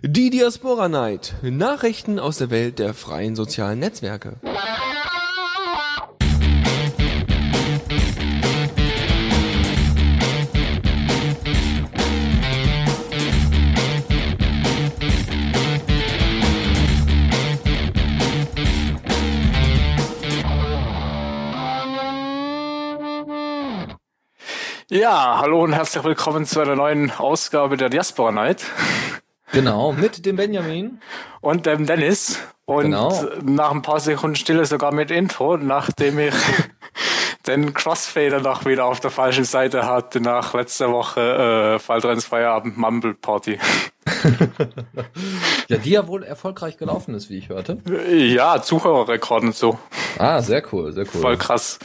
Die 0.00 0.30
Diaspora 0.30 0.88
Night. 0.88 1.34
Nachrichten 1.42 2.20
aus 2.20 2.38
der 2.38 2.50
Welt 2.50 2.78
der 2.78 2.94
freien 2.94 3.34
sozialen 3.34 3.80
Netzwerke. 3.80 4.36
Ja, 24.90 25.38
hallo 25.40 25.64
und 25.64 25.72
herzlich 25.72 26.04
willkommen 26.04 26.46
zu 26.46 26.60
einer 26.60 26.76
neuen 26.76 27.10
Ausgabe 27.10 27.76
der 27.76 27.88
Diaspora 27.88 28.30
Night. 28.30 28.64
Genau, 29.52 29.92
mit 29.92 30.26
dem 30.26 30.36
Benjamin. 30.36 31.00
Und 31.40 31.66
dem 31.66 31.86
Dennis. 31.86 32.38
Und 32.64 32.84
genau. 32.84 33.24
nach 33.42 33.70
ein 33.70 33.82
paar 33.82 34.00
Sekunden 34.00 34.36
Stille 34.36 34.66
sogar 34.66 34.92
mit 34.92 35.10
Intro, 35.10 35.56
nachdem 35.56 36.18
ich 36.18 36.34
den 37.46 37.72
Crossfader 37.72 38.40
noch 38.40 38.66
wieder 38.66 38.84
auf 38.84 39.00
der 39.00 39.10
falschen 39.10 39.44
Seite 39.44 39.86
hatte 39.86 40.20
nach 40.20 40.52
letzter 40.52 40.92
Woche 40.92 41.76
äh, 41.76 41.78
Falltrends 41.78 42.26
Feierabend 42.26 42.76
Mumble 42.76 43.14
Party. 43.14 43.58
ja, 45.68 45.78
die 45.78 45.90
ja 45.90 46.06
wohl 46.06 46.24
erfolgreich 46.24 46.76
gelaufen 46.76 47.14
ist, 47.14 47.30
wie 47.30 47.38
ich 47.38 47.48
hörte. 47.48 47.78
Ja, 48.12 48.60
Zuhörerrekord 48.60 49.44
und 49.44 49.54
so. 49.54 49.78
Ah, 50.18 50.42
sehr 50.42 50.62
cool, 50.72 50.92
sehr 50.92 51.04
cool. 51.14 51.20
Voll 51.20 51.36
krass. 51.38 51.78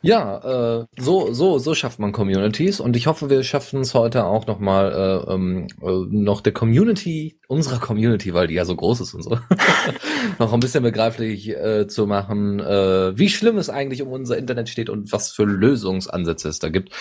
Ja, 0.00 0.82
äh, 0.82 0.86
so, 0.96 1.32
so, 1.32 1.58
so 1.58 1.74
schafft 1.74 1.98
man 1.98 2.12
Communities 2.12 2.78
und 2.78 2.94
ich 2.94 3.08
hoffe, 3.08 3.30
wir 3.30 3.42
schaffen 3.42 3.80
es 3.80 3.94
heute 3.94 4.26
auch 4.26 4.46
nochmal 4.46 4.92
äh, 4.92 5.32
ähm, 5.32 5.66
äh, 5.82 6.06
noch 6.08 6.40
der 6.40 6.52
Community, 6.52 7.40
unserer 7.48 7.80
Community, 7.80 8.32
weil 8.32 8.46
die 8.46 8.54
ja 8.54 8.64
so 8.64 8.76
groß 8.76 9.00
ist 9.00 9.14
und 9.14 9.22
so, 9.22 9.40
noch 10.38 10.52
ein 10.52 10.60
bisschen 10.60 10.84
begreiflich 10.84 11.48
äh, 11.48 11.88
zu 11.88 12.06
machen, 12.06 12.60
äh, 12.60 13.18
wie 13.18 13.28
schlimm 13.28 13.58
es 13.58 13.70
eigentlich 13.70 14.00
um 14.02 14.12
unser 14.12 14.38
Internet 14.38 14.68
steht 14.68 14.88
und 14.88 15.10
was 15.12 15.32
für 15.32 15.44
Lösungsansätze 15.44 16.48
es 16.48 16.60
da 16.60 16.68
gibt. 16.68 16.92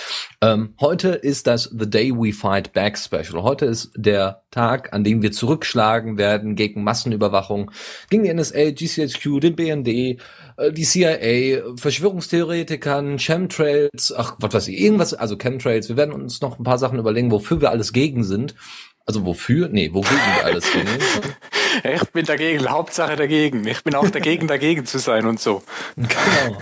Ähm, 0.42 0.74
heute 0.82 1.10
ist 1.10 1.46
das 1.46 1.66
The 1.66 1.88
Day 1.88 2.12
We 2.12 2.34
Fight 2.34 2.74
Back 2.74 2.98
Special. 2.98 3.44
Heute 3.44 3.68
ist 3.68 3.92
der 3.96 4.42
Tag, 4.50 4.94
an 4.94 5.04
dem 5.04 5.22
wir 5.22 5.32
zurückschlagen 5.32 6.18
werden 6.18 6.56
gegen 6.56 6.84
Massenüberwachung, 6.84 7.70
gegen 8.10 8.24
die 8.24 8.34
NSA, 8.34 8.72
GCHQ, 8.72 9.40
den 9.40 9.56
BND, 9.56 10.20
die 10.72 10.84
CIA, 10.84 11.62
Verschwörungstheoretikern, 11.76 13.18
Chemtrails, 13.20 14.14
ach, 14.16 14.36
was 14.40 14.54
weiß 14.54 14.68
ich, 14.70 14.80
irgendwas, 14.80 15.14
also 15.14 15.38
Chemtrails. 15.38 15.90
Wir 15.90 15.98
werden 15.98 16.14
uns 16.14 16.42
noch 16.42 16.60
ein 16.60 16.64
paar 16.64 16.80
Sachen 16.80 17.00
überlegen, 17.00 17.32
wofür 17.32 17.62
wir 17.62 17.70
alles 17.70 17.94
gegen 17.94 18.24
sind. 18.24 18.56
Also 19.06 19.26
wofür? 19.26 19.70
Nee, 19.70 19.94
wogegen 19.94 20.18
wir 20.18 20.46
alles 20.46 20.72
gegen 20.72 20.88
sind. 20.88 21.38
Ich 21.84 22.04
bin 22.10 22.26
dagegen, 22.26 22.68
Hauptsache 22.68 23.16
dagegen. 23.16 23.68
Ich 23.68 23.84
bin 23.84 23.94
auch 23.94 24.10
dagegen, 24.10 24.48
dagegen 24.48 24.86
zu 24.86 24.98
sein 24.98 25.28
und 25.28 25.40
so. 25.40 25.62
Genau. 25.96 26.58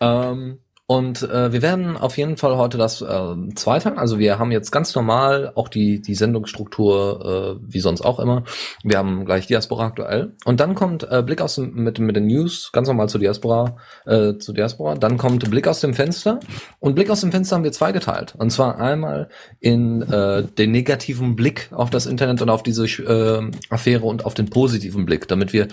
ähm, 0.00 0.58
und 0.88 1.22
äh, 1.22 1.52
wir 1.52 1.62
werden 1.62 1.96
auf 1.96 2.16
jeden 2.16 2.36
Fall 2.36 2.56
heute 2.56 2.78
das 2.78 3.02
äh, 3.02 3.34
zweiteilen. 3.56 3.98
Also 3.98 4.20
wir 4.20 4.38
haben 4.38 4.52
jetzt 4.52 4.70
ganz 4.70 4.94
normal 4.94 5.50
auch 5.56 5.68
die, 5.68 6.00
die 6.00 6.14
Sendungsstruktur, 6.14 7.58
äh, 7.58 7.72
wie 7.72 7.80
sonst 7.80 8.02
auch 8.02 8.20
immer. 8.20 8.44
Wir 8.84 8.98
haben 8.98 9.24
gleich 9.24 9.48
Diaspora 9.48 9.86
aktuell. 9.86 10.34
Und 10.44 10.60
dann 10.60 10.76
kommt 10.76 11.02
äh, 11.10 11.24
Blick 11.24 11.40
aus 11.40 11.56
dem, 11.56 11.74
mit, 11.74 11.98
mit 11.98 12.14
den 12.14 12.28
News, 12.28 12.70
ganz 12.72 12.86
normal 12.86 13.08
zu 13.08 13.18
Diaspora, 13.18 13.76
äh, 14.04 14.34
zu 14.38 14.52
Diaspora. 14.52 14.94
Dann 14.94 15.16
kommt 15.18 15.50
Blick 15.50 15.66
aus 15.66 15.80
dem 15.80 15.92
Fenster. 15.92 16.38
Und 16.78 16.94
Blick 16.94 17.10
aus 17.10 17.20
dem 17.20 17.32
Fenster 17.32 17.56
haben 17.56 17.64
wir 17.64 17.72
zweigeteilt. 17.72 18.36
Und 18.38 18.50
zwar 18.50 18.78
einmal 18.78 19.28
in 19.58 20.02
äh, 20.02 20.44
den 20.44 20.70
negativen 20.70 21.34
Blick 21.34 21.68
auf 21.72 21.90
das 21.90 22.06
Internet 22.06 22.42
und 22.42 22.48
auf 22.48 22.62
diese 22.62 22.84
äh, 22.84 23.50
Affäre 23.70 24.04
und 24.04 24.24
auf 24.24 24.34
den 24.34 24.50
positiven 24.50 25.04
Blick, 25.04 25.26
damit 25.26 25.52
wir 25.52 25.66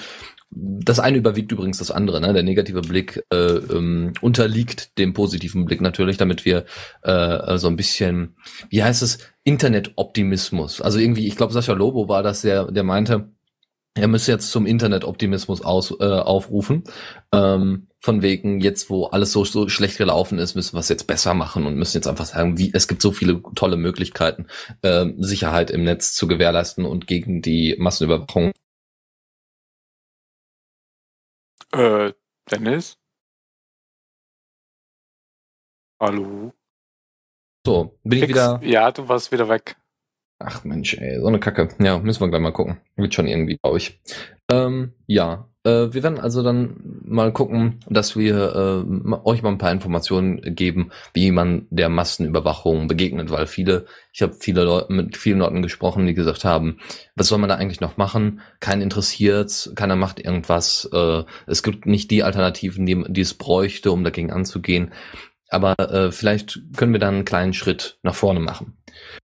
das 0.55 0.99
eine 0.99 1.17
überwiegt 1.17 1.51
übrigens 1.51 1.77
das 1.77 1.91
andere. 1.91 2.21
Ne? 2.21 2.33
Der 2.33 2.43
negative 2.43 2.81
Blick 2.81 3.23
äh, 3.31 3.35
ähm, 3.35 4.13
unterliegt 4.21 4.97
dem 4.97 5.13
positiven 5.13 5.65
Blick 5.65 5.81
natürlich, 5.81 6.17
damit 6.17 6.45
wir 6.45 6.65
äh, 7.01 7.57
so 7.57 7.67
ein 7.67 7.75
bisschen, 7.75 8.35
wie 8.69 8.83
heißt 8.83 9.01
es, 9.01 9.19
Internet-Optimismus. 9.43 10.81
Also 10.81 10.99
irgendwie, 10.99 11.27
ich 11.27 11.35
glaube, 11.35 11.53
Sascha 11.53 11.73
Lobo 11.73 12.07
war 12.07 12.23
das, 12.23 12.41
der, 12.41 12.71
der 12.71 12.83
meinte, 12.83 13.29
er 13.95 14.07
müsse 14.07 14.31
jetzt 14.31 14.51
zum 14.51 14.65
Internet-Optimismus 14.65 15.61
aus, 15.61 15.91
äh, 15.99 16.03
aufrufen. 16.03 16.83
Ähm, 17.31 17.87
von 17.99 18.21
wegen, 18.21 18.59
jetzt 18.59 18.89
wo 18.89 19.05
alles 19.05 19.31
so, 19.31 19.45
so 19.45 19.69
schlecht 19.69 19.97
gelaufen 19.97 20.37
ist, 20.37 20.55
müssen 20.55 20.75
wir 20.75 20.81
es 20.81 20.89
jetzt 20.89 21.07
besser 21.07 21.33
machen 21.33 21.65
und 21.65 21.75
müssen 21.75 21.97
jetzt 21.97 22.07
einfach 22.07 22.25
sagen, 22.25 22.57
wie 22.57 22.71
es 22.73 22.89
gibt 22.89 23.01
so 23.01 23.11
viele 23.11 23.41
tolle 23.55 23.77
Möglichkeiten, 23.77 24.47
äh, 24.81 25.05
Sicherheit 25.19 25.71
im 25.71 25.83
Netz 25.85 26.13
zu 26.13 26.27
gewährleisten 26.27 26.85
und 26.85 27.07
gegen 27.07 27.41
die 27.41 27.75
Massenüberwachung 27.79 28.51
Äh, 31.73 32.13
Dennis? 32.51 32.99
Hallo? 35.99 36.53
So, 37.65 37.97
bin 38.03 38.19
Fix. 38.19 38.23
ich 38.23 38.29
wieder. 38.29 38.59
Ja, 38.63 38.91
du 38.91 39.07
warst 39.07 39.31
wieder 39.31 39.49
weg. 39.49 39.75
Ach 40.39 40.63
Mensch, 40.65 40.93
ey, 40.95 41.19
so 41.19 41.27
eine 41.27 41.39
Kacke. 41.39 41.69
Ja, 41.79 41.97
müssen 41.97 42.21
wir 42.21 42.29
gleich 42.29 42.41
mal 42.41 42.51
gucken. 42.51 42.81
Wird 42.95 43.13
schon 43.13 43.27
irgendwie, 43.27 43.57
glaube 43.57 43.77
ich. 43.77 44.01
Ähm, 44.51 44.93
ja, 45.07 45.49
äh, 45.63 45.93
wir 45.93 46.03
werden 46.03 46.19
also 46.19 46.43
dann 46.43 46.75
mal 47.05 47.31
gucken, 47.31 47.79
dass 47.87 48.15
wir 48.17 48.85
äh, 48.85 49.13
euch 49.23 49.41
mal 49.41 49.49
ein 49.49 49.57
paar 49.57 49.71
Informationen 49.71 50.41
geben, 50.55 50.91
wie 51.13 51.31
man 51.31 51.67
der 51.69 51.89
Massenüberwachung 51.89 52.87
begegnet, 52.87 53.31
weil 53.31 53.47
viele, 53.47 53.85
ich 54.11 54.21
habe 54.21 54.33
viele 54.33 54.63
Leute 54.63 54.91
mit 54.91 55.17
vielen 55.17 55.39
Leuten 55.39 55.61
gesprochen, 55.61 56.05
die 56.05 56.13
gesagt 56.13 56.43
haben, 56.43 56.79
was 57.15 57.27
soll 57.27 57.39
man 57.39 57.49
da 57.49 57.55
eigentlich 57.55 57.81
noch 57.81 57.97
machen? 57.97 58.41
Keinen 58.59 58.81
interessiert's, 58.81 59.71
keiner 59.75 59.95
macht 59.95 60.19
irgendwas. 60.19 60.89
Äh, 60.91 61.23
es 61.47 61.63
gibt 61.63 61.85
nicht 61.85 62.11
die 62.11 62.23
Alternativen, 62.23 62.85
die, 62.85 63.03
die 63.07 63.21
es 63.21 63.33
bräuchte, 63.33 63.91
um 63.91 64.03
dagegen 64.03 64.31
anzugehen. 64.31 64.91
Aber 65.49 65.75
äh, 65.79 66.11
vielleicht 66.11 66.61
können 66.75 66.93
wir 66.93 66.99
dann 66.99 67.15
einen 67.15 67.25
kleinen 67.25 67.53
Schritt 67.53 67.99
nach 68.01 68.15
vorne 68.15 68.39
machen. 68.39 68.73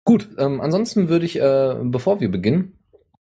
Gut, 0.06 0.30
ähm, 0.38 0.62
ansonsten 0.62 1.10
würde 1.10 1.26
ich, 1.26 1.40
äh, 1.40 1.76
bevor 1.82 2.20
wir 2.20 2.30
beginnen, 2.30 2.79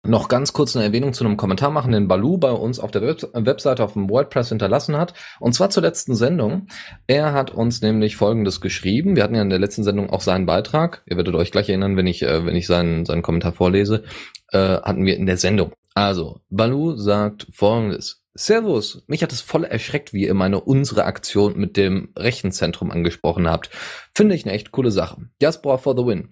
noch 0.08 0.28
ganz 0.28 0.52
kurz 0.52 0.74
eine 0.74 0.84
Erwähnung 0.84 1.12
zu 1.12 1.24
einem 1.24 1.36
Kommentar 1.36 1.70
machen, 1.70 1.92
den 1.92 2.08
Balu 2.08 2.38
bei 2.38 2.50
uns 2.50 2.80
auf 2.80 2.91
der 2.91 3.02
Web 3.02 3.28
Webseite 3.32 3.84
auf 3.84 3.92
dem 3.92 4.08
WordPress 4.08 4.48
hinterlassen 4.48 4.96
hat. 4.96 5.14
Und 5.41 5.54
zwar 5.54 5.70
zur 5.70 5.82
letzten 5.82 6.14
Sendung. 6.14 6.66
Er 7.06 7.32
hat 7.32 7.50
uns 7.50 7.82
nämlich 7.82 8.16
Folgendes 8.16 8.60
geschrieben. 8.60 9.16
Wir 9.16 9.22
hatten 9.22 9.34
ja 9.34 9.42
in 9.42 9.50
der 9.50 9.58
letzten 9.58 9.84
Sendung 9.84 10.10
auch 10.10 10.20
seinen 10.20 10.46
Beitrag. 10.46 11.02
Ihr 11.06 11.16
werdet 11.16 11.34
euch 11.34 11.52
gleich 11.52 11.69
erinnern, 11.69 11.96
wenn 11.96 12.06
ich, 12.06 12.22
äh, 12.22 12.44
wenn 12.44 12.56
ich 12.56 12.66
seinen, 12.66 13.04
seinen 13.04 13.22
Kommentar 13.22 13.52
vorlese. 13.52 14.04
Äh, 14.50 14.58
hatten 14.58 15.04
wir 15.04 15.16
in 15.16 15.26
der 15.26 15.36
Sendung. 15.36 15.72
Also, 15.94 16.40
Balu 16.48 16.96
sagt 16.96 17.46
Folgendes. 17.52 18.22
Servus, 18.38 19.02
mich 19.08 19.25
hat 19.25 19.32
es 19.32 19.40
voll 19.40 19.64
erschreckt, 19.64 20.12
wie 20.12 20.26
ihr 20.26 20.34
meine 20.34 20.60
unsere 20.60 21.06
Aktion 21.06 21.58
mit 21.58 21.76
dem 21.76 22.12
Rechenzentrum 22.16 22.92
angesprochen 22.92 23.48
habt. 23.48 23.69
Finde 24.14 24.36
ich 24.36 24.44
eine 24.44 24.54
echt 24.54 24.70
coole 24.70 24.92
Sache. 24.92 25.28
Diaspora 25.42 25.76
for 25.76 25.96
the 25.96 26.06
win. 26.06 26.30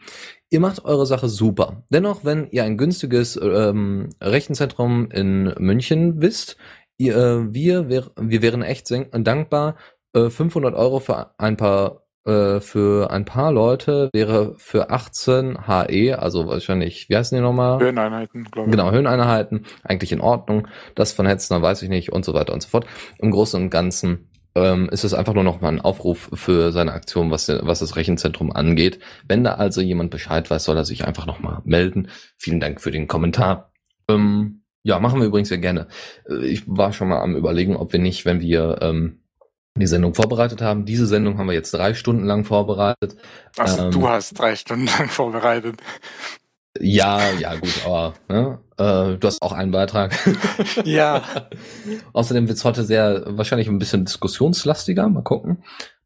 Ihr 0.51 0.61
macht 0.61 0.85
eure 0.85 1.07
Sache 1.07 1.29
super. 1.29 1.83
Dennoch, 1.91 2.25
wenn 2.25 2.49
ihr 2.51 2.65
ein 2.65 2.77
günstiges 2.77 3.37
ähm, 3.43 4.11
Rechenzentrum 4.23 5.11
in 5.11 5.53
München 5.59 6.21
wisst, 6.21 6.57
ihr, 6.99 7.17
äh, 7.17 7.55
wir, 7.55 7.89
wär, 7.89 8.11
wir 8.17 8.43
wären 8.43 8.63
echt 8.63 8.91
dankbar. 8.91 9.77
Äh, 10.15 10.31
500 10.31 10.75
Euro 10.75 11.01
für 11.01 11.35
ein 11.39 11.57
paar 11.57 12.07
äh, 12.27 12.61
für 12.61 13.11
ein 13.11 13.25
paar 13.25 13.53
Leute 13.53 14.11
wäre 14.13 14.55
für 14.57 14.91
18 14.91 15.69
HE, 15.69 16.19
also 16.19 16.49
wahrscheinlich, 16.49 17.09
wie 17.09 17.17
heißen 17.17 17.37
die 17.37 17.43
nochmal? 17.43 17.79
Höheneinheiten, 17.79 18.45
glaube 18.45 18.69
ich. 18.69 18.73
Genau, 18.73 18.91
Höheneinheiten, 18.91 19.65
eigentlich 19.85 20.11
in 20.11 20.21
Ordnung. 20.21 20.67
Das 20.97 21.13
von 21.13 21.27
Hetzner 21.27 21.63
weiß 21.63 21.83
ich 21.83 21.89
nicht 21.89 22.13
und 22.13 22.25
so 22.25 22.35
weiter 22.35 22.53
und 22.53 22.63
so 22.63 22.69
fort. 22.69 22.87
Im 23.19 23.31
Großen 23.31 23.63
und 23.63 23.71
Ganzen 23.71 24.29
ähm, 24.57 24.89
ist 24.89 25.05
es 25.05 25.13
einfach 25.13 25.35
nur 25.35 25.45
noch 25.45 25.61
mal 25.61 25.69
ein 25.69 25.83
Aufruf 25.83 26.31
für 26.33 26.73
seine 26.73 26.93
Aktion, 26.93 27.31
was, 27.31 27.49
was 27.49 27.81
das 27.81 27.95
Rechenzentrum 27.95 28.51
angeht. 28.51 28.99
Wenn 29.29 29.45
da 29.45 29.55
also 29.55 29.83
jemand 29.83 30.11
Bescheid 30.11 30.51
weiß, 30.51 30.65
soll 30.65 30.79
er 30.79 30.87
sich 30.87 31.05
einfach 31.05 31.27
noch 31.27 31.41
mal 31.41 31.61
melden. 31.65 32.09
Vielen 32.39 32.59
Dank 32.59 32.81
für 32.81 32.91
den 32.91 33.07
Kommentar. 33.07 33.71
Ähm, 34.09 34.63
ja, 34.83 34.99
machen 34.99 35.21
wir 35.21 35.27
übrigens 35.27 35.51
sehr 35.51 35.59
gerne. 35.59 35.89
Äh, 36.29 36.47
ich 36.47 36.63
war 36.67 36.93
schon 36.95 37.09
mal 37.09 37.21
am 37.21 37.37
überlegen, 37.37 37.77
ob 37.77 37.93
wir 37.93 38.01
nicht, 38.01 38.25
wenn 38.25 38.41
wir 38.41 38.79
ähm, 38.81 39.21
die 39.77 39.87
Sendung 39.87 40.15
vorbereitet 40.15 40.63
haben. 40.63 40.87
Diese 40.87 41.07
Sendung 41.07 41.37
haben 41.37 41.49
wir 41.49 41.55
jetzt 41.55 41.73
drei 41.75 41.93
Stunden 41.93 42.25
lang 42.25 42.45
vorbereitet. 42.45 43.17
Also 43.59 43.85
ähm, 43.85 43.91
du 43.91 44.09
hast 44.09 44.39
drei 44.39 44.57
Stunden 44.57 44.87
lang 44.99 45.09
vorbereitet. 45.09 45.77
Ja, 46.81 47.21
ja, 47.39 47.55
gut, 47.55 47.83
aber 47.85 48.15
ne, 48.29 48.59
äh, 48.79 49.19
du 49.19 49.27
hast 49.27 49.43
auch 49.43 49.53
einen 49.53 49.71
Beitrag. 49.71 50.17
ja. 50.85 51.23
Außerdem 52.13 52.49
wird's 52.49 52.65
heute 52.65 52.85
sehr 52.85 53.25
wahrscheinlich 53.27 53.69
ein 53.69 53.79
bisschen 53.79 54.05
diskussionslastiger. 54.05 55.09
Mal 55.09 55.23
gucken. 55.23 55.63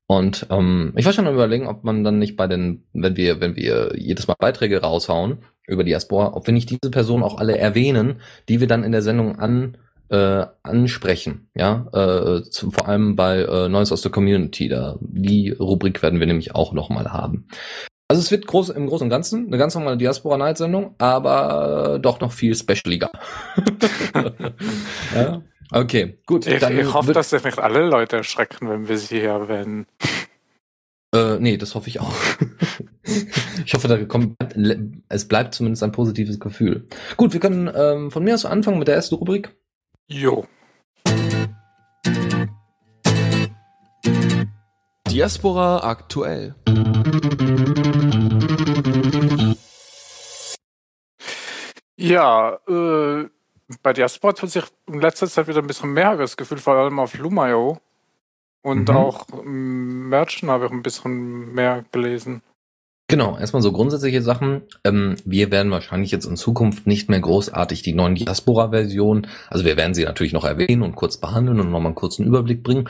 Und 0.07 0.47
ähm, 0.51 0.93
ich 0.97 1.05
war 1.07 1.13
schon 1.13 1.29
am 1.29 1.35
überlegen, 1.35 1.69
ob 1.69 1.85
man 1.85 2.03
dann 2.03 2.19
nicht 2.19 2.37
bei 2.37 2.49
den, 2.49 2.85
wenn 2.93 3.17
wir, 3.17 3.41
wenn 3.41 3.55
wir 3.55 3.93
jedes 3.97 4.27
Mal 4.27 4.35
Beiträge 4.39 4.81
raushauen 4.81 5.45
über 5.69 5.85
die 5.85 5.91
Diaspora, 5.91 6.35
ob 6.35 6.47
wir 6.47 6.55
nicht 6.55 6.69
diese 6.69 6.91
Personen 6.91 7.23
auch 7.23 7.39
alle 7.39 7.57
erwähnen, 7.57 8.21
die 8.49 8.59
wir 8.59 8.67
dann 8.67 8.83
in 8.83 8.91
der 8.91 9.03
Sendung 9.03 9.39
an 9.39 9.77
äh, 10.09 10.47
ansprechen, 10.65 11.49
ja, 11.55 11.87
äh, 11.93 12.43
zum, 12.43 12.73
vor 12.73 12.89
allem 12.89 13.15
bei 13.15 13.43
äh, 13.43 13.69
Neues 13.69 13.93
aus 13.93 14.03
der 14.03 14.11
Community. 14.11 14.69
Da 14.69 14.99
die 15.01 15.51
Rubrik 15.51 16.03
werden 16.03 16.19
wir 16.19 16.27
nämlich 16.27 16.55
auch 16.55 16.73
noch 16.73 16.91
mal 16.91 17.13
haben. 17.13 17.47
Also 18.11 18.23
es 18.23 18.33
wird 18.33 18.49
groß, 18.49 18.71
im 18.71 18.89
Großen 18.89 19.05
und 19.05 19.09
Ganzen 19.09 19.47
eine 19.47 19.57
ganz 19.57 19.77
normale 19.77 19.97
Diaspora 19.97 20.37
Night 20.37 20.59
Sendung, 20.59 20.97
aber 20.99 22.01
doch 22.03 22.19
noch 22.19 22.33
viel 22.33 22.57
specialiger. 22.57 23.13
ja? 25.15 25.43
Okay, 25.71 26.19
gut. 26.27 26.45
Ich, 26.45 26.61
ich 26.61 26.93
hoffe, 26.93 27.13
dass 27.13 27.31
das 27.31 27.45
nicht 27.45 27.61
alle 27.61 27.87
Leute 27.87 28.17
erschrecken, 28.17 28.69
wenn 28.69 28.89
wir 28.89 28.99
sie 28.99 29.21
hier 29.21 29.29
erwähnen. 29.29 29.87
Äh, 31.15 31.39
nee, 31.39 31.57
das 31.57 31.77
hoffe 31.77 31.89
ich 31.89 32.01
auch. 32.01 32.13
ich 33.65 33.75
hoffe, 33.75 33.87
da 33.87 34.05
kommt, 34.07 34.35
es 35.09 35.29
bleibt 35.29 35.55
zumindest 35.55 35.85
ein 35.85 35.93
positives 35.93 36.41
Gefühl. 36.41 36.89
Gut, 37.17 37.33
wir 37.33 37.39
können 37.39 37.71
ähm, 37.73 38.11
von 38.11 38.25
mir 38.25 38.35
aus 38.35 38.45
anfangen 38.45 38.81
mit 38.81 38.89
der 38.89 38.97
ersten 38.97 39.15
Rubrik. 39.15 39.55
Jo. 40.09 40.49
Diaspora 45.09 45.89
aktuell. 45.89 46.57
Ja, 52.01 52.59
äh, 52.67 53.29
bei 53.83 53.93
Diaspora 53.93 54.35
hat 54.41 54.51
sich 54.51 54.65
in 54.87 55.01
letzter 55.01 55.29
Zeit 55.29 55.49
wieder 55.49 55.61
ein 55.61 55.67
bisschen 55.67 55.93
mehr 55.93 56.17
das 56.17 56.37
Gefühl, 56.37 56.59
vor 56.59 56.75
allem 56.75 56.99
auf 56.99 57.17
Lumayo. 57.17 57.79
Und 58.63 58.89
mhm. 58.89 58.97
auch 58.97 59.27
Merchen 59.45 60.51
habe 60.51 60.67
ich 60.67 60.73
ein 60.73 60.83
bisschen 60.83 61.53
mehr 61.53 61.85
gelesen. 61.93 62.43
Genau, 63.09 63.37
erstmal 63.37 63.63
so 63.63 63.73
grundsätzliche 63.73 64.23
Sachen. 64.23 64.63
Ähm, 64.85 65.17
wir 65.25 65.51
werden 65.51 65.73
wahrscheinlich 65.73 66.11
jetzt 66.11 66.27
in 66.27 66.37
Zukunft 66.37 66.87
nicht 66.87 67.11
mehr 67.11 67.21
großartig 67.21 67.83
die 67.83 67.93
neuen 67.93 68.15
Diaspora-Versionen, 68.15 69.27
also 69.49 69.65
wir 69.65 69.77
werden 69.77 69.95
sie 69.95 70.05
natürlich 70.05 70.33
noch 70.33 70.45
erwähnen 70.45 70.83
und 70.83 70.95
kurz 70.95 71.19
behandeln 71.19 71.59
und 71.59 71.71
nochmal 71.71 71.87
einen 71.87 71.97
kurzen 71.97 72.25
Überblick 72.25 72.63
bringen. 72.63 72.89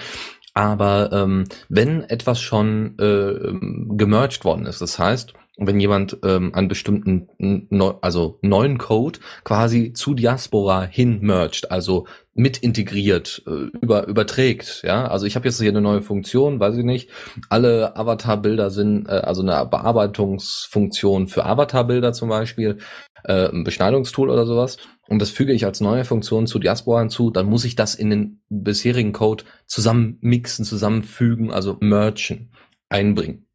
Aber 0.53 1.11
ähm, 1.13 1.45
wenn 1.69 2.03
etwas 2.03 2.41
schon 2.41 2.99
äh, 2.99 3.97
gemerged 3.97 4.45
worden 4.45 4.67
ist, 4.67 4.83
das 4.83 4.99
heißt, 4.99 5.33
wenn 5.61 5.79
jemand 5.79 6.19
ähm, 6.25 6.55
einen 6.55 6.69
bestimmten 6.69 7.29
neu, 7.39 7.95
also 8.01 8.39
neuen 8.43 8.79
Code 8.79 9.21
quasi 9.45 9.93
zu 9.93 10.15
Diaspora 10.15 10.83
hin 10.83 11.21
merged, 11.21 11.71
also 11.71 12.07
mit 12.33 12.59
integriert, 12.59 13.43
äh, 13.47 13.77
über, 13.81 14.07
überträgt. 14.07 14.83
Ja, 14.85 15.07
also 15.07 15.27
ich 15.27 15.37
habe 15.37 15.47
jetzt 15.47 15.61
hier 15.61 15.69
eine 15.69 15.83
neue 15.83 16.01
Funktion, 16.01 16.61
weiß 16.61 16.77
ich 16.79 16.85
nicht. 16.85 17.11
Alle 17.51 17.97
Avatar-Bilder 17.97 18.71
sind 18.71 19.07
äh, 19.07 19.13
also 19.13 19.43
eine 19.43 19.67
Bearbeitungsfunktion 19.67 21.29
für 21.29 21.45
Avatar-Bilder 21.45 22.13
zum 22.15 22.31
Beispiel, 22.31 22.79
äh, 23.25 23.51
ein 23.51 23.65
Beschneidungstool 23.65 24.31
oder 24.31 24.47
sowas. 24.47 24.79
Und 25.09 25.21
das 25.21 25.31
füge 25.31 25.53
ich 25.53 25.67
als 25.67 25.81
neue 25.81 26.05
Funktion 26.05 26.47
zu 26.47 26.59
Diaspora 26.59 27.01
hinzu, 27.01 27.31
dann 27.31 27.47
muss 27.47 27.65
ich 27.65 27.75
das 27.75 27.95
in 27.95 28.11
den 28.11 28.43
bisherigen 28.49 29.13
Code 29.13 29.45
zusammenmixen, 29.67 30.65
zusammenfügen, 30.65 31.51
also 31.51 31.77
merchen, 31.81 32.53
einbringen. 32.89 33.50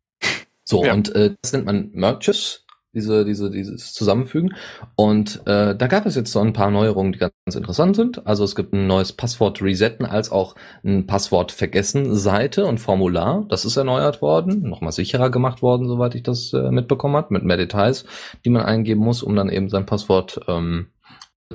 So, 0.68 0.84
ja. 0.84 0.94
und 0.94 1.14
äh, 1.16 1.36
das 1.42 1.54
nennt 1.54 1.66
man 1.66 1.92
Merges, 1.94 2.66
diese, 2.96 3.26
diese, 3.26 3.52
dieses 3.52 3.94
Zusammenfügen. 3.94 4.56
Und 4.96 5.42
äh, 5.46 5.76
da 5.76 5.88
gab 5.88 6.06
es 6.06 6.16
jetzt 6.16 6.32
so 6.32 6.40
ein 6.40 6.54
paar 6.54 6.72
Neuerungen, 6.72 7.12
die 7.12 7.20
ganz 7.20 7.34
interessant 7.54 7.96
sind. 7.96 8.26
Also 8.26 8.44
es 8.44 8.56
gibt 8.56 8.74
ein 8.74 8.88
neues 8.88 9.14
Passwort 9.14 9.62
resetten 9.62 10.06
als 10.06 10.32
auch 10.32 10.56
ein 10.84 11.06
Passwort 11.06 11.52
vergessen 11.52 12.16
Seite 12.16 12.66
und 12.66 12.80
Formular. 12.80 13.46
Das 13.50 13.66
ist 13.66 13.78
erneuert 13.78 14.22
worden, 14.22 14.68
nochmal 14.68 14.94
sicherer 14.94 15.30
gemacht 15.30 15.62
worden, 15.62 15.88
soweit 15.88 16.16
ich 16.16 16.24
das 16.24 16.54
äh, 16.54 16.72
mitbekommen 16.72 17.18
habe, 17.18 17.34
mit 17.34 17.44
mehr 17.44 17.58
Details, 17.58 18.06
die 18.46 18.50
man 18.50 18.64
eingeben 18.64 19.02
muss, 19.02 19.22
um 19.22 19.36
dann 19.36 19.50
eben 19.50 19.70
sein 19.70 19.86
Passwort 19.86 20.40
ähm, 20.48 20.88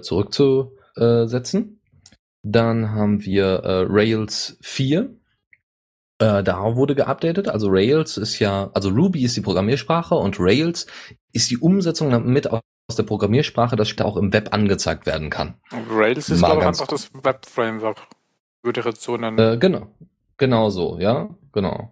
zurückzusetzen. 0.00 1.80
Dann 2.42 2.90
haben 2.92 3.24
wir 3.24 3.46
äh, 3.64 3.84
Rails 3.88 4.58
4 4.62 5.19
äh, 6.20 6.42
da 6.44 6.76
wurde 6.76 6.94
geupdatet. 6.94 7.48
Also 7.48 7.68
Rails 7.70 8.16
ist 8.16 8.38
ja, 8.38 8.70
also 8.74 8.90
Ruby 8.90 9.24
ist 9.24 9.36
die 9.36 9.40
Programmiersprache 9.40 10.14
und 10.14 10.36
Rails 10.38 10.86
ist 11.32 11.50
die 11.50 11.58
Umsetzung 11.58 12.30
mit 12.30 12.46
aus 12.50 12.60
der 12.96 13.04
Programmiersprache, 13.04 13.76
das 13.76 13.98
auch 14.00 14.16
im 14.16 14.32
Web 14.32 14.50
angezeigt 14.52 15.06
werden 15.06 15.30
kann. 15.30 15.54
Rails 15.90 16.28
ist, 16.28 16.44
glaube 16.44 16.60
ich, 16.60 16.66
einfach 16.66 16.86
das 16.86 17.10
Web-Framework, 17.14 17.98
würde 18.62 18.80
ich 18.80 18.86
jetzt 18.86 19.02
so 19.02 19.16
nennen. 19.16 19.38
Äh, 19.38 19.58
genau. 19.58 19.86
Genau 20.36 20.70
so, 20.70 20.98
ja, 20.98 21.28
genau. 21.52 21.90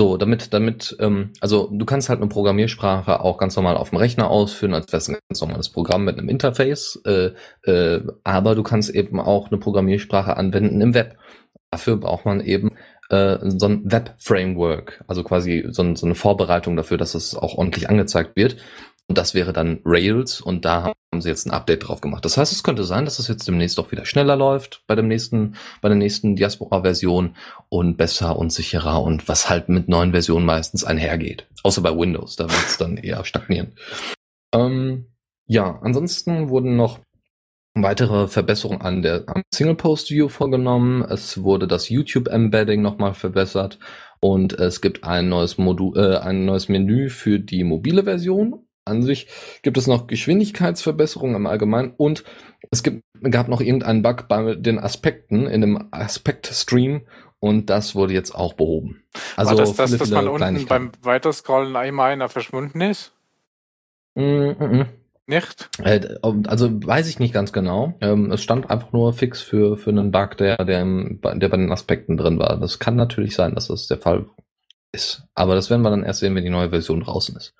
So, 0.00 0.16
damit, 0.16 0.54
damit, 0.54 0.96
ähm, 1.00 1.32
also 1.40 1.68
du 1.72 1.84
kannst 1.84 2.08
halt 2.08 2.20
eine 2.20 2.28
Programmiersprache 2.28 3.20
auch 3.20 3.36
ganz 3.38 3.56
normal 3.56 3.76
auf 3.76 3.90
dem 3.90 3.98
Rechner 3.98 4.30
ausführen, 4.30 4.74
als 4.74 4.92
wäre 4.92 4.98
es 4.98 5.08
ein 5.08 5.18
ganz 5.28 5.40
normales 5.40 5.70
Programm 5.70 6.04
mit 6.04 6.18
einem 6.18 6.28
Interface, 6.28 7.00
äh, 7.04 7.32
äh, 7.62 8.02
aber 8.22 8.54
du 8.54 8.62
kannst 8.62 8.90
eben 8.90 9.20
auch 9.20 9.48
eine 9.48 9.58
Programmiersprache 9.58 10.36
anwenden 10.36 10.80
im 10.80 10.94
Web. 10.94 11.16
Dafür 11.72 11.96
braucht 11.96 12.24
man 12.24 12.40
eben 12.40 12.76
äh, 13.08 13.38
so 13.42 13.66
ein 13.66 13.90
Web-Framework, 13.90 15.04
also 15.06 15.24
quasi 15.24 15.66
so, 15.70 15.94
so, 15.94 16.06
eine 16.06 16.14
Vorbereitung 16.14 16.76
dafür, 16.76 16.98
dass 16.98 17.14
es 17.14 17.34
auch 17.34 17.54
ordentlich 17.54 17.88
angezeigt 17.88 18.36
wird. 18.36 18.56
Und 19.06 19.16
das 19.16 19.32
wäre 19.32 19.54
dann 19.54 19.80
Rails 19.86 20.42
und 20.42 20.66
da 20.66 20.84
haben 20.84 21.22
sie 21.22 21.30
jetzt 21.30 21.46
ein 21.46 21.50
Update 21.50 21.88
drauf 21.88 22.02
gemacht. 22.02 22.26
Das 22.26 22.36
heißt, 22.36 22.52
es 22.52 22.62
könnte 22.62 22.84
sein, 22.84 23.06
dass 23.06 23.18
es 23.18 23.26
jetzt 23.26 23.48
demnächst 23.48 23.80
auch 23.80 23.90
wieder 23.90 24.04
schneller 24.04 24.36
läuft 24.36 24.82
bei 24.86 24.94
dem 24.94 25.08
nächsten, 25.08 25.54
bei 25.80 25.88
der 25.88 25.96
nächsten 25.96 26.36
Diaspora-Version 26.36 27.34
und 27.70 27.96
besser 27.96 28.36
und 28.36 28.52
sicherer 28.52 29.02
und 29.02 29.26
was 29.26 29.48
halt 29.48 29.70
mit 29.70 29.88
neuen 29.88 30.10
Versionen 30.10 30.44
meistens 30.44 30.84
einhergeht. 30.84 31.46
Außer 31.62 31.80
bei 31.80 31.96
Windows, 31.96 32.36
da 32.36 32.44
wird 32.44 32.66
es 32.66 32.76
dann 32.76 32.98
eher 32.98 33.24
stagnieren. 33.24 33.72
Ähm, 34.54 35.06
ja, 35.46 35.78
ansonsten 35.80 36.50
wurden 36.50 36.76
noch 36.76 37.00
weitere 37.82 38.28
Verbesserungen 38.28 38.82
an 38.82 39.02
der 39.02 39.24
am 39.26 39.42
Single 39.52 39.74
Post 39.74 40.10
View 40.10 40.28
vorgenommen. 40.28 41.02
Es 41.02 41.42
wurde 41.42 41.66
das 41.66 41.88
YouTube 41.88 42.28
Embedding 42.28 42.82
nochmal 42.82 43.14
verbessert 43.14 43.78
und 44.20 44.52
es 44.52 44.80
gibt 44.80 45.04
ein 45.04 45.28
neues 45.28 45.58
Modul, 45.58 45.96
äh, 45.96 46.18
ein 46.18 46.44
neues 46.44 46.68
Menü 46.68 47.08
für 47.08 47.38
die 47.38 47.64
mobile 47.64 48.04
Version. 48.04 48.64
An 48.84 49.02
sich 49.02 49.28
gibt 49.62 49.76
es 49.76 49.86
noch 49.86 50.06
Geschwindigkeitsverbesserungen 50.06 51.36
im 51.36 51.46
Allgemeinen 51.46 51.92
und 51.96 52.24
es 52.70 52.82
gibt, 52.82 53.02
gab 53.30 53.48
noch 53.48 53.60
irgendeinen 53.60 54.02
Bug 54.02 54.28
bei 54.28 54.54
den 54.54 54.78
Aspekten 54.78 55.46
in 55.46 55.60
dem 55.60 55.88
Aspekt-Stream 55.90 57.02
und 57.38 57.70
das 57.70 57.94
wurde 57.94 58.14
jetzt 58.14 58.34
auch 58.34 58.54
behoben. 58.54 59.04
Also 59.36 59.50
War 59.50 59.58
das 59.58 59.74
das, 59.74 59.96
dass 59.96 60.10
man 60.10 60.28
unten 60.28 60.66
beim 60.66 60.92
Weiterscrollen 61.02 61.76
einmal 61.76 62.12
einer 62.12 62.28
verschwunden 62.28 62.80
ist? 62.80 63.12
Mm 64.14 64.20
-mm. 64.22 64.86
Nicht? 65.28 65.68
Äh, 65.84 66.16
also 66.22 66.70
weiß 66.82 67.06
ich 67.06 67.18
nicht 67.18 67.34
ganz 67.34 67.52
genau. 67.52 67.92
Ähm, 68.00 68.32
es 68.32 68.42
stand 68.42 68.70
einfach 68.70 68.92
nur 68.92 69.12
fix 69.12 69.42
für, 69.42 69.76
für 69.76 69.90
einen 69.90 70.10
Bug, 70.10 70.38
der, 70.38 70.56
der, 70.64 70.86
der 70.86 71.48
bei 71.48 71.56
den 71.58 71.70
Aspekten 71.70 72.16
drin 72.16 72.38
war. 72.38 72.58
Das 72.58 72.78
kann 72.78 72.96
natürlich 72.96 73.34
sein, 73.34 73.54
dass 73.54 73.68
das 73.68 73.86
der 73.88 73.98
Fall 73.98 74.24
ist. 74.90 75.24
Aber 75.34 75.54
das 75.54 75.68
werden 75.68 75.82
wir 75.82 75.90
dann 75.90 76.02
erst 76.02 76.20
sehen, 76.20 76.34
wenn 76.34 76.44
die 76.44 76.50
neue 76.50 76.70
Version 76.70 77.00
draußen 77.00 77.36
ist. 77.36 77.54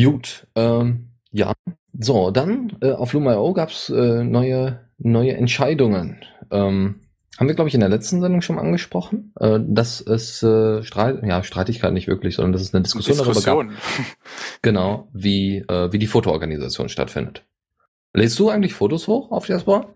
Gut, 0.00 0.46
ähm, 0.54 1.10
ja. 1.32 1.52
So, 1.98 2.30
dann 2.30 2.76
äh, 2.80 2.92
auf 2.92 3.12
Lumio 3.12 3.52
gab 3.52 3.70
es 3.70 3.90
äh, 3.90 4.22
neue, 4.22 4.88
neue 4.98 5.36
Entscheidungen. 5.36 6.24
Ähm, 6.52 7.00
haben 7.38 7.48
wir, 7.48 7.54
glaube 7.54 7.68
ich, 7.68 7.74
in 7.74 7.80
der 7.80 7.88
letzten 7.88 8.20
Sendung 8.20 8.42
schon 8.42 8.58
angesprochen, 8.58 9.32
äh, 9.40 9.58
dass 9.60 10.00
es 10.00 10.42
äh, 10.42 10.82
Streit, 10.82 11.22
ja, 11.24 11.42
Streitigkeit 11.42 11.92
nicht 11.92 12.06
wirklich, 12.06 12.36
sondern 12.36 12.52
dass 12.52 12.62
es 12.62 12.74
eine 12.74 12.82
Diskussion, 12.82 13.16
Diskussion. 13.16 13.68
darüber 13.68 13.72
gab. 13.72 13.82
Genau, 14.62 15.08
wie, 15.12 15.58
äh, 15.58 15.92
wie 15.92 15.98
die 15.98 16.06
Fotoorganisation 16.06 16.88
stattfindet. 16.88 17.44
Lädst 18.12 18.38
du 18.38 18.50
eigentlich 18.50 18.74
Fotos 18.74 19.08
hoch 19.08 19.32
auf 19.32 19.46
Diaspora? 19.46 19.86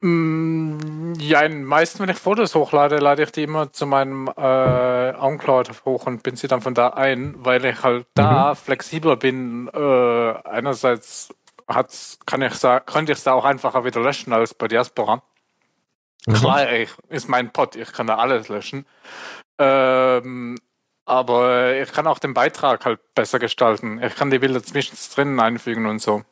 Mm, 0.00 1.12
ja, 1.18 1.48
meistens, 1.48 2.00
wenn 2.00 2.08
ich 2.08 2.16
Fotos 2.16 2.54
hochlade, 2.54 2.96
lade 2.96 3.22
ich 3.22 3.30
die 3.30 3.44
immer 3.44 3.70
zu 3.70 3.86
meinem 3.86 4.28
äh, 4.28 5.14
OnCloud 5.14 5.84
hoch 5.84 6.06
und 6.06 6.22
bin 6.22 6.34
sie 6.34 6.48
dann 6.48 6.62
von 6.62 6.74
da 6.74 6.88
ein, 6.88 7.34
weil 7.38 7.64
ich 7.64 7.82
halt 7.82 8.06
da 8.14 8.50
mhm. 8.50 8.56
flexibler 8.56 9.16
bin. 9.16 9.68
Äh, 9.72 10.32
einerseits 10.44 11.32
hat's, 11.68 12.18
kann 12.26 12.42
ich, 12.42 12.60
könnte 12.86 13.12
ich 13.12 13.18
es 13.18 13.24
da 13.24 13.34
auch 13.34 13.44
einfacher 13.44 13.84
wieder 13.84 14.00
löschen 14.00 14.32
als 14.32 14.54
bei 14.54 14.66
Diaspora. 14.66 15.22
Mhm. 16.26 16.34
Klar, 16.34 16.72
ich, 16.72 16.90
ist 17.08 17.28
mein 17.28 17.52
Pod, 17.52 17.76
ich 17.76 17.92
kann 17.92 18.06
da 18.06 18.16
alles 18.16 18.48
löschen. 18.48 18.86
Ähm, 19.58 20.56
aber 21.04 21.76
ich 21.80 21.92
kann 21.92 22.06
auch 22.06 22.18
den 22.18 22.34
Beitrag 22.34 22.84
halt 22.84 23.00
besser 23.14 23.38
gestalten. 23.38 24.00
Ich 24.02 24.14
kann 24.14 24.30
die 24.30 24.38
Bilder 24.38 24.62
zwischendrin 24.62 25.38
einfügen 25.40 25.86
und 25.86 26.00
so. 26.00 26.22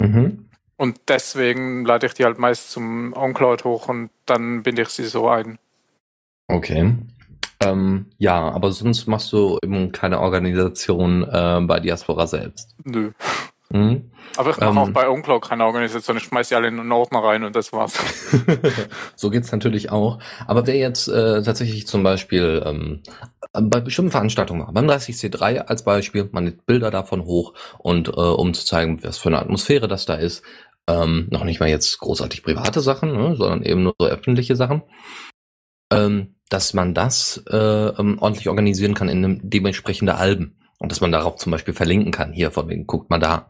Mhm. 0.00 0.48
Und 0.76 1.00
deswegen 1.08 1.84
lade 1.84 2.06
ich 2.06 2.14
die 2.14 2.24
halt 2.24 2.38
meist 2.38 2.70
zum 2.70 3.14
OnCloud 3.14 3.64
hoch 3.64 3.88
und 3.88 4.10
dann 4.26 4.62
binde 4.62 4.82
ich 4.82 4.88
sie 4.88 5.04
so 5.04 5.28
ein. 5.28 5.58
Okay. 6.48 6.94
Ähm, 7.60 8.06
ja, 8.18 8.50
aber 8.50 8.72
sonst 8.72 9.06
machst 9.06 9.32
du 9.32 9.58
eben 9.62 9.92
keine 9.92 10.20
Organisation 10.20 11.22
äh, 11.22 11.60
bei 11.62 11.80
Diaspora 11.80 12.26
selbst. 12.26 12.74
Nö. 12.84 13.12
Mhm. 13.70 14.10
Aber 14.36 14.50
ich 14.50 14.58
mache 14.58 14.70
ähm, 14.70 14.78
auch 14.78 14.90
bei 14.90 15.08
Uncloud 15.08 15.42
keine 15.42 15.64
Organisation. 15.64 16.16
Ich 16.16 16.24
schmeiße 16.24 16.50
sie 16.50 16.54
alle 16.54 16.68
in 16.68 16.78
einen 16.78 16.92
Ordner 16.92 17.20
rein 17.20 17.44
und 17.44 17.56
das 17.56 17.72
war's. 17.72 17.98
so 19.16 19.30
geht's 19.30 19.50
natürlich 19.50 19.90
auch. 19.90 20.18
Aber 20.46 20.66
wer 20.66 20.76
jetzt 20.76 21.08
äh, 21.08 21.42
tatsächlich 21.42 21.86
zum 21.86 22.02
Beispiel 22.02 22.62
ähm, 22.64 23.02
bei 23.52 23.80
bestimmten 23.80 24.10
Veranstaltungen 24.10 24.60
macht, 24.60 24.74
beim 24.74 24.88
30C3 24.88 25.58
als 25.58 25.84
Beispiel, 25.84 26.28
man 26.32 26.44
nimmt 26.44 26.66
Bilder 26.66 26.90
davon 26.90 27.24
hoch 27.24 27.54
und 27.78 28.08
äh, 28.08 28.12
um 28.12 28.54
zu 28.54 28.64
zeigen, 28.64 29.02
was 29.02 29.18
für 29.18 29.28
eine 29.28 29.40
Atmosphäre 29.40 29.88
das 29.88 30.06
da 30.06 30.14
ist, 30.14 30.42
ähm, 30.88 31.26
noch 31.30 31.44
nicht 31.44 31.60
mal 31.60 31.68
jetzt 31.68 31.98
großartig 31.98 32.42
private 32.42 32.80
Sachen, 32.80 33.12
ne, 33.12 33.34
sondern 33.36 33.62
eben 33.62 33.82
nur 33.82 33.94
so 33.98 34.06
öffentliche 34.06 34.56
Sachen. 34.56 34.82
Ähm, 35.92 36.36
dass 36.48 36.74
man 36.74 36.94
das 36.94 37.42
äh, 37.50 37.56
ähm, 37.56 38.18
ordentlich 38.20 38.48
organisieren 38.48 38.94
kann 38.94 39.08
in 39.08 39.40
dementsprechende 39.42 40.14
Alben. 40.14 40.65
Und 40.78 40.92
dass 40.92 41.00
man 41.00 41.10
darauf 41.10 41.36
zum 41.36 41.52
Beispiel 41.52 41.72
verlinken 41.72 42.12
kann. 42.12 42.32
Hier, 42.32 42.50
von 42.50 42.68
wegen, 42.68 42.86
guckt 42.86 43.08
mal 43.08 43.18
da. 43.18 43.48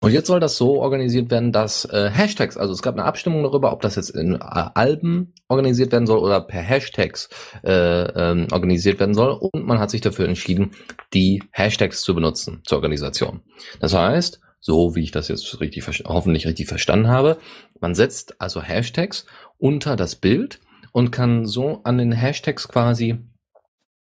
Und 0.00 0.12
jetzt 0.12 0.28
soll 0.28 0.38
das 0.38 0.56
so 0.56 0.80
organisiert 0.80 1.28
werden, 1.30 1.50
dass 1.50 1.84
äh, 1.86 2.08
Hashtags, 2.08 2.56
also 2.56 2.72
es 2.72 2.82
gab 2.82 2.94
eine 2.94 3.04
Abstimmung 3.04 3.42
darüber, 3.42 3.72
ob 3.72 3.80
das 3.80 3.96
jetzt 3.96 4.10
in 4.10 4.34
äh, 4.34 4.38
Alben 4.40 5.34
organisiert 5.48 5.90
werden 5.90 6.06
soll 6.06 6.18
oder 6.18 6.40
per 6.40 6.62
Hashtags 6.62 7.30
äh, 7.64 7.70
ähm, 7.72 8.46
organisiert 8.52 9.00
werden 9.00 9.14
soll. 9.14 9.32
Und 9.32 9.66
man 9.66 9.80
hat 9.80 9.90
sich 9.90 10.02
dafür 10.02 10.28
entschieden, 10.28 10.70
die 11.14 11.42
Hashtags 11.50 12.00
zu 12.02 12.14
benutzen 12.14 12.62
zur 12.64 12.78
Organisation. 12.78 13.40
Das 13.80 13.92
heißt, 13.94 14.40
so 14.60 14.94
wie 14.94 15.02
ich 15.02 15.10
das 15.10 15.28
jetzt 15.28 15.60
richtig 15.60 15.84
hoffentlich 16.06 16.46
richtig 16.46 16.68
verstanden 16.68 17.08
habe, 17.08 17.38
man 17.80 17.94
setzt 17.94 18.40
also 18.40 18.62
Hashtags 18.62 19.26
unter 19.56 19.96
das 19.96 20.16
Bild 20.16 20.60
und 20.92 21.10
kann 21.10 21.44
so 21.46 21.80
an 21.84 21.98
den 21.98 22.12
Hashtags 22.12 22.68
quasi 22.68 23.18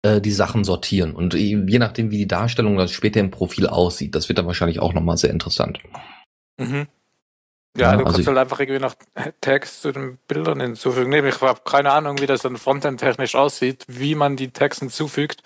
äh, 0.04 0.22
die 0.22 0.32
Sachen 0.32 0.64
sortieren. 0.64 1.16
Und 1.16 1.34
je 1.34 1.80
nachdem, 1.80 2.12
wie 2.12 2.18
die 2.18 2.28
Darstellung 2.28 2.78
das 2.78 2.92
später 2.92 3.20
im 3.20 3.32
Profil 3.32 3.68
aussieht, 3.68 4.16
das 4.16 4.30
wird 4.30 4.38
dann 4.38 4.48
wahrscheinlich 4.48 4.80
auch 4.80 4.94
nochmal 4.94 5.18
sehr 5.18 5.32
interessant. 5.32 5.80
Mhm. 6.58 6.88
Ja, 7.78 7.92
ja, 7.92 7.98
du 7.98 8.06
also 8.06 8.16
kannst 8.16 8.28
halt 8.28 8.38
einfach 8.40 8.60
irgendwie 8.60 8.80
noch 8.80 8.96
Tags 9.40 9.82
zu 9.82 9.92
den 9.92 10.18
Bildern 10.28 10.60
hinzufügen. 10.60 11.12
Nee, 11.12 11.28
ich 11.28 11.42
habe 11.42 11.62
keine 11.64 11.92
Ahnung, 11.92 12.20
wie 12.20 12.26
das 12.26 12.42
dann 12.42 12.58
Frontend 12.58 13.00
technisch 13.00 13.36
aussieht, 13.36 13.86
wie 13.88 14.16
man 14.16 14.36
die 14.36 14.50
Tags 14.50 14.80
hinzufügt 14.80 15.44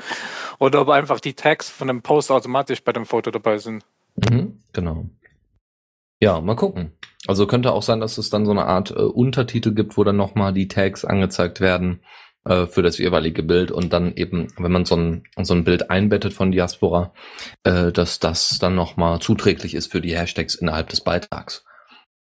oder 0.58 0.82
ob 0.82 0.90
einfach 0.90 1.20
die 1.20 1.34
Tags 1.34 1.70
von 1.70 1.88
dem 1.88 2.02
Post 2.02 2.32
automatisch 2.32 2.84
bei 2.84 2.94
dem 2.94 3.06
Foto 3.06 3.32
dabei 3.32 3.58
sind. 3.58 3.84
Mhm, 4.16 4.60
genau. 4.72 5.10
Ja, 6.22 6.40
mal 6.40 6.56
gucken. 6.56 6.94
Also 7.28 7.48
könnte 7.48 7.74
auch 7.74 7.84
sein, 7.84 8.00
dass 8.00 8.18
es 8.18 8.30
dann 8.30 8.46
so 8.46 8.52
eine 8.52 8.66
Art 8.66 8.92
äh, 8.92 8.94
Untertitel 8.94 9.74
gibt, 9.74 9.98
wo 9.98 10.04
dann 10.04 10.18
nochmal 10.18 10.54
die 10.54 10.70
Tags 10.70 11.04
angezeigt 11.04 11.60
werden 11.60 12.02
äh, 12.46 12.66
für 12.66 12.82
das 12.82 12.98
jeweilige 12.98 13.44
Bild 13.44 13.72
und 13.72 13.94
dann 13.94 14.16
eben, 14.16 14.48
wenn 14.58 14.72
man 14.72 14.86
so 14.86 14.96
ein, 14.96 15.24
so 15.42 15.54
ein 15.54 15.64
Bild 15.64 15.90
einbettet 15.90 16.34
von 16.34 16.52
Diaspora, 16.52 17.14
äh, 17.64 17.92
dass 17.92 18.20
das 18.20 18.58
dann 18.60 18.76
nochmal 18.76 19.20
zuträglich 19.20 19.76
ist 19.76 19.92
für 19.92 20.02
die 20.02 20.18
Hashtags 20.18 20.56
innerhalb 20.56 20.90
des 20.90 21.02
Beitrags. 21.02 21.64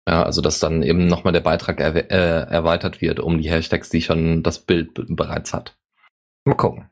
Ja, 0.09 0.23
also 0.23 0.41
dass 0.41 0.61
dann 0.61 0.83
eben 0.83 1.07
nochmal 1.07 1.33
der 1.33 1.41
Beitrag 1.41 1.81
er, 1.81 1.95
äh, 1.97 2.51
erweitert 2.51 3.01
wird 3.01 3.21
um 3.21 3.39
die 3.39 3.51
Hashtags, 3.51 3.91
die 3.91 4.03
schon 4.03 4.43
das 4.43 4.61
Bild 4.61 4.91
bereits 4.95 5.53
hat. 5.53 5.77
Mal 6.45 6.55
gucken. 6.55 6.89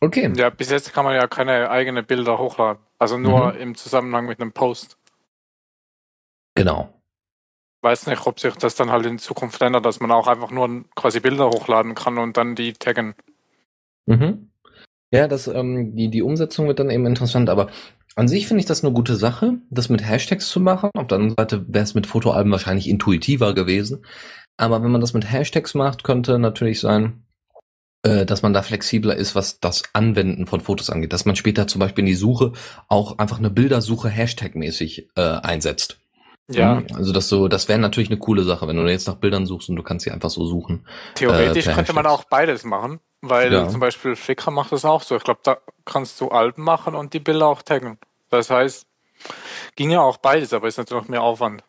Okay. 0.00 0.30
Ja, 0.36 0.50
bis 0.50 0.70
jetzt 0.70 0.92
kann 0.92 1.04
man 1.04 1.14
ja 1.14 1.26
keine 1.28 1.70
eigenen 1.70 2.04
Bilder 2.04 2.36
hochladen. 2.38 2.82
Also 2.98 3.16
nur 3.16 3.54
mhm. 3.54 3.60
im 3.60 3.74
Zusammenhang 3.76 4.26
mit 4.26 4.40
einem 4.40 4.52
Post. 4.52 4.98
Genau 6.56 6.92
weiß 7.84 8.06
nicht, 8.06 8.26
ob 8.26 8.40
sich 8.40 8.54
das 8.54 8.74
dann 8.74 8.90
halt 8.90 9.06
in 9.06 9.18
Zukunft 9.18 9.60
ändert, 9.62 9.84
dass 9.84 10.00
man 10.00 10.10
auch 10.10 10.26
einfach 10.26 10.50
nur 10.50 10.84
quasi 10.96 11.20
Bilder 11.20 11.50
hochladen 11.50 11.94
kann 11.94 12.18
und 12.18 12.36
dann 12.36 12.56
die 12.56 12.72
taggen. 12.72 13.14
Mhm. 14.06 14.50
Ja, 15.12 15.28
das, 15.28 15.46
ähm, 15.46 15.94
die, 15.94 16.08
die 16.08 16.22
Umsetzung 16.22 16.66
wird 16.66 16.80
dann 16.80 16.90
eben 16.90 17.06
interessant, 17.06 17.48
aber 17.48 17.68
an 18.16 18.28
sich 18.28 18.46
finde 18.46 18.60
ich 18.60 18.66
das 18.66 18.84
eine 18.84 18.92
gute 18.92 19.16
Sache, 19.16 19.58
das 19.70 19.88
mit 19.88 20.04
Hashtags 20.04 20.48
zu 20.48 20.60
machen. 20.60 20.90
Auf 20.94 21.08
der 21.08 21.16
anderen 21.16 21.36
Seite 21.36 21.64
wäre 21.68 21.84
es 21.84 21.94
mit 21.94 22.06
Fotoalben 22.06 22.52
wahrscheinlich 22.52 22.88
intuitiver 22.88 23.54
gewesen. 23.54 24.04
Aber 24.56 24.82
wenn 24.82 24.90
man 24.90 25.00
das 25.00 25.14
mit 25.14 25.30
Hashtags 25.30 25.74
macht, 25.74 26.04
könnte 26.04 26.38
natürlich 26.38 26.80
sein, 26.80 27.24
äh, 28.04 28.24
dass 28.24 28.42
man 28.42 28.52
da 28.52 28.62
flexibler 28.62 29.16
ist, 29.16 29.34
was 29.34 29.58
das 29.58 29.82
Anwenden 29.94 30.46
von 30.46 30.60
Fotos 30.60 30.90
angeht. 30.90 31.12
Dass 31.12 31.24
man 31.24 31.34
später 31.34 31.66
zum 31.66 31.80
Beispiel 31.80 32.02
in 32.02 32.06
die 32.06 32.14
Suche 32.14 32.52
auch 32.88 33.18
einfach 33.18 33.38
eine 33.38 33.50
Bildersuche 33.50 34.08
Hashtag-mäßig 34.08 35.08
äh, 35.16 35.20
einsetzt. 35.20 35.98
Ja. 36.48 36.82
Also 36.92 37.12
das 37.12 37.28
so, 37.28 37.48
das 37.48 37.68
wäre 37.68 37.78
natürlich 37.78 38.10
eine 38.10 38.18
coole 38.18 38.42
Sache, 38.42 38.68
wenn 38.68 38.76
du 38.76 38.86
jetzt 38.86 39.06
nach 39.06 39.16
Bildern 39.16 39.46
suchst 39.46 39.70
und 39.70 39.76
du 39.76 39.82
kannst 39.82 40.04
sie 40.04 40.10
einfach 40.10 40.30
so 40.30 40.44
suchen. 40.44 40.86
Theoretisch 41.14 41.66
äh, 41.66 41.72
könnte 41.72 41.94
man 41.94 42.06
auch 42.06 42.24
beides 42.24 42.64
machen, 42.64 43.00
weil 43.22 43.52
ja. 43.52 43.68
zum 43.68 43.80
Beispiel 43.80 44.14
Flickr 44.14 44.50
macht 44.50 44.72
das 44.72 44.84
auch 44.84 45.02
so. 45.02 45.16
Ich 45.16 45.24
glaube, 45.24 45.40
da 45.42 45.56
kannst 45.86 46.20
du 46.20 46.28
Alben 46.28 46.62
machen 46.62 46.94
und 46.94 47.14
die 47.14 47.20
Bilder 47.20 47.46
auch 47.46 47.62
taggen. 47.62 47.98
Das 48.28 48.50
heißt, 48.50 48.86
ging 49.76 49.90
ja 49.90 50.02
auch 50.02 50.18
beides, 50.18 50.52
aber 50.52 50.68
ist 50.68 50.76
natürlich 50.76 51.04
noch 51.04 51.08
mehr 51.08 51.22
Aufwand. 51.22 51.64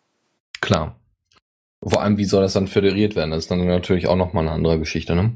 Klar. 0.59 0.95
Vor 1.81 2.01
allem, 2.01 2.17
wie 2.17 2.25
soll 2.25 2.41
das 2.41 2.53
dann 2.53 2.67
föderiert 2.67 3.15
werden? 3.15 3.31
Das 3.31 3.43
ist 3.43 3.51
dann 3.51 3.65
natürlich 3.65 4.07
auch 4.07 4.15
nochmal 4.15 4.43
eine 4.45 4.55
andere 4.55 4.79
Geschichte, 4.79 5.15
ne? 5.15 5.35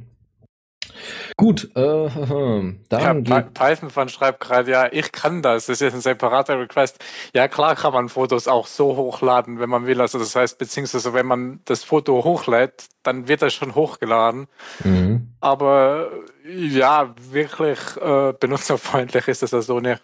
Gut, 1.39 1.71
äh, 1.73 1.79
dann 2.89 3.23
ja, 3.23 3.41
Python 3.41 4.09
schreibt 4.09 4.41
gerade, 4.41 4.69
ja, 4.69 4.89
ich 4.91 5.13
kann 5.13 5.41
das. 5.41 5.67
Das 5.67 5.75
ist 5.75 5.79
jetzt 5.79 5.93
ein 5.93 6.01
separater 6.01 6.59
Request. 6.59 6.99
Ja, 7.33 7.47
klar 7.47 7.77
kann 7.77 7.93
man 7.93 8.09
Fotos 8.09 8.49
auch 8.49 8.67
so 8.67 8.97
hochladen, 8.97 9.57
wenn 9.61 9.69
man 9.69 9.85
will. 9.85 10.01
Also 10.01 10.19
das 10.19 10.35
heißt, 10.35 10.57
beziehungsweise 10.57 11.13
wenn 11.13 11.25
man 11.25 11.61
das 11.63 11.85
Foto 11.85 12.25
hochlädt, 12.25 12.87
dann 13.03 13.29
wird 13.29 13.41
das 13.41 13.53
schon 13.53 13.73
hochgeladen. 13.73 14.47
Mhm. 14.83 15.29
Aber 15.39 16.11
ja, 16.45 17.15
wirklich 17.31 17.79
äh, 18.01 18.33
benutzerfreundlich 18.37 19.29
ist 19.29 19.41
das 19.41 19.53
also 19.53 19.79
nicht. 19.79 20.03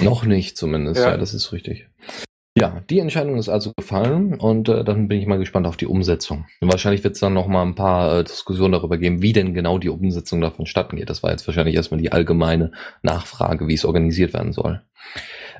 Noch 0.00 0.24
nicht 0.24 0.56
zumindest, 0.56 1.00
ja, 1.00 1.10
ja 1.10 1.16
das 1.16 1.32
ist 1.32 1.52
richtig. 1.52 1.86
Ja, 2.54 2.82
die 2.90 2.98
Entscheidung 2.98 3.38
ist 3.38 3.48
also 3.48 3.72
gefallen 3.74 4.34
und 4.34 4.68
äh, 4.68 4.84
dann 4.84 5.08
bin 5.08 5.18
ich 5.18 5.26
mal 5.26 5.38
gespannt 5.38 5.66
auf 5.66 5.78
die 5.78 5.86
Umsetzung. 5.86 6.44
Und 6.60 6.70
wahrscheinlich 6.70 7.02
wird 7.02 7.14
es 7.14 7.20
dann 7.20 7.32
noch 7.32 7.46
mal 7.46 7.62
ein 7.62 7.74
paar 7.74 8.18
äh, 8.18 8.24
Diskussionen 8.24 8.72
darüber 8.72 8.98
geben, 8.98 9.22
wie 9.22 9.32
denn 9.32 9.54
genau 9.54 9.78
die 9.78 9.88
Umsetzung 9.88 10.42
davon 10.42 10.66
statten 10.66 10.96
geht. 10.96 11.08
Das 11.08 11.22
war 11.22 11.30
jetzt 11.30 11.46
wahrscheinlich 11.46 11.74
erstmal 11.74 12.00
die 12.00 12.12
allgemeine 12.12 12.72
Nachfrage, 13.02 13.68
wie 13.68 13.74
es 13.74 13.86
organisiert 13.86 14.34
werden 14.34 14.52
soll. 14.52 14.82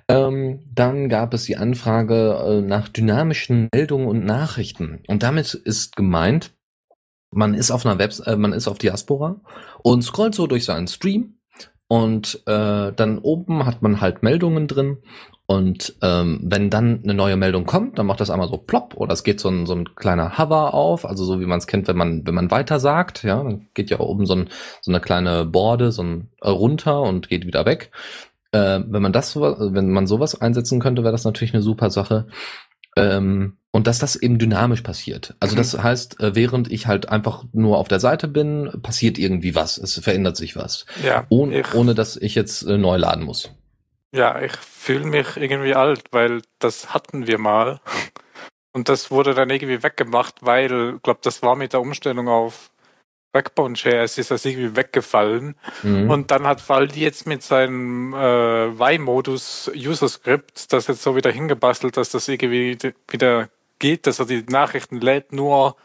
Ähm, 0.09 0.61
dann 0.75 1.09
gab 1.09 1.33
es 1.33 1.45
die 1.45 1.57
Anfrage 1.57 2.37
äh, 2.47 2.61
nach 2.61 2.89
dynamischen 2.89 3.69
Meldungen 3.73 4.07
und 4.07 4.27
Nachrichten. 4.27 5.03
Und 5.07 5.23
damit 5.23 5.55
ist 5.55 5.97
gemeint, 5.97 6.53
man 7.31 7.55
ist 7.55 7.71
auf 7.71 7.87
einer 7.87 7.99
Webs 7.99 8.21
äh, 8.21 8.37
man 8.37 8.53
ist 8.53 8.69
auf 8.69 8.77
Diaspora 8.77 9.41
und 9.83 10.03
scrollt 10.03 10.35
so 10.35 10.47
durch 10.47 10.67
seinen 10.67 10.89
Stream 10.89 11.39
und 11.89 12.43
äh, 12.47 12.93
dann 12.93 13.19
oben 13.19 13.65
hat 13.65 13.81
man 13.81 14.03
halt 14.03 14.23
Meldungen 14.23 14.69
drin 14.69 14.99
und 15.53 15.97
ähm, 16.01 16.41
wenn 16.43 16.71
dann 16.71 17.01
eine 17.03 17.13
neue 17.13 17.37
Meldung 17.37 17.67
kommt, 17.67 17.99
dann 17.99 18.07
macht 18.07 18.21
das 18.21 18.31
einmal 18.31 18.49
so 18.49 18.57
plopp 18.57 18.95
oder 18.97 19.13
es 19.13 19.23
geht 19.23 19.39
so 19.39 19.51
ein, 19.51 19.67
so 19.67 19.75
ein 19.75 19.95
kleiner 19.95 20.39
Hover 20.39 20.73
auf, 20.73 21.05
also 21.05 21.27
so 21.27 21.41
wie 21.41 21.45
man 21.47 21.59
es 21.59 21.67
kennt, 21.67 21.89
wenn 21.89 21.97
man 21.99 22.27
wenn 22.27 22.35
man 22.35 22.51
weiter 22.51 22.81
sagt, 22.81 23.23
ja, 23.23 23.43
dann 23.43 23.67
geht 23.75 23.91
ja 23.91 24.01
oben 24.01 24.25
so, 24.25 24.35
ein, 24.35 24.49
so 24.81 24.91
eine 24.91 25.01
kleine 25.01 25.45
Borde 25.45 25.93
so 25.93 26.05
ein 26.05 26.31
äh, 26.41 26.49
runter 26.49 27.03
und 27.03 27.29
geht 27.29 27.47
wieder 27.47 27.67
weg. 27.67 27.91
Äh, 28.53 28.81
wenn 28.87 29.03
man 29.03 29.13
das, 29.13 29.37
wenn 29.37 29.91
man 29.91 30.07
sowas 30.07 30.41
einsetzen 30.41 30.81
könnte, 30.81 31.03
wäre 31.03 31.13
das 31.13 31.25
natürlich 31.25 31.53
eine 31.53 31.63
super 31.63 31.91
Sache. 31.91 32.29
Ähm, 32.97 33.59
und 33.73 33.87
dass 33.87 33.99
das 33.99 34.17
eben 34.17 34.39
dynamisch 34.39 34.81
passiert. 34.81 35.35
Also 35.39 35.55
das 35.55 35.77
mhm. 35.77 35.83
heißt, 35.83 36.21
äh, 36.21 36.35
während 36.35 36.73
ich 36.73 36.87
halt 36.87 37.11
einfach 37.11 37.45
nur 37.53 37.77
auf 37.77 37.89
der 37.89 38.01
Seite 38.01 38.27
bin, 38.27 38.71
passiert 38.83 39.19
irgendwie 39.19 39.55
was. 39.55 39.77
Es 39.77 39.99
verändert 39.99 40.39
sich 40.39 40.57
was. 40.57 40.87
Ja, 41.05 41.27
ohne, 41.29 41.63
ohne 41.75 41.95
dass 41.95 42.17
ich 42.17 42.35
jetzt 42.35 42.63
äh, 42.63 42.79
neu 42.79 42.97
laden 42.97 43.25
muss. 43.25 43.51
Ja, 44.13 44.41
ich 44.41 44.53
fühle 44.53 45.07
mich 45.07 45.37
irgendwie 45.37 45.75
alt, 45.75 46.05
weil 46.11 46.43
das 46.59 46.93
hatten 46.95 47.27
wir 47.27 47.39
mal. 47.39 47.81
Und 48.75 48.89
das 48.89 49.11
wurde 49.11 49.35
dann 49.35 49.51
irgendwie 49.51 49.83
weggemacht, 49.83 50.37
weil, 50.41 50.95
ich 50.97 51.03
glaube, 51.03 51.21
das 51.23 51.43
war 51.43 51.57
mit 51.57 51.75
der 51.75 51.81
Umstellung 51.81 52.29
auf 52.29 52.71
Backbone.js 53.33 54.19
ist 54.19 54.31
das 54.31 54.45
irgendwie 54.45 54.77
weggefallen. 54.77 55.57
Mhm. 55.83 56.11
Und 56.11 56.31
dann 56.31 56.47
hat 56.47 56.67
Valdi 56.69 57.01
jetzt 57.01 57.27
mit 57.27 57.43
seinem 57.43 58.13
äh, 58.13 58.67
Y-Modus 58.69 59.71
User 59.75 60.09
Script 60.09 60.73
das 60.73 60.87
jetzt 60.87 61.03
so 61.03 61.17
wieder 61.17 61.31
hingebastelt, 61.31 61.97
dass 61.97 62.11
das 62.11 62.29
irgendwie 62.29 62.79
wieder 63.11 63.49
geht, 63.79 64.07
dass 64.07 64.19
er 64.19 64.27
die 64.27 64.45
Nachrichten 64.49 65.01
lädt, 65.01 65.33
nur 65.33 65.77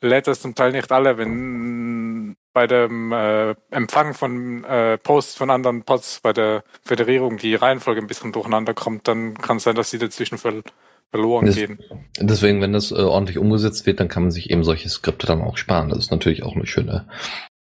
lädt 0.00 0.28
das 0.28 0.40
zum 0.40 0.54
Teil 0.54 0.72
nicht 0.72 0.90
alle, 0.92 1.18
wenn 1.18 2.36
bei 2.52 2.66
dem 2.66 3.12
äh, 3.12 3.54
Empfang 3.70 4.14
von 4.14 4.64
äh, 4.64 4.98
Posts 4.98 5.36
von 5.36 5.50
anderen 5.50 5.82
Pods 5.82 6.20
bei 6.22 6.32
der 6.32 6.64
Föderierung 6.84 7.38
die 7.38 7.54
Reihenfolge 7.54 8.00
ein 8.00 8.06
bisschen 8.06 8.32
durcheinander 8.32 8.74
kommt, 8.74 9.08
dann 9.08 9.34
kann 9.34 9.56
es 9.56 9.64
sein, 9.64 9.74
dass 9.74 9.90
sie 9.90 9.98
dazwischen 9.98 10.38
ver 10.38 10.62
verloren 11.10 11.44
das, 11.44 11.56
gehen. 11.56 11.78
Deswegen, 12.18 12.62
wenn 12.62 12.72
das 12.72 12.90
äh, 12.90 12.94
ordentlich 12.94 13.36
umgesetzt 13.36 13.84
wird, 13.84 14.00
dann 14.00 14.08
kann 14.08 14.22
man 14.22 14.30
sich 14.30 14.48
eben 14.50 14.64
solche 14.64 14.88
Skripte 14.88 15.26
dann 15.26 15.42
auch 15.42 15.58
sparen. 15.58 15.90
Das 15.90 15.98
ist 15.98 16.10
natürlich 16.10 16.42
auch 16.42 16.56
eine 16.56 16.66
schöne 16.66 17.06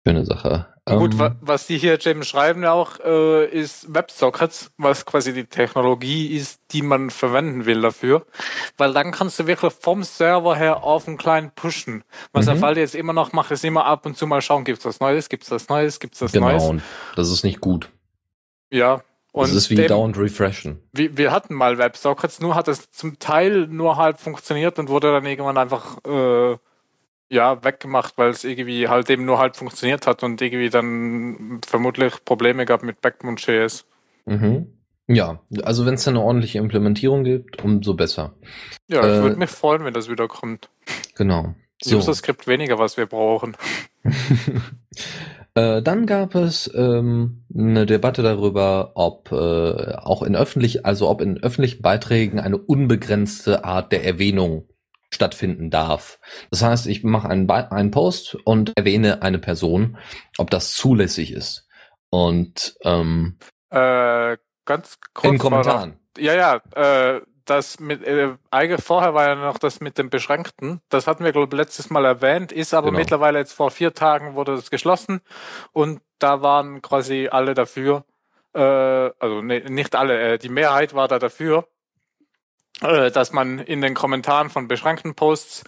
Schöne 0.06 0.24
Sache. 0.24 0.66
Gut, 0.86 1.14
um, 1.14 1.20
ähm, 1.20 1.36
was 1.40 1.66
die 1.66 1.76
hier, 1.78 1.98
James, 2.00 2.26
schreiben 2.26 2.62
ja 2.62 2.72
auch, 2.72 2.98
äh, 3.00 3.46
ist 3.46 3.94
WebSockets, 3.94 4.72
was 4.78 5.04
quasi 5.04 5.32
die 5.32 5.44
Technologie 5.44 6.34
ist, 6.34 6.60
die 6.70 6.82
man 6.82 7.10
verwenden 7.10 7.66
will 7.66 7.82
dafür. 7.82 8.26
Weil 8.78 8.92
dann 8.92 9.12
kannst 9.12 9.38
du 9.38 9.46
wirklich 9.46 9.72
vom 9.72 10.02
Server 10.02 10.56
her 10.56 10.82
auf 10.82 11.06
einen 11.06 11.18
kleinen 11.18 11.50
pushen. 11.54 12.02
Was 12.32 12.46
der 12.46 12.56
mhm. 12.56 12.60
Fall 12.60 12.78
jetzt 12.78 12.94
immer 12.94 13.12
noch 13.12 13.32
macht, 13.32 13.50
ist 13.50 13.64
immer 13.64 13.84
ab 13.84 14.06
und 14.06 14.16
zu 14.16 14.26
mal 14.26 14.40
schauen, 14.40 14.64
gibt's 14.64 14.84
was 14.84 15.00
Neues, 15.00 15.28
gibt's 15.28 15.50
was 15.50 15.68
Neues, 15.68 16.00
gibt's 16.00 16.20
was 16.22 16.32
genau, 16.32 16.48
Neues. 16.48 16.66
Genau, 16.66 16.82
das 17.14 17.30
ist 17.30 17.44
nicht 17.44 17.60
gut. 17.60 17.90
Ja. 18.70 19.02
Und 19.32 19.48
das 19.48 19.54
ist 19.54 19.70
wie 19.70 19.76
dem, 19.76 19.86
dauernd 19.86 20.18
refreshen. 20.18 20.82
Wir, 20.92 21.16
wir 21.16 21.30
hatten 21.30 21.54
mal 21.54 21.78
WebSockets, 21.78 22.40
nur 22.40 22.56
hat 22.56 22.66
es 22.68 22.90
zum 22.90 23.18
Teil 23.18 23.68
nur 23.68 23.96
halb 23.96 24.18
funktioniert 24.18 24.78
und 24.78 24.88
wurde 24.88 25.12
dann 25.12 25.24
irgendwann 25.24 25.58
einfach 25.58 25.98
äh, 26.04 26.56
ja, 27.30 27.62
weggemacht, 27.64 28.18
weil 28.18 28.30
es 28.30 28.44
irgendwie 28.44 28.88
halt 28.88 29.08
eben 29.08 29.24
nur 29.24 29.38
halb 29.38 29.56
funktioniert 29.56 30.06
hat 30.06 30.22
und 30.22 30.42
irgendwie 30.42 30.68
dann 30.68 31.60
vermutlich 31.66 32.24
Probleme 32.24 32.66
gab 32.66 32.82
mit 32.82 33.00
Backbone.js. 33.00 33.86
Mhm. 34.26 34.66
Ja, 35.06 35.40
also 35.62 35.86
wenn 35.86 35.94
es 35.94 36.06
eine 36.06 36.20
ordentliche 36.20 36.58
Implementierung 36.58 37.24
gibt, 37.24 37.64
umso 37.64 37.94
besser. 37.94 38.34
Ja, 38.88 39.00
ich 39.00 39.18
äh, 39.18 39.22
würde 39.22 39.36
mich 39.36 39.50
freuen, 39.50 39.84
wenn 39.84 39.94
das 39.94 40.08
wieder 40.08 40.28
kommt. 40.28 40.68
Genau. 41.16 41.54
So. 41.82 41.96
User-Skript 41.96 42.46
weniger, 42.46 42.78
was 42.78 42.96
wir 42.96 43.06
brauchen. 43.06 43.56
Äh, 45.54 45.82
dann 45.82 46.06
gab 46.06 46.36
es 46.36 46.70
ähm, 46.74 47.42
eine 47.52 47.84
Debatte 47.84 48.22
darüber, 48.22 48.92
ob 48.94 49.32
äh, 49.32 49.94
auch 49.96 50.22
in 50.22 50.36
öffentlich, 50.36 50.86
also 50.86 51.08
ob 51.08 51.20
in 51.20 51.42
öffentlichen 51.42 51.82
Beiträgen 51.82 52.38
eine 52.38 52.56
unbegrenzte 52.56 53.64
Art 53.64 53.90
der 53.90 54.04
Erwähnung 54.04 54.68
stattfinden 55.12 55.70
darf. 55.70 56.18
Das 56.50 56.62
heißt, 56.62 56.86
ich 56.86 57.02
mache 57.04 57.28
einen, 57.28 57.50
einen 57.50 57.90
Post 57.90 58.36
und 58.44 58.72
erwähne 58.76 59.22
eine 59.22 59.38
Person, 59.38 59.98
ob 60.38 60.50
das 60.50 60.74
zulässig 60.74 61.32
ist. 61.32 61.68
Und 62.10 62.76
ähm, 62.84 63.38
äh, 63.70 64.36
ganz 64.64 64.98
kurz 65.14 65.32
in 65.32 65.38
Kommentaren. 65.38 65.98
Noch, 66.16 66.24
ja, 66.24 66.34
ja, 66.34 67.16
äh, 67.16 67.20
das 67.44 67.80
mit 67.80 68.04
äh, 68.04 68.36
eigentlich 68.50 68.84
vorher 68.84 69.14
war 69.14 69.28
ja 69.28 69.34
noch 69.34 69.58
das 69.58 69.80
mit 69.80 69.98
dem 69.98 70.10
Beschränkten. 70.10 70.80
Das 70.88 71.06
hatten 71.06 71.24
wir 71.24 71.32
glaube 71.32 71.48
ich 71.54 71.58
letztes 71.58 71.90
Mal 71.90 72.04
erwähnt, 72.04 72.52
ist 72.52 72.74
aber 72.74 72.88
genau. 72.88 72.98
mittlerweile 72.98 73.38
jetzt 73.38 73.52
vor 73.52 73.70
vier 73.70 73.92
Tagen 73.92 74.34
wurde 74.34 74.54
das 74.54 74.70
geschlossen 74.70 75.20
und 75.72 76.00
da 76.18 76.42
waren 76.42 76.82
quasi 76.82 77.28
alle 77.30 77.54
dafür. 77.54 78.04
Äh, 78.54 78.60
also 78.60 79.42
nee, 79.42 79.60
nicht 79.68 79.96
alle, 79.96 80.34
äh, 80.34 80.38
die 80.38 80.48
Mehrheit 80.48 80.94
war 80.94 81.08
da 81.08 81.18
dafür, 81.18 81.66
äh, 82.82 83.10
dass 83.10 83.32
man 83.32 83.58
in 83.58 83.80
den 83.80 83.94
Kommentaren 83.94 84.50
von 84.50 84.68
beschränkten 84.68 85.14
Posts 85.14 85.64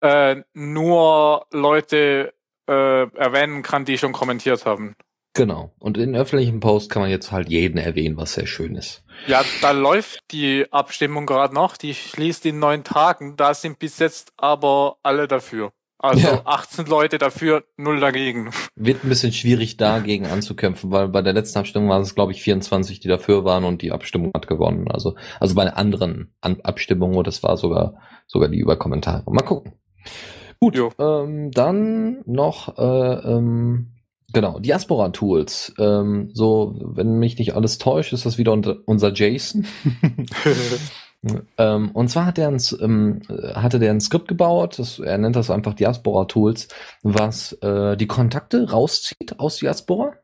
äh, 0.00 0.36
nur 0.52 1.46
Leute 1.52 2.34
äh, 2.68 2.72
erwähnen 3.16 3.62
kann, 3.62 3.84
die 3.84 3.98
schon 3.98 4.12
kommentiert 4.12 4.64
haben. 4.66 4.96
Genau. 5.36 5.72
Und 5.80 5.98
in 5.98 6.14
öffentlichen 6.14 6.60
Posts 6.60 6.88
kann 6.88 7.02
man 7.02 7.10
jetzt 7.10 7.32
halt 7.32 7.48
jeden 7.48 7.76
erwähnen, 7.76 8.16
was 8.16 8.34
sehr 8.34 8.46
schön 8.46 8.76
ist. 8.76 9.02
Ja, 9.26 9.44
da 9.60 9.72
läuft 9.72 10.20
die 10.30 10.66
Abstimmung 10.70 11.26
gerade 11.26 11.52
noch. 11.52 11.76
Die 11.76 11.94
schließt 11.94 12.46
in 12.46 12.60
neun 12.60 12.84
Tagen. 12.84 13.36
Da 13.36 13.52
sind 13.52 13.80
bis 13.80 13.98
jetzt 13.98 14.32
aber 14.36 14.98
alle 15.02 15.26
dafür. 15.26 15.72
Also 16.04 16.28
ja. 16.28 16.42
18 16.44 16.84
Leute 16.84 17.16
dafür, 17.16 17.64
null 17.78 17.98
dagegen. 17.98 18.50
Wird 18.76 19.02
ein 19.04 19.08
bisschen 19.08 19.32
schwierig 19.32 19.78
dagegen 19.78 20.26
anzukämpfen, 20.26 20.90
weil 20.90 21.08
bei 21.08 21.22
der 21.22 21.32
letzten 21.32 21.58
Abstimmung 21.58 21.88
waren 21.88 22.02
es, 22.02 22.14
glaube 22.14 22.32
ich, 22.32 22.42
24, 22.42 23.00
die 23.00 23.08
dafür 23.08 23.44
waren 23.44 23.64
und 23.64 23.80
die 23.80 23.90
Abstimmung 23.90 24.30
hat 24.34 24.46
gewonnen. 24.46 24.86
Also, 24.90 25.14
also 25.40 25.54
bei 25.54 25.72
anderen 25.72 26.34
An 26.42 26.60
Abstimmungen, 26.62 27.24
das 27.24 27.42
war 27.42 27.56
sogar, 27.56 27.94
sogar 28.26 28.50
die 28.50 28.58
über 28.58 28.76
Kommentare. 28.76 29.22
Mal 29.32 29.40
gucken. 29.40 29.72
Gut, 30.60 30.78
ähm, 30.98 31.50
dann 31.52 32.22
noch 32.26 32.76
äh, 32.76 32.82
ähm, 32.82 33.90
Genau, 34.34 34.58
Diaspora-Tools. 34.58 35.74
Ähm, 35.78 36.30
so, 36.34 36.74
wenn 36.82 37.18
mich 37.18 37.38
nicht 37.38 37.54
alles 37.54 37.78
täuscht, 37.78 38.12
ist 38.12 38.26
das 38.26 38.36
wieder 38.36 38.52
unser 38.84 39.14
Jason. 39.14 39.64
ähm, 41.58 41.90
und 41.92 42.08
zwar 42.08 42.26
hat 42.26 42.38
er 42.38 42.48
ein, 42.48 42.60
ähm, 42.80 43.22
hatte 43.54 43.78
der 43.78 43.90
ein 43.90 44.00
Skript 44.00 44.28
gebaut, 44.28 44.78
das, 44.78 44.98
er 44.98 45.18
nennt 45.18 45.36
das 45.36 45.50
einfach 45.50 45.74
Diaspora-Tools, 45.74 46.68
was 47.02 47.52
äh, 47.62 47.96
die 47.96 48.06
Kontakte 48.06 48.70
rauszieht 48.70 49.38
aus 49.38 49.56
Diaspora. 49.56 50.14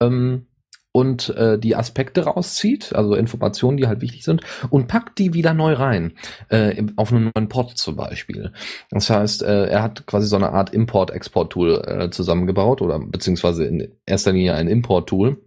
Ähm, 0.00 0.46
und 0.92 1.28
äh, 1.36 1.58
die 1.58 1.76
Aspekte 1.76 2.24
rauszieht, 2.24 2.94
also 2.94 3.14
Informationen, 3.14 3.76
die 3.76 3.86
halt 3.86 4.00
wichtig 4.00 4.24
sind, 4.24 4.42
und 4.70 4.88
packt 4.88 5.18
die 5.18 5.34
wieder 5.34 5.54
neu 5.54 5.74
rein, 5.74 6.14
äh, 6.48 6.82
auf 6.96 7.12
einen 7.12 7.30
neuen 7.34 7.48
Pod 7.48 7.78
zum 7.78 7.96
Beispiel. 7.96 8.52
Das 8.90 9.08
heißt, 9.08 9.42
äh, 9.42 9.66
er 9.66 9.82
hat 9.82 10.06
quasi 10.06 10.26
so 10.26 10.36
eine 10.36 10.50
Art 10.50 10.74
Import-Export-Tool 10.74 11.84
äh, 11.86 12.10
zusammengebaut 12.10 12.82
oder 12.82 12.98
beziehungsweise 12.98 13.66
in 13.66 13.94
erster 14.04 14.32
Linie 14.32 14.54
ein 14.54 14.66
Import-Tool 14.66 15.40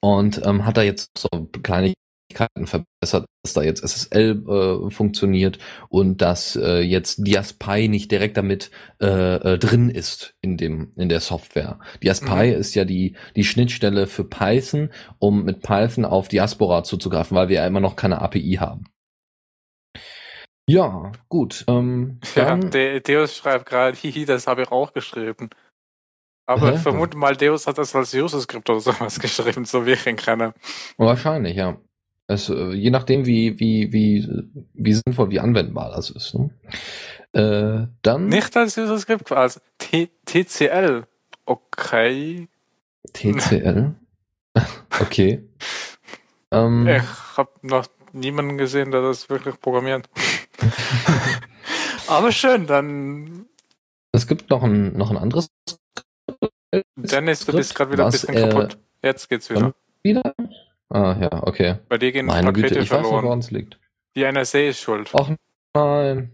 und 0.00 0.44
ähm, 0.44 0.66
hat 0.66 0.76
da 0.76 0.82
jetzt 0.82 1.16
so 1.16 1.28
kleine 1.62 1.94
Möglichkeiten 2.34 2.66
verbessert, 2.66 3.26
dass 3.42 3.52
da 3.52 3.62
jetzt 3.62 3.82
SSL 3.82 4.44
äh, 4.48 4.90
funktioniert 4.90 5.58
und 5.88 6.20
dass 6.20 6.56
äh, 6.56 6.80
jetzt 6.80 7.26
DiaSpy 7.26 7.88
nicht 7.88 8.10
direkt 8.10 8.36
damit 8.36 8.70
äh, 9.00 9.06
äh, 9.36 9.58
drin 9.58 9.90
ist 9.90 10.34
in 10.42 10.56
dem 10.56 10.92
in 10.96 11.08
der 11.08 11.20
Software. 11.20 11.78
DiaSpy 12.02 12.52
mhm. 12.52 12.60
ist 12.60 12.74
ja 12.74 12.84
die 12.84 13.16
die 13.36 13.44
Schnittstelle 13.44 14.06
für 14.06 14.24
Python, 14.24 14.90
um 15.18 15.44
mit 15.44 15.62
Python 15.62 16.04
auf 16.04 16.28
Diaspora 16.28 16.82
zuzugreifen, 16.84 17.36
weil 17.36 17.48
wir 17.48 17.56
ja 17.56 17.66
immer 17.66 17.80
noch 17.80 17.96
keine 17.96 18.20
API 18.20 18.58
haben. 18.60 18.84
Ja, 20.66 21.12
gut. 21.28 21.64
Ähm, 21.68 22.20
ja, 22.34 22.56
De 22.56 23.00
Deus 23.00 23.36
schreibt 23.36 23.66
gerade, 23.66 23.96
hihi, 24.00 24.24
das 24.24 24.46
habe 24.46 24.62
ich 24.62 24.72
auch 24.72 24.92
geschrieben. 24.92 25.50
Aber 26.46 26.70
Hä? 26.70 26.74
ich 26.76 26.80
vermute 26.80 27.16
mal, 27.16 27.36
Deus 27.36 27.66
hat 27.66 27.78
das 27.78 27.94
als 27.94 28.14
User-Skript 28.14 28.68
oder 28.68 28.80
sowas 28.80 29.18
geschrieben, 29.20 29.64
so 29.64 29.86
wie 29.86 29.92
ich 29.92 30.06
ihn 30.06 30.16
kenne. 30.16 30.54
Wahrscheinlich, 30.98 31.56
ja. 31.56 31.78
Äh, 32.28 32.72
je 32.72 32.90
nachdem, 32.90 33.26
wie, 33.26 33.58
wie, 33.60 33.92
wie, 33.92 34.28
wie 34.72 34.94
sinnvoll, 34.94 35.30
wie 35.30 35.40
anwendbar 35.40 35.90
das 35.94 36.10
ist. 36.10 36.34
Ne? 36.34 36.50
Äh, 37.32 37.88
dann. 38.02 38.28
Nicht 38.28 38.56
als 38.56 38.78
User-Skript, 38.78 39.30
als 39.32 39.60
T 39.78 40.08
TCL. 40.24 41.04
Okay. 41.44 42.48
TCL? 43.12 43.94
okay. 45.00 45.44
Ähm, 46.50 46.86
ich 46.86 47.36
habe 47.36 47.50
noch 47.62 47.86
niemanden 48.12 48.56
gesehen, 48.56 48.90
der 48.90 49.02
das 49.02 49.28
wirklich 49.28 49.60
programmiert. 49.60 50.08
Aber 52.06 52.32
schön, 52.32 52.66
dann. 52.66 53.46
Es 54.12 54.26
gibt 54.26 54.48
noch 54.50 54.62
ein, 54.62 54.96
noch 54.96 55.10
ein 55.10 55.16
anderes. 55.16 55.48
Dennis, 56.96 57.44
du 57.44 57.52
bist 57.52 57.74
gerade 57.74 57.92
wieder 57.92 58.06
ein 58.06 58.12
bisschen 58.12 58.34
äh, 58.34 58.48
kaputt. 58.48 58.78
Jetzt 59.02 59.28
geht's 59.28 59.50
wieder. 59.50 59.74
Wieder? 60.02 60.34
Ah, 60.90 61.16
ja, 61.20 61.42
okay. 61.42 61.76
Bei 61.88 61.98
dir 61.98 62.12
gehen 62.12 62.26
Meine 62.26 62.46
Pakete 62.52 62.68
Güte, 62.68 62.80
ich 62.80 62.88
verloren. 62.88 63.06
weiß 63.06 63.12
nicht, 63.12 63.24
woran 63.24 63.38
es 63.40 63.50
liegt. 63.50 63.78
Die 64.16 64.30
NSA 64.30 64.58
ist 64.60 64.80
schuld. 64.80 65.10
Ach 65.14 65.30
nein. 65.74 66.32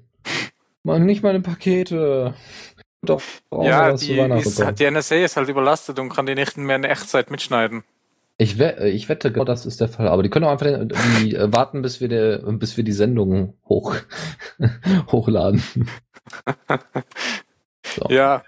Mann, 0.83 1.07
nicht 1.07 1.23
meine 1.23 1.41
Pakete. 1.41 2.35
Doch, 3.03 3.23
ja, 3.51 3.95
die, 3.95 4.19
ist, 4.19 4.79
die 4.79 4.91
NSA 4.91 5.17
ist 5.17 5.37
halt 5.37 5.49
überlastet 5.49 5.99
und 5.99 6.11
kann 6.11 6.27
die 6.27 6.35
nicht 6.35 6.59
mehr 6.59 6.77
in 6.77 6.85
Echtzeit 6.85 7.31
mitschneiden. 7.31 7.83
Ich, 8.37 8.59
we 8.59 8.89
ich 8.89 9.09
wette, 9.09 9.33
genau 9.33 9.45
das 9.45 9.67
ist 9.67 9.81
der 9.81 9.89
Fall. 9.89 10.09
Aber 10.09 10.23
die 10.23 10.29
können 10.31 10.47
auch 10.47 10.51
einfach 10.51 10.67
die, 11.21 11.35
äh, 11.35 11.53
warten, 11.53 11.83
bis 11.83 12.01
wir, 12.01 12.09
der, 12.09 12.39
bis 12.39 12.77
wir 12.77 12.85
die 12.85 12.93
Sendung 12.93 13.55
hoch, 13.69 13.97
hochladen. 15.13 15.63
So. 17.94 18.07
Ja. 18.09 18.42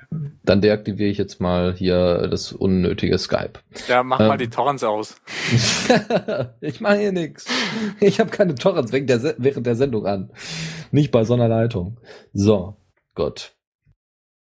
Dann 0.44 0.60
deaktiviere 0.60 1.10
ich 1.10 1.18
jetzt 1.18 1.40
mal 1.40 1.74
hier 1.74 2.28
das 2.28 2.52
unnötige 2.52 3.18
Skype. 3.18 3.54
Ja, 3.88 4.02
mach 4.02 4.20
ähm, 4.20 4.28
mal 4.28 4.38
die 4.38 4.50
Torrents 4.50 4.84
aus. 4.84 5.20
ich 6.60 6.80
mache 6.80 6.98
hier 6.98 7.12
nichts. 7.12 7.46
Ich 8.00 8.20
habe 8.20 8.30
keine 8.30 8.54
Torrents 8.54 8.92
während 8.92 9.10
der, 9.10 9.34
während 9.38 9.66
der 9.66 9.76
Sendung 9.76 10.06
an. 10.06 10.30
Nicht 10.90 11.10
bei 11.10 11.24
so 11.24 11.34
einer 11.34 11.48
Leitung. 11.48 11.98
So, 12.32 12.76
Gott. 13.14 13.54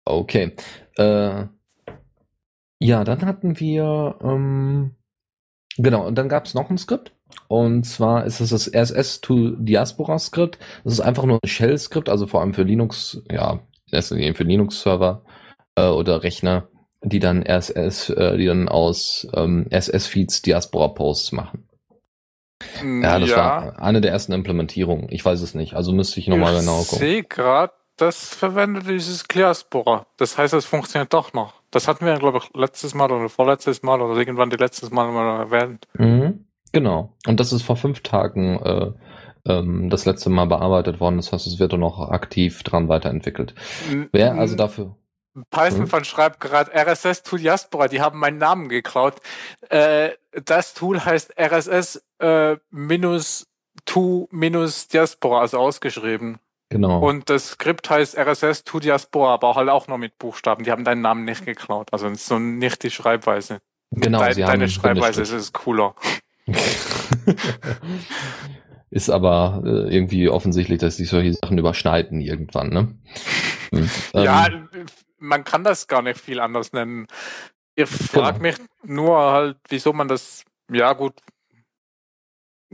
Okay. 0.05 0.53
Äh, 0.96 1.46
ja, 2.79 3.05
dann 3.05 3.26
hatten 3.26 3.61
wir 3.61 4.16
ähm, 4.22 4.96
genau, 5.76 6.07
und 6.07 6.16
dann 6.16 6.29
gab 6.29 6.46
es 6.46 6.55
noch 6.55 6.70
ein 6.70 6.79
Skript. 6.79 7.12
Und 7.46 7.85
zwar 7.85 8.24
ist 8.24 8.40
es 8.40 8.50
das 8.50 8.72
RSS 8.74 9.20
to 9.20 9.50
Diaspora 9.50 10.18
Skript. 10.18 10.59
Das 10.85 10.94
ist 10.94 11.00
einfach 11.00 11.24
nur 11.24 11.38
ein 11.42 11.48
Shell-Skript, 11.48 12.09
also 12.09 12.26
vor 12.26 12.40
allem 12.40 12.55
für 12.55 12.62
Linux, 12.62 13.22
ja, 13.31 13.61
erster 13.92 14.16
Linie 14.16 14.35
für 14.35 14.44
Linux-Server 14.44 15.24
äh, 15.76 15.87
oder 15.88 16.22
Rechner, 16.22 16.68
die 17.03 17.18
dann 17.18 17.42
RSS, 17.42 18.11
äh, 18.11 18.37
die 18.37 18.46
dann 18.46 18.68
aus 18.68 19.26
ähm, 19.35 19.66
RSS-Feeds 19.72 20.42
Diaspora-Posts 20.42 21.33
machen. 21.33 21.68
Mm, 22.83 23.03
ja, 23.03 23.18
das 23.18 23.31
ja. 23.31 23.37
war 23.37 23.83
eine 23.83 24.00
der 24.00 24.12
ersten 24.12 24.33
Implementierungen. 24.33 25.07
Ich 25.11 25.24
weiß 25.24 25.40
es 25.40 25.55
nicht, 25.55 25.74
also 25.74 25.92
müsste 25.92 26.20
ich 26.20 26.29
nochmal 26.29 26.59
genau 26.59 26.79
gucken. 26.83 26.94
Ich 26.94 26.98
sehe 26.98 27.24
gerade, 27.24 27.72
das 27.96 28.35
verwendet 28.35 28.88
dieses 28.88 29.24
Diaspora. 29.24 30.07
Das 30.16 30.38
heißt, 30.38 30.55
es 30.55 30.64
funktioniert 30.66 31.12
doch 31.12 31.33
noch. 31.33 31.55
Das 31.70 31.87
hatten 31.87 32.05
wir, 32.05 32.14
glaube 32.14 32.38
ich, 32.38 32.50
letztes 32.55 32.94
Mal 32.94 33.11
oder 33.11 33.29
vorletztes 33.29 33.83
Mal 33.83 34.00
oder 34.00 34.18
irgendwann 34.18 34.50
die 34.50 34.57
letztes 34.57 34.90
Mal 34.90 35.11
mal 35.12 35.40
erwähnt. 35.40 35.87
Mhm, 35.94 36.46
genau. 36.72 37.14
Und 37.26 37.40
das 37.40 37.53
ist 37.53 37.62
vor 37.62 37.76
fünf 37.76 38.00
Tagen 38.03 38.59
äh, 38.59 38.92
ähm, 39.46 39.90
das 39.90 40.05
letzte 40.05 40.31
Mal 40.31 40.46
bearbeitet 40.46 41.00
worden. 41.00 41.16
Das 41.16 41.33
heißt, 41.33 41.46
es 41.46 41.59
wird 41.59 41.72
noch 41.72 42.11
aktiv 42.11 42.62
dran 42.62 42.88
weiterentwickelt. 42.88 43.55
Wer 44.12 44.35
also 44.35 44.57
dafür. 44.57 44.96
Python 45.50 45.87
von 45.87 46.00
hm? 46.00 46.05
schreibt 46.05 46.40
gerade 46.40 46.72
RSS 46.74 47.22
Tool 47.22 47.38
Diaspora, 47.38 47.88
die 47.88 48.00
haben 48.00 48.18
meinen 48.18 48.38
Namen 48.38 48.68
geklaut. 48.68 49.16
Äh, 49.68 50.11
das 50.44 50.74
Tool 50.74 51.05
heißt 51.05 51.35
RSS 51.38 52.05
äh, 52.18 52.57
minus 52.70 53.46
to 53.85 54.29
minus 54.33 54.88
Diaspora, 54.88 55.40
also 55.40 55.59
ausgeschrieben. 55.59 56.38
Genau. 56.68 57.00
Und 57.00 57.31
das 57.31 57.50
Skript 57.50 57.90
heißt 57.90 58.16
RSS 58.16 58.64
to 58.64 58.81
Diaspora, 58.81 59.35
aber 59.35 59.55
halt 59.55 59.68
auch 59.68 59.88
nur 59.88 59.98
mit 59.98 60.18
Buchstaben. 60.18 60.64
Die 60.64 60.70
haben 60.70 60.85
deinen 60.85 61.00
Namen 61.00 61.24
nicht 61.24 61.44
geklaut. 61.44 61.88
Also 61.92 62.12
so 62.14 62.38
nicht 62.38 62.83
die 62.83 62.90
Schreibweise. 62.90 63.61
Genau. 63.90 64.20
Deine, 64.20 64.35
deine 64.35 64.68
Schreibweise 64.68 65.22
ist 65.22 65.53
cooler. 65.53 65.94
Ist 68.90 69.09
aber 69.09 69.62
äh, 69.64 69.94
irgendwie 69.94 70.29
offensichtlich, 70.29 70.81
dass 70.81 70.96
sich 70.96 71.09
solche 71.09 71.35
Sachen 71.35 71.59
überschneiden 71.59 72.20
irgendwann, 72.20 72.70
ne? 72.70 72.98
Und, 73.70 73.88
ähm, 74.14 74.24
ja, 74.24 74.48
man 75.18 75.44
kann 75.44 75.62
das 75.62 75.87
gar 75.87 76.03
nicht 76.03 76.18
viel 76.18 76.40
anders 76.40 76.72
nennen. 76.72 77.07
Ich 77.76 77.88
frage 77.88 78.38
genau. 78.38 78.42
mich 78.42 78.57
nur 78.83 79.18
halt, 79.18 79.59
wieso 79.68 79.92
man 79.92 80.09
das, 80.09 80.44
ja 80.72 80.92
gut, 80.92 81.14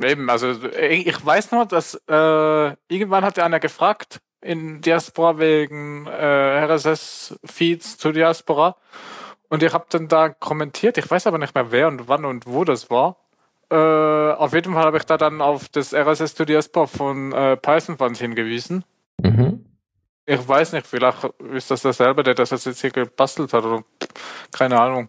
eben, 0.03 0.29
also 0.31 0.53
ich 0.53 1.27
weiß 1.27 1.53
nur, 1.53 1.67
dass 1.67 1.95
äh, 2.09 2.77
irgendwann 2.89 3.25
hat 3.25 3.39
einer 3.39 3.61
gefragt 3.61 4.21
in 4.41 4.81
Diaspora 4.81 5.39
wegen 5.39 6.07
äh, 6.07 6.65
RSS-Feeds 6.67 7.99
zu 7.99 8.13
Diaspora 8.13 8.77
Und 9.49 9.63
ich 9.63 9.73
habe 9.73 9.87
dann 9.89 10.09
da 10.09 10.29
kommentiert, 10.29 10.99
ich 10.99 11.11
weiß 11.11 11.27
aber 11.27 11.39
nicht 11.39 11.55
mehr 11.55 11.73
wer 11.73 11.89
und 11.89 12.09
wann 12.09 12.25
und 12.25 12.47
wo 12.47 12.65
das 12.65 12.91
war. 12.91 13.17
Äh, 13.71 13.75
auf 13.75 14.53
jeden 14.53 14.75
Fall 14.75 14.85
habe 14.85 14.99
ich 14.99 15.05
da 15.05 15.17
dann 15.17 15.41
auf 15.41 15.69
das 15.69 15.93
RSS 15.93 16.33
Studio 16.33 16.57
Diaspora 16.57 16.87
von 16.87 17.33
äh, 17.33 17.57
Python 17.57 17.99
Fund 17.99 18.17
hingewiesen. 18.17 18.85
Mhm. 19.23 19.65
Ich 20.27 20.49
weiß 20.49 20.73
nicht, 20.73 20.87
vielleicht 20.87 21.25
ist 21.53 21.71
das 21.71 21.83
derselbe, 21.83 22.23
der 22.23 22.35
das 22.35 22.51
jetzt 22.51 22.81
hier 22.81 22.91
gebastelt 22.91 23.53
hat 23.53 23.65
oder 23.65 23.85
keine 24.53 24.81
Ahnung. 24.81 25.09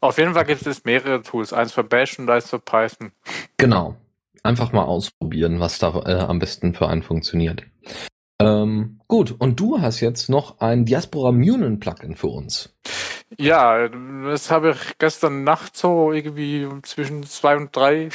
Auf 0.00 0.16
jeden 0.18 0.34
Fall 0.34 0.44
gibt 0.44 0.66
es 0.66 0.84
mehrere 0.84 1.22
Tools, 1.22 1.52
eins 1.52 1.72
für 1.72 1.84
Bash 1.84 2.18
und 2.18 2.30
eins 2.30 2.48
für 2.48 2.58
Python. 2.58 3.12
Genau. 3.58 3.96
Einfach 4.42 4.72
mal 4.72 4.84
ausprobieren, 4.84 5.60
was 5.60 5.78
da 5.78 6.02
äh, 6.06 6.14
am 6.14 6.38
besten 6.38 6.72
für 6.72 6.88
einen 6.88 7.02
funktioniert. 7.02 7.64
Ähm, 8.40 9.00
gut, 9.06 9.32
und 9.38 9.60
du 9.60 9.82
hast 9.82 10.00
jetzt 10.00 10.30
noch 10.30 10.60
ein 10.60 10.86
Diaspora 10.86 11.30
Munin 11.30 11.78
Plugin 11.78 12.16
für 12.16 12.28
uns. 12.28 12.74
Ja, 13.38 13.88
das 13.88 14.50
habe 14.50 14.72
ich 14.72 14.98
gestern 14.98 15.44
Nacht 15.44 15.76
so 15.76 16.12
irgendwie 16.12 16.68
zwischen 16.82 17.22
zwei 17.24 17.56
und 17.56 17.74
drei 17.74 18.08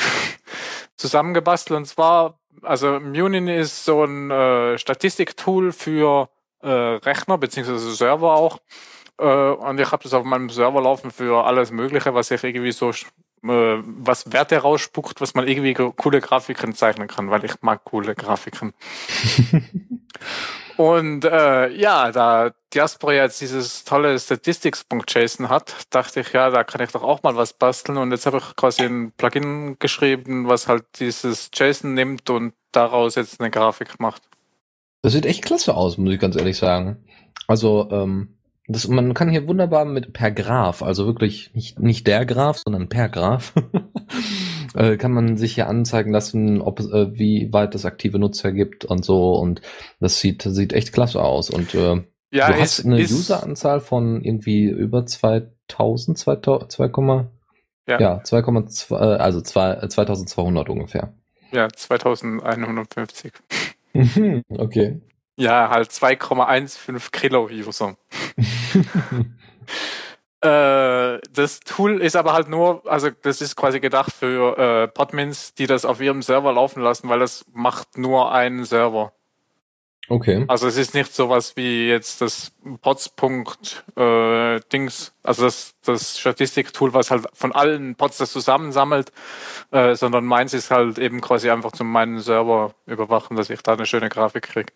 zusammengebastelt. 0.98 1.78
Und 1.78 1.86
zwar, 1.86 2.40
also 2.62 3.00
Munin 3.00 3.48
ist 3.48 3.86
so 3.86 4.04
ein 4.04 4.30
äh, 4.30 4.78
Statistiktool 4.78 5.72
für 5.72 6.30
äh, 6.62 6.70
Rechner 6.70 7.38
beziehungsweise 7.38 7.94
Server 7.96 8.34
auch. 8.36 8.60
Äh, 9.18 9.26
und 9.26 9.80
ich 9.80 9.92
habe 9.92 10.04
das 10.04 10.14
auf 10.14 10.26
meinem 10.26 10.50
Server 10.50 10.82
laufen 10.82 11.12
für 11.12 11.46
alles 11.46 11.72
Mögliche, 11.72 12.14
was 12.14 12.30
ich 12.32 12.44
irgendwie 12.44 12.74
so, 12.74 12.90
äh, 12.92 12.96
was 13.44 14.32
Werte 14.34 14.58
rausspuckt, 14.58 15.22
was 15.22 15.34
man 15.34 15.48
irgendwie 15.48 15.74
coole 15.74 16.20
Grafiken 16.20 16.76
zeichnen 16.76 17.08
kann, 17.08 17.30
weil 17.32 17.46
ich 17.46 17.62
mag 17.62 17.86
coole 17.86 18.16
Grafiken. 18.16 18.74
Und 20.78 21.24
äh, 21.24 21.70
ja, 21.70 22.12
da 22.12 22.52
Diaspora 22.74 23.14
jetzt 23.14 23.40
dieses 23.40 23.86
tolle 23.86 24.20
Statistics.json 24.20 25.50
hat, 25.50 25.74
dachte 25.90 26.20
ich, 26.20 26.34
ja, 26.34 26.50
da 26.50 26.64
kann 26.64 26.82
ich 26.82 26.92
doch 26.92 27.04
auch 27.04 27.24
mal 27.24 27.36
was 27.36 27.54
basteln. 27.54 27.98
Und 27.98 28.12
jetzt 28.12 28.26
habe 28.26 28.38
ich 28.38 28.56
quasi 28.56 28.84
ein 28.84 29.14
Plugin 29.16 29.78
geschrieben, 29.80 30.48
was 30.48 30.68
halt 30.68 30.84
dieses 31.00 31.50
JSON 31.54 31.94
nimmt 31.94 32.30
und 32.30 32.54
daraus 32.72 33.16
jetzt 33.16 33.40
eine 33.40 33.50
Grafik 33.50 34.00
macht. 34.00 34.24
Das 35.02 35.14
sieht 35.14 35.26
echt 35.26 35.46
klasse 35.46 35.76
aus, 35.76 35.98
muss 35.98 36.14
ich 36.14 36.20
ganz 36.20 36.36
ehrlich 36.36 36.58
sagen. 36.58 37.06
Also, 37.48 37.88
ähm, 37.92 38.36
das, 38.68 38.88
man 38.88 39.14
kann 39.14 39.30
hier 39.30 39.48
wunderbar 39.48 39.86
mit 39.86 40.14
per 40.14 40.32
Graph, 40.32 40.82
also 40.82 41.06
wirklich 41.06 41.54
nicht, 41.54 41.80
nicht 41.80 42.08
der 42.08 42.26
Graph, 42.26 42.58
sondern 42.58 42.90
per 42.90 43.10
Graph, 43.10 43.54
äh, 44.76 44.98
kann 44.98 45.12
man 45.12 45.38
sich 45.38 45.56
hier 45.56 45.68
anzeigen 45.68 46.12
lassen, 46.12 46.62
ob 46.62 46.80
äh, 46.80 47.18
wie 47.18 47.52
weit 47.52 47.76
es 47.76 47.86
aktive 47.86 48.20
Nutzer 48.20 48.52
gibt 48.52 48.86
und 48.86 49.04
so. 49.04 49.36
Und 49.36 49.62
das 50.00 50.20
sieht, 50.20 50.44
sieht 50.44 50.74
echt 50.74 50.94
klasse 50.94 51.24
aus. 51.24 51.50
Und 51.50 51.74
äh, 51.74 52.04
ja, 52.32 52.52
du 52.52 52.60
hast 52.60 52.86
eine 52.86 52.98
Useranzahl 52.98 53.80
von 53.80 54.22
irgendwie 54.22 54.66
über 54.66 55.06
2000, 55.06 56.18
2, 56.18 56.36
2, 56.68 57.26
ja, 57.88 58.00
ja 58.00 58.18
2,2, 58.18 58.94
äh, 58.94 59.18
also 59.18 59.42
2, 59.42 59.88
2200 59.88 60.70
ungefähr. 60.70 61.14
Ja, 61.52 61.70
2150. 61.70 63.32
okay. 64.50 65.02
Ja, 65.38 65.70
halt 65.70 65.90
2,15 65.90 67.12
Kilo 67.12 67.50
User. 67.52 67.98
äh, 68.38 68.42
das 70.46 71.60
Tool 71.66 72.02
ist 72.02 72.16
aber 72.16 72.34
halt 72.34 72.50
nur, 72.50 72.84
also 72.86 73.10
das 73.10 73.42
ist 73.42 73.56
quasi 73.56 73.80
gedacht 73.80 74.14
für 74.14 74.58
äh, 74.58 74.88
Podmins, 74.88 75.54
die 75.54 75.68
das 75.68 75.86
auf 75.86 76.02
ihrem 76.02 76.22
Server 76.22 76.54
laufen 76.54 76.82
lassen, 76.82 77.10
weil 77.10 77.20
das 77.20 77.46
macht 77.54 77.98
nur 77.98 78.32
einen 78.32 78.66
Server. 78.66 79.12
Okay. 80.08 80.46
Also 80.48 80.68
es 80.68 80.78
ist 80.78 80.94
nicht 80.94 81.14
sowas 81.16 81.56
wie 81.56 81.88
jetzt 81.88 82.22
das 82.22 82.52
Pods.dings, 82.82 83.84
äh, 83.96 85.28
also 85.28 85.44
das, 85.44 85.74
das 85.84 86.20
Statistiktool, 86.20 86.94
was 86.94 87.10
halt 87.10 87.26
von 87.34 87.52
allen 87.54 87.96
Pods 87.96 88.20
das 88.20 88.32
zusammensammelt, 88.32 89.12
äh, 89.72 89.96
sondern 89.96 90.26
meins 90.26 90.54
ist 90.54 90.70
halt 90.70 91.00
eben 91.00 91.22
quasi 91.22 91.50
einfach 91.50 91.72
zu 91.72 91.84
meinen 91.84 92.20
Server 92.20 92.76
überwachen, 92.86 93.36
dass 93.36 93.50
ich 93.50 93.64
da 93.64 93.74
eine 93.74 93.88
schöne 93.88 94.10
Grafik 94.10 94.44
kriege. 94.44 94.72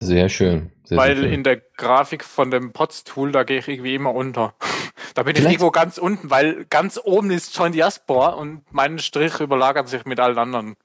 Sehr 0.00 0.28
schön. 0.28 0.72
Sehr, 0.84 0.96
Weil 0.96 1.16
sehr 1.16 1.24
schön. 1.24 1.32
in 1.32 1.42
der 1.44 1.60
Grafik 1.76 2.24
von 2.24 2.50
dem 2.50 2.72
Pots-Tool, 2.72 3.32
da 3.32 3.42
gehe 3.42 3.58
ich 3.58 3.68
irgendwie 3.68 3.94
immer 3.94 4.14
unter. 4.14 4.54
da 5.14 5.22
bin 5.22 5.34
Vielleicht 5.34 5.46
ich 5.46 5.52
irgendwo 5.54 5.70
ganz 5.70 5.98
unten, 5.98 6.30
weil 6.30 6.64
ganz 6.70 7.00
oben 7.02 7.30
ist 7.30 7.54
schon 7.54 7.72
Diaspora 7.72 8.30
und 8.30 8.62
mein 8.70 8.98
Strich 8.98 9.40
überlagert 9.40 9.88
sich 9.88 10.04
mit 10.04 10.20
allen 10.20 10.38
anderen. 10.38 10.76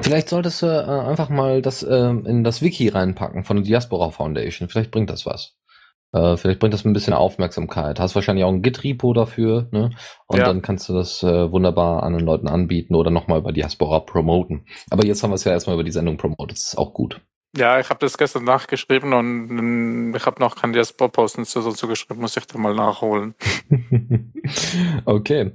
Vielleicht 0.00 0.28
solltest 0.28 0.62
du 0.62 0.66
äh, 0.66 1.08
einfach 1.08 1.28
mal 1.28 1.62
das 1.62 1.82
äh, 1.82 2.08
in 2.08 2.44
das 2.44 2.62
Wiki 2.62 2.88
reinpacken 2.88 3.44
von 3.44 3.56
der 3.56 3.64
Diaspora 3.64 4.10
Foundation. 4.10 4.68
Vielleicht 4.68 4.90
bringt 4.90 5.10
das 5.10 5.26
was. 5.26 5.54
Äh, 6.12 6.36
vielleicht 6.36 6.60
bringt 6.60 6.72
das 6.72 6.84
ein 6.84 6.92
bisschen 6.92 7.12
Aufmerksamkeit. 7.12 8.00
Hast 8.00 8.14
wahrscheinlich 8.14 8.44
auch 8.44 8.52
ein 8.52 8.62
Git-Repo 8.62 9.12
dafür, 9.12 9.68
ne? 9.72 9.90
Und 10.26 10.38
ja. 10.38 10.44
dann 10.44 10.62
kannst 10.62 10.88
du 10.88 10.94
das 10.94 11.22
äh, 11.22 11.50
wunderbar 11.52 12.02
anderen 12.02 12.24
Leuten 12.24 12.48
anbieten 12.48 12.94
oder 12.94 13.10
nochmal 13.10 13.38
über 13.38 13.52
Diaspora 13.52 14.00
promoten. 14.00 14.66
Aber 14.90 15.04
jetzt 15.04 15.22
haben 15.22 15.30
wir 15.30 15.34
es 15.34 15.44
ja 15.44 15.52
erstmal 15.52 15.74
über 15.74 15.84
die 15.84 15.90
Sendung 15.90 16.16
promotet. 16.16 16.52
Das 16.52 16.66
ist 16.66 16.78
auch 16.78 16.94
gut. 16.94 17.20
Ja, 17.56 17.80
ich 17.80 17.88
habe 17.88 18.00
das 18.00 18.18
gestern 18.18 18.44
nachgeschrieben 18.44 19.12
und 19.14 20.14
ich 20.14 20.26
habe 20.26 20.40
noch 20.40 20.54
kein 20.54 20.72
Diaspora-Post 20.72 21.38
dazu 21.38 21.88
geschrieben, 21.88 22.20
muss 22.20 22.36
ich 22.36 22.46
da 22.46 22.58
mal 22.58 22.74
nachholen. 22.74 23.34
okay. 25.06 25.52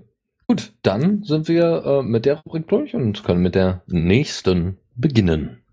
Gut, 0.48 0.74
dann 0.82 1.24
sind 1.24 1.48
wir 1.48 1.84
äh, 1.86 2.02
mit 2.04 2.26
der 2.26 2.42
Rubrik 2.42 2.68
durch 2.68 2.96
und 2.96 3.24
können 3.24 3.42
mit 3.42 3.56
der 3.56 3.84
nächsten 3.88 4.78
beginnen. 4.96 5.64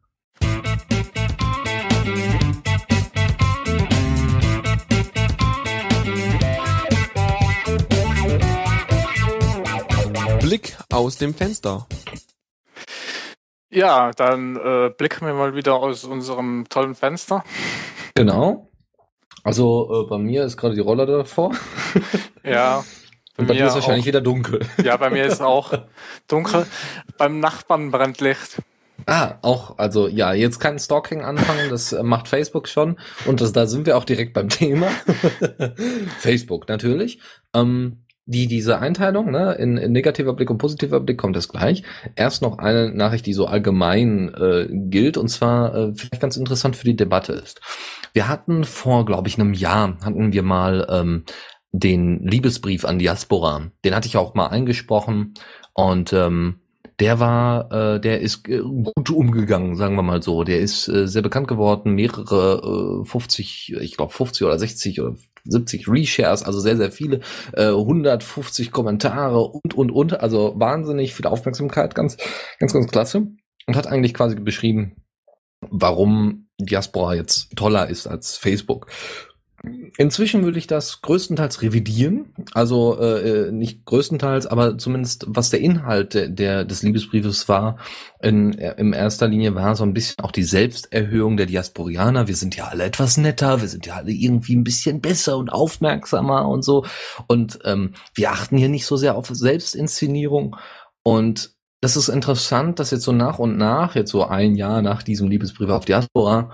Blick 10.41 10.77
aus 10.93 11.17
dem 11.17 11.35
Fenster. 11.35 11.87
Ja, 13.71 14.11
dann 14.13 14.57
äh, 14.57 14.91
blicken 14.91 15.27
wir 15.27 15.35
mal 15.35 15.55
wieder 15.55 15.75
aus 15.75 16.05
unserem 16.05 16.67
tollen 16.69 16.95
Fenster. 16.95 17.45
Genau. 18.15 18.69
Also 19.45 20.05
äh, 20.05 20.09
bei 20.09 20.19
mir 20.19 20.45
ist 20.45 20.57
gerade 20.57 20.75
die 20.75 20.81
Roller 20.81 21.07
davor. 21.07 21.53
ja. 22.45 22.85
Und 23.37 23.47
bei 23.47 23.55
dir 23.55 23.67
ist 23.67 23.75
wahrscheinlich 23.75 24.05
auch, 24.05 24.09
wieder 24.09 24.21
dunkel. 24.21 24.67
Ja, 24.85 24.97
bei 24.97 25.09
mir 25.09 25.25
ist 25.25 25.41
auch 25.41 25.73
dunkel. 26.29 26.67
Beim 27.17 27.41
Nachbarn 27.41 27.91
brennt 27.91 28.21
Licht. 28.21 28.61
Ah, 29.07 29.39
auch, 29.41 29.79
also 29.79 30.09
ja, 30.09 30.35
jetzt 30.35 30.59
kein 30.59 30.79
Stalking 30.79 31.23
anfangen, 31.23 31.71
das 31.71 31.93
macht 32.03 32.29
Facebook 32.29 32.69
schon. 32.69 32.99
Und 33.25 33.41
das, 33.41 33.53
da 33.53 33.67
sind 33.67 33.87
wir 33.87 33.97
auch 33.97 34.05
direkt 34.05 34.35
beim 34.35 34.51
Thema. 34.51 34.89
Facebook 36.19 36.69
natürlich. 36.69 37.21
Ähm, 37.55 38.05
die, 38.31 38.47
diese 38.47 38.79
Einteilung, 38.79 39.33
ne, 39.33 39.55
in, 39.55 39.77
in 39.77 39.91
negativer 39.91 40.35
Blick 40.35 40.51
und 40.51 40.59
positiver 40.59 41.01
Blick 41.01 41.19
kommt 41.19 41.37
es 41.37 41.49
gleich. 41.49 41.83
Erst 42.15 42.43
noch 42.43 42.59
eine 42.59 42.95
Nachricht, 42.95 43.27
die 43.27 43.33
so 43.33 43.47
allgemein 43.47 44.33
äh, 44.35 44.69
gilt, 44.71 45.17
und 45.17 45.29
zwar 45.29 45.75
äh, 45.75 45.93
vielleicht 45.97 46.21
ganz 46.21 46.37
interessant 46.37 46.77
für 46.77 46.85
die 46.85 46.95
Debatte 46.95 47.33
ist. 47.33 47.61
Wir 48.13 48.29
hatten 48.29 48.63
vor, 48.63 49.05
glaube 49.05 49.29
ich, 49.29 49.39
einem 49.39 49.53
Jahr, 49.53 49.99
hatten 50.05 50.33
wir 50.33 50.45
mal 50.45 50.87
ähm, 50.91 51.25
den 51.73 52.25
Liebesbrief 52.25 52.85
an 52.85 53.01
Diaspora. 53.01 53.73
Den 53.85 53.97
hatte 53.97 54.07
ich 54.07 54.17
auch 54.17 54.35
mal 54.35 54.47
eingesprochen 54.47 55.35
und 55.75 56.13
ähm, 56.13 56.61
der 57.01 57.19
war, 57.19 57.73
äh, 57.73 58.01
der 58.01 58.21
ist 58.21 58.47
äh, 58.49 58.61
gut 58.61 59.11
umgegangen, 59.11 59.75
sagen 59.75 59.97
wir 59.97 60.03
mal 60.03 60.23
so. 60.23 60.45
Der 60.45 60.61
ist 60.61 60.87
äh, 60.87 61.09
sehr 61.09 61.23
bekannt 61.23 61.49
geworden, 61.49 61.95
mehrere 61.95 63.03
äh, 63.03 63.05
50, 63.07 63.75
ich 63.81 63.97
glaube 63.97 64.13
50 64.13 64.47
oder 64.47 64.59
60 64.59 65.01
oder 65.01 65.17
70 65.45 65.89
Reshares, 65.89 66.43
also 66.43 66.61
sehr, 66.61 66.77
sehr 66.77 66.93
viele, 66.93 67.21
äh, 67.53 67.69
150 67.69 68.71
Kommentare 68.71 69.41
und, 69.41 69.75
und, 69.75 69.91
und, 69.91 70.21
also 70.21 70.55
wahnsinnig 70.57 71.15
viel 71.15 71.27
Aufmerksamkeit, 71.27 71.95
ganz, 71.95 72.17
ganz, 72.59 72.73
ganz 72.73 72.91
klasse. 72.91 73.29
Und 73.67 73.77
hat 73.77 73.87
eigentlich 73.87 74.15
quasi 74.15 74.35
beschrieben, 74.37 74.97
warum 75.61 76.49
Diaspora 76.59 77.15
jetzt 77.15 77.57
toller 77.57 77.89
ist 77.89 78.07
als 78.07 78.37
Facebook. 78.37 78.87
Inzwischen 79.99 80.43
würde 80.43 80.59
ich 80.59 80.67
das 80.67 81.03
größtenteils 81.03 81.61
revidieren, 81.61 82.33
also 82.55 82.99
äh, 82.99 83.49
äh, 83.49 83.53
nicht 83.53 83.85
größtenteils, 83.85 84.47
aber 84.47 84.79
zumindest 84.79 85.27
was 85.29 85.51
der 85.51 85.61
Inhalt 85.61 86.15
der, 86.15 86.29
der 86.29 86.65
des 86.65 86.83
Liebesbriefes 86.83 87.47
war, 87.47 87.77
in, 88.23 88.53
in 88.53 88.95
erster 88.95 89.29
Linie 89.29 89.55
war 89.55 89.77
so 89.77 89.85
ein 89.85 89.93
bisschen 89.93 90.25
auch 90.25 90.33
die 90.33 90.45
Selbsterhöhung 90.45 91.37
der 91.37 91.45
Diasporianer. 91.45 92.27
Wir 92.27 92.37
sind 92.37 92.57
ja 92.57 92.69
alle 92.69 92.85
etwas 92.85 93.19
netter, 93.19 93.61
wir 93.61 93.69
sind 93.69 93.85
ja 93.85 93.97
alle 93.97 94.13
irgendwie 94.13 94.57
ein 94.57 94.65
bisschen 94.65 95.03
besser 95.03 95.37
und 95.37 95.51
aufmerksamer 95.51 96.49
und 96.49 96.63
so. 96.63 96.87
Und 97.27 97.59
ähm, 97.65 97.93
wir 98.15 98.31
achten 98.31 98.57
hier 98.57 98.71
nicht 98.71 98.87
so 98.87 98.97
sehr 98.97 99.15
auf 99.15 99.29
Selbstinszenierung. 99.29 100.57
Und 101.03 101.55
das 101.83 101.97
ist 101.97 102.09
interessant, 102.09 102.79
dass 102.79 102.93
jetzt 102.93 103.05
so 103.05 103.13
nach 103.13 103.39
und 103.39 103.59
nach, 103.59 103.95
jetzt 103.95 104.11
so 104.11 104.25
ein 104.25 104.55
Jahr 104.55 104.81
nach 104.81 105.03
diesem 105.03 105.29
Liebesbrief 105.29 105.69
auf 105.69 105.85
Diaspora, 105.85 106.51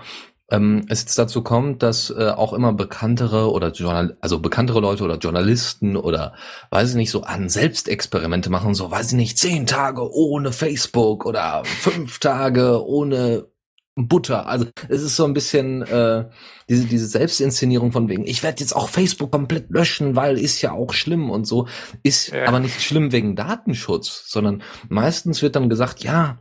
ähm, 0.49 0.85
es 0.87 1.01
jetzt 1.01 1.19
dazu 1.19 1.43
kommt, 1.43 1.83
dass 1.83 2.09
äh, 2.09 2.29
auch 2.29 2.53
immer 2.53 2.73
bekanntere 2.73 3.51
oder 3.51 3.71
Journal 3.71 4.17
also 4.21 4.39
bekanntere 4.39 4.79
Leute 4.79 5.03
oder 5.03 5.17
Journalisten 5.17 5.97
oder 5.97 6.33
weiß 6.69 6.91
ich 6.91 6.95
nicht 6.95 7.11
so 7.11 7.23
an 7.23 7.49
Selbstexperimente 7.49 8.49
machen, 8.49 8.73
so 8.73 8.89
weiß 8.89 9.07
ich 9.07 9.17
nicht 9.17 9.37
zehn 9.37 9.65
Tage 9.65 10.09
ohne 10.09 10.51
Facebook 10.51 11.25
oder 11.25 11.63
fünf 11.65 12.19
Tage 12.19 12.85
ohne 12.85 13.47
Butter. 13.97 14.47
Also 14.47 14.67
es 14.89 15.01
ist 15.01 15.15
so 15.15 15.25
ein 15.25 15.33
bisschen 15.33 15.81
äh, 15.81 16.25
diese, 16.69 16.85
diese 16.85 17.07
Selbstinszenierung 17.07 17.91
von 17.91 18.07
wegen, 18.07 18.25
ich 18.25 18.43
werde 18.43 18.59
jetzt 18.59 18.75
auch 18.75 18.89
Facebook 18.89 19.31
komplett 19.31 19.69
löschen, 19.69 20.15
weil 20.15 20.37
ist 20.37 20.61
ja 20.61 20.71
auch 20.71 20.93
schlimm 20.93 21.31
und 21.31 21.45
so. 21.45 21.67
Ist 22.03 22.31
ja. 22.31 22.47
aber 22.47 22.59
nicht 22.59 22.81
schlimm 22.81 23.11
wegen 23.11 23.35
Datenschutz, 23.35 24.23
sondern 24.27 24.61
meistens 24.87 25.41
wird 25.41 25.55
dann 25.55 25.67
gesagt, 25.67 26.03
ja, 26.03 26.37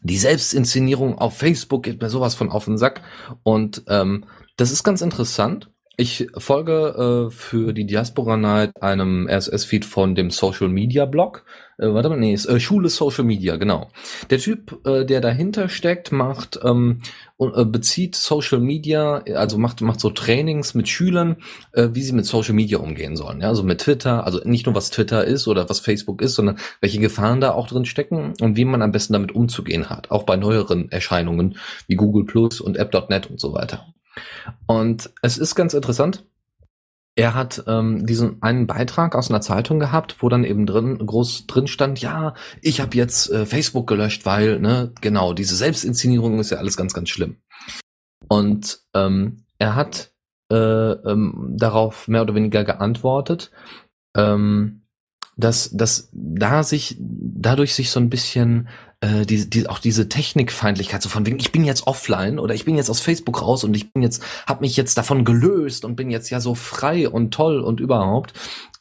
die 0.00 0.16
Selbstinszenierung 0.16 1.18
auf 1.18 1.36
Facebook 1.36 1.82
geht 1.82 2.00
mir 2.00 2.10
sowas 2.10 2.34
von 2.34 2.50
auf 2.50 2.64
den 2.64 2.78
Sack. 2.78 3.02
Und 3.42 3.82
ähm, 3.88 4.24
das 4.56 4.70
ist 4.70 4.82
ganz 4.82 5.02
interessant. 5.02 5.69
Ich 5.96 6.28
folge 6.38 7.28
äh, 7.28 7.30
für 7.30 7.74
die 7.74 7.84
Diaspora 7.84 8.38
Night 8.38 8.82
einem 8.82 9.28
RSS-Feed 9.28 9.84
von 9.84 10.14
dem 10.14 10.30
Social 10.30 10.68
Media 10.68 11.04
Blog. 11.04 11.44
Äh, 11.76 11.92
warte 11.92 12.08
mal, 12.08 12.18
nee, 12.18 12.32
ist, 12.32 12.46
äh, 12.46 12.58
Schule 12.58 12.88
Social 12.88 13.24
Media, 13.24 13.56
genau. 13.56 13.90
Der 14.30 14.38
Typ, 14.38 14.80
äh, 14.86 15.04
der 15.04 15.20
dahinter 15.20 15.68
steckt, 15.68 16.10
macht 16.10 16.58
ähm, 16.64 17.00
äh, 17.38 17.66
bezieht 17.66 18.16
Social 18.16 18.60
Media, 18.60 19.22
also 19.34 19.58
macht 19.58 19.82
macht 19.82 20.00
so 20.00 20.08
Trainings 20.08 20.74
mit 20.74 20.88
Schülern, 20.88 21.36
äh, 21.72 21.88
wie 21.92 22.02
sie 22.02 22.14
mit 22.14 22.24
Social 22.24 22.54
Media 22.54 22.78
umgehen 22.78 23.14
sollen. 23.14 23.42
Ja, 23.42 23.48
also 23.48 23.62
mit 23.62 23.82
Twitter, 23.82 24.24
also 24.24 24.40
nicht 24.44 24.64
nur 24.64 24.74
was 24.74 24.90
Twitter 24.90 25.26
ist 25.26 25.48
oder 25.48 25.68
was 25.68 25.80
Facebook 25.80 26.22
ist, 26.22 26.34
sondern 26.34 26.56
welche 26.80 27.00
Gefahren 27.00 27.42
da 27.42 27.50
auch 27.52 27.66
drin 27.66 27.84
stecken 27.84 28.32
und 28.40 28.56
wie 28.56 28.64
man 28.64 28.80
am 28.80 28.92
besten 28.92 29.12
damit 29.12 29.32
umzugehen 29.34 29.90
hat, 29.90 30.10
auch 30.10 30.22
bei 30.22 30.36
neueren 30.36 30.90
Erscheinungen 30.90 31.58
wie 31.88 31.96
Google 31.96 32.24
Plus 32.24 32.60
und 32.62 32.78
App.net 32.78 33.28
und 33.28 33.38
so 33.38 33.52
weiter. 33.52 33.92
Und 34.66 35.10
es 35.22 35.38
ist 35.38 35.54
ganz 35.54 35.74
interessant. 35.74 36.24
Er 37.16 37.34
hat 37.34 37.64
ähm, 37.66 38.06
diesen 38.06 38.42
einen 38.42 38.66
Beitrag 38.66 39.14
aus 39.14 39.30
einer 39.30 39.40
Zeitung 39.40 39.80
gehabt, 39.80 40.16
wo 40.20 40.28
dann 40.28 40.44
eben 40.44 40.64
drin 40.64 41.04
groß 41.04 41.46
drin 41.46 41.66
stand, 41.66 42.00
ja, 42.00 42.34
ich 42.62 42.80
habe 42.80 42.96
jetzt 42.96 43.30
äh, 43.30 43.46
Facebook 43.46 43.86
gelöscht, 43.86 44.24
weil 44.26 44.60
ne 44.60 44.92
genau 45.00 45.32
diese 45.32 45.56
Selbstinszenierung 45.56 46.38
ist 46.38 46.50
ja 46.50 46.58
alles 46.58 46.76
ganz 46.76 46.94
ganz 46.94 47.08
schlimm. 47.08 47.36
Und 48.28 48.80
ähm, 48.94 49.44
er 49.58 49.74
hat 49.74 50.12
äh, 50.50 50.56
ähm, 50.56 51.54
darauf 51.56 52.06
mehr 52.08 52.22
oder 52.22 52.34
weniger 52.34 52.64
geantwortet, 52.64 53.50
ähm, 54.16 54.82
dass 55.36 55.70
dass 55.70 56.08
da 56.12 56.62
sich 56.62 56.96
dadurch 56.98 57.74
sich 57.74 57.90
so 57.90 57.98
ein 57.98 58.10
bisschen 58.10 58.68
äh, 59.00 59.24
die, 59.24 59.48
die, 59.48 59.68
auch 59.68 59.78
diese 59.78 60.08
Technikfeindlichkeit, 60.08 61.02
so 61.02 61.08
von 61.08 61.26
wegen, 61.26 61.38
ich 61.38 61.52
bin 61.52 61.64
jetzt 61.64 61.86
offline 61.86 62.38
oder 62.38 62.54
ich 62.54 62.64
bin 62.64 62.76
jetzt 62.76 62.90
aus 62.90 63.00
Facebook 63.00 63.40
raus 63.40 63.64
und 63.64 63.74
ich 63.74 63.92
bin 63.92 64.02
jetzt, 64.02 64.22
hab 64.46 64.60
mich 64.60 64.76
jetzt 64.76 64.98
davon 64.98 65.24
gelöst 65.24 65.84
und 65.84 65.96
bin 65.96 66.10
jetzt 66.10 66.30
ja 66.30 66.40
so 66.40 66.54
frei 66.54 67.08
und 67.08 67.32
toll 67.32 67.60
und 67.60 67.80
überhaupt, 67.80 68.34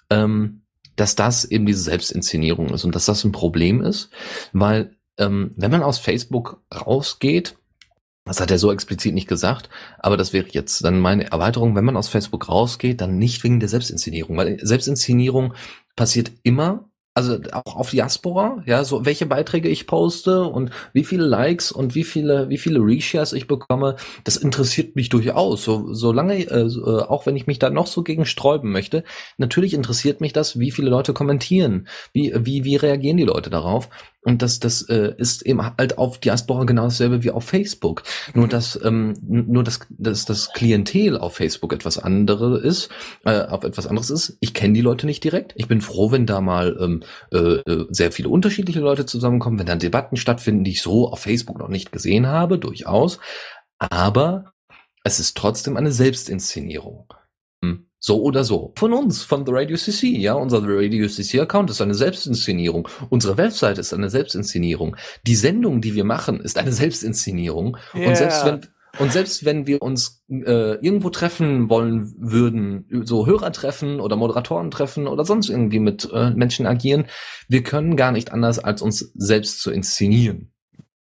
ähm, 0.10 0.62
dass 0.96 1.16
das 1.16 1.46
eben 1.46 1.66
diese 1.66 1.82
Selbstinszenierung 1.82 2.70
ist 2.70 2.84
und 2.84 2.96
dass 2.96 3.06
das 3.06 3.24
ein 3.24 3.32
Problem 3.32 3.82
ist, 3.82 4.10
weil 4.52 4.96
ähm, 5.18 5.52
wenn 5.56 5.72
man 5.72 5.84
aus 5.84 6.00
Facebook 6.00 6.62
rausgeht, 6.74 7.56
das 8.26 8.42
hat 8.42 8.52
er 8.52 8.60
so 8.60 8.72
explizit 8.72 9.14
nicht 9.14 9.28
gesagt, 9.28 9.70
aber 9.98 10.18
das 10.18 10.34
wäre 10.34 10.48
jetzt 10.52 10.84
dann 10.84 11.00
meine 11.00 11.32
Erweiterung, 11.32 11.76
wenn 11.76 11.86
man 11.86 11.98
aus 11.98 12.10
Facebook 12.10 12.50
rausgeht, 12.50 13.02
dann 13.02 13.18
nicht 13.18 13.44
wegen 13.44 13.60
der 13.60 13.70
Selbstinszenierung, 13.70 14.38
weil 14.38 14.60
Selbstinszenierung 14.62 15.54
passiert 15.96 16.32
immer 16.44 16.89
also 17.14 17.38
auch 17.52 17.76
auf 17.76 17.90
Diaspora, 17.90 18.64
ja, 18.66 18.84
so 18.84 19.06
welche 19.06 19.26
Beiträge 19.26 19.68
ich 19.68 19.88
poste 19.88 20.44
und 20.44 20.72
wie 20.94 21.04
viele 21.04 21.26
Likes 21.26 21.72
und 21.72 21.96
wie 21.96 22.04
viele, 22.04 22.50
wie 22.50 22.58
viele 22.58 22.80
Reshares 22.80 23.34
ich 23.34 23.48
bekomme, 23.48 23.96
das 24.24 24.38
interessiert 24.38 24.96
mich 24.96 25.10
durchaus. 25.10 25.64
So, 25.64 25.94
solange, 25.94 26.36
äh, 26.36 26.62
äh, 26.62 27.02
auch 27.02 27.26
wenn 27.26 27.36
ich 27.36 27.48
mich 27.48 27.60
da 27.60 27.70
noch 27.70 27.88
so 27.88 28.04
gegen 28.04 28.26
sträuben 28.26 28.72
möchte, 28.72 29.04
natürlich 29.38 29.74
interessiert 29.74 30.22
mich 30.22 30.34
das, 30.34 30.60
wie 30.60 30.72
viele 30.72 30.90
Leute 30.90 31.14
kommentieren, 31.14 31.88
wie, 32.14 32.34
wie, 32.36 32.64
wie 32.64 32.76
reagieren 32.76 33.18
die 33.18 33.24
Leute 33.24 33.50
darauf. 33.50 33.90
Und 34.22 34.42
das, 34.42 34.60
das 34.60 34.82
äh, 34.90 35.14
ist 35.18 35.44
eben 35.44 35.62
halt 35.64 35.98
auf 35.98 36.18
Diaspora 36.18 36.66
genau 36.66 36.84
dasselbe 36.84 37.24
wie 37.24 37.32
auf 37.32 37.46
Facebook. 37.46 38.04
Nur 38.34 38.46
mhm. 38.46 38.50
dass, 38.50 38.80
ähm, 38.84 39.14
nur 39.22 39.64
dass, 39.64 39.80
dass 39.90 40.26
das 40.26 40.52
Klientel 40.54 41.18
auf 41.18 41.36
Facebook 41.36 41.72
etwas 41.72 41.98
andere 41.98 42.60
ist, 42.60 42.90
äh, 43.24 43.44
auf 43.44 43.64
etwas 43.64 43.88
anderes 43.88 44.10
ist. 44.10 44.38
Ich 44.42 44.54
kenne 44.54 44.74
die 44.74 44.82
Leute 44.82 45.06
nicht 45.06 45.24
direkt. 45.24 45.54
Ich 45.56 45.68
bin 45.68 45.80
froh, 45.80 46.12
wenn 46.12 46.26
da 46.26 46.42
mal 46.42 46.78
ähm, 46.82 47.04
äh, 47.32 47.86
sehr 47.90 48.12
viele 48.12 48.30
unterschiedliche 48.30 48.82
Leute 48.82 49.06
zusammenkommen, 49.06 49.58
wenn 49.58 49.68
dann 49.68 49.80
Debatten 49.80 50.18
stattfinden, 50.18 50.66
die 50.66 50.72
ich 50.72 50.82
so 50.82 51.10
auf 51.10 51.20
Facebook 51.20 51.58
noch 51.58 51.70
nicht 51.70 51.92
gesehen 51.94 52.28
habe, 52.28 52.60
durchaus. 52.60 53.20
Aber 53.78 54.52
es 55.06 55.20
ist 55.20 55.38
trotzdem 55.38 55.78
eine 55.78 55.94
Selbstinszenierung. 55.94 57.08
So 58.00 58.22
oder 58.22 58.46
so. 58.46 58.74
Von 58.78 58.94
uns, 58.94 59.24
von 59.24 59.46
The 59.46 59.52
Radio 59.54 59.76
CC, 59.76 60.18
ja. 60.18 60.34
Unser 60.34 60.62
The 60.62 60.68
Radio 60.70 61.08
CC 61.08 61.42
Account 61.42 61.70
ist 61.70 61.82
eine 61.82 61.94
Selbstinszenierung. 61.94 62.88
Unsere 63.10 63.38
Website 63.38 63.78
ist 63.78 63.94
eine 63.94 64.10
Selbstinszenierung. 64.10 64.96
Die 65.28 65.36
Sendung, 65.36 65.82
die 65.82 65.96
wir 65.96 66.06
machen, 66.06 66.40
ist 66.40 66.58
eine 66.58 66.72
Selbstinszenierung. 66.72 67.78
Yeah. 67.94 68.08
Und 68.08 68.16
selbst 68.16 68.46
wenn, 68.46 68.62
und 69.00 69.12
selbst 69.12 69.44
wenn 69.44 69.68
wir 69.68 69.82
uns 69.82 70.24
äh, 70.30 70.76
irgendwo 70.76 71.10
treffen 71.10 71.70
wollen 71.70 72.14
würden, 72.18 72.86
so 73.04 73.28
Hörer 73.28 73.52
treffen 73.52 74.00
oder 74.00 74.16
Moderatoren 74.16 74.72
treffen 74.72 75.06
oder 75.06 75.26
sonst 75.26 75.50
irgendwie 75.50 75.80
mit 75.80 76.10
äh, 76.14 76.32
Menschen 76.32 76.66
agieren, 76.66 77.06
wir 77.50 77.64
können 77.64 77.98
gar 77.98 78.14
nicht 78.14 78.32
anders, 78.32 78.60
als 78.60 78.82
uns 78.82 79.12
selbst 79.16 79.62
zu 79.62 79.72
inszenieren. 79.72 80.54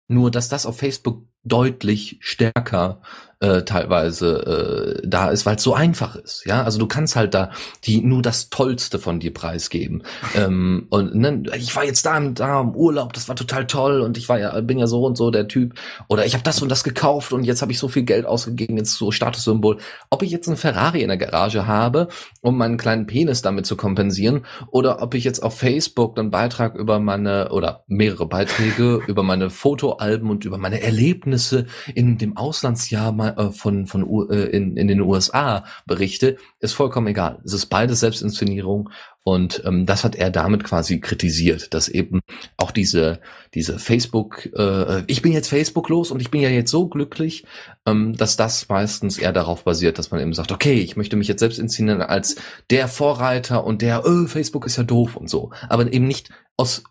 Nur, 0.07 0.29
dass 0.29 0.49
das 0.49 0.67
auf 0.67 0.77
Facebook 0.77 1.25
deutlich 1.43 2.17
stärker 2.21 3.01
äh, 3.39 3.63
teilweise 3.63 5.01
äh, 5.03 5.07
da 5.07 5.29
ist, 5.29 5.45
weil 5.45 5.55
es 5.57 5.63
so 5.63 5.73
einfach 5.73 6.15
ist. 6.15 6.45
Ja, 6.45 6.63
also 6.63 6.79
du 6.79 6.87
kannst 6.87 7.15
halt 7.15 7.33
da 7.33 7.51
die 7.83 8.01
nur 8.01 8.21
das 8.21 8.49
Tollste 8.49 8.99
von 8.99 9.19
dir 9.19 9.33
preisgeben. 9.33 10.03
ähm, 10.35 10.87
und 10.89 11.15
ne, 11.15 11.43
ich 11.57 11.75
war 11.75 11.83
jetzt 11.83 12.05
da, 12.05 12.19
da 12.19 12.61
im 12.61 12.75
Urlaub, 12.75 13.13
das 13.13 13.27
war 13.27 13.35
total 13.35 13.67
toll 13.67 14.01
und 14.01 14.17
ich 14.17 14.29
war 14.29 14.39
ja 14.39 14.59
bin 14.61 14.79
ja 14.79 14.87
so 14.87 15.05
und 15.05 15.17
so 15.17 15.31
der 15.31 15.47
Typ 15.47 15.75
oder 16.07 16.25
ich 16.25 16.33
habe 16.33 16.43
das 16.43 16.61
und 16.61 16.69
das 16.69 16.83
gekauft 16.83 17.33
und 17.33 17.43
jetzt 17.43 17.61
habe 17.61 17.71
ich 17.71 17.79
so 17.79 17.87
viel 17.87 18.03
Geld 18.03 18.25
ausgegeben, 18.25 18.77
jetzt 18.77 18.93
so 18.93 19.11
Statussymbol. 19.11 19.77
Ob 20.09 20.23
ich 20.23 20.31
jetzt 20.31 20.47
einen 20.47 20.57
Ferrari 20.57 21.01
in 21.01 21.09
der 21.09 21.17
Garage 21.17 21.67
habe, 21.67 22.07
um 22.41 22.57
meinen 22.57 22.77
kleinen 22.77 23.05
Penis 23.05 23.41
damit 23.41 23.65
zu 23.65 23.75
kompensieren, 23.75 24.45
oder 24.71 25.01
ob 25.01 25.13
ich 25.13 25.23
jetzt 25.23 25.41
auf 25.43 25.57
Facebook 25.57 26.17
einen 26.17 26.31
Beitrag 26.31 26.75
über 26.75 26.99
meine 26.99 27.51
oder 27.51 27.83
mehrere 27.87 28.27
Beiträge 28.27 29.01
über 29.07 29.23
meine 29.23 29.49
Fotoalben 29.49 30.29
und 30.29 30.45
über 30.45 30.57
meine 30.57 30.81
Erlebnisse 30.81 31.65
in 31.93 32.17
dem 32.17 32.37
Auslandsjahr 32.37 33.11
äh, 33.29 33.51
von, 33.51 33.87
von 33.87 34.29
äh, 34.29 34.45
in, 34.45 34.77
in 34.77 34.87
den 34.87 35.01
USA 35.01 35.65
berichte, 35.85 36.37
ist 36.59 36.73
vollkommen 36.73 37.07
egal. 37.07 37.39
Es 37.43 37.53
ist 37.53 37.67
beides 37.67 37.99
Selbstinszenierung 37.99 38.89
und 39.23 39.63
ähm, 39.65 39.85
das 39.85 40.03
hat 40.03 40.15
er 40.15 40.29
damit 40.29 40.63
quasi 40.63 40.99
kritisiert, 40.99 41.73
dass 41.73 41.87
eben 41.87 42.21
auch 42.57 42.71
diese 42.71 43.19
diese 43.55 43.79
Facebook, 43.79 44.49
äh, 44.53 45.03
ich 45.07 45.21
bin 45.21 45.31
jetzt 45.31 45.47
Facebook 45.47 45.87
los 45.89 46.11
und 46.11 46.21
ich 46.21 46.29
bin 46.29 46.41
ja 46.41 46.49
jetzt 46.49 46.69
so 46.69 46.87
glücklich, 46.87 47.45
ähm, 47.85 48.15
dass 48.15 48.35
das 48.35 48.67
meistens 48.67 49.17
eher 49.17 49.31
darauf 49.31 49.63
basiert, 49.63 49.97
dass 49.97 50.11
man 50.11 50.19
eben 50.19 50.33
sagt, 50.33 50.51
okay, 50.51 50.75
ich 50.75 50.97
möchte 50.97 51.15
mich 51.15 51.29
jetzt 51.29 51.39
selbst 51.39 51.57
inszenieren 51.57 52.01
als 52.01 52.35
der 52.69 52.89
Vorreiter 52.89 53.63
und 53.63 53.81
der, 53.81 54.05
oh, 54.05 54.27
Facebook 54.27 54.65
ist 54.65 54.75
ja 54.75 54.83
doof 54.83 55.15
und 55.15 55.29
so, 55.29 55.51
aber 55.69 55.91
eben 55.91 56.05
nicht 56.05 56.29
aus 56.57 56.83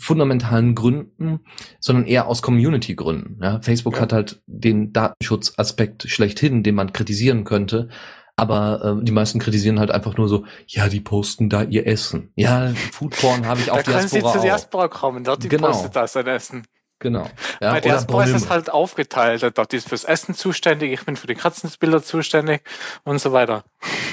fundamentalen 0.00 0.74
Gründen, 0.74 1.40
sondern 1.78 2.06
eher 2.06 2.26
aus 2.26 2.42
Community-Gründen. 2.42 3.38
Ja, 3.42 3.60
Facebook 3.60 3.96
ja. 3.96 4.02
hat 4.02 4.12
halt 4.12 4.42
den 4.46 4.92
Datenschutzaspekt 4.92 6.08
schlechthin, 6.08 6.62
den 6.62 6.74
man 6.74 6.92
kritisieren 6.92 7.44
könnte. 7.44 7.88
Aber 8.36 8.98
äh, 9.00 9.04
die 9.04 9.12
meisten 9.12 9.38
kritisieren 9.38 9.78
halt 9.78 9.90
einfach 9.90 10.16
nur 10.16 10.28
so, 10.28 10.46
ja, 10.66 10.88
die 10.88 11.00
posten 11.00 11.50
da 11.50 11.62
ihr 11.62 11.86
Essen. 11.86 12.32
Ja, 12.36 12.72
Foodporn 12.92 13.46
habe 13.46 13.60
ich 13.60 13.70
auch 13.70 13.76
da 13.76 13.82
Diaspora 13.82 13.98
können 13.98 14.08
sie 14.08 14.38
zu 14.38 14.40
Diaspora 14.40 14.88
kommen, 14.88 15.24
dort 15.24 15.42
die 15.42 15.48
genau. 15.48 15.68
postet 15.68 15.94
da 15.94 16.06
sein 16.06 16.26
Essen. 16.26 16.66
Genau. 17.00 17.26
Ja, 17.60 17.72
Bei 17.72 17.80
Diaspora 17.80 18.24
ist 18.24 18.34
es 18.34 18.50
halt 18.50 18.70
aufgeteilt. 18.70 19.42
Dort 19.54 19.72
ist 19.72 19.88
fürs 19.88 20.04
Essen 20.04 20.34
zuständig, 20.34 20.92
ich 20.92 21.04
bin 21.04 21.16
für 21.16 21.26
die 21.26 21.34
Katzensbilder 21.34 22.02
zuständig 22.02 22.62
und 23.04 23.20
so 23.20 23.32
weiter. 23.32 23.64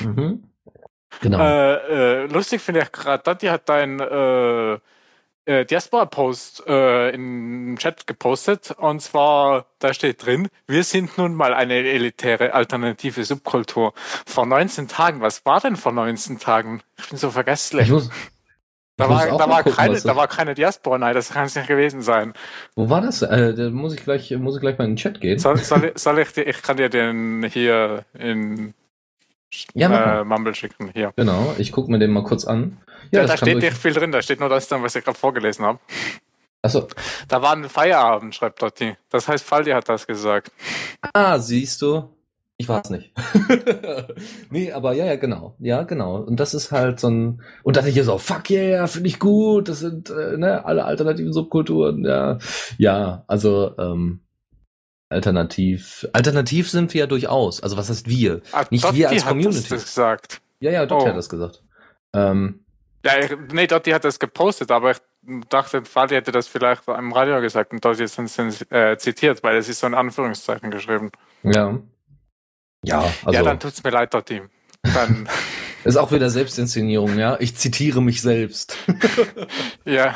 Mhm. 0.04 0.44
Genau. 1.22 1.40
Äh, 1.40 2.24
äh, 2.24 2.26
lustig 2.28 2.62
finde 2.62 2.82
ich 2.82 2.92
gerade, 2.92 3.24
Dati 3.24 3.48
hat 3.48 3.68
dein 3.68 4.00
äh, 4.00 4.78
äh, 5.48 5.66
Diaspora-Post 5.66 6.64
äh, 6.68 7.10
im 7.12 7.78
Chat 7.80 8.06
gepostet. 8.06 8.72
Und 8.78 9.02
zwar, 9.02 9.66
da 9.80 9.94
steht 9.94 10.26
drin, 10.26 10.50
wir 10.68 10.84
sind 10.84 11.18
nun 11.18 11.34
mal 11.34 11.54
eine 11.54 11.76
elitäre 11.76 12.54
alternative 12.54 13.24
Subkultur. 13.24 13.94
Vor 14.26 14.46
19 14.46 14.88
Tagen, 14.88 15.22
was 15.22 15.46
war 15.46 15.60
denn 15.62 15.76
vor 15.76 15.92
19 15.92 16.40
Tagen? 16.40 16.82
Ich 17.00 17.10
bin 17.10 17.18
so 17.18 17.32
vergesslich. 17.32 17.90
Muss, 17.90 18.10
da, 18.98 19.10
war, 19.10 19.26
da, 19.26 19.50
war 19.50 19.64
gucken, 19.64 19.78
keine, 19.78 20.02
da 20.02 20.16
war 20.16 20.28
keine 20.28 20.56
Diaspora, 20.56 20.98
nein, 20.98 21.14
das 21.14 21.30
kann 21.30 21.46
es 21.46 21.56
nicht 21.56 21.68
gewesen 21.68 22.02
sein. 22.02 22.34
Wo 22.76 22.90
war 22.90 23.00
das? 23.02 23.22
Äh, 23.22 23.54
da 23.54 23.70
muss 23.70 23.94
ich 23.94 24.04
gleich, 24.04 24.32
muss 24.32 24.56
ich 24.56 24.62
gleich 24.62 24.78
mal 24.78 24.86
in 24.86 24.92
den 24.92 24.98
Chat 24.98 25.22
gehen. 25.22 25.38
Soll, 25.38 25.58
soll, 25.58 25.86
ich, 25.86 26.02
soll 26.02 26.20
ich 26.20 26.34
dir, 26.34 26.48
ich 26.48 26.62
kann 26.64 26.78
dir 26.78 26.90
den 26.90 27.44
hier 27.44 28.06
in 28.18 28.74
ja, 29.74 30.22
äh, 30.22 30.24
Mumble 30.24 30.56
schicken. 30.56 30.90
Hier. 30.94 31.14
Genau, 31.16 31.56
ich 31.58 31.72
gucke 31.72 31.92
mir 31.92 32.00
den 32.00 32.12
mal 32.12 32.24
kurz 32.24 32.46
an. 32.46 32.78
Ja, 33.12 33.22
ja 33.22 33.28
da 33.28 33.38
steht 33.38 33.58
nicht 33.58 33.78
viel 33.78 33.94
drin, 33.94 34.12
da 34.12 34.22
steht 34.22 34.40
nur 34.40 34.50
das 34.50 34.68
dann, 34.68 34.84
was 34.84 34.96
ich 34.96 35.04
gerade 35.04 35.18
vorgelesen 35.18 35.66
habe. 35.66 35.80
Achso. 36.62 36.88
Da 37.28 37.42
war 37.42 37.54
ein 37.54 37.70
Feierabend, 37.70 38.36
schreibt 38.36 38.62
Dotti. 38.62 38.96
Das 39.10 39.28
heißt, 39.28 39.46
Faldi 39.46 39.72
hat 39.72 39.88
das 39.88 40.08
gesagt. 40.08 40.52
Ah, 41.14 41.40
siehst 41.40 41.82
du. 41.82 42.10
Ich 42.60 42.68
weiß 42.68 42.90
nicht. 42.90 43.14
nee, 44.50 44.72
aber 44.72 44.94
ja, 44.94 45.06
ja, 45.06 45.16
genau. 45.16 45.56
Ja, 45.60 45.84
genau. 45.84 46.18
Und 46.18 46.40
das 46.40 46.56
ist 46.56 46.72
halt 46.72 47.00
so 47.00 47.08
ein, 47.08 47.44
und 47.62 47.78
dann 47.78 47.86
hier 47.86 48.04
so, 48.04 48.18
fuck 48.18 48.50
yeah, 48.50 48.88
finde 48.88 49.10
ich 49.10 49.20
gut, 49.20 49.70
das 49.70 49.80
sind, 49.80 50.10
äh, 50.10 50.38
ne, 50.38 50.66
alle 50.66 50.86
alternativen 50.86 51.34
Subkulturen, 51.34 52.04
ja. 52.04 52.40
Ja, 52.80 53.24
also, 53.28 53.76
ähm, 53.78 54.22
Alternativ. 55.10 56.08
Alternativ 56.12 56.70
sind 56.70 56.94
wir 56.94 57.02
ja 57.02 57.08
durchaus. 57.08 57.64
Also 57.64 57.78
was 57.78 57.90
heißt 57.90 58.10
wir? 58.10 58.42
Ah, 58.52 58.66
Nicht 58.70 58.84
Dotti 58.84 58.98
wir 58.98 59.10
als 59.10 59.26
Community. 59.26 59.64
Hat 59.64 59.72
das 59.72 59.86
gesagt. 59.86 60.42
Ja, 60.60 60.72
ja, 60.72 60.86
Dotti 60.86 61.06
oh. 61.06 61.10
hat 61.10 61.16
das 61.16 61.30
gesagt. 61.30 61.64
Ähm, 62.14 62.66
ja, 63.08 63.20
ich, 63.20 63.32
nee, 63.52 63.68
Dotti 63.68 63.92
hat 63.92 64.04
das 64.04 64.20
gepostet, 64.20 64.72
aber 64.72 64.92
ich 64.92 64.98
dachte, 65.50 65.84
Fadi 65.86 66.16
hätte 66.16 66.32
das 66.32 66.48
vielleicht 66.48 66.88
im 66.88 67.14
Radio 67.14 67.42
gesagt 67.42 67.72
und 67.72 67.84
Dotti 67.84 68.04
ist 68.04 68.18
dann 68.18 68.54
äh, 68.70 68.98
zitiert, 68.98 69.44
weil 69.44 69.58
es 69.58 69.70
ist 69.70 69.80
so 69.80 69.88
in 69.88 69.94
Anführungszeichen 69.94 70.72
geschrieben. 70.72 71.12
Ja. 71.44 71.80
Ja, 72.84 73.00
also. 73.26 73.32
Ja, 73.32 73.44
dann 73.44 73.60
tut's 73.60 73.84
mir 73.84 73.90
leid, 73.90 74.14
Dotti. 74.14 74.42
Dann. 74.84 75.28
ist 75.84 75.98
auch 75.98 76.12
wieder 76.12 76.30
Selbstinszenierung, 76.30 77.18
ja. 77.18 77.38
Ich 77.40 77.56
zitiere 77.56 78.02
mich 78.02 78.22
selbst. 78.22 78.78
ja. 79.86 80.16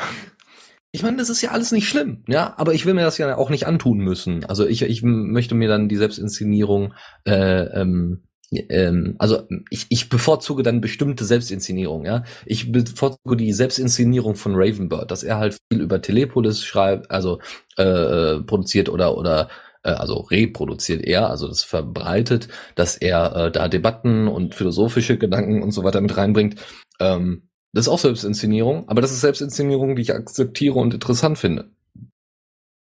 Ich 0.94 1.02
meine, 1.02 1.16
das 1.16 1.30
ist 1.30 1.40
ja 1.40 1.52
alles 1.52 1.72
nicht 1.72 1.88
schlimm, 1.88 2.22
ja, 2.28 2.52
aber 2.58 2.74
ich 2.74 2.84
will 2.84 2.92
mir 2.92 3.00
das 3.00 3.16
ja 3.16 3.34
auch 3.38 3.48
nicht 3.48 3.66
antun 3.66 3.98
müssen. 3.98 4.44
Also 4.44 4.66
ich, 4.66 4.82
ich 4.82 5.02
möchte 5.02 5.54
mir 5.54 5.66
dann 5.66 5.88
die 5.88 5.96
Selbstinszenierung, 5.96 6.92
äh, 7.24 7.62
ähm, 7.80 8.24
ähm, 8.52 9.16
also 9.18 9.42
ich, 9.70 9.86
ich 9.88 10.08
bevorzuge 10.08 10.62
dann 10.62 10.80
bestimmte 10.80 11.24
Selbstinszenierung, 11.24 12.04
ja. 12.04 12.24
Ich 12.46 12.70
bevorzuge 12.70 13.36
die 13.36 13.52
Selbstinszenierung 13.52 14.34
von 14.34 14.54
Ravenbird, 14.54 15.10
dass 15.10 15.22
er 15.22 15.38
halt 15.38 15.58
viel 15.70 15.80
über 15.82 16.02
Telepolis 16.02 16.62
schreibt, 16.64 17.10
also 17.10 17.40
äh, 17.78 17.82
äh 17.82 18.42
produziert 18.42 18.88
oder 18.88 19.16
oder 19.16 19.48
äh, 19.82 19.90
also 19.90 20.20
reproduziert 20.20 21.04
er, 21.04 21.30
also 21.30 21.48
das 21.48 21.64
verbreitet, 21.64 22.48
dass 22.74 22.96
er 22.96 23.34
äh, 23.36 23.52
da 23.52 23.68
Debatten 23.68 24.28
und 24.28 24.54
philosophische 24.54 25.18
Gedanken 25.18 25.62
und 25.62 25.72
so 25.72 25.84
weiter 25.84 26.00
mit 26.00 26.16
reinbringt. 26.16 26.60
Ähm, 27.00 27.48
das 27.72 27.86
ist 27.86 27.92
auch 27.92 27.98
Selbstinszenierung, 27.98 28.88
aber 28.88 29.00
das 29.00 29.12
ist 29.12 29.22
Selbstinszenierung, 29.22 29.96
die 29.96 30.02
ich 30.02 30.14
akzeptiere 30.14 30.74
und 30.74 30.94
interessant 30.94 31.38
finde. 31.38 31.70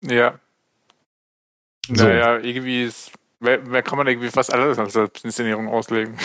Ja. 0.02 0.38
So. 1.88 2.04
Naja, 2.04 2.38
irgendwie 2.38 2.82
ist, 2.82 3.12
wer, 3.40 3.82
kann 3.82 3.98
man 3.98 4.06
irgendwie 4.06 4.28
fast 4.28 4.52
alles 4.52 4.78
als 4.78 4.92
Selbstinszenierung 4.94 5.68
auslegen. 5.68 6.16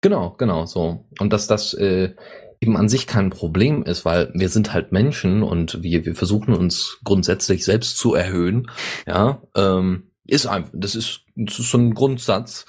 Genau, 0.00 0.34
genau, 0.38 0.66
so. 0.66 1.04
Und 1.18 1.32
dass 1.32 1.46
das 1.46 1.74
äh, 1.74 2.14
eben 2.60 2.76
an 2.76 2.88
sich 2.88 3.06
kein 3.06 3.30
Problem 3.30 3.82
ist, 3.82 4.04
weil 4.04 4.30
wir 4.34 4.48
sind 4.48 4.72
halt 4.72 4.92
Menschen 4.92 5.42
und 5.42 5.82
wir, 5.82 6.04
wir 6.04 6.14
versuchen 6.14 6.54
uns 6.54 6.98
grundsätzlich 7.04 7.64
selbst 7.64 7.98
zu 7.98 8.14
erhöhen, 8.14 8.70
ja, 9.06 9.42
ähm, 9.56 10.10
ist 10.26 10.46
einfach, 10.46 10.70
das 10.74 10.94
ist, 10.94 11.22
das 11.34 11.58
ist 11.58 11.70
so 11.70 11.78
ein 11.78 11.94
Grundsatz. 11.94 12.66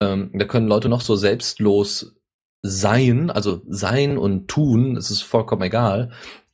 Ähm, 0.00 0.30
da 0.32 0.44
können 0.44 0.68
Leute 0.68 0.88
noch 0.88 1.00
so 1.00 1.16
selbstlos 1.16 2.16
sein, 2.62 3.30
also 3.30 3.62
sein 3.68 4.18
und 4.18 4.48
tun, 4.48 4.96
es 4.96 5.10
ist 5.10 5.22
vollkommen 5.22 5.62
egal. 5.62 6.12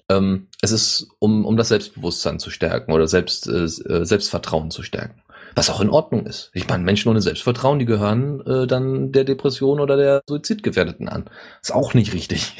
Ähm, 0.08 0.48
es 0.62 0.70
ist, 0.70 1.08
um, 1.18 1.44
um 1.44 1.56
das 1.56 1.68
Selbstbewusstsein 1.68 2.38
zu 2.38 2.50
stärken 2.50 2.92
oder 2.92 3.08
Selbst, 3.08 3.48
äh, 3.48 3.64
äh, 3.64 4.04
Selbstvertrauen 4.04 4.70
zu 4.70 4.82
stärken. 4.82 5.20
Was 5.56 5.70
auch 5.70 5.80
in 5.80 5.88
Ordnung 5.88 6.26
ist. 6.26 6.50
Ich 6.52 6.68
meine, 6.68 6.84
Menschen 6.84 7.08
ohne 7.08 7.22
Selbstvertrauen, 7.22 7.78
die 7.78 7.86
gehören 7.86 8.42
äh, 8.42 8.66
dann 8.66 9.10
der 9.10 9.24
Depression 9.24 9.80
oder 9.80 9.96
der 9.96 10.20
Suizidgefährdeten 10.28 11.08
an. 11.08 11.30
Ist 11.62 11.74
auch 11.74 11.94
nicht 11.94 12.12
richtig. 12.12 12.56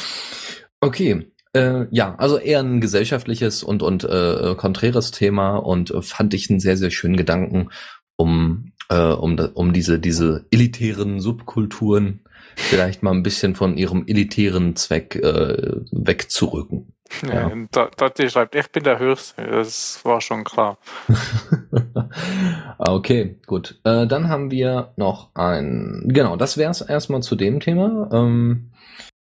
okay. 0.80 1.30
Äh, 1.52 1.84
ja, 1.90 2.14
also 2.16 2.38
eher 2.38 2.60
ein 2.60 2.80
gesellschaftliches 2.80 3.62
und, 3.62 3.82
und 3.82 4.04
äh, 4.04 4.54
konträres 4.56 5.10
Thema 5.10 5.56
und 5.56 5.90
äh, 5.90 6.00
fand 6.00 6.32
ich 6.32 6.48
einen 6.48 6.58
sehr, 6.58 6.78
sehr 6.78 6.90
schönen 6.90 7.18
Gedanken, 7.18 7.68
um, 8.16 8.72
äh, 8.88 8.96
um, 8.96 9.38
um 9.52 9.74
diese, 9.74 9.98
diese 9.98 10.46
elitären 10.50 11.20
Subkulturen 11.20 12.20
vielleicht 12.56 13.02
mal 13.02 13.12
ein 13.12 13.22
bisschen 13.22 13.54
von 13.54 13.76
ihrem 13.76 14.06
elitären 14.06 14.74
Zweck 14.74 15.16
äh, 15.16 15.80
wegzurücken. 15.92 16.95
Ja, 17.22 17.48
ja. 17.48 17.88
Dotti 17.96 18.30
schreibt, 18.30 18.54
ich 18.54 18.70
bin 18.70 18.84
der 18.84 18.98
Höchste. 18.98 19.46
Das 19.46 20.04
war 20.04 20.20
schon 20.20 20.44
klar. 20.44 20.78
okay, 22.78 23.38
gut. 23.46 23.80
Äh, 23.84 24.06
dann 24.06 24.28
haben 24.28 24.50
wir 24.50 24.92
noch 24.96 25.30
ein. 25.34 26.04
Genau, 26.06 26.36
das 26.36 26.56
wäre 26.56 26.70
es 26.70 26.80
erstmal 26.80 27.22
zu 27.22 27.36
dem 27.36 27.60
Thema. 27.60 28.08
Ähm, 28.12 28.70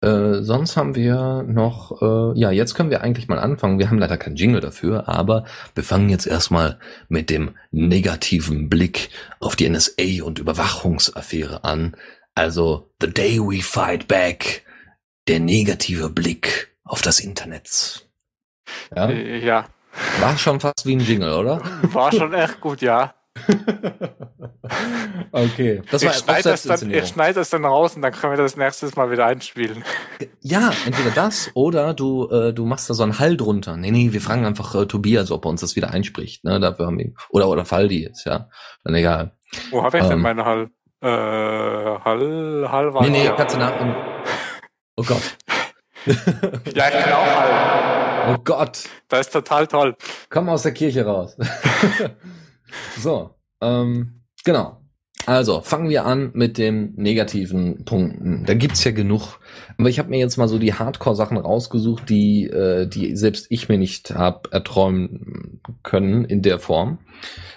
äh, 0.01 0.41
sonst 0.41 0.77
haben 0.77 0.95
wir 0.95 1.43
noch, 1.43 2.01
äh, 2.01 2.39
ja, 2.39 2.49
jetzt 2.49 2.73
können 2.73 2.89
wir 2.89 3.01
eigentlich 3.01 3.27
mal 3.27 3.37
anfangen. 3.37 3.77
Wir 3.77 3.89
haben 3.89 3.99
leider 3.99 4.17
keinen 4.17 4.35
Jingle 4.35 4.61
dafür, 4.61 5.07
aber 5.07 5.45
wir 5.75 5.83
fangen 5.83 6.09
jetzt 6.09 6.25
erstmal 6.25 6.79
mit 7.07 7.29
dem 7.29 7.51
negativen 7.69 8.67
Blick 8.67 9.09
auf 9.39 9.55
die 9.55 9.69
NSA 9.69 10.23
und 10.23 10.39
Überwachungsaffäre 10.39 11.63
an. 11.63 11.95
Also 12.33 12.91
The 12.99 13.13
Day 13.13 13.39
We 13.39 13.61
Fight 13.61 14.07
Back, 14.07 14.63
der 15.27 15.39
negative 15.39 16.09
Blick 16.09 16.70
auf 16.83 17.01
das 17.01 17.19
Internet. 17.19 18.07
Ja? 18.95 19.09
Äh, 19.09 19.45
ja. 19.45 19.65
War 20.19 20.37
schon 20.37 20.59
fast 20.59 20.85
wie 20.85 20.95
ein 20.95 20.99
Jingle, 20.99 21.33
oder? 21.33 21.61
War 21.83 22.11
schon 22.11 22.33
echt 22.33 22.61
gut, 22.61 22.81
ja. 22.81 23.13
okay. 25.31 25.81
Das 25.89 26.03
war 26.03 26.11
ich 26.11 26.17
schneide 26.17 26.43
das, 26.43 26.63
dann, 26.63 26.91
ich 26.91 27.07
schneide 27.07 27.35
das 27.35 27.49
dann 27.49 27.63
raus 27.63 27.95
und 27.95 28.01
dann 28.01 28.11
können 28.11 28.33
wir 28.33 28.37
das 28.37 28.57
nächstes 28.57 28.97
Mal 28.97 29.09
wieder 29.09 29.25
einspielen. 29.25 29.85
Ja, 30.41 30.71
entweder 30.85 31.11
das 31.11 31.49
oder 31.53 31.93
du, 31.93 32.29
äh, 32.29 32.53
du 32.53 32.65
machst 32.65 32.89
da 32.89 32.93
so 32.93 33.03
einen 33.03 33.19
Hall 33.19 33.37
drunter. 33.37 33.77
Nee, 33.77 33.91
nee, 33.91 34.11
wir 34.11 34.19
fragen 34.21 34.45
einfach 34.45 34.75
äh, 34.75 34.85
Tobias, 34.85 35.31
ob 35.31 35.45
er 35.45 35.49
uns 35.49 35.61
das 35.61 35.77
wieder 35.77 35.91
einspricht. 35.91 36.43
Ne? 36.43 36.59
Dafür 36.59 36.87
haben 36.87 36.99
wir, 36.99 37.13
oder, 37.29 37.47
oder 37.47 37.63
Faldi 37.63 38.03
jetzt, 38.03 38.25
ja. 38.25 38.49
Dann 38.83 38.95
egal. 38.95 39.37
Wo 39.71 39.83
habe 39.83 39.97
ich 39.97 40.03
ähm, 40.03 40.09
denn 40.09 40.19
meine 40.19 40.43
Hall? 40.45 40.69
Äh, 41.01 41.07
Hall, 41.07 42.67
Hall 42.69 42.93
war. 42.93 43.01
Nee, 43.03 43.09
nee, 43.09 43.31
kannst 43.35 43.55
du 43.55 43.59
nach. 43.59 43.73
Oh 44.97 45.03
Gott. 45.03 45.37
Ja, 46.05 46.87
ich 46.87 47.03
kann 47.03 47.13
auch 47.13 47.25
Hall. 47.25 48.33
Oh 48.33 48.37
Gott. 48.43 48.83
Das 49.07 49.27
ist 49.27 49.33
total 49.33 49.67
toll. 49.67 49.95
Komm 50.29 50.49
aus 50.49 50.63
der 50.63 50.73
Kirche 50.73 51.05
raus. 51.05 51.35
so, 52.97 53.31
ähm, 53.61 54.21
genau. 54.43 54.77
Also, 55.27 55.61
fangen 55.61 55.89
wir 55.89 56.05
an 56.05 56.31
mit 56.33 56.57
den 56.57 56.93
negativen 56.95 57.85
Punkten. 57.85 58.43
Da 58.45 58.55
gibt's 58.55 58.83
ja 58.83 58.91
genug. 58.91 59.39
Aber 59.77 59.87
ich 59.87 59.99
habe 59.99 60.09
mir 60.09 60.17
jetzt 60.17 60.37
mal 60.37 60.47
so 60.47 60.57
die 60.57 60.73
Hardcore-Sachen 60.73 61.37
rausgesucht, 61.37 62.09
die, 62.09 62.47
äh, 62.47 62.87
die 62.87 63.15
selbst 63.15 63.45
ich 63.49 63.69
mir 63.69 63.77
nicht 63.77 64.15
hab 64.15 64.51
erträumen 64.51 65.61
können 65.83 66.25
in 66.25 66.41
der 66.41 66.57
Form. 66.57 66.99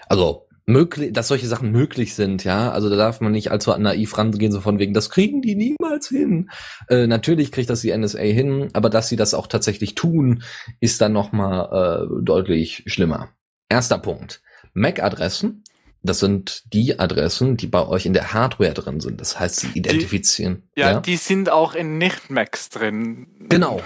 Also 0.09 0.44
möglich, 0.66 1.12
dass 1.12 1.29
solche 1.29 1.46
Sachen 1.46 1.70
möglich 1.70 2.14
sind, 2.14 2.44
ja. 2.44 2.70
Also 2.70 2.88
da 2.88 2.96
darf 2.96 3.20
man 3.20 3.33
nicht 3.33 3.50
allzu 3.50 3.77
naiv 3.77 4.16
rangehen, 4.16 4.53
so 4.53 4.61
von 4.61 4.79
wegen, 4.79 4.94
das 4.94 5.11
kriegen 5.11 5.42
die 5.42 5.55
niemals 5.55 6.09
hin. 6.09 6.50
Äh, 6.88 7.07
natürlich 7.07 7.53
kriegt 7.53 7.70
das 7.70 7.83
die 7.83 7.96
NSA 7.96 8.20
hin, 8.20 8.70
aber 8.72 8.90
dass 8.90 9.09
sie 9.09 9.16
das 9.16 9.35
auch 9.35 9.46
tatsächlich 9.46 9.94
tun, 9.94 10.42
ist 10.81 11.00
dann 11.00 11.12
nochmal 11.12 12.09
äh, 12.09 12.22
deutlich 12.22 12.85
schlimmer. 12.87 13.31
Erster 13.68 13.98
Punkt. 13.98 14.42
MAC-Adressen. 14.74 15.64
Das 16.07 16.18
sind 16.18 16.64
die 16.74 16.98
Adressen, 16.98 17.57
die 17.57 17.66
bei 17.66 17.87
euch 17.87 18.05
in 18.05 18.12
der 18.12 18.35
Hardware 18.35 18.74
drin 18.74 19.00
sind. 19.00 19.22
Das 19.22 19.40
heißt, 19.40 19.57
sie 19.57 19.68
identifizieren. 19.72 20.68
Die, 20.77 20.81
ja, 20.81 20.92
ja, 20.92 21.00
die 21.00 21.16
sind 21.16 21.48
auch 21.48 21.74
in 21.74 21.96
Nicht-Macs 21.96 22.68
drin. 22.68 23.27
Genau. 23.48 23.81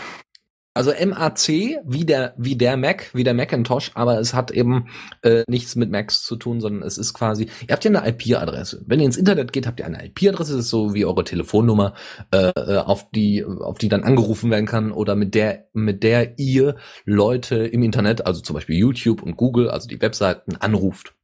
Also 0.74 0.92
MAC 0.92 1.48
wie 1.84 2.04
der 2.04 2.34
wie 2.36 2.54
der 2.54 2.76
Mac, 2.76 3.10
wie 3.12 3.24
der 3.24 3.34
Macintosh, 3.34 3.90
aber 3.94 4.20
es 4.20 4.32
hat 4.32 4.50
eben 4.52 4.88
äh, 5.22 5.42
nichts 5.48 5.74
mit 5.74 5.90
Macs 5.90 6.22
zu 6.22 6.36
tun, 6.36 6.60
sondern 6.60 6.86
es 6.86 6.98
ist 6.98 7.14
quasi, 7.14 7.48
ihr 7.66 7.72
habt 7.72 7.84
ja 7.84 7.90
eine 7.90 8.08
IP-Adresse. 8.08 8.84
Wenn 8.86 9.00
ihr 9.00 9.06
ins 9.06 9.16
Internet 9.16 9.52
geht, 9.52 9.66
habt 9.66 9.80
ihr 9.80 9.86
eine 9.86 10.06
IP-Adresse, 10.06 10.52
das 10.52 10.66
ist 10.66 10.70
so 10.70 10.94
wie 10.94 11.04
eure 11.04 11.24
Telefonnummer, 11.24 11.94
äh, 12.32 12.50
äh, 12.50 12.76
auf 12.78 13.10
die 13.10 13.44
auf 13.44 13.78
die 13.78 13.88
dann 13.88 14.04
angerufen 14.04 14.50
werden 14.50 14.66
kann 14.66 14.92
oder 14.92 15.16
mit 15.16 15.34
der 15.34 15.66
mit 15.72 16.04
der 16.04 16.38
ihr 16.38 16.76
Leute 17.04 17.56
im 17.66 17.82
Internet, 17.82 18.24
also 18.24 18.40
zum 18.40 18.54
Beispiel 18.54 18.76
YouTube 18.76 19.22
und 19.22 19.36
Google, 19.36 19.70
also 19.70 19.88
die 19.88 20.00
Webseiten 20.00 20.56
anruft. 20.56 21.14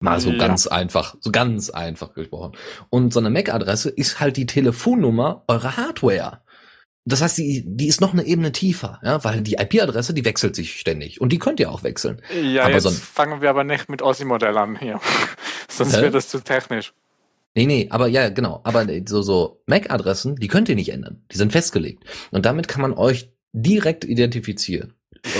Mal 0.00 0.18
so 0.18 0.30
ja. 0.30 0.38
ganz 0.38 0.66
einfach, 0.66 1.14
so 1.20 1.30
ganz 1.30 1.70
einfach 1.70 2.14
gesprochen. 2.14 2.56
Und 2.90 3.12
so 3.12 3.20
eine 3.20 3.30
MAC-Adresse 3.30 3.88
ist 3.88 4.18
halt 4.18 4.36
die 4.36 4.46
Telefonnummer 4.46 5.44
eurer 5.46 5.76
Hardware. 5.76 6.40
Das 7.04 7.20
heißt, 7.20 7.38
die, 7.38 7.64
die 7.66 7.88
ist 7.88 8.00
noch 8.00 8.12
eine 8.12 8.24
Ebene 8.24 8.52
tiefer, 8.52 9.00
ja, 9.02 9.22
weil 9.24 9.40
die 9.40 9.54
IP-Adresse, 9.54 10.14
die 10.14 10.24
wechselt 10.24 10.54
sich 10.54 10.78
ständig 10.78 11.20
und 11.20 11.32
die 11.32 11.38
könnt 11.38 11.58
ihr 11.58 11.70
auch 11.70 11.82
wechseln. 11.82 12.22
Ja, 12.42 12.64
aber 12.64 12.74
jetzt 12.74 12.84
so 12.84 12.90
fangen 12.90 13.40
wir 13.40 13.50
aber 13.50 13.64
nicht 13.64 13.88
mit 13.88 14.02
Ossi-Modell 14.02 14.56
an 14.56 14.78
hier. 14.78 15.00
Sonst 15.68 15.94
äh? 15.94 16.02
wird 16.02 16.14
das 16.14 16.28
zu 16.28 16.40
technisch. 16.40 16.92
Nee, 17.54 17.66
nee, 17.66 17.88
aber 17.90 18.06
ja, 18.06 18.30
genau. 18.30 18.60
Aber 18.64 18.86
so, 19.06 19.20
so 19.20 19.62
MAC-Adressen, 19.66 20.36
die 20.36 20.48
könnt 20.48 20.68
ihr 20.68 20.74
nicht 20.74 20.90
ändern. 20.90 21.22
Die 21.32 21.36
sind 21.36 21.52
festgelegt. 21.52 22.04
Und 22.30 22.46
damit 22.46 22.68
kann 22.68 22.80
man 22.80 22.94
euch 22.94 23.30
direkt 23.52 24.04
identifizieren. 24.04 24.94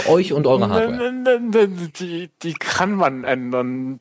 Euch 0.07 0.33
und 0.33 0.47
eure 0.47 0.69
Hardware. 0.69 1.69
Die, 1.99 2.31
die 2.43 2.53
kann 2.53 2.95
man 2.95 3.25
ändern. 3.25 3.99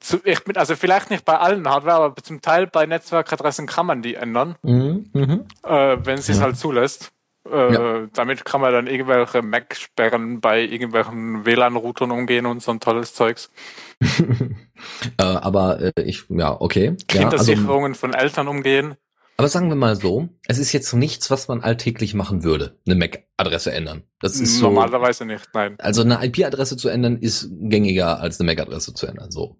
Also 0.55 0.75
vielleicht 0.75 1.09
nicht 1.09 1.25
bei 1.25 1.37
allen 1.37 1.67
Hardware, 1.67 2.03
aber 2.03 2.21
zum 2.21 2.41
Teil 2.41 2.67
bei 2.67 2.85
Netzwerkadressen 2.85 3.65
kann 3.65 3.87
man 3.87 4.01
die 4.01 4.15
ändern. 4.15 4.55
Mhm, 4.61 5.09
mh. 5.13 5.39
äh, 5.63 6.05
wenn 6.05 6.19
es 6.19 6.27
ja. 6.27 6.39
halt 6.39 6.57
zulässt. 6.57 7.11
Äh, 7.49 7.73
ja. 7.73 8.07
Damit 8.13 8.45
kann 8.45 8.61
man 8.61 8.71
dann 8.71 8.87
irgendwelche 8.87 9.41
Mac-Sperren 9.41 10.41
bei 10.41 10.61
irgendwelchen 10.61 11.45
WLAN-Routern 11.45 12.11
umgehen 12.11 12.45
und 12.45 12.61
so 12.61 12.71
ein 12.71 12.79
tolles 12.79 13.13
Zeugs. 13.13 13.51
äh, 14.01 15.23
aber 15.23 15.79
äh, 15.79 16.03
ich, 16.03 16.25
ja, 16.29 16.59
okay. 16.59 16.95
Kindersicherungen 17.07 17.93
ja, 17.93 17.97
also, 17.97 17.99
von 17.99 18.13
Eltern 18.13 18.47
umgehen. 18.47 18.95
Aber 19.37 19.47
sagen 19.47 19.69
wir 19.69 19.75
mal 19.75 19.95
so, 19.95 20.29
es 20.45 20.59
ist 20.59 20.71
jetzt 20.71 20.93
nichts, 20.93 21.31
was 21.31 21.47
man 21.47 21.61
alltäglich 21.61 22.13
machen 22.13 22.43
würde, 22.43 22.77
eine 22.85 22.95
MAC-Adresse 22.95 23.71
ändern. 23.71 24.03
Das 24.19 24.39
ist 24.39 24.59
so, 24.59 24.67
Normalerweise 24.67 25.25
nicht, 25.25 25.49
nein. 25.53 25.75
Also 25.79 26.03
eine 26.03 26.23
IP-Adresse 26.23 26.77
zu 26.77 26.89
ändern 26.89 27.17
ist 27.17 27.49
gängiger 27.51 28.19
als 28.19 28.39
eine 28.39 28.51
MAC-Adresse 28.51 28.93
zu 28.93 29.07
ändern, 29.07 29.31
so. 29.31 29.57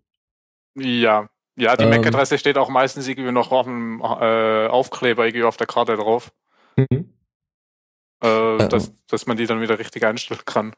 Ja, 0.76 1.30
ja, 1.56 1.76
die 1.76 1.86
ähm, 1.86 1.90
MAC-Adresse 1.90 2.38
steht 2.38 2.60
auch 2.60 2.70
meistens 2.70 3.08
irgendwie 3.08 3.32
noch 3.32 3.52
auf 3.52 3.66
dem 3.66 4.02
äh, 4.02 4.68
Aufkleber 4.68 5.26
irgendwie 5.26 5.46
auf 5.46 5.58
der 5.58 5.68
Karte 5.68 5.96
drauf. 5.96 6.32
Mhm. 6.76 7.14
Äh, 8.24 8.58
äh, 8.58 8.70
dass, 8.70 8.94
dass 9.08 9.26
man 9.26 9.38
die 9.38 9.46
dann 9.46 9.62
wieder 9.62 9.80
richtig 9.80 10.06
einstellen 10.06 10.42
kann. 10.46 10.74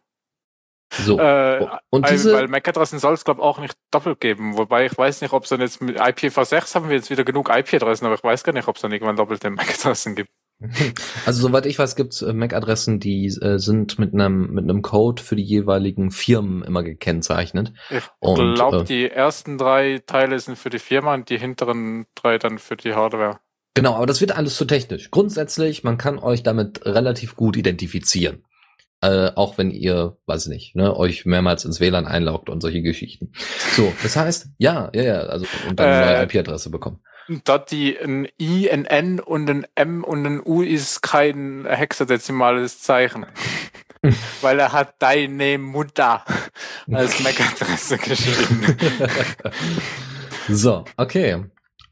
So. 0.92 1.20
Äh, 1.20 1.68
und 1.90 2.10
diese... 2.10 2.34
Weil 2.34 2.48
MAC-Adressen 2.48 3.00
soll 3.00 3.14
es, 3.14 3.26
glaube 3.26 3.42
ich, 3.42 3.46
auch 3.46 3.60
nicht 3.60 3.76
doppelt 3.92 4.20
geben. 4.20 4.58
Wobei 4.58 4.86
ich 4.86 4.98
weiß 4.98 5.22
nicht, 5.22 5.34
ob 5.34 5.44
es 5.44 5.50
dann 5.50 5.60
jetzt 5.60 5.82
mit 5.82 6.00
IPv6 6.00 6.76
haben 6.76 6.90
wir 6.90 6.96
jetzt 6.96 7.10
wieder 7.10 7.24
genug 7.24 7.50
IP-Adressen, 7.50 8.06
aber 8.06 8.16
ich 8.16 8.24
weiß 8.24 8.44
gar 8.44 8.54
nicht, 8.54 8.68
ob 8.68 8.76
es 8.76 8.82
dann 8.82 8.92
irgendwann 8.92 9.16
doppelte 9.16 9.50
MAC-Adressen 9.50 10.16
gibt. 10.16 10.30
Also 11.26 11.48
soweit 11.48 11.66
ich 11.66 11.80
weiß, 11.80 11.96
gibt 11.96 12.14
es 12.14 12.22
äh, 12.22 12.32
MAC-Adressen, 12.32 13.00
die 13.00 13.26
äh, 13.28 13.58
sind 13.58 14.00
mit 14.00 14.14
einem 14.14 14.54
mit 14.54 14.64
einem 14.64 14.82
Code 14.82 15.22
für 15.22 15.36
die 15.36 15.44
jeweiligen 15.44 16.12
Firmen 16.12 16.64
immer 16.64 16.84
gekennzeichnet. 16.84 17.74
Ich 17.90 18.04
glaube, 18.22 18.82
äh, 18.82 18.84
die 18.84 19.10
ersten 19.10 19.58
drei 19.58 20.02
Teile 20.06 20.40
sind 20.40 20.58
für 20.58 20.70
die 20.70 20.80
Firma 20.80 21.16
und 21.16 21.30
die 21.30 21.38
hinteren 21.38 22.06
drei 22.16 22.38
dann 22.38 22.60
für 22.60 22.78
die 22.78 22.94
Hardware. 22.94 23.40
Genau, 23.74 23.96
aber 23.96 24.06
das 24.06 24.22
wird 24.22 24.36
alles 24.36 24.56
zu 24.56 24.66
technisch. 24.66 25.10
Grundsätzlich, 25.10 25.84
man 25.84 25.98
kann 25.98 26.20
euch 26.20 26.44
damit 26.44 26.86
relativ 26.86 27.36
gut 27.36 27.58
identifizieren. 27.58 28.44
Äh, 29.02 29.32
auch 29.36 29.58
wenn 29.58 29.72
ihr, 29.72 30.18
weiß 30.28 30.46
ich 30.46 30.50
nicht, 30.50 30.76
ne, 30.76 30.96
euch 30.96 31.26
mehrmals 31.26 31.66
ins 31.66 31.80
WLAN 31.80 32.06
einloggt 32.06 32.50
und 32.50 32.62
solche 32.62 32.82
Geschichten. 32.82 33.34
So, 33.76 33.92
das 34.02 34.16
heißt, 34.16 34.48
ja, 34.60 34.90
ja, 34.94 35.04
ja, 35.04 35.20
also 35.24 35.46
und 35.68 35.78
dann 35.78 35.90
eine 35.90 36.06
neue 36.06 36.16
äh, 36.16 36.24
IP-Adresse 36.24 36.70
bekommen. 36.70 37.02
Da 37.44 37.58
die 37.58 37.98
ein 37.98 38.28
I, 38.40 38.70
ein 38.70 38.86
N 38.86 39.20
und 39.20 39.50
ein 39.50 39.66
M 39.76 40.04
und 40.04 40.26
ein 40.26 40.42
U 40.46 40.62
ist 40.62 41.02
kein 41.02 41.66
hexadezimales 41.66 42.82
Zeichen. 42.82 43.26
Weil 44.42 44.60
er 44.60 44.72
hat 44.72 44.96
deine 45.00 45.58
Mutter 45.58 46.24
als 46.92 47.22
MAC-Adresse 47.22 47.98
geschrieben. 47.98 48.78
so, 50.50 50.84
okay. 50.98 51.46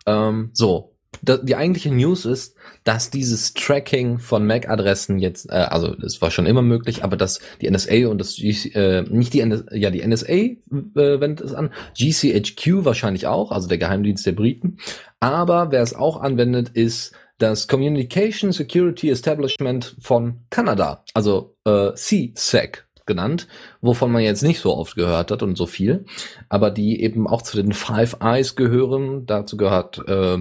Ähm, 0.05 0.51
so, 0.53 0.90
die 1.21 1.55
eigentliche 1.55 1.91
News 1.91 2.25
ist, 2.25 2.55
dass 2.83 3.09
dieses 3.09 3.53
Tracking 3.53 4.17
von 4.17 4.45
MAC-Adressen 4.47 5.19
jetzt, 5.19 5.49
äh, 5.49 5.55
also 5.55 5.93
es 5.97 6.21
war 6.21 6.31
schon 6.31 6.45
immer 6.45 6.61
möglich, 6.61 7.03
aber 7.03 7.17
dass 7.17 7.39
die 7.61 7.69
NSA 7.69 8.07
und 8.07 8.17
das 8.17 8.37
GC, 8.37 8.75
äh, 8.75 9.01
nicht 9.03 9.33
die 9.33 9.45
NSA, 9.45 9.75
ja 9.75 9.89
die 9.89 10.05
NSA 10.05 10.33
äh, 10.33 10.55
wendet 10.71 11.41
es 11.41 11.53
an, 11.53 11.71
GCHQ 11.97 12.85
wahrscheinlich 12.85 13.27
auch, 13.27 13.51
also 13.51 13.67
der 13.67 13.77
Geheimdienst 13.77 14.25
der 14.25 14.31
Briten. 14.31 14.77
Aber 15.19 15.71
wer 15.71 15.83
es 15.83 15.93
auch 15.93 16.21
anwendet, 16.21 16.69
ist 16.69 17.13
das 17.37 17.67
Communication 17.67 18.51
Security 18.51 19.09
Establishment 19.09 19.95
von 19.99 20.41
Kanada, 20.49 21.03
also 21.13 21.55
äh, 21.65 21.93
CSEC 21.93 22.85
genannt, 23.11 23.47
wovon 23.81 24.11
man 24.11 24.23
jetzt 24.23 24.41
nicht 24.41 24.61
so 24.61 24.75
oft 24.75 24.95
gehört 24.95 25.31
hat 25.31 25.43
und 25.43 25.57
so 25.57 25.65
viel, 25.65 26.05
aber 26.49 26.71
die 26.71 27.01
eben 27.01 27.27
auch 27.27 27.41
zu 27.41 27.57
den 27.57 27.73
Five 27.73 28.17
Eyes 28.21 28.55
gehören. 28.55 29.25
Dazu 29.25 29.57
gehört 29.57 29.99
äh, 30.07 30.37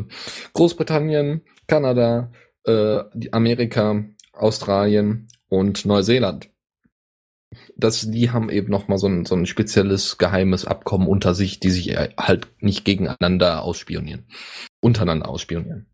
Großbritannien, 0.53 1.43
Kanada, 1.67 2.31
äh, 2.65 3.01
Amerika, 3.33 4.05
Australien 4.33 5.29
und 5.49 5.85
Neuseeland. 5.85 6.49
Das, 7.77 8.09
die 8.09 8.31
haben 8.31 8.49
eben 8.49 8.71
noch 8.71 8.87
mal 8.87 8.99
so 8.99 9.09
ein, 9.09 9.27
so 9.27 9.35
ein 9.35 9.47
spezielles 9.47 10.19
geheimes 10.19 10.65
Abkommen 10.65 11.09
unter 11.09 11.35
sich, 11.35 11.59
die 11.59 11.71
sich 11.71 11.97
halt 11.97 12.47
nicht 12.61 12.85
gegeneinander 12.85 13.63
ausspionieren, 13.63 14.27
untereinander 14.81 15.29
ausspionieren. 15.29 15.87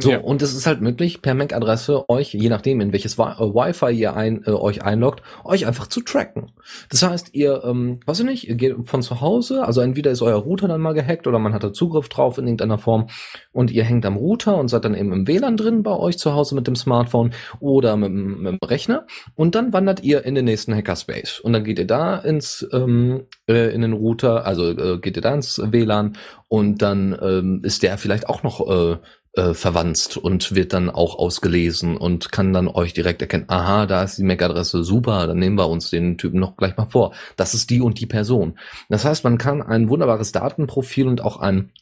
So, 0.00 0.10
ja. 0.10 0.18
und 0.18 0.42
es 0.42 0.54
ist 0.54 0.66
halt 0.66 0.80
möglich, 0.80 1.22
per 1.22 1.34
MAC-Adresse 1.34 2.08
euch, 2.08 2.34
je 2.34 2.48
nachdem, 2.48 2.80
in 2.80 2.92
welches 2.92 3.16
Wi 3.16 3.30
äh, 3.38 3.54
Wi-Fi 3.54 3.92
ihr 3.92 4.16
ein, 4.16 4.42
äh, 4.44 4.50
euch 4.50 4.82
einloggt, 4.82 5.22
euch 5.44 5.66
einfach 5.66 5.86
zu 5.86 6.00
tracken. 6.00 6.50
Das 6.88 7.02
heißt, 7.02 7.34
ihr, 7.34 7.62
ähm, 7.64 8.00
weiß 8.04 8.20
ich 8.20 8.26
nicht, 8.26 8.48
ihr 8.48 8.56
geht 8.56 8.74
von 8.86 9.02
zu 9.02 9.20
Hause, 9.20 9.64
also 9.64 9.80
entweder 9.82 10.10
ist 10.10 10.22
euer 10.22 10.38
Router 10.38 10.66
dann 10.66 10.80
mal 10.80 10.94
gehackt 10.94 11.26
oder 11.26 11.38
man 11.38 11.54
hat 11.54 11.62
da 11.62 11.72
Zugriff 11.72 12.08
drauf 12.08 12.38
in 12.38 12.46
irgendeiner 12.46 12.78
Form 12.78 13.08
und 13.52 13.70
ihr 13.70 13.84
hängt 13.84 14.04
am 14.04 14.16
Router 14.16 14.56
und 14.56 14.68
seid 14.68 14.84
dann 14.84 14.94
eben 14.94 15.12
im 15.12 15.28
WLAN 15.28 15.56
drin 15.56 15.82
bei 15.84 15.96
euch 15.96 16.18
zu 16.18 16.34
Hause 16.34 16.56
mit 16.56 16.66
dem 16.66 16.76
Smartphone 16.76 17.32
oder 17.60 17.96
mit, 17.96 18.12
mit 18.12 18.52
dem 18.52 18.58
Rechner 18.64 19.06
und 19.36 19.54
dann 19.54 19.72
wandert 19.72 20.02
ihr 20.02 20.24
in 20.24 20.34
den 20.34 20.46
nächsten 20.46 20.74
Hackerspace 20.74 21.38
und 21.38 21.52
dann 21.52 21.62
geht 21.62 21.78
ihr 21.78 21.86
da 21.86 22.16
ins, 22.16 22.66
ähm, 22.72 23.26
äh, 23.48 23.72
in 23.72 23.82
den 23.82 23.92
Router, 23.92 24.44
also 24.44 24.70
äh, 24.70 24.98
geht 24.98 25.16
ihr 25.16 25.22
da 25.22 25.34
ins 25.34 25.60
WLAN 25.62 26.16
und 26.48 26.82
dann 26.82 27.16
ähm, 27.22 27.60
ist 27.62 27.84
der 27.84 27.96
vielleicht 27.96 28.28
auch 28.28 28.42
noch 28.42 28.68
äh, 28.68 28.96
äh, 29.36 29.54
verwandt 29.54 30.16
und 30.16 30.54
wird 30.54 30.72
dann 30.72 30.90
auch 30.90 31.18
ausgelesen 31.18 31.96
und 31.96 32.30
kann 32.32 32.52
dann 32.52 32.68
euch 32.68 32.92
direkt 32.92 33.20
erkennen, 33.20 33.46
aha, 33.48 33.86
da 33.86 34.02
ist 34.02 34.18
die 34.18 34.22
MAC-Adresse, 34.22 34.84
super, 34.84 35.26
dann 35.26 35.38
nehmen 35.38 35.58
wir 35.58 35.68
uns 35.68 35.90
den 35.90 36.18
Typen 36.18 36.40
noch 36.40 36.56
gleich 36.56 36.76
mal 36.76 36.86
vor. 36.86 37.14
Das 37.36 37.54
ist 37.54 37.70
die 37.70 37.80
und 37.80 38.00
die 38.00 38.06
Person. 38.06 38.58
Das 38.88 39.04
heißt, 39.04 39.24
man 39.24 39.38
kann 39.38 39.62
ein 39.62 39.88
wunderbares 39.88 40.32
Datenprofil 40.32 41.08
und 41.08 41.20
auch 41.20 41.38
ein 41.38 41.72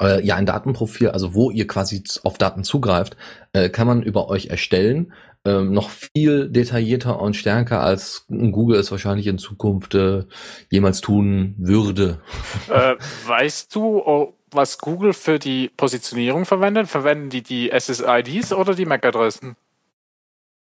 äh, 0.00 0.24
ja, 0.24 0.36
ein 0.36 0.46
Datenprofil, 0.46 1.10
also 1.10 1.34
wo 1.34 1.50
ihr 1.50 1.66
quasi 1.66 2.02
auf 2.22 2.38
Daten 2.38 2.64
zugreift, 2.64 3.16
äh, 3.52 3.68
kann 3.68 3.86
man 3.86 4.02
über 4.02 4.28
euch 4.28 4.46
erstellen. 4.46 5.12
Ähm, 5.44 5.72
noch 5.72 5.90
viel 5.90 6.48
detaillierter 6.50 7.20
und 7.20 7.34
stärker 7.34 7.80
als 7.80 8.26
Google 8.28 8.78
es 8.78 8.92
wahrscheinlich 8.92 9.26
in 9.26 9.38
Zukunft 9.38 9.96
äh, 9.96 10.22
jemals 10.70 11.00
tun 11.00 11.56
würde. 11.58 12.20
Äh, 12.68 12.94
weißt 13.26 13.74
du, 13.74 13.98
oh, 13.98 14.34
was 14.54 14.78
Google 14.78 15.12
für 15.12 15.38
die 15.38 15.70
Positionierung 15.76 16.44
verwendet? 16.44 16.88
Verwenden 16.88 17.30
die 17.30 17.42
die 17.42 17.70
SSIDs 17.70 18.52
oder 18.52 18.74
die 18.74 18.86
MAC-Adressen? 18.86 19.56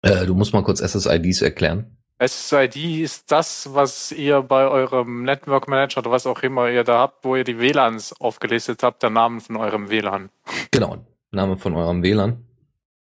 Äh, 0.03 0.27
du 0.27 0.35
musst 0.35 0.53
mal 0.53 0.63
kurz 0.63 0.81
SSIDs 0.81 1.43
erklären. 1.43 1.97
SSID 2.21 2.77
ist 3.03 3.31
das, 3.31 3.69
was 3.73 4.11
ihr 4.11 4.43
bei 4.43 4.67
eurem 4.67 5.23
Network 5.23 5.69
Manager 5.69 5.99
oder 5.99 6.11
was 6.11 6.27
auch 6.27 6.43
immer 6.43 6.69
ihr 6.69 6.83
da 6.83 6.99
habt, 6.99 7.25
wo 7.25 7.37
ihr 7.37 7.45
die 7.45 7.61
WLANs 7.61 8.13
aufgelistet 8.21 8.83
habt, 8.83 9.03
der 9.05 9.11
Name 9.11 9.41
von 9.41 9.57
eurem 9.57 9.89
WLAN. 9.89 10.31
Genau, 10.73 10.99
Name 11.31 11.57
von 11.57 11.75
eurem 11.77 12.03
WLAN. 12.03 12.45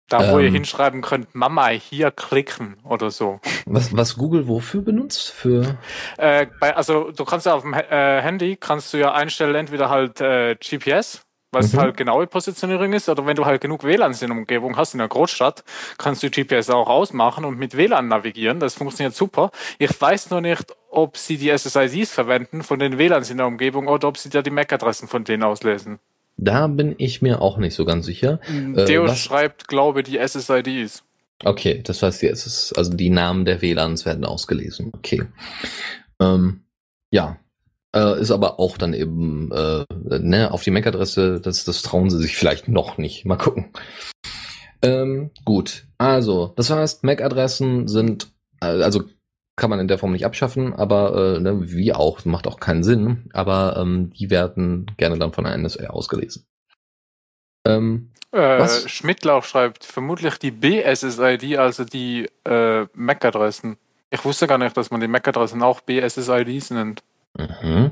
Da, 0.10 0.32
wo 0.32 0.39
ähm, 0.39 0.45
ihr 0.45 0.51
hinschreiben 0.51 1.01
könnt, 1.01 1.34
Mama, 1.36 1.68
hier 1.68 2.12
klicken 2.12 2.78
oder 2.84 3.12
so. 3.12 3.39
Was, 3.66 3.95
was 3.95 4.18
Google 4.18 4.47
wofür 4.47 4.82
benutzt? 4.82 5.32
Für? 5.32 5.78
Äh, 6.18 6.47
bei, 6.60 6.76
also 6.76 7.12
du 7.12 7.26
kannst 7.26 7.45
ja 7.45 7.53
auf 7.53 7.62
dem 7.62 7.74
äh, 7.74 8.22
Handy, 8.22 8.57
kannst 8.60 8.91
du 8.93 8.97
ja 8.97 9.14
einstellen, 9.14 9.55
entweder 9.55 9.89
halt 9.89 10.20
äh, 10.20 10.55
GPS, 10.55 11.22
was 11.51 11.74
mhm. 11.74 11.80
halt 11.80 11.97
genaue 11.97 12.28
Positionierung 12.28 12.93
ist, 12.93 13.07
oder 13.07 13.26
wenn 13.26 13.36
du 13.36 13.45
halt 13.45 13.62
genug 13.62 13.84
WLANs 13.84 14.22
in 14.22 14.30
der 14.30 14.38
Umgebung 14.38 14.78
hast, 14.78 14.93
in 14.93 14.99
der 14.99 15.07
Großstadt, 15.07 15.64
kannst 15.97 16.24
du 16.24 16.30
GPS 16.30 16.70
auch 16.70 16.88
ausmachen 16.88 17.45
und 17.45 17.57
mit 17.57 17.78
WLAN 17.78 18.07
navigieren. 18.07 18.60
Das 18.60 18.74
funktioniert 18.74 19.16
super. 19.16 19.51
Ich 19.78 19.99
weiß 19.99 20.32
nur 20.32 20.41
nicht, 20.41 20.76
ob 20.89 21.18
sie 21.18 21.38
die 21.38 21.55
SSIDs 21.55 22.12
verwenden 22.12 22.64
von 22.64 22.80
den 22.80 22.97
WLANs 22.97 23.30
in 23.30 23.38
der 23.38 23.47
Umgebung 23.47 23.88
oder 23.88 24.07
ob 24.07 24.18
sie 24.18 24.30
da 24.30 24.41
die 24.41 24.49
MAC-Adressen 24.51 25.07
von 25.07 25.24
denen 25.24 25.43
auslesen. 25.43 25.99
Da 26.41 26.67
bin 26.67 26.95
ich 26.97 27.21
mir 27.21 27.41
auch 27.41 27.57
nicht 27.57 27.75
so 27.75 27.83
ganz 27.83 28.05
sicher. 28.05 28.39
Theo 28.85 29.05
äh, 29.05 29.15
schreibt, 29.15 29.67
glaube 29.67 30.03
die 30.03 30.17
SSIDs. 30.17 31.03
Okay, 31.43 31.81
das 31.83 32.01
heißt, 32.01 32.21
die 32.21 32.27
SS, 32.27 32.73
also 32.73 32.93
die 32.93 33.09
Namen 33.09 33.45
der 33.45 33.61
WLANs 33.61 34.05
werden 34.05 34.25
ausgelesen. 34.25 34.91
Okay. 34.95 35.23
Ähm, 36.19 36.61
ja. 37.11 37.37
Äh, 37.95 38.21
ist 38.21 38.31
aber 38.31 38.59
auch 38.59 38.77
dann 38.77 38.93
eben, 38.93 39.51
äh, 39.51 39.83
ne, 40.19 40.51
auf 40.51 40.63
die 40.63 40.71
MAC-Adresse, 40.71 41.41
das, 41.41 41.65
das 41.65 41.81
trauen 41.81 42.09
sie 42.09 42.19
sich 42.19 42.37
vielleicht 42.37 42.67
noch 42.67 42.97
nicht. 42.97 43.25
Mal 43.25 43.37
gucken. 43.37 43.71
Ähm, 44.81 45.31
gut, 45.43 45.87
also, 45.97 46.53
das 46.55 46.69
heißt, 46.69 47.03
MAC-Adressen 47.03 47.87
sind, 47.87 48.31
äh, 48.61 48.67
also 48.67 49.03
kann 49.60 49.70
man 49.70 49.80
in 49.80 49.88
der 49.88 49.97
Form 49.97 50.12
nicht 50.12 50.26
abschaffen, 50.26 50.74
aber 50.74 51.36
äh, 51.36 51.39
ne, 51.39 51.72
wie 51.72 51.93
auch, 51.93 52.26
macht 52.26 52.47
auch 52.47 52.60
keinen 52.60 52.84
Sinn. 52.84 53.30
Aber 53.34 53.78
ähm, 53.78 54.12
die 54.12 54.30
werden 54.30 54.91
gerne 54.97 55.20
dann 55.20 55.34
von 55.34 55.43
der 55.43 55.57
NSA 55.57 55.88
ausgelesen. 55.88 56.45
Ähm, 57.68 58.12
äh, 58.32 58.68
Schmidtlauch 58.68 59.43
schreibt 59.43 59.84
vermutlich 59.84 60.38
die 60.38 60.51
BSSID, 60.51 61.57
also 61.57 61.84
die 61.84 62.28
äh, 62.45 62.86
MAC-Adressen. 62.93 63.78
Ich 64.12 64.26
wusste 64.26 64.47
gar 64.47 64.57
nicht, 64.57 64.76
dass 64.78 64.91
man 64.91 65.01
die 65.01 65.07
MAC-Adressen 65.07 65.62
auch 65.62 65.82
BSSIDs 65.82 66.72
nennt. 66.72 67.03
Mhm. 67.38 67.91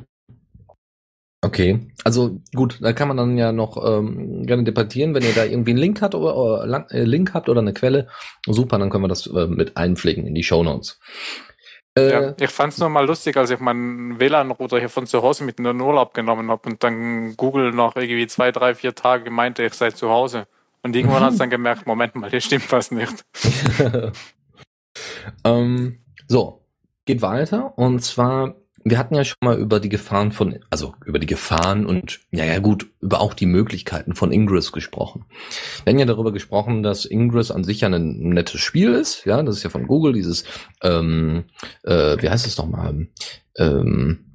Okay, 1.42 1.92
also 2.04 2.42
gut, 2.56 2.80
da 2.82 2.94
kann 2.94 3.08
man 3.08 3.18
dann 3.18 3.38
ja 3.38 3.52
noch 3.52 3.78
ähm, 3.86 4.46
gerne 4.48 4.64
debattieren, 4.64 5.14
wenn 5.14 5.24
ihr 5.24 5.36
da 5.36 5.46
irgendwie 5.46 5.72
einen 5.72 5.80
Link 5.80 6.02
habt 6.02 6.16
oder, 6.16 6.36
oder 6.36 6.88
äh, 6.90 7.04
Link 7.04 7.36
habt 7.36 7.48
oder 7.48 7.62
eine 7.62 7.74
Quelle. 7.74 8.08
Super, 8.48 8.80
dann 8.80 8.90
können 8.90 9.04
wir 9.04 9.08
das 9.08 9.28
äh, 9.28 9.46
mit 9.46 9.78
einpflegen 9.78 10.26
in 10.26 10.34
die 10.34 10.44
Show 10.44 10.64
Notes. 10.64 11.00
Äh, 11.98 12.12
ja, 12.12 12.34
ich 12.40 12.50
fand 12.50 12.74
es 12.74 12.80
nur 12.80 12.90
mal 12.90 13.06
lustig, 13.06 13.36
als 13.38 13.50
ich 13.50 13.60
meinen 13.60 14.20
WLAN-Router 14.20 14.80
hier 14.80 14.90
von 14.90 15.08
zu 15.08 15.22
Hause 15.24 15.44
mit 15.44 15.58
in 15.58 15.64
den 15.64 15.82
Urlaub 15.82 16.14
genommen 16.14 16.52
habe 16.52 16.70
und 16.70 16.84
dann 16.84 17.36
Google 17.36 17.72
noch 17.72 17.96
irgendwie 17.96 18.28
zwei, 18.28 18.52
drei, 18.52 18.76
vier 18.76 18.94
Tage 18.94 19.32
meinte, 19.32 19.64
ich 19.64 19.74
sei 19.74 19.92
zu 19.92 20.10
Hause. 20.10 20.48
Und 20.84 20.96
irgendwann 20.96 21.24
hat 21.24 21.34
es 21.34 21.40
dann 21.40 21.50
gemerkt, 21.50 21.86
Moment 21.88 22.16
mal, 22.16 22.30
hier 22.30 22.42
stimmt 22.42 22.72
was 22.72 22.92
nicht. 22.92 23.26
ähm, 25.44 26.00
so, 26.28 26.62
geht 27.06 27.22
weiter. 27.22 27.78
Und 27.78 28.02
zwar 28.02 28.56
wir 28.90 28.98
hatten 28.98 29.16
ja 29.16 29.24
schon 29.24 29.38
mal 29.42 29.58
über 29.58 29.80
die 29.80 29.90
Gefahren 29.90 30.32
von, 30.32 30.60
also 30.70 30.94
über 31.06 31.20
die 31.20 31.28
Gefahren 31.28 31.86
und, 31.86 32.20
ja, 32.32 32.46
ja 32.46 32.60
gut, 32.60 32.88
über 33.02 33.22
auch 33.22 33.34
die 33.34 33.46
Möglichkeiten 33.46 34.16
von 34.16 34.32
Ingress 34.32 34.72
gesprochen. 34.72 35.26
Wir 35.84 35.94
haben 35.94 36.00
ja 36.00 36.06
darüber 36.06 36.32
gesprochen, 36.32 36.84
dass 36.84 37.06
Ingress 37.06 37.52
an 37.52 37.64
sich 37.64 37.82
ja 37.82 37.90
ein 37.90 38.30
nettes 38.30 38.62
Spiel 38.62 38.94
ist, 38.94 39.26
ja, 39.26 39.42
das 39.44 39.58
ist 39.58 39.64
ja 39.64 39.70
von 39.70 39.88
Google, 39.88 40.14
dieses, 40.14 40.44
ähm, 40.84 41.46
äh, 41.84 42.18
wie 42.22 42.30
heißt 42.30 42.48
es 42.48 42.58
nochmal, 42.58 43.08
ähm, 43.58 44.27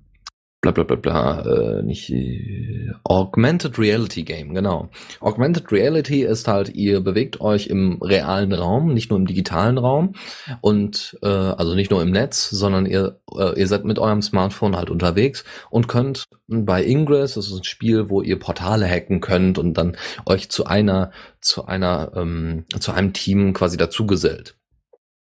bla 0.62 0.70
bla 0.70 0.84
bla 0.84 0.96
bla, 0.96 1.40
äh, 1.40 1.82
nicht 1.82 2.08
äh, 2.10 2.92
Augmented 3.02 3.80
Reality 3.80 4.22
Game, 4.22 4.54
genau. 4.54 4.90
Augmented 5.20 5.72
Reality 5.72 6.22
ist 6.22 6.46
halt, 6.46 6.72
ihr 6.74 7.00
bewegt 7.00 7.40
euch 7.40 7.66
im 7.66 8.00
realen 8.00 8.52
Raum, 8.52 8.94
nicht 8.94 9.10
nur 9.10 9.18
im 9.18 9.26
digitalen 9.26 9.76
Raum 9.76 10.14
und 10.60 11.18
äh, 11.22 11.26
also 11.26 11.74
nicht 11.74 11.90
nur 11.90 12.00
im 12.00 12.12
Netz, 12.12 12.48
sondern 12.48 12.86
ihr, 12.86 13.20
äh, 13.36 13.58
ihr 13.58 13.66
seid 13.66 13.84
mit 13.84 13.98
eurem 13.98 14.22
Smartphone 14.22 14.76
halt 14.76 14.88
unterwegs 14.88 15.44
und 15.70 15.88
könnt 15.88 16.28
bei 16.46 16.84
Ingress, 16.84 17.34
das 17.34 17.48
ist 17.48 17.58
ein 17.58 17.64
Spiel, 17.64 18.08
wo 18.08 18.22
ihr 18.22 18.38
Portale 18.38 18.88
hacken 18.88 19.20
könnt 19.20 19.58
und 19.58 19.74
dann 19.74 19.96
euch 20.26 20.48
zu 20.48 20.66
einer, 20.66 21.10
zu 21.40 21.66
einer, 21.66 22.12
ähm, 22.14 22.66
zu 22.78 22.92
einem 22.92 23.12
Team 23.12 23.52
quasi 23.52 23.76
dazugesellt. 23.76 24.54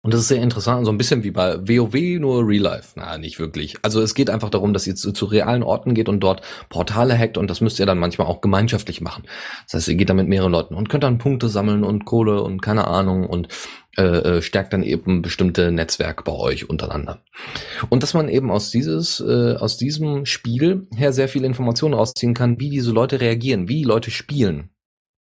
Und 0.02 0.14
das 0.14 0.22
ist 0.22 0.30
sehr 0.30 0.42
interessant, 0.42 0.86
so 0.86 0.92
ein 0.94 0.98
bisschen 0.98 1.26
wie 1.26 1.32
bei 1.32 1.58
WoW, 1.60 2.20
nur 2.20 2.48
Real 2.48 2.64
Life. 2.64 2.94
Na, 2.96 3.18
nicht 3.18 3.38
wirklich. 3.38 3.76
Also 3.82 4.02
es 4.02 4.16
geht 4.16 4.30
einfach 4.30 4.50
darum, 4.50 4.74
dass 4.74 4.88
ihr 4.88 4.96
zu, 4.96 5.12
zu, 5.12 5.26
realen 5.26 5.62
Orten 5.62 5.94
geht 5.94 6.08
und 6.08 6.22
dort 6.22 6.42
Portale 6.70 7.18
hackt 7.18 7.38
und 7.38 7.50
das 7.50 7.60
müsst 7.60 7.80
ihr 7.82 7.86
dann 7.86 8.00
manchmal 8.00 8.28
auch 8.28 8.40
gemeinschaftlich 8.40 9.02
machen. 9.02 9.24
Das 9.66 9.74
heißt, 9.74 9.88
ihr 9.90 9.96
geht 9.96 10.10
da 10.10 10.14
mit 10.14 10.30
mehreren 10.30 10.54
Leuten 10.54 10.74
und 10.74 10.88
könnt 10.88 11.04
dann 11.04 11.18
Punkte 11.18 11.50
sammeln 11.50 11.84
und 11.84 12.06
Kohle 12.06 12.42
und 12.42 12.62
keine 12.62 12.88
Ahnung 12.88 13.28
und 13.28 13.50
äh, 13.98 14.38
äh, 14.38 14.42
stärkt 14.42 14.72
dann 14.72 14.84
eben 14.84 15.22
bestimmte 15.22 15.70
Netzwerke 15.74 16.24
bei 16.24 16.32
euch 16.32 16.70
untereinander. 16.70 17.22
Und 17.90 18.02
dass 18.02 18.14
man 18.14 18.30
eben 18.30 18.52
aus 18.52 18.72
dieses, 18.72 19.20
äh, 19.20 19.56
aus 19.56 19.76
diesem 19.76 20.26
Spiel 20.26 20.88
her 20.96 21.12
sehr 21.12 21.28
viele 21.28 21.46
Informationen 21.46 21.94
rausziehen 21.94 22.34
kann, 22.34 22.58
wie 22.58 22.70
diese 22.70 22.92
Leute 22.92 23.20
reagieren, 23.20 23.68
wie 23.68 23.80
die 23.80 23.84
Leute 23.84 24.12
spielen. 24.12 24.70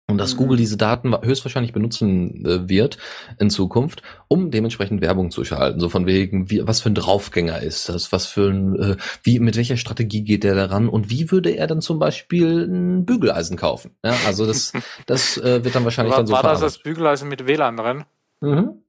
Und 0.09 0.17
dass 0.17 0.33
mhm. 0.33 0.37
Google 0.37 0.57
diese 0.57 0.75
Daten 0.75 1.15
höchstwahrscheinlich 1.21 1.71
benutzen 1.71 2.43
äh, 2.45 2.67
wird 2.67 2.97
in 3.37 3.49
Zukunft, 3.49 4.01
um 4.27 4.49
dementsprechend 4.49 5.01
Werbung 5.01 5.29
zu 5.29 5.43
schalten. 5.43 5.79
So 5.79 5.87
von 5.87 6.07
wegen, 6.07 6.49
wie, 6.49 6.65
was 6.67 6.81
für 6.81 6.89
ein 6.89 6.95
Draufgänger 6.95 7.61
ist 7.61 7.89
das, 7.89 8.11
was 8.11 8.25
für 8.25 8.49
ein, 8.49 8.75
äh, 8.79 8.97
wie, 9.23 9.39
mit 9.39 9.55
welcher 9.55 9.77
Strategie 9.77 10.23
geht 10.23 10.43
der 10.43 10.55
daran 10.55 10.89
und 10.89 11.11
wie 11.11 11.31
würde 11.31 11.51
er 11.51 11.67
dann 11.67 11.81
zum 11.81 11.99
Beispiel 11.99 12.65
ein 12.65 13.05
Bügeleisen 13.05 13.55
kaufen? 13.55 13.91
Ja, 14.03 14.15
also 14.25 14.47
das, 14.47 14.73
das 15.05 15.37
äh, 15.37 15.63
wird 15.63 15.75
dann 15.75 15.83
wahrscheinlich 15.83 16.11
war, 16.11 16.17
dann 16.17 16.27
so 16.27 16.33
War 16.33 16.43
das 16.43 16.59
das 16.59 16.79
Bügeleisen 16.79 17.29
mit 17.29 17.45
WLAN 17.45 17.77
drin? 17.77 18.05
Mhm. 18.41 18.81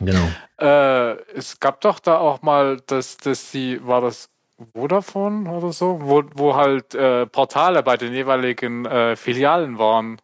Genau. 0.00 0.28
Äh, 0.58 1.12
es 1.34 1.60
gab 1.60 1.80
doch 1.80 2.00
da 2.00 2.18
auch 2.18 2.42
mal, 2.42 2.78
dass, 2.86 3.16
dass 3.16 3.52
die, 3.52 3.86
war 3.86 4.00
das 4.00 4.28
Vodafone 4.72 5.50
oder 5.50 5.72
so, 5.72 6.00
wo, 6.00 6.22
wo 6.34 6.54
halt 6.54 6.94
äh, 6.94 7.26
Portale 7.26 7.82
bei 7.82 7.96
den 7.96 8.12
jeweiligen 8.12 8.84
äh, 8.86 9.16
Filialen 9.16 9.78
waren. 9.78 10.20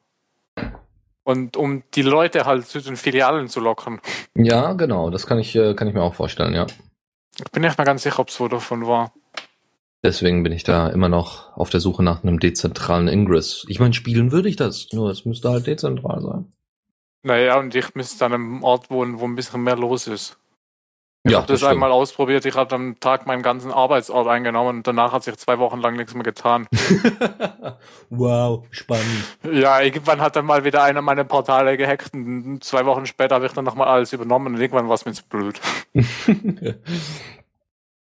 Und 1.22 1.56
um 1.56 1.82
die 1.94 2.02
Leute 2.02 2.46
halt 2.46 2.66
zu 2.66 2.80
den 2.80 2.96
Filialen 2.96 3.48
zu 3.48 3.60
locken. 3.60 4.00
Ja, 4.34 4.72
genau, 4.72 5.10
das 5.10 5.26
kann 5.26 5.38
ich, 5.38 5.54
äh, 5.54 5.74
kann 5.74 5.88
ich 5.88 5.94
mir 5.94 6.02
auch 6.02 6.14
vorstellen, 6.14 6.54
ja. 6.54 6.66
Ich 7.38 7.50
bin 7.52 7.62
nicht 7.62 7.78
mal 7.78 7.84
ganz 7.84 8.02
sicher, 8.02 8.20
ob 8.20 8.28
es 8.28 8.36
Vodafone 8.36 8.86
war. 8.86 9.12
Deswegen 10.02 10.42
bin 10.42 10.52
ich 10.52 10.64
da 10.64 10.88
immer 10.88 11.10
noch 11.10 11.56
auf 11.56 11.68
der 11.68 11.80
Suche 11.80 12.02
nach 12.02 12.22
einem 12.22 12.40
dezentralen 12.40 13.08
Ingress. 13.08 13.66
Ich 13.68 13.80
meine, 13.80 13.92
spielen 13.92 14.32
würde 14.32 14.48
ich 14.48 14.56
das, 14.56 14.88
nur 14.92 15.10
es 15.10 15.26
müsste 15.26 15.50
halt 15.50 15.66
dezentral 15.66 16.22
sein. 16.22 16.52
Naja, 17.22 17.58
und 17.58 17.74
ich 17.74 17.94
müsste 17.94 18.24
an 18.24 18.32
einem 18.32 18.64
Ort 18.64 18.90
wohnen, 18.90 19.20
wo 19.20 19.26
ein 19.26 19.34
bisschen 19.34 19.62
mehr 19.62 19.76
los 19.76 20.06
ist. 20.06 20.39
Ich 21.22 21.32
ja, 21.32 21.38
habe 21.38 21.48
das, 21.48 21.60
das 21.60 21.68
einmal 21.68 21.92
ausprobiert. 21.92 22.46
Ich 22.46 22.54
habe 22.54 22.74
am 22.74 22.98
Tag 22.98 23.26
meinen 23.26 23.42
ganzen 23.42 23.70
Arbeitsort 23.70 24.26
eingenommen 24.26 24.78
und 24.78 24.86
danach 24.86 25.12
hat 25.12 25.22
sich 25.22 25.36
zwei 25.36 25.58
Wochen 25.58 25.78
lang 25.78 25.96
nichts 25.96 26.14
mehr 26.14 26.22
getan. 26.22 26.66
wow, 28.10 28.64
spannend. 28.70 29.24
Ja, 29.52 29.82
irgendwann 29.82 30.22
hat 30.22 30.36
dann 30.36 30.46
mal 30.46 30.64
wieder 30.64 30.82
einer 30.82 31.02
meine 31.02 31.26
Portale 31.26 31.76
gehackt 31.76 32.14
und 32.14 32.64
zwei 32.64 32.86
Wochen 32.86 33.04
später 33.04 33.34
habe 33.34 33.44
ich 33.44 33.52
dann 33.52 33.66
nochmal 33.66 33.88
alles 33.88 34.14
übernommen 34.14 34.54
und 34.54 34.60
irgendwann 34.60 34.88
war 34.88 34.94
es 34.94 35.04
mir 35.04 35.12
zu 35.12 35.24
blöd. 35.28 35.60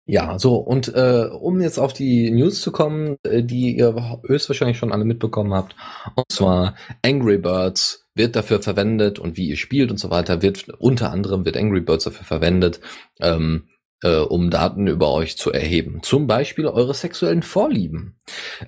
ja, 0.06 0.38
so, 0.38 0.58
und 0.58 0.94
äh, 0.94 1.28
um 1.32 1.60
jetzt 1.60 1.80
auf 1.80 1.94
die 1.94 2.30
News 2.30 2.62
zu 2.62 2.72
kommen, 2.72 3.18
äh, 3.24 3.42
die 3.42 3.78
ihr 3.78 4.20
höchstwahrscheinlich 4.28 4.78
schon 4.78 4.92
alle 4.92 5.06
mitbekommen 5.06 5.56
habt, 5.56 5.76
und 6.14 6.32
zwar 6.32 6.76
Angry 7.04 7.40
Birds 7.40 8.07
wird 8.18 8.36
dafür 8.36 8.62
verwendet 8.62 9.20
und 9.20 9.38
wie 9.38 9.48
ihr 9.48 9.58
spielt 9.58 9.92
und 9.92 9.98
so 9.98 10.10
weiter, 10.10 10.42
wird 10.42 10.70
unter 10.80 11.12
anderem 11.12 11.46
wird 11.46 11.58
Angry 11.58 11.82
Birds 11.82 12.06
dafür 12.06 12.26
verwendet, 12.26 12.80
ähm, 13.20 13.68
äh, 14.04 14.18
um 14.18 14.52
Daten 14.52 14.88
über 14.88 15.12
euch 15.12 15.38
zu 15.38 15.52
erheben. 15.52 16.04
Zum 16.04 16.28
Beispiel 16.28 16.68
eure 16.68 16.94
sexuellen 16.94 17.42
Vorlieben. 17.42 18.16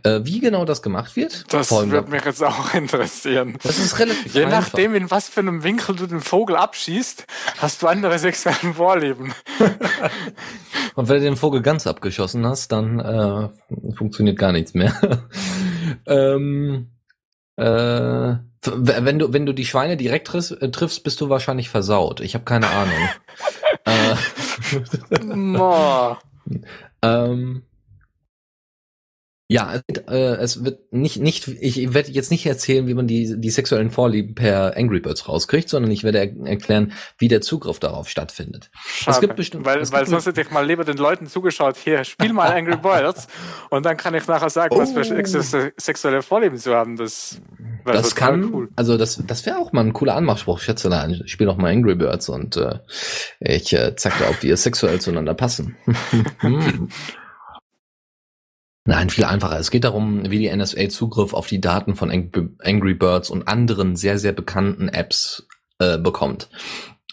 Äh, 0.04 0.22
wie 0.24 0.40
genau 0.40 0.66
das 0.66 0.82
gemacht 0.82 1.16
wird? 1.16 1.46
Das 1.54 1.72
würde 1.72 2.10
mich 2.10 2.26
jetzt 2.26 2.44
auch 2.44 2.74
interessieren. 2.74 3.58
Das 3.62 3.78
ist 3.78 4.00
relativ 4.00 4.34
Je 4.34 4.46
einfach. 4.46 4.62
nachdem, 4.62 4.96
in 4.96 5.12
was 5.12 5.30
für 5.30 5.42
einem 5.42 5.64
Winkel 5.64 5.96
du 5.96 6.08
den 6.08 6.22
Vogel 6.22 6.56
abschießt, 6.56 7.28
hast 7.60 7.82
du 7.84 7.88
andere 7.88 8.18
sexuellen 8.18 8.74
Vorlieben. 8.74 9.34
und 10.96 11.10
wenn 11.10 11.18
du 11.18 11.24
den 11.24 11.36
Vogel 11.36 11.62
ganz 11.62 11.86
abgeschossen 11.86 12.46
hast, 12.48 12.72
dann 12.72 13.00
äh, 13.00 13.50
funktioniert 13.94 14.40
gar 14.40 14.52
nichts 14.52 14.74
mehr. 14.74 15.28
ähm, 16.08 16.88
äh, 17.56 18.36
wenn 18.64 19.20
du, 19.20 19.32
wenn 19.34 19.46
du 19.46 19.54
die 19.54 19.66
Schweine 19.66 19.96
direkt 19.98 20.28
triffst, 20.28 20.52
äh, 20.62 20.70
triffst 20.72 21.04
bist 21.04 21.22
du 21.22 21.30
wahrscheinlich 21.30 21.70
versaut. 21.70 22.20
Ich 22.20 22.34
habe 22.34 22.46
keine 22.46 22.68
Ahnung. 22.68 23.10
äh, 23.86 24.16
ähm, 27.02 27.64
ja, 29.52 29.74
es 29.74 29.84
wird, 29.88 30.08
äh, 30.12 30.36
es 30.36 30.64
wird 30.64 30.94
nicht, 30.94 31.18
nicht, 31.18 31.48
ich 31.48 31.92
werde 31.96 32.12
jetzt 32.12 32.30
nicht 32.30 32.46
erzählen, 32.46 32.86
wie 32.86 32.94
man 32.94 33.08
die, 33.08 33.34
die 33.42 33.50
sexuellen 33.50 33.90
Vorlieben 33.90 34.36
per 34.36 34.78
Angry 34.78 35.00
Birds 35.00 35.28
rauskriegt, 35.28 35.70
sondern 35.70 35.90
ich 35.90 36.04
werde 36.04 36.20
er 36.20 36.46
erklären, 36.46 36.94
wie 37.18 37.30
der 37.30 37.42
Zugriff 37.42 37.80
darauf 37.80 38.10
stattfindet. 38.10 38.70
Schade, 38.86 39.16
es 39.16 39.22
gibt 39.22 39.36
bestimmt, 39.36 39.66
weil, 39.66 39.80
es 39.80 39.92
weil 39.92 40.06
sonst 40.06 40.28
hätte 40.28 40.42
ich 40.42 40.52
mal 40.52 40.68
lieber 40.68 40.86
den 40.86 40.98
Leuten 40.98 41.26
zugeschaut, 41.26 41.78
hier, 41.78 42.04
spiel 42.04 42.32
mal 42.32 42.56
Angry 42.56 42.78
Birds 42.82 43.28
und 43.72 43.88
dann 43.88 43.98
kann 43.98 44.14
ich 44.14 44.28
nachher 44.28 44.52
sagen, 44.52 44.76
oh. 44.76 44.82
was 44.82 44.92
für 44.92 45.02
oh. 45.02 45.72
sexuelle 45.78 46.22
Vorlieben 46.22 46.60
zu 46.60 46.76
haben. 46.76 46.96
Das, 46.96 47.42
das 47.86 48.14
kann, 48.14 48.54
cool. 48.54 48.70
also 48.76 48.98
das, 48.98 49.20
das 49.26 49.48
wäre 49.48 49.58
auch 49.58 49.72
mal 49.72 49.84
ein 49.84 49.94
cooler 49.94 50.16
Anmachspruch. 50.16 50.60
Schätze, 50.60 50.90
ich 51.26 51.32
spiele 51.32 51.50
auch 51.50 51.58
mal 51.58 51.72
Angry 51.72 51.96
Birds 51.96 52.30
und 52.30 52.56
äh, 52.56 52.78
ich 53.40 53.74
äh, 53.74 53.96
zeig 53.96 54.16
dir, 54.20 54.30
ob 54.30 54.44
wir 54.44 54.56
sexuell 54.58 55.02
zueinander 55.02 55.34
passen. 55.34 55.76
Nein, 58.90 59.12
viel 59.12 59.26
einfacher. 59.26 59.60
Es 59.60 59.70
geht 59.70 59.84
darum, 59.84 60.32
wie 60.32 60.40
die 60.40 60.50
NSA 60.50 60.90
Zugriff 60.90 61.36
auf 61.36 61.46
die 61.46 61.62
Daten 61.62 61.96
von 61.96 62.10
Angry 62.10 62.96
Birds 62.96 63.30
und 63.30 63.48
anderen 63.48 63.96
sehr, 63.96 64.18
sehr 64.18 64.32
bekannten 64.32 64.90
Apps 64.90 65.48
äh, 65.78 66.00
bekommt. 66.00 66.50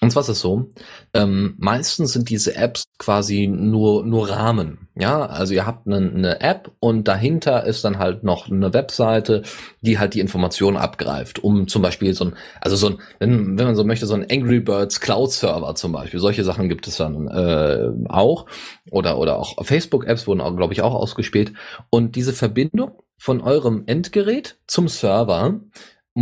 Und 0.02 0.10
zwar 0.10 0.20
ist 0.20 0.28
es 0.28 0.40
so, 0.40 0.68
ähm, 1.14 1.54
meistens 1.56 2.12
sind 2.12 2.28
diese 2.28 2.54
Apps 2.54 2.84
quasi 2.98 3.46
nur, 3.46 4.04
nur 4.04 4.28
Rahmen. 4.28 4.88
Ja, 4.94 5.24
also 5.24 5.54
ihr 5.54 5.64
habt 5.64 5.86
eine, 5.86 5.96
eine 5.96 6.40
App 6.42 6.70
und 6.80 7.08
dahinter 7.08 7.64
ist 7.64 7.82
dann 7.82 7.98
halt 7.98 8.22
noch 8.22 8.50
eine 8.50 8.74
Webseite, 8.74 9.42
die 9.80 9.98
halt 9.98 10.12
die 10.12 10.20
Informationen 10.20 10.76
abgreift, 10.76 11.42
um 11.42 11.66
zum 11.66 11.80
Beispiel 11.80 12.12
so 12.12 12.26
ein, 12.26 12.36
also 12.60 12.76
so 12.76 12.88
ein, 12.88 12.98
wenn, 13.20 13.58
wenn 13.58 13.64
man 13.64 13.74
so 13.74 13.84
möchte, 13.84 14.04
so 14.04 14.14
ein 14.14 14.26
Angry 14.30 14.60
Birds 14.60 15.00
Cloud 15.00 15.32
Server 15.32 15.74
zum 15.74 15.92
Beispiel. 15.92 16.20
Solche 16.20 16.44
Sachen 16.44 16.68
gibt 16.68 16.86
es 16.86 16.98
dann 16.98 17.28
äh, 17.28 17.88
auch. 18.10 18.44
Oder, 18.90 19.16
oder 19.16 19.38
auch 19.38 19.64
Facebook-Apps 19.64 20.26
wurden 20.26 20.42
auch, 20.42 20.54
glaube 20.54 20.74
ich, 20.74 20.82
auch 20.82 20.94
ausgespielt. 20.94 21.54
Und 21.88 22.16
diese 22.16 22.34
Verbindung 22.34 23.02
von 23.16 23.40
eurem 23.40 23.84
Endgerät 23.86 24.58
zum 24.66 24.88
Server 24.88 25.58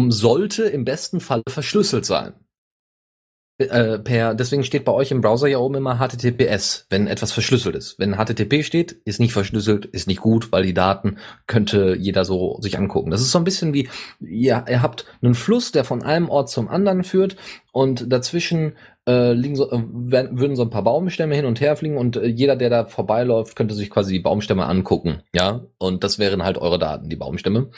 sollte 0.09 0.63
im 0.65 0.85
besten 0.85 1.19
Fall 1.19 1.43
verschlüsselt 1.49 2.05
sein. 2.05 2.35
Äh, 3.59 4.01
per, 4.01 4.35
deswegen 4.35 4.65
steht 4.65 4.85
bei 4.85 4.91
euch 4.91 5.13
im 5.13 5.21
Browser 5.21 5.47
ja 5.47 5.59
oben 5.59 5.77
immer 5.77 5.99
HTTPS, 5.99 6.87
wenn 6.91 7.07
etwas 7.07 7.31
verschlüsselt 7.31 7.77
ist. 7.77 8.01
Wenn 8.01 8.17
HTTP 8.17 8.65
steht, 8.65 8.93
ist 9.05 9.21
nicht 9.21 9.33
verschlüsselt, 9.33 9.87
ist 9.87 10.09
nicht 10.09 10.21
gut, 10.21 10.51
weil 10.51 10.65
die 10.65 10.75
Daten 10.75 11.19
könnte 11.47 11.97
jeder 11.97 12.25
so 12.25 12.59
sich 12.61 12.79
angucken. 12.79 13.13
Das 13.13 13.21
ist 13.21 13.31
so 13.31 13.39
ein 13.39 13.45
bisschen 13.45 13.73
wie, 13.73 13.89
ja, 14.19 14.65
ihr 14.69 14.83
habt 14.83 15.07
einen 15.23 15.37
Fluss, 15.37 15.71
der 15.71 15.85
von 15.85 16.03
einem 16.03 16.31
Ort 16.31 16.51
zum 16.51 16.69
anderen 16.69 17.05
führt 17.05 17.37
und 17.71 18.13
dazwischen 18.13 18.73
äh, 19.07 19.33
liegen 19.33 19.57
so, 19.57 19.71
äh, 19.71 19.83
würden 19.83 20.57
so 20.57 20.63
ein 20.63 20.71
paar 20.71 20.85
Baumstämme 20.85 21.35
hin 21.35 21.45
und 21.45 21.61
her 21.61 21.77
fliegen 21.77 21.99
und 21.99 22.17
äh, 22.17 22.27
jeder, 22.27 22.57
der 22.57 22.71
da 22.71 22.87
vorbeiläuft, 22.87 23.55
könnte 23.57 23.75
sich 23.75 23.91
quasi 23.91 24.13
die 24.15 24.21
Baumstämme 24.21 24.65
angucken, 24.65 25.23
ja. 25.35 25.61
Und 25.79 26.05
das 26.05 26.19
wären 26.19 26.43
halt 26.43 26.59
eure 26.59 26.79
Daten, 26.79 27.11
die 27.11 27.17
Baumstämme 27.17 27.71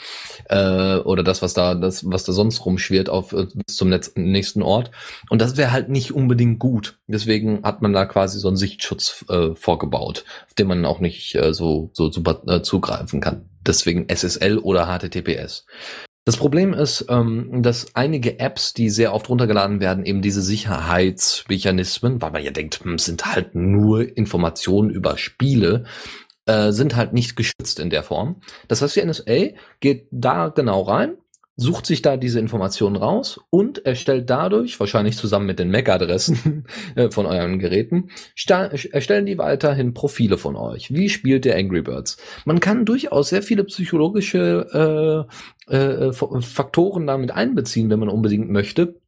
äh, 0.45 0.97
oder 0.97 1.23
das, 1.23 1.41
was 1.41 1.53
da, 1.53 1.75
das, 1.75 2.09
was 2.09 2.23
da 2.23 2.31
sonst 2.31 2.65
rumschwirrt 2.65 3.09
auf 3.09 3.33
äh, 3.33 3.47
bis 3.53 3.75
zum 3.75 3.93
nächsten 4.15 4.61
Ort. 4.61 4.91
Und 5.29 5.41
das 5.41 5.57
wäre 5.57 5.71
halt 5.71 5.89
nicht 5.89 6.13
unbedingt 6.13 6.59
gut. 6.59 6.99
Deswegen 7.07 7.63
hat 7.63 7.81
man 7.81 7.93
da 7.93 8.05
quasi 8.05 8.39
so 8.39 8.47
einen 8.47 8.57
Sichtschutz 8.57 9.25
äh, 9.29 9.55
vorgebaut, 9.55 10.23
auf 10.47 10.53
den 10.53 10.67
man 10.67 10.85
auch 10.85 10.99
nicht 10.99 11.35
äh, 11.35 11.53
so 11.53 11.89
so 11.93 12.11
super 12.11 12.41
äh, 12.47 12.61
zugreifen 12.61 13.19
kann. 13.19 13.49
Deswegen 13.65 14.07
SSL 14.07 14.59
oder 14.59 14.87
HTTPS. 14.87 15.65
Das 16.27 16.35
Problem 16.35 16.73
ist, 16.73 17.05
ähm, 17.07 17.63
dass 17.63 17.95
einige 17.95 18.37
Apps, 18.37 18.73
die 18.73 18.89
sehr 18.89 19.13
oft 19.13 19.29
runtergeladen 19.29 19.79
werden, 19.79 20.05
eben 20.05 20.21
diese 20.21 20.41
Sicherheitsmechanismen, 20.41 22.21
weil 22.21 22.31
man 22.31 22.43
ja 22.43 22.51
denkt, 22.51 22.83
hm, 22.83 22.97
sind 22.97 23.25
halt 23.27 23.55
nur 23.55 24.17
Informationen 24.17 24.89
über 24.89 25.17
Spiele, 25.17 25.85
äh, 26.45 26.73
sind 26.73 26.97
halt 26.97 27.13
nicht 27.13 27.37
geschützt 27.37 27.79
in 27.79 27.89
der 27.89 28.03
Form. 28.03 28.41
Das 28.67 28.81
heißt, 28.81 28.97
die 28.97 29.05
NSA 29.05 29.55
geht 29.79 30.09
da 30.11 30.49
genau 30.49 30.81
rein 30.81 31.15
sucht 31.57 31.87
sich 31.87 32.03
da 32.03 32.17
diese 32.17 32.39
Informationen 32.39 32.95
raus 32.95 33.41
und 33.49 33.83
erstellt 33.83 34.29
dadurch, 34.29 34.79
wahrscheinlich 34.79 35.17
zusammen 35.17 35.47
mit 35.47 35.57
den 35.57 35.71
MAC-Adressen 35.71 36.67
äh, 36.95 37.09
von 37.09 37.25
euren 37.25 37.57
Geräten, 37.57 38.09
erstellen 38.47 39.25
die 39.25 39.39
weiterhin 39.39 39.95
Profile 39.95 40.37
von 40.37 40.55
euch. 40.55 40.93
Wie 40.93 41.09
spielt 41.09 41.45
der 41.45 41.57
Angry 41.57 41.81
Birds? 41.81 42.17
Man 42.45 42.59
kann 42.59 42.85
durchaus 42.85 43.29
sehr 43.29 43.41
viele 43.41 43.63
psychologische 43.63 45.27
äh, 45.67 45.75
äh, 45.75 46.13
Faktoren 46.13 47.07
damit 47.07 47.31
einbeziehen, 47.31 47.89
wenn 47.89 47.99
man 47.99 48.09
unbedingt 48.09 48.49
möchte. 48.49 49.01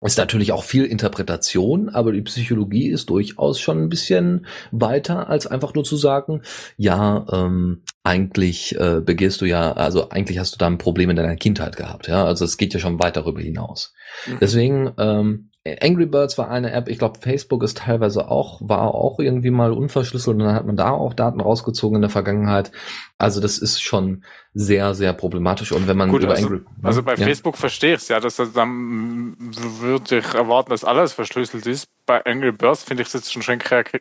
Ist 0.00 0.18
natürlich 0.18 0.52
auch 0.52 0.62
viel 0.62 0.84
Interpretation, 0.84 1.88
aber 1.88 2.12
die 2.12 2.22
Psychologie 2.22 2.88
ist 2.88 3.10
durchaus 3.10 3.58
schon 3.58 3.82
ein 3.82 3.88
bisschen 3.88 4.46
weiter, 4.70 5.28
als 5.28 5.48
einfach 5.48 5.74
nur 5.74 5.82
zu 5.82 5.96
sagen, 5.96 6.42
ja, 6.76 7.26
ähm, 7.32 7.82
eigentlich 8.08 8.74
äh, 8.80 9.00
begehst 9.00 9.42
du 9.42 9.44
ja, 9.44 9.72
also 9.72 10.08
eigentlich 10.08 10.38
hast 10.38 10.54
du 10.54 10.58
da 10.58 10.66
ein 10.66 10.78
Problem 10.78 11.10
in 11.10 11.16
deiner 11.16 11.36
Kindheit 11.36 11.76
gehabt, 11.76 12.08
ja. 12.08 12.24
Also 12.24 12.46
es 12.46 12.56
geht 12.56 12.72
ja 12.72 12.80
schon 12.80 12.98
weit 12.98 13.16
darüber 13.16 13.40
hinaus. 13.40 13.92
Mhm. 14.26 14.38
Deswegen, 14.40 14.92
ähm, 14.98 15.50
Angry 15.82 16.06
Birds 16.06 16.38
war 16.38 16.48
eine 16.48 16.72
App, 16.72 16.88
ich 16.88 16.98
glaube, 16.98 17.18
Facebook 17.20 17.62
ist 17.62 17.78
teilweise 17.78 18.30
auch, 18.30 18.62
war 18.62 18.94
auch 18.94 19.18
irgendwie 19.18 19.50
mal 19.50 19.72
unverschlüsselt 19.72 20.38
und 20.38 20.44
dann 20.44 20.54
hat 20.54 20.64
man 20.64 20.76
da 20.76 20.90
auch 20.90 21.12
Daten 21.12 21.42
rausgezogen 21.42 21.96
in 21.96 22.00
der 22.00 22.10
Vergangenheit. 22.10 22.72
Also 23.18 23.42
das 23.42 23.58
ist 23.58 23.82
schon 23.82 24.24
sehr, 24.54 24.94
sehr 24.94 25.12
problematisch. 25.12 25.72
Und 25.72 25.86
wenn 25.86 25.98
man 25.98 26.10
Gut, 26.10 26.22
über 26.22 26.32
also, 26.32 26.46
Angry, 26.46 26.60
also 26.82 27.02
bei 27.02 27.14
ja. 27.14 27.26
Facebook 27.26 27.58
verstehe 27.58 27.96
ich 27.96 28.00
es 28.00 28.08
ja, 28.08 28.20
dass 28.20 28.36
das 28.36 28.54
dann 28.54 29.36
würde 29.38 30.18
ich 30.18 30.34
erwarten, 30.34 30.70
dass 30.70 30.84
alles 30.84 31.12
verschlüsselt 31.12 31.66
ist. 31.66 31.88
Bei 32.06 32.24
Angry 32.24 32.52
Birds 32.52 32.84
finde 32.84 33.02
ich 33.02 33.08
es 33.08 33.12
jetzt 33.12 33.32
schon 33.32 33.42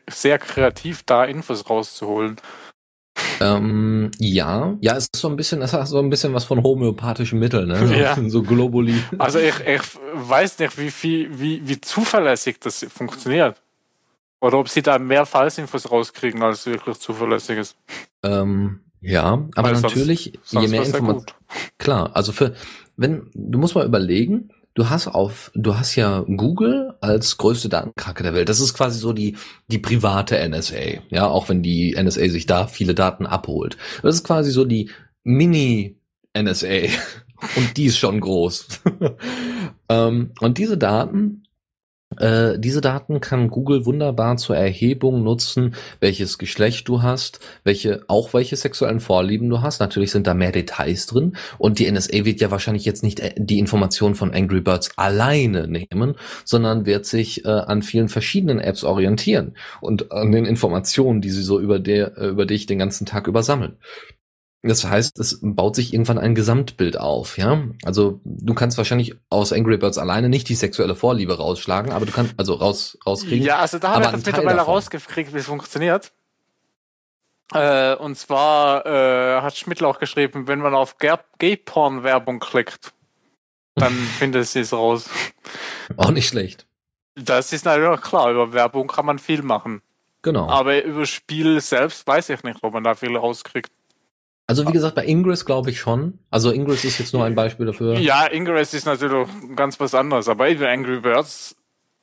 sehr 0.09 0.39
kreativ, 0.39 1.03
da 1.03 1.25
Infos 1.25 1.69
rauszuholen. 1.69 2.37
Ähm, 3.39 4.11
ja, 4.19 4.75
ja, 4.81 4.95
es 4.95 5.05
ist 5.05 5.15
so 5.15 5.29
ein 5.29 5.35
bisschen, 5.35 5.61
es 5.61 5.73
hat 5.73 5.87
so 5.87 5.99
ein 5.99 6.09
bisschen 6.09 6.33
was 6.33 6.43
von 6.43 6.63
homöopathischen 6.63 7.39
Mitteln, 7.39 7.67
ne? 7.67 7.99
Ja. 7.99 8.17
so 8.27 8.41
Globuli. 8.41 8.95
Also 9.17 9.39
ich, 9.39 9.59
ich 9.59 9.81
weiß 10.13 10.59
nicht, 10.59 10.77
wie 10.77 10.91
viel, 10.91 11.39
wie, 11.39 11.67
wie 11.67 11.79
zuverlässig 11.79 12.57
das 12.59 12.85
funktioniert. 12.89 13.61
Oder 14.39 14.59
ob 14.59 14.69
sie 14.69 14.81
da 14.81 14.99
mehr 14.99 15.25
Falsinfos 15.25 15.89
rauskriegen, 15.89 16.43
als 16.43 16.65
wirklich 16.65 16.99
zuverlässig 16.99 17.57
ist. 17.57 17.75
Ähm, 18.23 18.81
ja, 19.01 19.47
aber 19.55 19.71
Weil 19.71 19.81
natürlich, 19.81 20.33
sonst, 20.43 20.63
je 20.63 20.67
mehr 20.69 20.85
Informationen. 20.85 21.25
Klar, 21.77 22.15
also 22.15 22.31
für, 22.31 22.53
wenn, 22.97 23.29
du 23.33 23.57
musst 23.57 23.75
mal 23.75 23.85
überlegen, 23.85 24.51
du 24.77 24.91
hast 24.91 25.07
auf, 25.07 25.51
du 25.55 25.75
hast 25.75 25.95
ja 25.95 26.23
Google 26.27 26.93
als 27.01 27.37
größte 27.37 27.67
Datenkrake 27.67 28.21
der 28.21 28.35
Welt. 28.35 28.47
Das 28.47 28.59
ist 28.59 28.75
quasi 28.75 28.99
so 28.99 29.11
die, 29.11 29.35
die 29.69 29.79
private 29.79 30.47
NSA. 30.47 31.01
Ja, 31.09 31.25
auch 31.25 31.49
wenn 31.49 31.63
die 31.63 31.95
NSA 31.99 32.29
sich 32.29 32.45
da 32.45 32.67
viele 32.67 32.93
Daten 32.93 33.25
abholt. 33.25 33.75
Das 34.03 34.13
ist 34.13 34.23
quasi 34.23 34.51
so 34.51 34.65
die 34.65 34.91
Mini 35.23 35.97
NSA. 36.37 36.89
Und 37.55 37.75
die 37.77 37.85
ist 37.85 37.97
schon 37.97 38.19
groß. 38.19 38.67
ähm, 39.89 40.31
und 40.39 40.57
diese 40.57 40.75
Daten 40.75 41.43
äh, 42.15 42.57
diese 42.57 42.81
Daten 42.81 43.19
kann 43.19 43.49
Google 43.49 43.85
wunderbar 43.85 44.37
zur 44.37 44.55
Erhebung 44.55 45.23
nutzen, 45.23 45.75
welches 45.99 46.37
Geschlecht 46.37 46.87
du 46.87 47.01
hast, 47.01 47.39
welche, 47.63 48.03
auch 48.07 48.33
welche 48.33 48.55
sexuellen 48.55 48.99
Vorlieben 48.99 49.49
du 49.49 49.61
hast. 49.61 49.79
Natürlich 49.79 50.11
sind 50.11 50.25
da 50.25 50.33
mehr 50.33 50.51
Details 50.51 51.05
drin 51.05 51.35
und 51.57 51.79
die 51.79 51.91
NSA 51.91 52.25
wird 52.25 52.39
ja 52.39 52.49
wahrscheinlich 52.49 52.85
jetzt 52.85 53.03
nicht 53.03 53.19
äh, 53.19 53.33
die 53.37 53.59
Informationen 53.59 54.15
von 54.15 54.33
Angry 54.33 54.61
Birds 54.61 54.91
alleine 54.97 55.67
nehmen, 55.67 56.15
sondern 56.45 56.85
wird 56.85 57.05
sich 57.05 57.45
äh, 57.45 57.49
an 57.49 57.81
vielen 57.81 58.09
verschiedenen 58.09 58.59
Apps 58.59 58.83
orientieren 58.83 59.55
und 59.81 60.11
an 60.11 60.31
den 60.31 60.45
Informationen, 60.45 61.21
die 61.21 61.29
sie 61.29 61.43
so 61.43 61.59
über, 61.59 61.79
der, 61.79 62.17
äh, 62.17 62.27
über 62.27 62.45
dich 62.45 62.65
den 62.65 62.79
ganzen 62.79 63.05
Tag 63.05 63.27
übersammeln. 63.27 63.77
Das 64.67 64.83
heißt, 64.83 65.19
es 65.19 65.39
baut 65.41 65.75
sich 65.75 65.93
irgendwann 65.93 66.17
ein 66.17 66.35
Gesamtbild 66.35 66.99
auf, 66.99 67.37
ja. 67.37 67.63
Also 67.83 68.19
du 68.23 68.53
kannst 68.53 68.77
wahrscheinlich 68.77 69.15
aus 69.29 69.53
Angry 69.53 69.77
Birds 69.77 69.97
alleine 69.97 70.29
nicht 70.29 70.49
die 70.49 70.55
sexuelle 70.55 70.95
Vorliebe 70.95 71.37
rausschlagen, 71.37 71.91
aber 71.91 72.05
du 72.05 72.11
kannst 72.11 72.33
also 72.37 72.53
raus 72.53 72.97
rauskriegen. 73.05 73.45
Ja, 73.45 73.57
also 73.57 73.79
da 73.79 73.93
haben 73.93 74.03
wir 74.03 74.11
das 74.11 74.25
mittlerweile 74.25 74.61
rausgekriegt, 74.61 75.33
wie 75.33 75.39
es 75.39 75.45
funktioniert. 75.45 76.11
Äh, 77.53 77.95
und 77.95 78.17
zwar 78.17 78.85
äh, 78.85 79.41
hat 79.41 79.55
Schmidt 79.55 79.81
auch 79.81 79.99
geschrieben, 79.99 80.47
wenn 80.47 80.59
man 80.59 80.73
auf 80.73 80.97
Gay-Porn-Werbung 80.97 82.39
klickt, 82.39 82.93
dann 83.75 83.93
findet 84.19 84.47
sie 84.47 84.59
es 84.59 84.73
raus. 84.73 85.09
Auch 85.95 86.11
nicht 86.11 86.27
schlecht. 86.27 86.67
Das 87.15 87.53
ist 87.53 87.65
natürlich 87.65 88.01
klar, 88.01 88.31
über 88.31 88.53
Werbung 88.53 88.87
kann 88.87 89.05
man 89.05 89.17
viel 89.17 89.41
machen. 89.41 89.81
Genau. 90.21 90.49
Aber 90.49 90.83
über 90.83 91.05
Spiel 91.05 91.61
selbst 91.61 92.05
weiß 92.05 92.29
ich 92.29 92.43
nicht, 92.43 92.59
ob 92.61 92.73
man 92.73 92.83
da 92.83 92.95
viel 92.95 93.15
rauskriegt. 93.15 93.71
Also 94.47 94.67
wie 94.67 94.71
gesagt, 94.71 94.95
bei 94.95 95.05
Ingress 95.05 95.45
glaube 95.45 95.69
ich 95.69 95.79
schon. 95.79 96.19
Also 96.31 96.51
Ingress 96.51 96.85
ist 96.85 96.99
jetzt 96.99 97.13
nur 97.13 97.25
ein 97.25 97.35
Beispiel 97.35 97.65
dafür. 97.65 97.99
Ja, 97.99 98.25
Ingress 98.31 98.73
ist 98.73 98.85
natürlich 98.85 99.27
ganz 99.55 99.79
was 99.79 99.93
anderes, 99.93 100.29
aber 100.29 100.47
in 100.47 100.63
Angry 100.63 101.01
Birds 101.01 101.57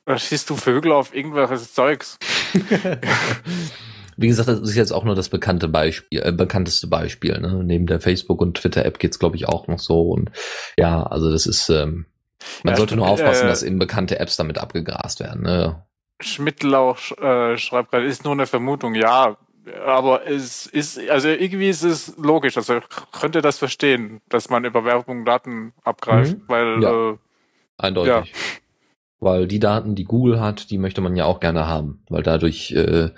da 0.04 0.18
schießt 0.18 0.50
du 0.50 0.56
Vögel 0.56 0.92
auf 0.92 1.14
irgendwelches 1.14 1.72
Zeugs. 1.72 2.18
wie 4.16 4.28
gesagt, 4.28 4.48
das 4.48 4.60
ist 4.60 4.76
jetzt 4.76 4.92
auch 4.92 5.04
nur 5.04 5.14
das 5.14 5.30
bekannte 5.30 5.66
Beispiel, 5.66 6.20
äh, 6.22 6.32
bekannteste 6.32 6.88
Beispiel. 6.88 7.40
Ne? 7.40 7.62
Neben 7.64 7.86
der 7.86 8.00
Facebook- 8.00 8.42
und 8.42 8.58
Twitter-App 8.58 8.98
geht's 8.98 9.18
glaube 9.18 9.36
ich, 9.36 9.48
auch 9.48 9.66
noch 9.66 9.78
so. 9.78 10.10
Und 10.10 10.30
ja, 10.76 11.02
also 11.04 11.30
das 11.30 11.46
ist, 11.46 11.70
ähm, 11.70 12.04
man 12.62 12.74
ja, 12.74 12.76
sollte 12.76 12.96
nur 12.96 13.08
aufpassen, 13.08 13.46
äh, 13.46 13.48
dass 13.48 13.62
eben 13.62 13.78
bekannte 13.78 14.18
Apps 14.18 14.36
damit 14.36 14.58
abgegrast 14.58 15.20
werden. 15.20 15.42
Ne? 15.42 15.82
Schmidtlauch 16.20 16.98
äh, 17.18 17.56
schreibt 17.56 17.90
gerade, 17.90 18.06
ist 18.06 18.24
nur 18.24 18.34
eine 18.34 18.46
Vermutung. 18.46 18.94
Ja, 18.94 19.38
aber 19.84 20.26
es 20.26 20.66
ist, 20.66 20.98
also 21.10 21.28
irgendwie 21.28 21.68
ist 21.68 21.82
es 21.82 22.16
logisch. 22.16 22.56
Also 22.56 22.78
ich 22.78 22.84
könnte 23.12 23.42
das 23.42 23.58
verstehen, 23.58 24.20
dass 24.28 24.50
man 24.50 24.64
über 24.64 24.84
Werbung 24.84 25.24
Daten 25.24 25.72
abgreift, 25.82 26.38
mhm. 26.38 26.42
weil 26.48 26.82
ja. 26.82 27.10
äh, 27.10 27.16
eindeutig. 27.78 28.12
Ja. 28.12 28.24
Weil 29.20 29.46
die 29.46 29.60
Daten, 29.60 29.94
die 29.94 30.04
Google 30.04 30.40
hat, 30.40 30.70
die 30.70 30.76
möchte 30.76 31.00
man 31.00 31.16
ja 31.16 31.24
auch 31.24 31.40
gerne 31.40 31.66
haben, 31.66 32.02
weil 32.10 32.22
dadurch 32.22 32.72
äh, 32.72 33.10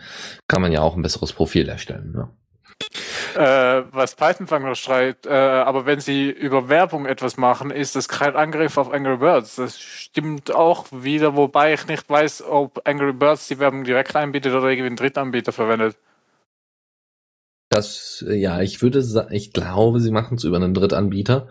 kann 0.47 0.63
man 0.63 0.71
ja 0.71 0.81
auch 0.81 0.95
ein 0.95 1.03
besseres 1.03 1.33
Profil 1.33 1.69
erstellen. 1.69 2.13
Ne? 2.13 2.29
Äh, 3.35 3.85
was 3.93 4.15
Python 4.15 4.63
noch 4.63 4.75
schreibt, 4.77 5.27
äh, 5.27 5.31
aber 5.31 5.85
wenn 5.85 6.01
sie 6.01 6.31
über 6.31 6.69
Werbung 6.69 7.07
etwas 7.07 7.37
machen, 7.37 7.71
ist 7.71 7.97
das 7.97 8.09
kein 8.09 8.37
Angriff 8.37 8.79
auf 8.79 8.93
Angry 8.93 9.17
Birds. 9.17 9.57
Das 9.57 9.79
stimmt 9.79 10.55
auch 10.55 10.87
wieder, 10.91 11.37
wobei 11.37 11.75
ich 11.75 11.87
nicht 11.87 12.09
weiß, 12.09 12.45
ob 12.49 12.81
Angry 12.87 13.13
Birds 13.13 13.49
die 13.49 13.59
Werbung 13.59 13.85
direkt 13.85 14.15
einbietet 14.17 14.55
oder 14.55 14.69
irgendwie 14.69 14.87
einen 14.87 14.97
Drittanbieter 14.97 15.53
verwendet. 15.53 15.97
Das, 17.69 18.25
äh, 18.27 18.35
ja, 18.35 18.61
ich 18.61 18.83
würde 18.83 19.03
sagen, 19.03 19.35
ich 19.35 19.53
glaube, 19.53 20.01
sie 20.01 20.11
machen 20.11 20.37
es 20.37 20.45
über 20.45 20.57
einen 20.57 20.75
Drittanbieter. 20.75 21.49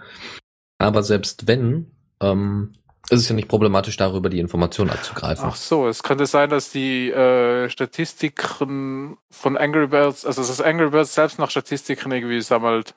Aber 0.78 1.04
selbst 1.04 1.48
wenn, 1.48 1.92
ähm, 2.22 2.74
ist 3.10 3.22
es 3.22 3.30
ja 3.30 3.36
nicht 3.36 3.48
problematisch, 3.48 3.98
darüber 3.98 4.30
die 4.30 4.40
Informationen 4.40 4.90
abzugreifen. 4.90 5.46
Ach 5.48 5.56
so, 5.56 5.88
es 5.88 6.02
könnte 6.02 6.26
sein, 6.26 6.50
dass 6.50 6.72
die 6.72 7.12
äh, 7.12 7.70
Statistiken 7.70 9.18
von 9.30 9.58
Angry 9.58 9.88
Birds, 9.88 10.26
also 10.26 10.42
dass 10.42 10.60
Angry 10.60 10.90
Birds 10.90 11.14
selbst 11.14 11.38
noch 11.38 11.52
Statistiken 11.52 12.12
irgendwie 12.12 12.42
sammelt. 12.42 12.96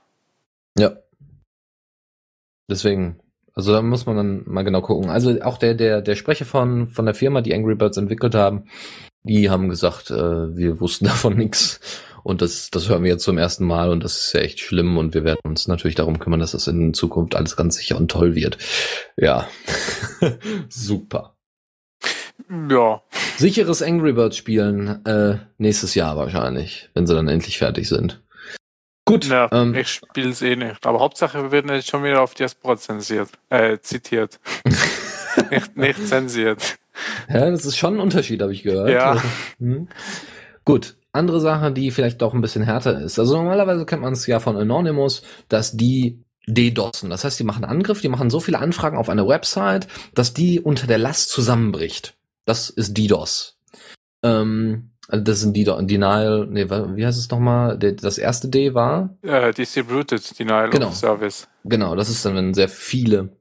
Ja. 0.79 0.93
Deswegen, 2.71 3.21
also 3.55 3.73
da 3.73 3.83
muss 3.83 4.07
man 4.07 4.17
dann 4.17 4.43
mal 4.47 4.63
genau 4.63 4.81
gucken. 4.81 5.11
Also 5.11 5.43
auch 5.43 5.59
der, 5.59 5.75
der, 5.75 6.01
der 6.01 6.17
Sprecher 6.17 6.47
von, 6.47 6.89
von 6.89 7.05
der 7.05 7.15
Firma, 7.15 7.43
die 7.43 7.55
Angry 7.55 7.75
Birds 7.75 7.99
entwickelt 7.99 8.35
haben, 8.35 8.65
die 9.25 9.51
haben 9.51 9.69
gesagt, 9.69 10.11
äh, 10.11 10.57
wir 10.57 10.81
wussten 10.81 11.05
davon 11.07 11.37
nichts. 11.37 11.81
Und 12.23 12.43
das, 12.43 12.71
das 12.71 12.89
hören 12.89 13.03
wir 13.05 13.13
jetzt 13.13 13.25
zum 13.25 13.39
ersten 13.39 13.65
Mal 13.65 13.91
und 13.91 14.05
das 14.05 14.19
ist 14.19 14.33
ja 14.33 14.41
echt 14.41 14.61
schlimm 14.61 14.97
und 14.99 15.15
wir 15.15 15.25
werden 15.25 15.41
uns 15.45 15.69
natürlich 15.69 15.95
darum 15.95 16.19
kümmern, 16.19 16.41
dass 16.41 16.53
das 16.53 16.67
in 16.67 16.95
Zukunft 16.95 17.35
alles 17.35 17.57
ganz 17.57 17.77
sicher 17.77 17.97
und 17.97 18.11
toll 18.11 18.35
wird. 18.35 18.59
Ja, 19.17 19.49
super. 20.69 21.37
Ja. 22.71 23.03
Sicheres 23.37 23.83
Angry 23.83 24.13
Birds 24.13 24.37
spielen 24.37 25.05
äh, 25.05 25.39
nächstes 25.59 25.95
Jahr 25.95 26.17
wahrscheinlich, 26.17 26.91
wenn 26.95 27.07
sie 27.07 27.15
dann 27.15 27.29
endlich 27.29 27.59
fertig 27.59 27.89
sind. 27.89 28.23
Gut. 29.09 29.27
Ja, 29.27 29.49
ähm, 29.53 29.75
ich 29.75 29.89
spiele 29.89 30.29
es 30.29 30.43
eh 30.43 30.55
nicht. 30.55 30.87
Aber 30.87 31.01
Hauptsache, 31.01 31.43
wir 31.43 31.51
werden 31.51 31.71
jetzt 31.75 31.89
schon 31.89 32.05
wieder 32.05 32.21
auf 32.21 32.35
Diaspora 32.35 32.77
zensiert, 32.77 33.31
äh, 33.49 33.79
zitiert. 33.81 34.39
nicht, 35.51 35.77
nicht 35.79 36.07
zensiert. 36.07 36.79
Ja, 37.29 37.51
das 37.51 37.65
ist 37.65 37.79
schon 37.79 37.95
ein 37.95 38.01
Unterschied, 38.01 38.43
habe 38.43 38.53
ich 38.53 38.63
gehört. 38.63 38.91
Ja. 38.91 39.23
Hm. 39.59 39.89
Gut, 40.65 40.98
andere 41.13 41.41
Sache, 41.41 41.73
die 41.73 41.91
vielleicht 41.91 42.23
doch 42.23 42.35
ein 42.35 42.41
bisschen 42.41 42.63
härter 42.63 43.01
ist. 43.01 43.19
Also 43.19 43.37
normalerweise 43.37 43.87
kennt 43.87 44.03
man 44.03 44.13
es 44.13 44.27
ja 44.27 44.41
von 44.41 44.57
Anonymous, 44.57 45.23
dass 45.49 45.77
die 45.77 46.25
DDoSen. 46.47 47.11
Das 47.11 47.25
heißt, 47.25 47.39
die 47.39 47.45
machen 47.45 47.65
Angriff, 47.65 48.01
die 48.01 48.09
machen 48.09 48.31
so 48.31 48.41
viele 48.41 48.59
Anfragen 48.59 48.97
auf 48.97 49.09
eine 49.09 49.27
Website, 49.27 49.89
dass 50.15 50.35
die 50.35 50.61
unter 50.61 50.87
der 50.87 50.99
Last 50.99 51.31
zusammenbricht. 51.31 52.17
Das 52.45 52.71
ist 52.71 52.97
DDoS. 52.97 53.59
Ähm, 54.23 54.93
also 55.09 55.25
das 55.25 55.41
sind 55.41 55.57
Denial, 55.57 56.47
nee, 56.51 56.69
wie 56.69 57.07
heißt 57.07 57.19
es 57.19 57.31
nochmal? 57.31 57.79
Das 57.79 58.19
erste 58.19 58.49
D 58.49 58.75
war? 58.75 59.17
Uh, 59.25 59.53
Distributed 59.53 60.39
Denial 60.39 60.69
genau. 60.69 60.89
of 60.89 60.95
Service. 60.95 61.49
Genau, 61.65 61.97
das 61.97 62.11
ist 62.11 62.25
dann, 62.25 62.35
wenn 62.35 62.53
sehr 62.53 62.69
viele 62.69 63.19
äh, 63.19 63.38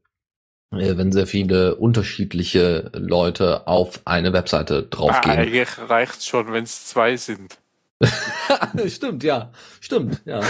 wenn 0.71 1.11
sehr 1.11 1.27
viele 1.27 1.75
unterschiedliche 1.75 2.91
Leute 2.93 3.67
auf 3.67 4.01
eine 4.05 4.33
Webseite 4.33 4.83
draufgehen. 4.83 5.37
Ah, 5.37 5.41
eigentlich 5.41 5.69
reicht 5.89 6.25
schon, 6.25 6.51
wenn 6.51 6.63
es 6.63 6.85
zwei 6.87 7.15
sind. 7.17 7.57
stimmt, 8.87 9.23
ja. 9.23 9.51
Stimmt, 9.79 10.21
ja. 10.25 10.41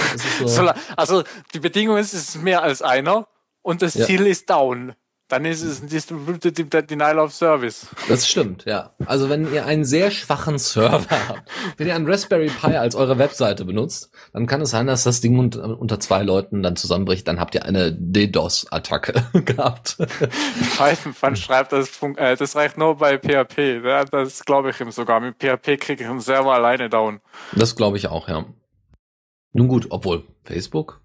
So. 0.45 0.70
also 0.97 1.24
die 1.53 1.59
Bedingung 1.59 1.97
ist, 1.97 2.13
es 2.13 2.30
ist 2.30 2.41
mehr 2.41 2.63
als 2.63 2.82
einer 2.82 3.28
und 3.61 3.82
das 3.82 3.93
ja. 3.93 4.05
Ziel 4.05 4.28
ist 4.28 4.49
down. 4.49 4.93
Dann 5.30 5.44
ist 5.44 5.62
es 5.62 5.82
ein 5.82 5.90
Distributed 5.90 6.90
Denial 6.90 7.20
of 7.20 7.34
Service. 7.34 7.88
Das 8.08 8.28
stimmt, 8.30 8.64
ja. 8.64 8.94
Also 9.06 9.30
wenn 9.30 9.54
ihr 9.54 9.66
einen 9.66 9.84
sehr 9.84 10.10
schwachen 10.10 10.58
Server 10.58 11.28
habt, 11.28 11.50
wenn 11.76 11.88
ihr 11.88 11.96
einen 11.96 12.10
Raspberry 12.10 12.50
Pi 12.50 12.78
als 12.78 12.96
eure 12.96 13.18
Webseite 13.18 13.66
benutzt, 13.66 14.10
dann 14.32 14.48
kann 14.48 14.62
es 14.62 14.70
sein, 14.70 14.88
dass 14.88 15.04
das 15.04 15.20
Ding 15.20 15.38
unter, 15.38 16.00
zwei 16.00 16.24
Leuten 16.24 16.64
dann 16.64 16.78
zusammenbricht. 16.78 17.28
Dann 17.28 17.42
habt 17.42 17.56
ihr 17.56 17.66
eine 17.66 17.92
DDoS-Attacke 17.92 19.42
gehabt. 19.44 19.98
Python 20.78 21.36
schreibt, 21.36 21.74
das, 21.74 21.90
äh, 22.16 22.38
das 22.38 22.56
reicht 22.56 22.78
nur 22.78 22.96
bei 22.96 23.18
PHP. 23.18 23.84
Das 24.10 24.46
glaube 24.46 24.70
ich 24.70 24.80
ihm 24.80 24.92
sogar. 24.92 25.20
Mit 25.20 25.36
PHP 25.40 25.78
kriege 25.78 26.04
ich 26.06 26.10
einen 26.10 26.22
Server 26.22 26.54
alleine 26.54 26.90
down. 26.90 27.20
Das 27.54 27.76
glaube 27.76 27.98
ich 27.98 28.08
auch, 28.08 28.30
ja. 28.30 28.46
Nun 29.52 29.68
gut, 29.68 29.88
obwohl 29.90 30.24
Facebook 30.46 31.02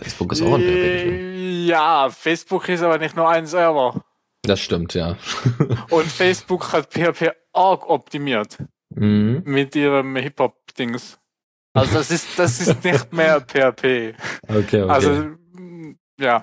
Facebook 0.00 0.32
ist 0.32 0.42
auch 0.42 0.54
ein 0.54 0.60
PHP. 0.60 1.68
Ja, 1.68 2.10
Facebook 2.10 2.68
ist 2.68 2.82
aber 2.82 2.98
nicht 2.98 3.16
nur 3.16 3.28
ein 3.28 3.46
Server. 3.46 4.04
Das 4.42 4.60
stimmt, 4.60 4.94
ja. 4.94 5.16
Und 5.90 6.06
Facebook 6.06 6.72
hat 6.72 6.92
PHP 6.92 7.32
arg 7.52 7.88
optimiert. 7.88 8.58
Mhm. 8.94 9.42
Mit 9.44 9.74
ihrem 9.74 10.16
Hip-Hop-Dings. 10.16 11.18
Also 11.72 11.94
das 11.94 12.10
ist, 12.10 12.38
das 12.38 12.60
ist 12.60 12.84
nicht 12.84 13.12
mehr 13.12 13.40
PHP. 13.46 14.14
Okay, 14.48 14.82
okay. 14.82 14.82
Also, 14.82 15.30
ja. 16.20 16.42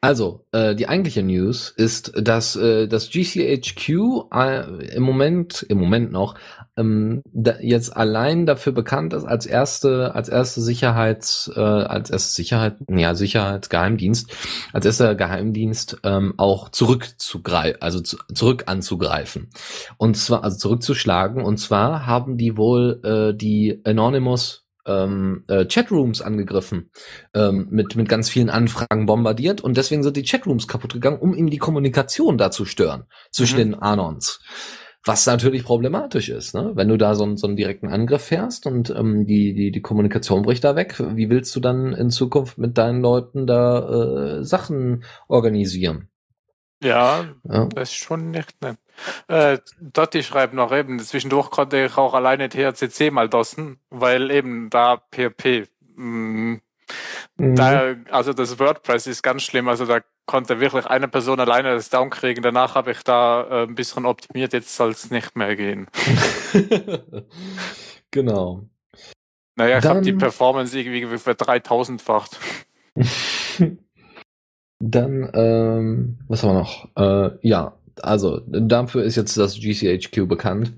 Also, 0.00 0.46
äh, 0.52 0.74
die 0.74 0.88
eigentliche 0.88 1.22
News 1.22 1.70
ist, 1.70 2.12
dass 2.16 2.56
äh, 2.56 2.88
das 2.88 3.10
GCHQ 3.10 3.88
äh, 4.34 4.94
im 4.96 5.02
Moment, 5.02 5.64
im 5.68 5.78
Moment 5.78 6.10
noch, 6.10 6.34
ähm, 6.76 7.22
da 7.32 7.56
jetzt 7.60 7.96
allein 7.96 8.46
dafür 8.46 8.72
bekannt 8.72 9.12
ist, 9.12 9.24
als 9.24 9.46
erste, 9.46 10.14
als 10.14 10.28
erste 10.28 10.60
Sicherheits, 10.60 11.50
äh, 11.54 11.60
als 11.60 12.10
erste 12.10 12.32
Sicherheit, 12.32 12.76
ja, 12.88 13.14
Sicherheitsgeheimdienst, 13.14 14.34
als 14.72 14.86
erster 14.86 15.14
Geheimdienst 15.14 15.98
ähm, 16.04 16.34
auch 16.38 16.70
zurückzugreifen, 16.70 17.82
also 17.82 18.00
zu, 18.00 18.16
zurück 18.34 18.64
anzugreifen. 18.66 19.50
Und 19.98 20.16
zwar, 20.16 20.44
also 20.44 20.56
zurückzuschlagen. 20.56 21.42
Und 21.42 21.58
zwar 21.58 22.06
haben 22.06 22.38
die 22.38 22.56
wohl 22.56 23.00
äh, 23.04 23.36
die 23.36 23.80
Anonymous 23.84 24.62
ähm, 24.86 25.44
äh, 25.48 25.66
Chatrooms 25.66 26.22
angegriffen, 26.22 26.90
ähm, 27.34 27.68
mit, 27.70 27.96
mit 27.96 28.08
ganz 28.08 28.28
vielen 28.28 28.50
Anfragen 28.50 29.06
bombardiert 29.06 29.60
und 29.60 29.76
deswegen 29.76 30.02
sind 30.02 30.16
die 30.16 30.24
Chatrooms 30.24 30.66
kaputt 30.66 30.92
gegangen, 30.94 31.18
um 31.18 31.34
ihm 31.34 31.50
die 31.50 31.58
Kommunikation 31.58 32.38
da 32.38 32.50
zu 32.50 32.64
stören 32.64 33.04
zwischen 33.30 33.56
mhm. 33.56 33.62
den 33.62 33.74
Anons. 33.74 34.40
Was 35.04 35.26
natürlich 35.26 35.64
problematisch 35.64 36.28
ist, 36.28 36.54
ne? 36.54 36.72
Wenn 36.74 36.88
du 36.88 36.96
da 36.96 37.16
so, 37.16 37.36
so 37.36 37.48
einen 37.48 37.56
direkten 37.56 37.88
Angriff 37.88 38.22
fährst 38.22 38.66
und 38.66 38.90
ähm, 38.90 39.26
die, 39.26 39.52
die, 39.52 39.72
die 39.72 39.82
Kommunikation 39.82 40.42
bricht 40.42 40.62
da 40.62 40.76
weg, 40.76 41.02
wie 41.16 41.28
willst 41.28 41.54
du 41.56 41.60
dann 41.60 41.92
in 41.92 42.10
Zukunft 42.10 42.56
mit 42.56 42.78
deinen 42.78 43.00
Leuten 43.00 43.46
da 43.48 44.38
äh, 44.38 44.44
Sachen 44.44 45.02
organisieren? 45.26 46.08
Ja, 46.82 47.26
ja, 47.44 47.66
das 47.66 47.90
ist 47.90 47.96
schon 47.96 48.30
nicht 48.30 48.60
nett. 48.60 48.76
Äh, 49.28 49.58
Dotti 49.80 50.22
schreibt 50.22 50.54
noch 50.54 50.72
eben, 50.72 50.98
zwischendurch 50.98 51.50
konnte 51.50 51.84
ich 51.84 51.96
auch 51.96 52.14
alleine 52.14 52.48
THCC 52.48 53.12
mal 53.12 53.28
dossen, 53.28 53.78
weil 53.90 54.30
eben 54.30 54.68
da 54.68 55.00
PHP, 55.12 55.68
mh, 55.96 56.58
mhm. 57.36 57.56
da, 57.56 57.94
also 58.10 58.32
das 58.32 58.58
WordPress 58.58 59.06
ist 59.06 59.22
ganz 59.22 59.42
schlimm, 59.42 59.68
also 59.68 59.86
da 59.86 60.00
konnte 60.26 60.60
wirklich 60.60 60.86
eine 60.86 61.08
Person 61.08 61.40
alleine 61.40 61.74
das 61.74 61.90
down 61.90 62.10
kriegen. 62.10 62.42
Danach 62.42 62.74
habe 62.74 62.92
ich 62.92 63.02
da 63.02 63.42
äh, 63.42 63.62
ein 63.64 63.74
bisschen 63.74 64.06
optimiert, 64.06 64.52
jetzt 64.52 64.74
soll 64.76 64.90
es 64.90 65.10
nicht 65.10 65.36
mehr 65.36 65.56
gehen. 65.56 65.86
genau. 68.10 68.62
Naja, 69.56 69.78
ich 69.78 69.84
habe 69.84 70.00
die 70.00 70.14
Performance 70.14 70.78
irgendwie 70.78 71.18
für 71.18 71.32
3000-facht. 71.32 72.38
Dann, 74.84 75.30
ähm, 75.34 76.18
was 76.26 76.42
haben 76.42 76.54
wir 76.54 76.60
noch? 76.60 76.88
Äh, 76.96 77.38
ja, 77.42 77.76
also 78.00 78.40
dafür 78.46 79.04
ist 79.04 79.16
jetzt 79.16 79.36
das 79.36 79.60
GCHQ 79.60 80.26
bekannt. 80.26 80.72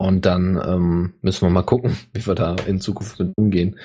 Und 0.00 0.26
dann 0.26 0.60
ähm, 0.64 1.14
müssen 1.22 1.42
wir 1.42 1.50
mal 1.50 1.62
gucken, 1.62 1.96
wie 2.12 2.24
wir 2.26 2.34
da 2.34 2.54
in 2.66 2.80
Zukunft 2.80 3.18
mit 3.18 3.32
umgehen. 3.36 3.78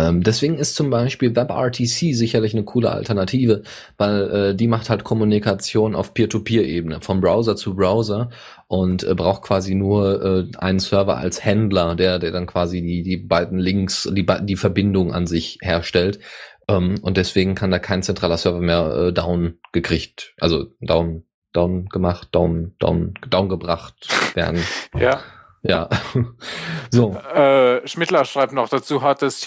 Ähm, 0.00 0.22
deswegen 0.22 0.56
ist 0.56 0.76
zum 0.76 0.88
Beispiel 0.88 1.36
WebRTC 1.36 2.14
sicherlich 2.14 2.54
eine 2.54 2.64
coole 2.64 2.90
Alternative, 2.90 3.62
weil 3.98 4.30
äh, 4.30 4.54
die 4.54 4.66
macht 4.66 4.88
halt 4.88 5.04
Kommunikation 5.04 5.94
auf 5.94 6.14
Peer-to-Peer-Ebene, 6.14 7.00
vom 7.02 7.20
Browser 7.20 7.54
zu 7.54 7.74
Browser 7.74 8.30
und 8.66 9.04
äh, 9.04 9.14
braucht 9.14 9.42
quasi 9.42 9.74
nur 9.74 10.24
äh, 10.24 10.56
einen 10.58 10.78
Server 10.78 11.18
als 11.18 11.44
Händler, 11.44 11.96
der, 11.96 12.18
der 12.18 12.30
dann 12.30 12.46
quasi 12.46 12.80
die, 12.80 13.02
die 13.02 13.18
beiden 13.18 13.58
Links, 13.58 14.08
die, 14.10 14.26
die 14.42 14.56
Verbindung 14.56 15.12
an 15.12 15.26
sich 15.26 15.58
herstellt. 15.60 16.20
Ähm, 16.66 16.96
und 17.02 17.18
deswegen 17.18 17.54
kann 17.54 17.70
da 17.70 17.78
kein 17.78 18.02
zentraler 18.02 18.38
Server 18.38 18.60
mehr 18.60 19.08
äh, 19.08 19.12
down 19.12 19.58
gekriegt, 19.72 20.34
also 20.38 20.66
down, 20.80 21.24
down 21.52 21.86
gemacht, 21.90 22.28
down, 22.32 22.74
down, 22.78 23.14
down 23.28 23.48
gebracht 23.50 24.08
werden. 24.34 24.62
ja. 24.98 25.20
Ja. 25.62 25.88
so. 26.90 27.14
Äh, 27.34 27.86
Schmidtler 27.86 28.24
schreibt 28.24 28.52
noch, 28.52 28.68
dazu 28.68 29.02
hat 29.02 29.22
das 29.22 29.40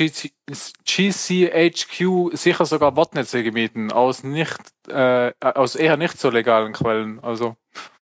GCHQ 0.47 2.35
sicher 2.35 2.65
sogar 2.65 2.91
Botnetze 2.91 3.43
gemieden 3.43 3.91
aus 3.91 4.23
nicht, 4.23 4.59
äh, 4.89 5.31
aus 5.39 5.75
eher 5.75 5.97
nicht 5.97 6.19
so 6.19 6.29
legalen 6.29 6.73
Quellen. 6.73 7.19
Also. 7.21 7.55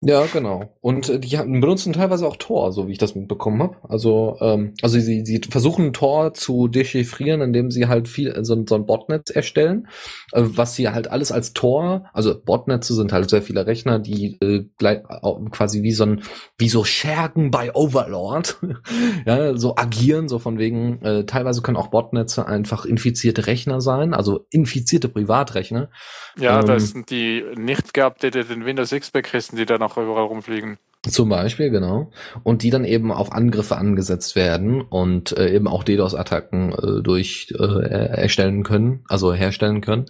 Ja, 0.03 0.25
genau. 0.25 0.75
Und 0.81 1.11
äh, 1.11 1.19
die 1.19 1.37
benutzen 1.37 1.93
teilweise 1.93 2.27
auch 2.27 2.37
Tor, 2.37 2.73
so 2.73 2.89
wie 2.89 2.93
ich 2.93 2.99
das 2.99 3.15
mitbekommen 3.15 3.63
habe. 3.63 3.77
Also, 3.87 4.39
ähm, 4.41 4.73
also 4.81 4.99
sie, 4.99 5.27
sie 5.27 5.43
versuchen 5.51 5.93
Tor 5.93 6.33
zu 6.33 6.69
dechiffrieren, 6.69 7.43
indem 7.43 7.71
sie 7.71 7.87
halt 7.87 8.09
viel 8.09 8.43
so, 8.43 8.65
so 8.67 8.77
ein 8.77 8.87
Botnetz 8.87 9.29
erstellen, 9.29 9.89
äh, 10.33 10.41
was 10.43 10.75
sie 10.75 10.89
halt 10.89 11.09
alles 11.09 11.33
als 11.33 11.53
Tor, 11.53 12.07
also 12.15 12.35
Botnetze 12.35 12.95
sind 12.95 13.13
halt 13.13 13.29
sehr 13.29 13.43
viele 13.43 13.67
Rechner, 13.67 13.99
die 13.99 14.39
äh, 14.41 14.65
gleich, 14.79 15.03
quasi 15.51 15.83
wie 15.83 15.93
so 15.93 16.05
ein, 16.05 16.23
wie 16.57 16.71
so 16.71 16.83
Schergen 16.83 17.51
bei 17.51 17.75
Overlord, 17.75 18.59
ja, 19.27 19.55
so 19.59 19.77
agieren, 19.77 20.29
so 20.29 20.39
von 20.39 20.59
wegen, 20.59 21.03
äh, 21.03 21.27
teilweise 21.27 21.61
können 21.61 21.77
auch 21.77 21.89
Botnetze 22.31 22.47
einfach 22.47 22.85
infizierte 22.85 23.47
Rechner 23.47 23.81
sein, 23.81 24.15
also 24.15 24.47
infizierte 24.51 25.09
Privatrechner. 25.09 25.91
Ja, 26.39 26.61
ähm, 26.61 26.67
das 26.67 26.91
sind 26.91 27.11
die 27.11 27.45
nicht 27.57 27.95
geupdateten 27.95 28.65
Windows 28.65 28.91
XP-Kisten, 28.91 29.57
die 29.57 29.67
da 29.67 29.79
noch 29.79 29.97
überall 29.97 30.25
rumfliegen. 30.25 30.79
Zum 31.09 31.31
Beispiel, 31.31 31.71
genau. 31.71 32.11
Und 32.43 32.63
die 32.63 32.71
dann 32.71 32.85
eben 32.85 33.11
auf 33.11 33.33
Angriffe 33.33 33.77
angesetzt 33.77 34.37
werden 34.37 34.83
und 34.83 35.33
äh, 35.33 35.55
eben 35.55 35.67
auch 35.67 35.83
DDoS-Attacken 35.83 36.73
äh, 36.73 37.03
durch 37.03 37.55
äh, 37.59 37.89
erstellen 37.89 38.65
können, 38.65 39.05
also 39.09 39.33
herstellen 39.33 39.81
können. 39.81 40.07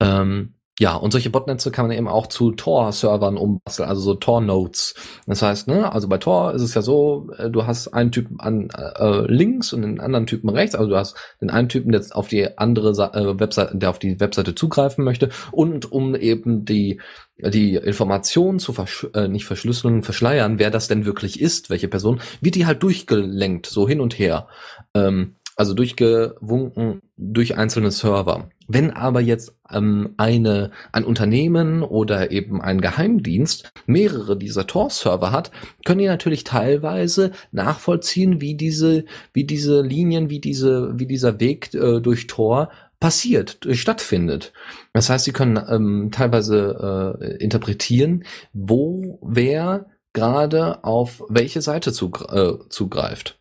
Ähm, 0.00 0.55
ja, 0.78 0.94
und 0.94 1.10
solche 1.10 1.30
Botnetze 1.30 1.70
kann 1.70 1.86
man 1.86 1.96
eben 1.96 2.06
auch 2.06 2.26
zu 2.26 2.52
Tor-Servern 2.52 3.38
umbasteln, 3.38 3.88
also 3.88 4.02
so 4.02 4.14
Tor-Nodes. 4.14 4.94
Das 5.26 5.40
heißt, 5.40 5.68
ne, 5.68 5.90
also 5.90 6.06
bei 6.06 6.18
Tor 6.18 6.52
ist 6.52 6.60
es 6.60 6.74
ja 6.74 6.82
so, 6.82 7.30
äh, 7.38 7.48
du 7.48 7.66
hast 7.66 7.88
einen 7.88 8.12
Typen 8.12 8.38
an 8.40 8.68
äh, 8.70 9.20
links 9.32 9.72
und 9.72 9.82
den 9.82 10.00
anderen 10.00 10.26
Typen 10.26 10.50
rechts, 10.50 10.74
also 10.74 10.90
du 10.90 10.96
hast 10.96 11.16
den 11.40 11.48
einen 11.48 11.70
Typen, 11.70 11.92
der 11.92 12.04
auf 12.12 12.28
die 12.28 12.58
andere 12.58 12.90
äh, 12.90 13.40
Webseite, 13.40 13.76
der 13.78 13.88
auf 13.88 13.98
die 13.98 14.20
Webseite 14.20 14.54
zugreifen 14.54 15.02
möchte 15.02 15.30
und 15.50 15.90
um 15.90 16.14
eben 16.14 16.66
die 16.66 17.00
die 17.38 17.74
Informationen 17.74 18.58
zu 18.58 18.72
versch 18.72 19.06
äh, 19.14 19.28
nicht 19.28 19.44
verschlüsseln, 19.44 20.02
verschleiern, 20.02 20.58
wer 20.58 20.70
das 20.70 20.88
denn 20.88 21.04
wirklich 21.04 21.40
ist, 21.40 21.68
welche 21.68 21.88
Person, 21.88 22.20
wird 22.40 22.54
die 22.54 22.64
halt 22.64 22.82
durchgelenkt, 22.82 23.66
so 23.66 23.86
hin 23.86 24.00
und 24.00 24.18
her. 24.18 24.48
Ähm, 24.94 25.36
also 25.56 25.74
durchgewunken 25.74 27.00
durch 27.16 27.56
einzelne 27.56 27.90
Server. 27.90 28.50
Wenn 28.68 28.90
aber 28.90 29.20
jetzt 29.20 29.56
ähm, 29.70 30.14
eine, 30.16 30.70
ein 30.92 31.04
Unternehmen 31.04 31.82
oder 31.82 32.30
eben 32.30 32.60
ein 32.60 32.80
Geheimdienst 32.80 33.72
mehrere 33.86 34.36
dieser 34.36 34.66
Tor-Server 34.66 35.32
hat, 35.32 35.50
können 35.84 36.00
die 36.00 36.06
natürlich 36.06 36.44
teilweise 36.44 37.32
nachvollziehen, 37.52 38.40
wie 38.40 38.54
diese, 38.54 39.04
wie 39.32 39.44
diese 39.44 39.80
Linien, 39.80 40.30
wie 40.30 40.40
diese, 40.40 40.98
wie 40.98 41.06
dieser 41.06 41.40
Weg 41.40 41.72
äh, 41.74 42.00
durch 42.00 42.26
Tor 42.26 42.70
passiert, 43.00 43.64
äh, 43.64 43.74
stattfindet. 43.74 44.52
Das 44.92 45.08
heißt, 45.08 45.24
sie 45.24 45.32
können 45.32 45.62
ähm, 45.68 46.10
teilweise 46.12 47.16
äh, 47.20 47.42
interpretieren, 47.42 48.24
wo 48.52 49.18
wer 49.22 49.86
gerade 50.12 50.82
auf 50.84 51.22
welche 51.28 51.62
Seite 51.62 51.90
äh, 51.90 52.68
zugreift. 52.68 53.38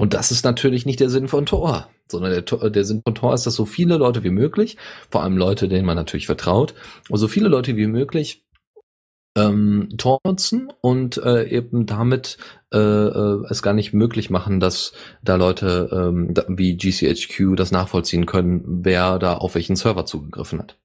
Und 0.00 0.14
das 0.14 0.30
ist 0.30 0.46
natürlich 0.46 0.86
nicht 0.86 0.98
der 0.98 1.10
Sinn 1.10 1.28
von 1.28 1.44
Tor, 1.44 1.90
sondern 2.10 2.32
der, 2.32 2.70
der, 2.70 2.84
Sinn 2.86 3.02
von 3.04 3.14
Tor 3.14 3.34
ist, 3.34 3.44
dass 3.44 3.52
so 3.52 3.66
viele 3.66 3.98
Leute 3.98 4.24
wie 4.24 4.30
möglich, 4.30 4.78
vor 5.10 5.22
allem 5.22 5.36
Leute, 5.36 5.68
denen 5.68 5.84
man 5.84 5.94
natürlich 5.94 6.24
vertraut, 6.24 6.72
so 7.10 7.28
viele 7.28 7.50
Leute 7.50 7.76
wie 7.76 7.86
möglich 7.86 8.42
ähm, 9.36 9.90
Tor 9.98 10.18
nutzen 10.24 10.72
und 10.80 11.18
äh, 11.18 11.46
eben 11.50 11.84
damit 11.84 12.38
äh, 12.72 12.78
äh, 12.78 13.44
es 13.50 13.60
gar 13.60 13.74
nicht 13.74 13.92
möglich 13.92 14.30
machen, 14.30 14.58
dass 14.58 14.94
da 15.22 15.36
Leute 15.36 15.90
ähm, 15.92 16.32
da, 16.32 16.46
wie 16.48 16.78
GCHQ 16.78 17.56
das 17.56 17.70
nachvollziehen 17.70 18.24
können, 18.24 18.64
wer 18.82 19.18
da 19.18 19.34
auf 19.34 19.54
welchen 19.54 19.76
Server 19.76 20.06
zugegriffen 20.06 20.60
hat. 20.60 20.78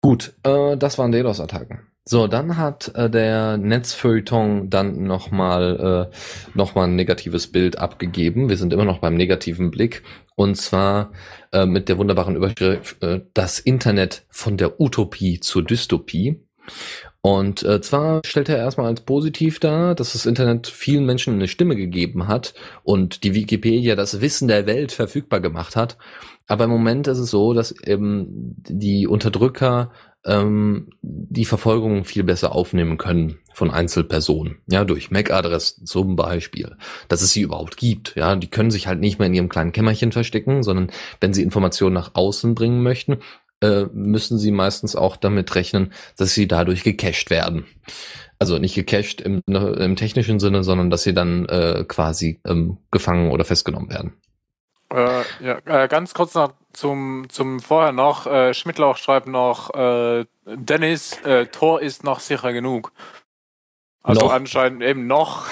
Gut, 0.00 0.34
äh, 0.42 0.76
das 0.76 0.98
waren 0.98 1.12
DDoS-Attacken. 1.12 1.91
So, 2.04 2.26
dann 2.26 2.56
hat 2.56 2.92
äh, 2.96 3.08
der 3.08 3.56
Netzfeuilleton 3.56 4.70
dann 4.70 5.04
nochmal 5.04 6.10
äh, 6.12 6.16
noch 6.54 6.74
ein 6.74 6.96
negatives 6.96 7.52
Bild 7.52 7.78
abgegeben. 7.78 8.48
Wir 8.48 8.56
sind 8.56 8.72
immer 8.72 8.84
noch 8.84 8.98
beim 8.98 9.14
negativen 9.14 9.70
Blick. 9.70 10.02
Und 10.34 10.56
zwar 10.56 11.12
äh, 11.52 11.64
mit 11.64 11.88
der 11.88 11.98
wunderbaren 11.98 12.34
Überschrift 12.34 13.00
äh, 13.02 13.20
Das 13.34 13.60
Internet 13.60 14.24
von 14.30 14.56
der 14.56 14.80
Utopie 14.80 15.38
zur 15.38 15.62
Dystopie. 15.62 16.44
Und 17.24 17.62
äh, 17.62 17.80
zwar 17.80 18.20
stellt 18.26 18.48
er 18.48 18.56
erstmal 18.56 18.88
als 18.88 19.02
positiv 19.02 19.60
dar, 19.60 19.94
dass 19.94 20.12
das 20.12 20.26
Internet 20.26 20.66
vielen 20.66 21.06
Menschen 21.06 21.34
eine 21.34 21.46
Stimme 21.46 21.76
gegeben 21.76 22.26
hat 22.26 22.52
und 22.82 23.22
die 23.22 23.34
Wikipedia 23.34 23.94
das 23.94 24.20
Wissen 24.20 24.48
der 24.48 24.66
Welt 24.66 24.90
verfügbar 24.90 25.40
gemacht 25.40 25.76
hat. 25.76 25.96
Aber 26.48 26.64
im 26.64 26.70
Moment 26.70 27.06
ist 27.06 27.18
es 27.18 27.30
so, 27.30 27.54
dass 27.54 27.70
eben 27.70 28.56
die 28.68 29.06
Unterdrücker 29.06 29.92
ähm, 30.24 30.90
die 31.02 31.44
Verfolgung 31.44 32.04
viel 32.04 32.24
besser 32.24 32.54
aufnehmen 32.54 32.98
können 32.98 33.38
von 33.52 33.70
Einzelpersonen. 33.70 34.58
Ja, 34.66 34.84
durch 34.84 35.10
MAC-Adressen 35.10 35.86
zum 35.86 36.16
Beispiel. 36.16 36.76
Dass 37.08 37.22
es 37.22 37.30
sie 37.30 37.42
überhaupt 37.42 37.76
gibt. 37.76 38.14
Ja, 38.16 38.36
die 38.36 38.48
können 38.48 38.70
sich 38.70 38.86
halt 38.86 39.00
nicht 39.00 39.18
mehr 39.18 39.26
in 39.26 39.34
ihrem 39.34 39.48
kleinen 39.48 39.72
Kämmerchen 39.72 40.12
verstecken, 40.12 40.62
sondern 40.62 40.90
wenn 41.20 41.34
sie 41.34 41.42
Informationen 41.42 41.94
nach 41.94 42.14
außen 42.14 42.54
bringen 42.54 42.82
möchten, 42.82 43.18
äh, 43.62 43.86
müssen 43.92 44.38
sie 44.38 44.50
meistens 44.50 44.96
auch 44.96 45.16
damit 45.16 45.54
rechnen, 45.54 45.92
dass 46.16 46.34
sie 46.34 46.46
dadurch 46.46 46.82
gecached 46.82 47.30
werden. 47.30 47.64
Also 48.38 48.58
nicht 48.58 48.74
gecached 48.74 49.20
im, 49.20 49.40
im 49.46 49.96
technischen 49.96 50.40
Sinne, 50.40 50.64
sondern 50.64 50.90
dass 50.90 51.04
sie 51.04 51.14
dann 51.14 51.46
äh, 51.46 51.84
quasi 51.86 52.40
ähm, 52.44 52.78
gefangen 52.90 53.30
oder 53.30 53.44
festgenommen 53.44 53.88
werden. 53.88 54.14
Äh, 54.92 55.22
ja, 55.40 55.58
äh, 55.64 55.88
ganz 55.88 56.12
kurz 56.12 56.34
noch 56.34 56.52
zum, 56.72 57.26
zum 57.28 57.60
vorher 57.60 57.92
noch. 57.92 58.26
Äh, 58.26 58.52
Schmidtlauch 58.52 58.96
schreibt 58.96 59.28
noch, 59.28 59.72
äh, 59.74 60.26
Dennis, 60.44 61.18
äh, 61.24 61.46
Tor 61.46 61.80
ist 61.80 62.04
noch 62.04 62.20
sicher 62.20 62.52
genug. 62.52 62.92
Also 64.02 64.22
noch. 64.22 64.32
anscheinend 64.32 64.82
eben 64.82 65.06
noch. 65.06 65.46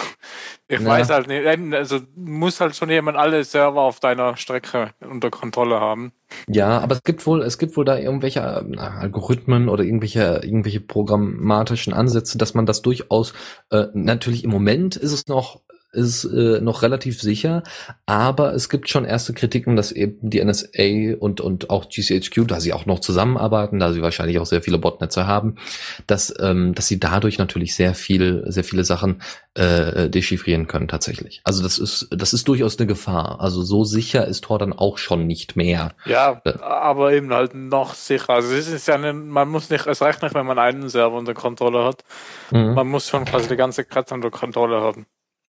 Ich 0.70 0.78
ja. 0.78 0.86
weiß 0.86 1.10
halt 1.10 1.26
nicht, 1.26 1.44
also 1.74 1.98
muss 2.14 2.60
halt 2.60 2.76
schon 2.76 2.90
jemand 2.90 3.18
alle 3.18 3.42
Server 3.42 3.80
auf 3.80 3.98
deiner 3.98 4.36
Strecke 4.36 4.92
unter 5.00 5.28
Kontrolle 5.28 5.80
haben. 5.80 6.12
Ja, 6.46 6.78
aber 6.78 6.94
es 6.94 7.02
gibt 7.02 7.26
wohl, 7.26 7.42
es 7.42 7.58
gibt 7.58 7.76
wohl 7.76 7.84
da 7.84 7.98
irgendwelche 7.98 8.44
Algorithmen 8.44 9.68
oder 9.68 9.82
irgendwelche, 9.82 10.42
irgendwelche 10.44 10.80
programmatischen 10.80 11.92
Ansätze, 11.92 12.38
dass 12.38 12.54
man 12.54 12.66
das 12.66 12.82
durchaus, 12.82 13.32
äh, 13.70 13.86
natürlich 13.94 14.44
im 14.44 14.50
Moment 14.50 14.94
ist 14.94 15.10
es 15.10 15.26
noch 15.26 15.60
ist 15.93 16.24
äh, 16.24 16.61
noch 16.61 16.82
relativ 16.82 17.20
sicher, 17.20 17.62
aber 18.07 18.55
es 18.55 18.68
gibt 18.68 18.88
schon 18.88 19.05
erste 19.05 19.32
Kritiken, 19.32 19.76
dass 19.76 19.93
eben 19.93 20.18
die 20.30 20.43
NSA 20.45 21.16
und, 21.18 21.41
und 21.41 21.70
auch 21.70 21.88
GCHQ, 21.88 22.47
da 22.47 22.61
sie 22.61 22.72
auch 22.72 22.86
noch 22.86 23.01
zusammenarbeiten, 23.01 23.78
da 23.78 23.93
sie 23.93 24.03
wahrscheinlich 24.03 24.38
auch 24.38 24.47
sehr 24.47 24.62
viele 24.62 24.78
Botnetze 24.78 25.26
haben, 25.26 25.57
dass, 26.07 26.34
ähm, 26.41 26.74
dass 26.74 26.88
sie 26.88 27.01
dadurch 27.01 27.38
natürlich 27.38 27.74
sehr 27.74 27.95
viel, 27.95 28.45
sehr 28.47 28.64
viele 28.64 28.84
Sachen 28.84 29.22
äh, 29.55 30.09
dechiffrieren 30.09 30.66
können 30.66 30.86
tatsächlich. 30.86 31.41
Also 31.45 31.62
das 31.62 31.78
ist, 31.78 32.09
das 32.11 32.32
ist 32.32 32.47
durchaus 32.47 32.78
eine 32.78 32.86
Gefahr. 32.86 33.41
Also 33.41 33.62
so 33.62 33.84
sicher 33.84 34.26
ist 34.26 34.45
Tor 34.45 34.59
dann 34.59 34.72
auch 34.72 34.99
schon 34.99 35.26
nicht 35.26 35.57
mehr. 35.57 35.93
Ja, 36.05 36.41
äh, 36.45 36.53
aber 36.61 37.12
eben 37.12 37.32
halt 37.32 37.55
noch 37.55 37.95
sicher. 37.95 38.30
Also 38.30 38.55
es 38.55 38.68
ist 38.68 38.86
ja, 38.86 38.95
eine, 38.95 39.12
man 39.12 39.49
muss 39.49 39.70
nicht, 39.70 39.86
es 39.86 40.03
reicht 40.03 40.22
nicht, 40.22 40.34
wenn 40.34 40.47
man 40.47 40.59
einen 40.59 40.88
Server 40.88 41.16
unter 41.16 41.34
Kontrolle 41.34 41.84
hat. 41.84 42.05
Mhm. 42.53 42.74
Man 42.74 42.88
muss 42.88 43.09
schon 43.09 43.24
quasi 43.24 43.49
die 43.49 43.57
ganze 43.57 43.84
Kette 43.84 44.14
unter 44.14 44.30
Kontrolle 44.30 44.80
haben. 44.80 45.07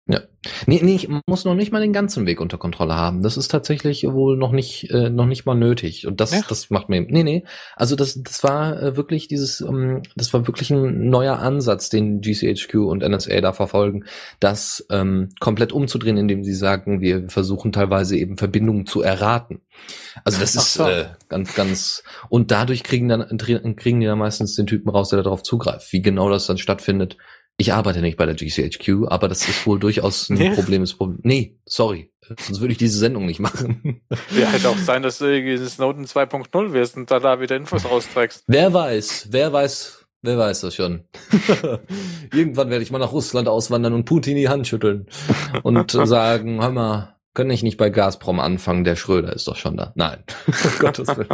Ja. 0.05 0.19
Nee, 0.65 0.81
nee, 0.83 0.95
ich 0.95 1.07
muss 1.27 1.45
noch 1.45 1.55
nicht 1.55 1.71
mal 1.71 1.79
den 1.79 1.93
ganzen 1.93 2.25
Weg 2.25 2.41
unter 2.41 2.57
Kontrolle 2.57 2.95
haben. 2.95 3.23
Das 3.23 3.37
ist 3.37 3.47
tatsächlich 3.47 4.03
wohl 4.03 4.35
noch 4.35 4.51
nicht, 4.51 4.91
äh, 4.91 5.09
noch 5.09 5.25
nicht 5.25 5.45
mal 5.45 5.55
nötig. 5.55 6.05
Und 6.05 6.19
das, 6.19 6.33
ja. 6.33 6.41
das 6.49 6.69
macht 6.69 6.89
mir, 6.89 6.99
nee, 6.99 7.23
nee. 7.23 7.45
Also 7.77 7.95
das, 7.95 8.21
das 8.21 8.43
war 8.43 8.81
äh, 8.81 8.97
wirklich 8.97 9.29
dieses, 9.29 9.61
ähm, 9.61 10.01
das 10.17 10.33
war 10.33 10.45
wirklich 10.45 10.71
ein 10.71 11.09
neuer 11.09 11.39
Ansatz, 11.39 11.87
den 11.87 12.19
GCHQ 12.19 12.75
und 12.75 13.01
NSA 13.01 13.39
da 13.39 13.53
verfolgen, 13.53 14.03
das 14.41 14.85
ähm, 14.89 15.29
komplett 15.39 15.71
umzudrehen, 15.71 16.17
indem 16.17 16.43
sie 16.43 16.53
sagen, 16.53 16.99
wir 16.99 17.29
versuchen 17.29 17.71
teilweise 17.71 18.17
eben 18.17 18.37
Verbindungen 18.37 18.85
zu 18.85 19.01
erraten. 19.01 19.61
Also 20.25 20.41
das 20.41 20.55
ist 20.55 20.79
äh, 20.79 21.05
ganz, 21.29 21.55
ganz, 21.55 22.03
und 22.27 22.51
dadurch 22.51 22.83
kriegen 22.83 23.07
dann, 23.07 23.25
kriegen 23.37 24.01
die 24.01 24.05
dann 24.05 24.19
meistens 24.19 24.55
den 24.55 24.67
Typen 24.67 24.89
raus, 24.89 25.09
der 25.09 25.23
darauf 25.23 25.43
zugreift. 25.43 25.93
Wie 25.93 26.01
genau 26.01 26.29
das 26.29 26.45
dann 26.45 26.57
stattfindet, 26.57 27.17
ich 27.57 27.73
arbeite 27.73 28.01
nicht 28.01 28.17
bei 28.17 28.25
der 28.25 28.35
GCHQ, 28.35 29.07
aber 29.07 29.27
das 29.27 29.47
ist 29.47 29.65
wohl 29.67 29.79
durchaus 29.79 30.29
ein 30.29 30.37
nee. 30.37 30.55
Problem. 30.55 30.85
Nee, 31.21 31.59
sorry. 31.65 32.11
Sonst 32.27 32.61
würde 32.61 32.71
ich 32.71 32.77
diese 32.77 32.97
Sendung 32.97 33.25
nicht 33.25 33.39
machen. 33.39 34.01
Ja, 34.37 34.47
hätte 34.47 34.69
auch 34.69 34.77
sein, 34.77 35.03
dass 35.03 35.19
du 35.19 35.25
irgendwie 35.25 35.57
Snowden 35.67 36.05
2.0 36.05 36.73
wirst 36.73 36.97
und 36.97 37.11
da, 37.11 37.19
da 37.19 37.39
wieder 37.39 37.55
Infos 37.55 37.85
rausträgst. 37.85 38.43
Wer 38.47 38.73
weiß, 38.73 39.27
wer 39.31 39.53
weiß, 39.53 40.05
wer 40.21 40.37
weiß 40.37 40.61
das 40.61 40.75
schon. 40.75 41.03
Irgendwann 42.33 42.69
werde 42.69 42.83
ich 42.83 42.91
mal 42.91 42.99
nach 42.99 43.11
Russland 43.11 43.47
auswandern 43.47 43.93
und 43.93 44.05
Putin 44.05 44.35
die 44.35 44.49
Hand 44.49 44.67
schütteln 44.67 45.07
und 45.63 45.91
sagen, 46.07 46.61
hör 46.61 46.71
mal, 46.71 47.15
kann 47.33 47.49
ich 47.49 47.63
nicht 47.63 47.77
bei 47.77 47.89
Gazprom 47.89 48.39
anfangen, 48.39 48.83
der 48.83 48.95
Schröder 48.95 49.33
ist 49.33 49.47
doch 49.47 49.55
schon 49.55 49.77
da. 49.77 49.93
Nein. 49.95 50.23
Gottes 50.79 51.07
Willen. 51.07 51.29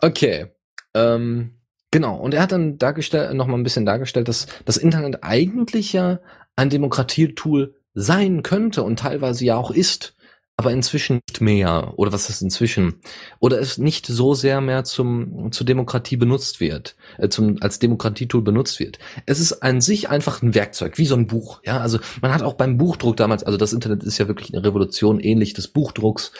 Okay. 0.00 0.46
Ähm, 0.94 1.59
Genau, 1.90 2.16
und 2.16 2.34
er 2.34 2.42
hat 2.42 2.52
dann 2.52 2.78
dargestellt, 2.78 3.34
noch 3.34 3.46
mal 3.46 3.56
ein 3.56 3.64
bisschen 3.64 3.86
dargestellt, 3.86 4.28
dass 4.28 4.46
das 4.64 4.76
Internet 4.76 5.18
eigentlich 5.22 5.92
ja 5.92 6.20
ein 6.54 6.70
Demokratietool 6.70 7.74
sein 7.94 8.42
könnte 8.42 8.84
und 8.84 8.98
teilweise 9.00 9.44
ja 9.44 9.56
auch 9.56 9.72
ist, 9.72 10.14
aber 10.56 10.72
inzwischen 10.72 11.20
nicht 11.28 11.40
mehr, 11.40 11.94
oder 11.96 12.12
was 12.12 12.28
ist 12.28 12.42
inzwischen, 12.42 13.00
oder 13.40 13.58
es 13.58 13.78
nicht 13.78 14.06
so 14.06 14.34
sehr 14.34 14.60
mehr 14.60 14.84
zum, 14.84 15.50
zur 15.50 15.66
Demokratie 15.66 16.16
benutzt 16.16 16.60
wird, 16.60 16.96
äh, 17.18 17.28
zum, 17.28 17.56
als 17.60 17.78
Demokratietool 17.78 18.42
benutzt 18.42 18.78
wird. 18.78 18.98
Es 19.26 19.40
ist 19.40 19.62
an 19.62 19.80
sich 19.80 20.10
einfach 20.10 20.42
ein 20.42 20.54
Werkzeug, 20.54 20.98
wie 20.98 21.06
so 21.06 21.16
ein 21.16 21.26
Buch, 21.26 21.60
ja, 21.64 21.80
also 21.80 21.98
man 22.20 22.32
hat 22.32 22.42
auch 22.42 22.54
beim 22.54 22.76
Buchdruck 22.76 23.16
damals, 23.16 23.42
also 23.42 23.58
das 23.58 23.72
Internet 23.72 24.04
ist 24.04 24.18
ja 24.18 24.28
wirklich 24.28 24.54
eine 24.54 24.62
Revolution 24.62 25.18
ähnlich 25.18 25.54
des 25.54 25.68
Buchdrucks. 25.68 26.32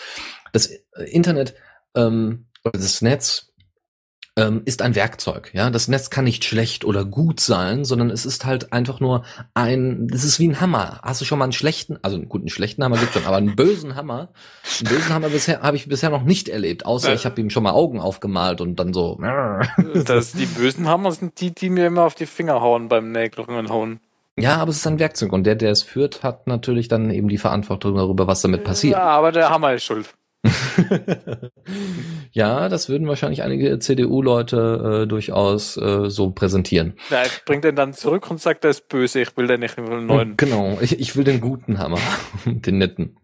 Das 0.53 0.71
Internet, 1.07 1.55
ähm, 1.97 2.47
oder 2.63 2.79
das 2.79 3.01
Netz 3.01 3.50
ähm, 4.37 4.63
ist 4.65 4.83
ein 4.83 4.95
Werkzeug. 4.95 5.51
Ja, 5.53 5.71
das 5.71 5.89
Netz 5.89 6.11
kann 6.11 6.25
nicht 6.25 6.45
schlecht 6.45 6.85
oder 6.85 7.05
gut 7.05 7.41
sein, 7.41 7.85
sondern 7.85 8.11
es 8.11 8.25
ist 8.25 8.45
halt 8.45 8.73
einfach 8.73 9.01
nur 9.01 9.25
ein. 9.55 10.09
Das 10.09 10.25
ist 10.25 10.39
wie 10.39 10.49
ein 10.49 10.61
Hammer. 10.61 11.01
Hast 11.03 11.21
du 11.21 11.25
schon 11.25 11.39
mal 11.39 11.45
einen 11.45 11.53
schlechten, 11.53 11.99
also 12.03 12.17
einen 12.17 12.29
guten 12.29 12.49
schlechten 12.49 12.85
Hammer 12.85 12.99
gibt 12.99 13.13
schon, 13.13 13.27
aber 13.27 13.37
einen 13.37 13.57
bösen 13.57 13.97
Hammer, 13.97 14.33
einen 14.81 14.89
bösen 14.89 15.15
Hammer 15.15 15.29
bisher 15.29 15.63
habe 15.63 15.77
ich 15.77 15.89
bisher 15.89 16.11
noch 16.11 16.23
nicht 16.23 16.49
erlebt, 16.49 16.87
außer 16.87 17.13
ich 17.15 17.27
habe 17.27 17.41
ihm 17.41 17.51
schon 17.51 17.63
mal 17.63 17.73
Augen 17.73 18.01
aufgemalt 18.01 18.61
und 18.61 18.77
dann 18.77 18.93
so. 18.93 19.19
Das 20.05 20.33
die 20.33 20.47
bösen 20.47 20.89
Hammer 20.89 21.13
sind 21.13 21.41
die, 21.41 21.55
die 21.55 21.71
mir 21.71 21.87
immer 21.87 22.03
auf 22.03 22.15
die 22.15 22.27
Finger 22.27 22.61
hauen 22.61 22.89
beim 22.89 23.13
Nägeln 23.13 23.69
hauen. 23.69 24.01
Ja, 24.39 24.57
aber 24.57 24.71
es 24.71 24.79
ist 24.79 24.87
ein 24.87 24.99
Werkzeug 24.99 25.33
und 25.33 25.45
der, 25.45 25.55
der 25.55 25.71
es 25.71 25.83
führt, 25.83 26.23
hat 26.23 26.47
natürlich 26.47 26.89
dann 26.89 27.11
eben 27.11 27.29
die 27.29 27.39
Verantwortung 27.39 27.97
darüber, 27.97 28.27
was 28.27 28.43
damit 28.43 28.65
passiert. 28.65 28.97
Ja, 28.97 29.05
aber 29.05 29.33
der 29.33 29.51
Hammer 29.51 29.75
ist 29.75 29.85
schuld. 29.85 30.15
ja, 32.33 32.69
das 32.69 32.89
würden 32.89 33.07
wahrscheinlich 33.09 33.43
einige 33.43 33.79
CDU-Leute 33.79 35.03
äh, 35.03 35.07
durchaus 35.07 35.77
äh, 35.77 36.09
so 36.09 36.31
präsentieren. 36.31 36.95
Ja, 37.11 37.23
bringt 37.45 37.65
den 37.65 37.77
dann 37.77 37.93
zurück 37.93 38.31
und 38.31 38.41
sagt, 38.41 38.65
er 38.65 38.71
ist 38.71 38.89
böse, 38.89 39.21
ich 39.21 39.37
will 39.37 39.47
den 39.47 39.61
nicht, 39.61 39.77
ich 39.79 39.85
will 39.85 39.99
einen 39.99 40.07
neuen. 40.07 40.37
Genau, 40.37 40.79
ich, 40.81 40.99
ich 40.99 41.15
will 41.17 41.25
den 41.25 41.41
guten 41.41 41.79
Hammer, 41.79 41.99
den 42.47 42.79
netten. 42.79 43.19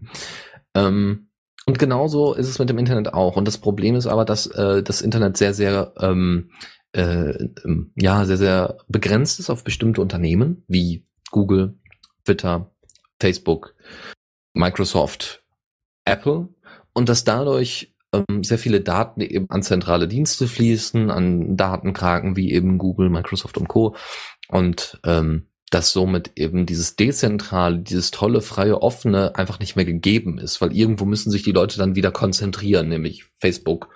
Ähm, 0.74 1.30
und 1.66 1.78
genauso 1.78 2.34
ist 2.34 2.48
es 2.48 2.58
mit 2.58 2.68
dem 2.68 2.78
Internet 2.78 3.12
auch. 3.14 3.36
Und 3.36 3.46
das 3.46 3.58
Problem 3.58 3.96
ist 3.96 4.06
aber, 4.06 4.24
dass 4.24 4.46
äh, 4.46 4.82
das 4.82 5.00
Internet 5.00 5.36
sehr, 5.36 5.54
sehr, 5.54 5.94
ähm, 5.98 6.50
äh, 6.92 7.30
ähm, 7.64 7.92
ja, 7.96 8.24
sehr, 8.24 8.36
sehr 8.36 8.78
begrenzt 8.88 9.40
ist 9.40 9.50
auf 9.50 9.64
bestimmte 9.64 10.00
Unternehmen 10.00 10.64
wie 10.68 11.06
Google, 11.30 11.78
Twitter, 12.24 12.70
Facebook, 13.18 13.74
Microsoft, 14.54 15.42
Apple 16.04 16.48
und 16.96 17.10
dass 17.10 17.24
dadurch 17.24 17.94
ähm, 18.14 18.42
sehr 18.42 18.58
viele 18.58 18.80
Daten 18.80 19.20
eben 19.20 19.50
an 19.50 19.62
zentrale 19.62 20.08
Dienste 20.08 20.48
fließen, 20.48 21.10
an 21.10 21.54
Datenkraken 21.54 22.36
wie 22.36 22.52
eben 22.52 22.78
Google, 22.78 23.10
Microsoft 23.10 23.58
und 23.58 23.68
Co. 23.68 23.94
Und 24.48 24.98
ähm, 25.04 25.48
dass 25.70 25.92
somit 25.92 26.32
eben 26.36 26.64
dieses 26.64 26.96
dezentrale, 26.96 27.80
dieses 27.80 28.12
tolle, 28.12 28.40
freie, 28.40 28.80
offene 28.80 29.34
einfach 29.36 29.58
nicht 29.58 29.76
mehr 29.76 29.84
gegeben 29.84 30.38
ist, 30.38 30.62
weil 30.62 30.74
irgendwo 30.74 31.04
müssen 31.04 31.30
sich 31.30 31.42
die 31.42 31.52
Leute 31.52 31.76
dann 31.76 31.96
wieder 31.96 32.12
konzentrieren, 32.12 32.88
nämlich 32.88 33.26
Facebook 33.34 33.90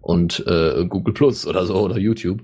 und 0.00 0.46
äh, 0.46 0.86
Google 0.86 1.14
Plus 1.14 1.48
oder 1.48 1.66
so 1.66 1.74
oder 1.80 1.98
YouTube. 1.98 2.42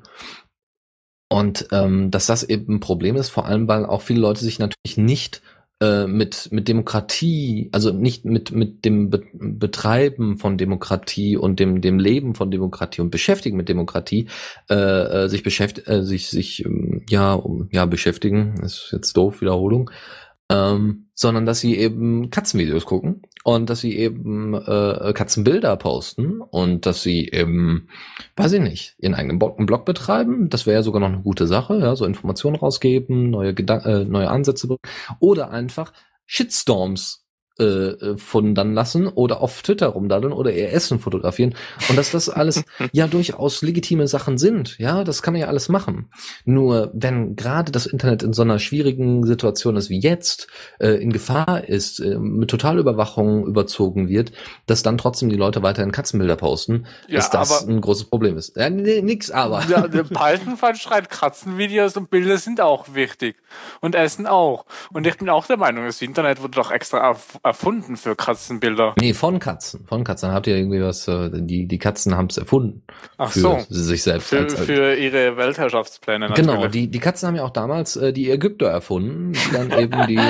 Und 1.28 1.68
ähm, 1.70 2.11
dass 2.11 2.26
das 2.26 2.42
eben 2.42 2.76
ein 2.76 2.80
Problem 2.80 3.14
ist, 3.14 3.28
vor 3.28 3.46
allem 3.46 3.68
weil 3.68 3.86
auch 3.86 4.02
viele 4.02 4.22
Leute 4.22 4.40
sich 4.40 4.58
natürlich 4.58 4.96
nicht 4.96 5.40
äh, 5.80 6.06
mit, 6.06 6.52
mit 6.52 6.68
Demokratie, 6.68 7.70
also 7.72 7.90
nicht 7.90 8.24
mit, 8.24 8.52
mit 8.52 8.84
dem 8.84 9.10
Be 9.10 9.22
Betreiben 9.32 10.36
von 10.36 10.58
Demokratie 10.58 11.36
und 11.36 11.58
dem, 11.58 11.80
dem 11.80 11.98
Leben 11.98 12.34
von 12.34 12.50
Demokratie 12.50 13.00
und 13.00 13.10
Beschäftigen 13.10 13.56
mit 13.56 13.68
Demokratie, 13.68 14.28
äh, 14.68 14.74
äh, 14.74 15.28
sich 15.28 15.42
beschäftigt, 15.42 15.88
äh, 15.88 16.02
sich, 16.04 16.28
sich, 16.28 16.64
ähm, 16.64 17.04
ja, 17.08 17.32
um, 17.32 17.68
ja, 17.72 17.86
beschäftigen, 17.86 18.60
ist 18.62 18.90
jetzt 18.92 19.16
doof, 19.16 19.40
Wiederholung, 19.40 19.90
ähm, 20.50 21.06
sondern 21.14 21.46
dass 21.46 21.60
sie 21.60 21.76
eben 21.76 22.28
Katzenvideos 22.30 22.84
gucken 22.84 23.22
und 23.45 23.70
dass 23.70 23.80
sie 23.80 23.97
eben 23.97 24.55
äh, 24.55 25.12
Katzenbilder 25.14 25.76
posten 25.76 26.41
und 26.41 26.86
dass 26.86 27.03
sie 27.03 27.28
eben, 27.28 27.88
weiß 28.36 28.53
ich 28.53 28.61
nicht, 28.61 28.97
ihren 28.99 29.14
eigenen 29.14 29.38
Blog 29.38 29.84
betreiben. 29.84 30.51
Das 30.51 30.66
wäre 30.66 30.76
ja 30.76 30.82
sogar 30.82 31.01
noch 31.01 31.09
eine 31.09 31.22
gute 31.22 31.47
Sache, 31.47 31.78
ja, 31.78 31.97
so 31.97 32.05
Informationen 32.05 32.57
rausgeben, 32.57 33.30
neue 33.30 33.55
Gedan 33.55 33.80
äh, 33.82 34.05
neue 34.05 34.28
Ansätze 34.30 34.76
oder 35.20 35.51
einfach 35.51 35.93
Shitstorms 36.26 37.26
äh, 37.61 37.64
äh, 37.64 38.16
von 38.16 38.54
dann 38.54 38.72
lassen 38.72 39.06
oder 39.06 39.42
auf 39.42 39.61
Twitter 39.62 39.88
rumdaddeln 39.88 40.32
oder 40.32 40.50
ihr 40.52 40.72
Essen 40.72 40.98
fotografieren 40.98 41.54
und 41.88 41.98
dass 41.98 42.11
das 42.11 42.30
alles 42.30 42.64
ja 42.92 43.06
durchaus 43.06 43.61
legitime 43.61 44.08
Sachen 44.08 44.38
sind, 44.38 44.78
ja, 44.78 45.04
das 45.04 45.20
kann 45.20 45.34
man 45.34 45.42
ja 45.42 45.48
alles 45.48 45.68
machen. 45.68 46.08
Nur 46.46 46.90
wenn 46.94 47.36
gerade 47.36 47.70
das 47.70 47.86
Internet 47.86 48.22
in 48.22 48.32
so 48.32 48.42
einer 48.42 48.58
schwierigen 48.58 49.26
Situation 49.26 49.76
ist 49.76 49.90
wie 49.90 50.00
jetzt, 50.00 50.48
äh, 50.78 50.92
in 51.02 51.12
Gefahr 51.12 51.68
ist, 51.68 52.00
äh, 52.00 52.18
mit 52.18 52.50
Totalüberwachung 52.50 53.46
überzogen 53.46 54.08
wird, 54.08 54.32
dass 54.66 54.82
dann 54.82 54.96
trotzdem 54.96 55.28
die 55.28 55.36
Leute 55.36 55.62
weiterhin 55.62 55.92
Katzenbilder 55.92 56.36
posten, 56.36 56.86
ja, 57.08 57.16
dass 57.16 57.30
das 57.30 57.66
ein 57.68 57.80
großes 57.80 58.04
Problem 58.04 58.38
ist. 58.38 58.56
Ja, 58.56 58.70
nee, 58.70 59.02
nix 59.02 59.30
aber. 59.30 59.62
Ja, 59.68 59.86
der 59.88 60.04
Paltenfall 60.04 60.76
schreit, 60.76 61.11
Katzenvideos 61.11 61.96
und 61.96 62.08
Bilder 62.08 62.38
sind 62.38 62.61
auch 62.61 62.94
wichtig 62.94 63.36
und 63.80 63.94
Essen 63.94 64.26
auch. 64.26 64.64
Und 64.92 65.06
ich 65.06 65.18
bin 65.18 65.28
auch 65.28 65.46
der 65.46 65.58
Meinung, 65.58 65.84
das 65.84 66.00
Internet 66.00 66.40
wurde 66.40 66.52
doch 66.52 66.70
extra 66.70 67.11
auf 67.11 67.38
erfunden 67.51 67.96
für 67.96 68.14
Katzenbilder. 68.14 68.94
Nee, 69.01 69.12
von 69.12 69.40
Katzen. 69.40 69.84
Von 69.88 70.05
Katzen. 70.05 70.30
Habt 70.30 70.46
ihr 70.46 70.57
irgendwie 70.57 70.80
was, 70.80 71.09
äh, 71.09 71.30
die, 71.32 71.66
die 71.66 71.78
Katzen 71.78 72.16
haben 72.16 72.26
es 72.26 72.38
erfunden. 72.38 72.82
Ach 73.18 73.32
für 73.32 73.40
so. 73.40 73.66
sich 73.68 74.05
selbst. 74.05 74.28
Für, 74.28 74.38
als, 74.38 74.55
für 74.55 74.94
ihre 74.94 75.36
Weltherrschaftspläne 75.36 76.28
natürlich. 76.28 76.48
Genau, 76.48 76.68
die, 76.68 76.88
die 76.88 76.98
Katzen 77.01 77.26
haben 77.26 77.34
ja 77.34 77.44
auch 77.44 77.51
damals 77.51 77.96
äh, 77.96 78.12
die 78.12 78.30
Ägypter 78.30 78.68
erfunden, 78.68 79.32
die 79.32 79.53
dann 79.53 79.70
eben 79.78 80.07
die 80.07 80.20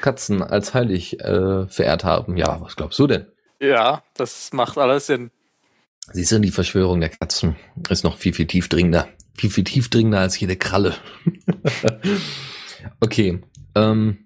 Katzen 0.00 0.42
als 0.42 0.74
heilig 0.74 1.18
äh, 1.20 1.66
verehrt 1.66 2.04
haben. 2.04 2.36
Ja, 2.36 2.60
was 2.60 2.76
glaubst 2.76 2.98
du 3.00 3.08
denn? 3.08 3.26
Ja, 3.60 4.02
das 4.16 4.52
macht 4.52 4.78
alles 4.78 5.06
Sinn. 5.06 5.32
Siehst 6.12 6.30
du, 6.30 6.38
die 6.38 6.50
Verschwörung 6.52 7.00
der 7.00 7.08
Katzen 7.08 7.56
ist 7.88 8.04
noch 8.04 8.16
viel, 8.16 8.32
viel 8.32 8.46
tiefdringender. 8.46 9.08
Viel, 9.36 9.50
viel 9.50 9.64
tiefdringender 9.64 10.20
als 10.20 10.38
jede 10.38 10.54
Kralle. 10.54 10.94
okay. 13.00 13.40
Ähm, 13.74 14.23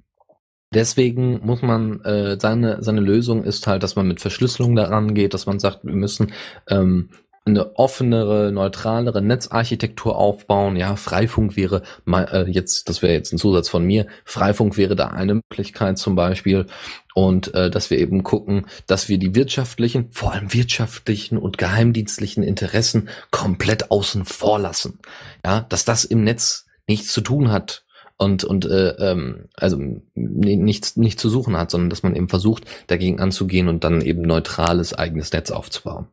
Deswegen 0.74 1.40
muss 1.44 1.62
man 1.62 2.00
äh, 2.02 2.38
seine 2.38 2.82
seine 2.82 3.00
Lösung 3.00 3.44
ist 3.44 3.66
halt, 3.66 3.82
dass 3.82 3.96
man 3.96 4.06
mit 4.06 4.20
Verschlüsselung 4.20 4.76
daran 4.76 5.14
geht, 5.14 5.32
dass 5.34 5.46
man 5.46 5.58
sagt, 5.58 5.84
wir 5.84 5.94
müssen 5.94 6.32
ähm, 6.68 7.08
eine 7.48 7.76
offenere, 7.76 8.52
neutralere 8.52 9.22
Netzarchitektur 9.22 10.16
aufbauen. 10.16 10.76
Ja, 10.76 10.96
Freifunk 10.96 11.56
wäre 11.56 11.82
äh, 12.06 12.50
jetzt, 12.50 12.88
das 12.88 13.02
wäre 13.02 13.12
jetzt 13.12 13.32
ein 13.32 13.38
Zusatz 13.38 13.68
von 13.68 13.84
mir. 13.84 14.06
Freifunk 14.24 14.76
wäre 14.76 14.96
da 14.96 15.08
eine 15.08 15.34
Möglichkeit 15.34 15.98
zum 15.98 16.14
Beispiel 16.14 16.66
und 17.14 17.54
äh, 17.54 17.70
dass 17.70 17.90
wir 17.90 17.98
eben 17.98 18.22
gucken, 18.22 18.66
dass 18.86 19.08
wir 19.08 19.18
die 19.18 19.34
wirtschaftlichen, 19.34 20.10
vor 20.12 20.32
allem 20.32 20.52
wirtschaftlichen 20.52 21.38
und 21.38 21.58
geheimdienstlichen 21.58 22.42
Interessen 22.42 23.08
komplett 23.30 23.90
außen 23.90 24.24
vor 24.24 24.58
lassen. 24.58 24.98
Ja, 25.44 25.66
dass 25.68 25.84
das 25.84 26.04
im 26.04 26.24
Netz 26.24 26.66
nichts 26.86 27.12
zu 27.12 27.20
tun 27.20 27.50
hat 27.50 27.84
und 28.18 28.44
und 28.44 28.66
äh, 28.66 28.90
ähm, 28.98 29.48
also 29.54 29.78
nichts 30.14 30.96
nicht 30.96 31.18
zu 31.18 31.30
suchen 31.30 31.56
hat, 31.56 31.70
sondern 31.70 31.88
dass 31.88 32.02
man 32.02 32.14
eben 32.14 32.28
versucht 32.28 32.64
dagegen 32.88 33.20
anzugehen 33.20 33.68
und 33.68 33.84
dann 33.84 34.00
eben 34.02 34.22
neutrales 34.22 34.92
eigenes 34.92 35.32
Netz 35.32 35.50
aufzubauen. 35.50 36.08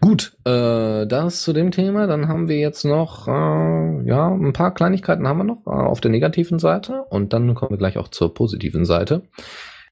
Gut, 0.00 0.36
äh, 0.44 1.06
das 1.06 1.42
zu 1.42 1.52
dem 1.52 1.70
Thema. 1.70 2.06
Dann 2.06 2.28
haben 2.28 2.48
wir 2.48 2.58
jetzt 2.58 2.84
noch 2.84 3.28
äh, 3.28 3.30
ja 4.06 4.28
ein 4.28 4.52
paar 4.52 4.74
Kleinigkeiten 4.74 5.26
haben 5.26 5.38
wir 5.38 5.44
noch 5.44 5.66
äh, 5.66 5.70
auf 5.70 6.00
der 6.00 6.10
negativen 6.10 6.58
Seite 6.58 7.04
und 7.10 7.32
dann 7.32 7.54
kommen 7.54 7.72
wir 7.72 7.78
gleich 7.78 7.98
auch 7.98 8.08
zur 8.08 8.32
positiven 8.34 8.84
Seite. 8.84 9.22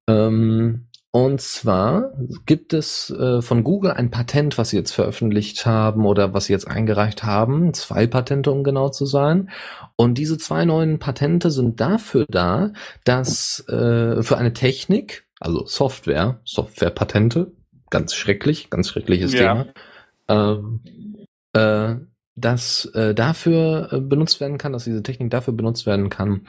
Ähm, 0.09 0.89
und 1.15 1.43
zwar 1.43 2.15
gibt 2.47 2.73
es 2.73 3.11
äh, 3.11 3.43
von 3.43 3.65
Google 3.65 3.91
ein 3.91 4.11
Patent, 4.11 4.57
was 4.57 4.71
sie 4.71 4.79
jetzt 4.79 4.93
veröffentlicht 4.93 5.67
haben 5.67 6.07
oder 6.07 6.33
was 6.33 6.47
sie 6.47 6.55
jetzt 6.55 6.67
eingereicht 6.67 7.23
haben. 7.23 7.75
Zwei 7.75 8.07
Patente, 8.07 8.51
um 8.51 8.65
genau 8.65 8.89
zu 8.89 9.05
sein. 9.05 9.51
Und 9.97 10.17
diese 10.17 10.39
zwei 10.39 10.65
neuen 10.65 10.99
Patente 10.99 11.51
sind 11.51 11.81
dafür 11.81 12.25
da, 12.31 12.73
dass 13.05 13.63
äh, 13.69 14.23
für 14.23 14.39
eine 14.39 14.55
Technik, 14.55 15.27
also 15.39 15.67
Software, 15.67 16.41
Softwarepatente, 16.45 17.53
ganz 17.91 18.15
schrecklich, 18.15 18.71
ganz 18.71 18.89
schreckliches 18.89 19.35
ja. 19.35 19.67
Thema, 20.29 20.65
äh, 21.55 21.61
äh, 21.61 21.97
dass 22.37 22.87
äh, 22.87 23.15
dafür 23.15 23.93
äh, 23.93 24.01
benutzt 24.01 24.41
werden 24.41 24.57
kann, 24.57 24.73
dass 24.73 24.85
diese 24.85 25.03
Technik 25.03 25.31
dafür 25.31 25.53
benutzt 25.53 25.85
werden 25.85 26.09
kann, 26.09 26.47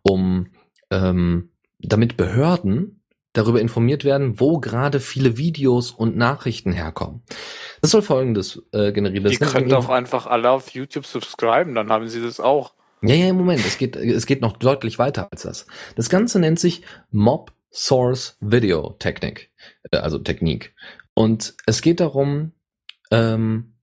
um 0.00 0.46
ähm, 0.90 1.50
damit 1.80 2.16
Behörden 2.16 2.95
darüber 3.36 3.60
informiert 3.60 4.04
werden, 4.04 4.40
wo 4.40 4.58
gerade 4.58 5.00
viele 5.00 5.36
Videos 5.36 5.90
und 5.90 6.16
Nachrichten 6.16 6.72
herkommen. 6.72 7.22
Das 7.80 7.90
soll 7.90 8.02
folgendes 8.02 8.62
äh, 8.72 8.92
generieren. 8.92 9.24
Das 9.24 9.32
Die 9.32 9.38
können 9.38 9.68
doch 9.68 9.88
einfach 9.88 10.26
alle 10.26 10.50
auf 10.50 10.70
YouTube 10.70 11.06
subscriben, 11.06 11.74
dann 11.74 11.90
haben 11.90 12.08
sie 12.08 12.22
das 12.22 12.40
auch. 12.40 12.74
Ja, 13.02 13.14
ja, 13.14 13.32
Moment, 13.32 13.64
es 13.64 13.78
geht, 13.78 13.94
es 13.94 14.26
geht 14.26 14.40
noch 14.40 14.56
deutlich 14.56 14.98
weiter 14.98 15.28
als 15.30 15.42
das. 15.42 15.66
Das 15.96 16.08
Ganze 16.08 16.38
nennt 16.40 16.58
sich 16.58 16.82
Mob 17.10 17.52
Source 17.70 18.38
Video 18.40 18.96
Technik, 18.98 19.50
äh, 19.90 19.98
also 19.98 20.18
Technik. 20.18 20.74
Und 21.14 21.54
es 21.66 21.82
geht 21.82 22.00
darum, 22.00 22.52
ähm, 23.10 23.74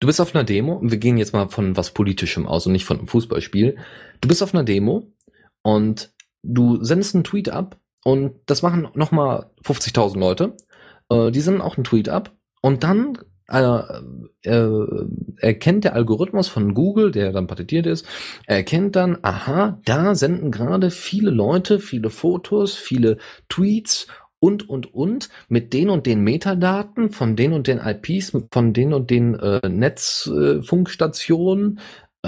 du 0.00 0.06
bist 0.06 0.20
auf 0.20 0.34
einer 0.34 0.44
Demo, 0.44 0.80
wir 0.82 0.98
gehen 0.98 1.16
jetzt 1.16 1.32
mal 1.32 1.48
von 1.48 1.76
was 1.76 1.92
Politischem 1.92 2.46
aus 2.46 2.66
und 2.66 2.72
nicht 2.72 2.84
von 2.84 2.98
einem 2.98 3.08
Fußballspiel. 3.08 3.78
Du 4.20 4.28
bist 4.28 4.42
auf 4.42 4.54
einer 4.54 4.64
Demo 4.64 5.12
und 5.62 6.12
du 6.42 6.82
sendest 6.82 7.14
einen 7.14 7.24
Tweet 7.24 7.48
ab 7.48 7.78
und 8.04 8.34
das 8.46 8.62
machen 8.62 8.88
nochmal 8.94 9.50
50.000 9.64 10.18
Leute. 10.18 10.56
Äh, 11.10 11.30
die 11.30 11.40
senden 11.40 11.62
auch 11.62 11.76
einen 11.76 11.84
Tweet 11.84 12.08
ab. 12.08 12.32
Und 12.60 12.82
dann 12.84 13.18
äh, 13.50 13.80
äh, 14.42 14.86
erkennt 15.38 15.84
der 15.84 15.94
Algorithmus 15.94 16.48
von 16.48 16.74
Google, 16.74 17.12
der 17.12 17.32
dann 17.32 17.46
patentiert 17.46 17.86
ist, 17.86 18.04
erkennt 18.46 18.94
dann, 18.96 19.16
aha, 19.22 19.80
da 19.84 20.14
senden 20.14 20.50
gerade 20.50 20.90
viele 20.90 21.30
Leute, 21.30 21.80
viele 21.80 22.10
Fotos, 22.10 22.74
viele 22.74 23.16
Tweets 23.48 24.06
und, 24.38 24.68
und, 24.68 24.92
und 24.94 25.30
mit 25.48 25.72
den 25.72 25.88
und 25.88 26.04
den 26.06 26.20
Metadaten 26.22 27.10
von 27.10 27.34
den 27.36 27.54
und 27.54 27.66
den 27.66 27.78
IPs, 27.78 28.36
von 28.52 28.72
den 28.72 28.92
und 28.92 29.10
den 29.10 29.34
äh, 29.34 29.68
Netzfunkstationen, 29.68 31.80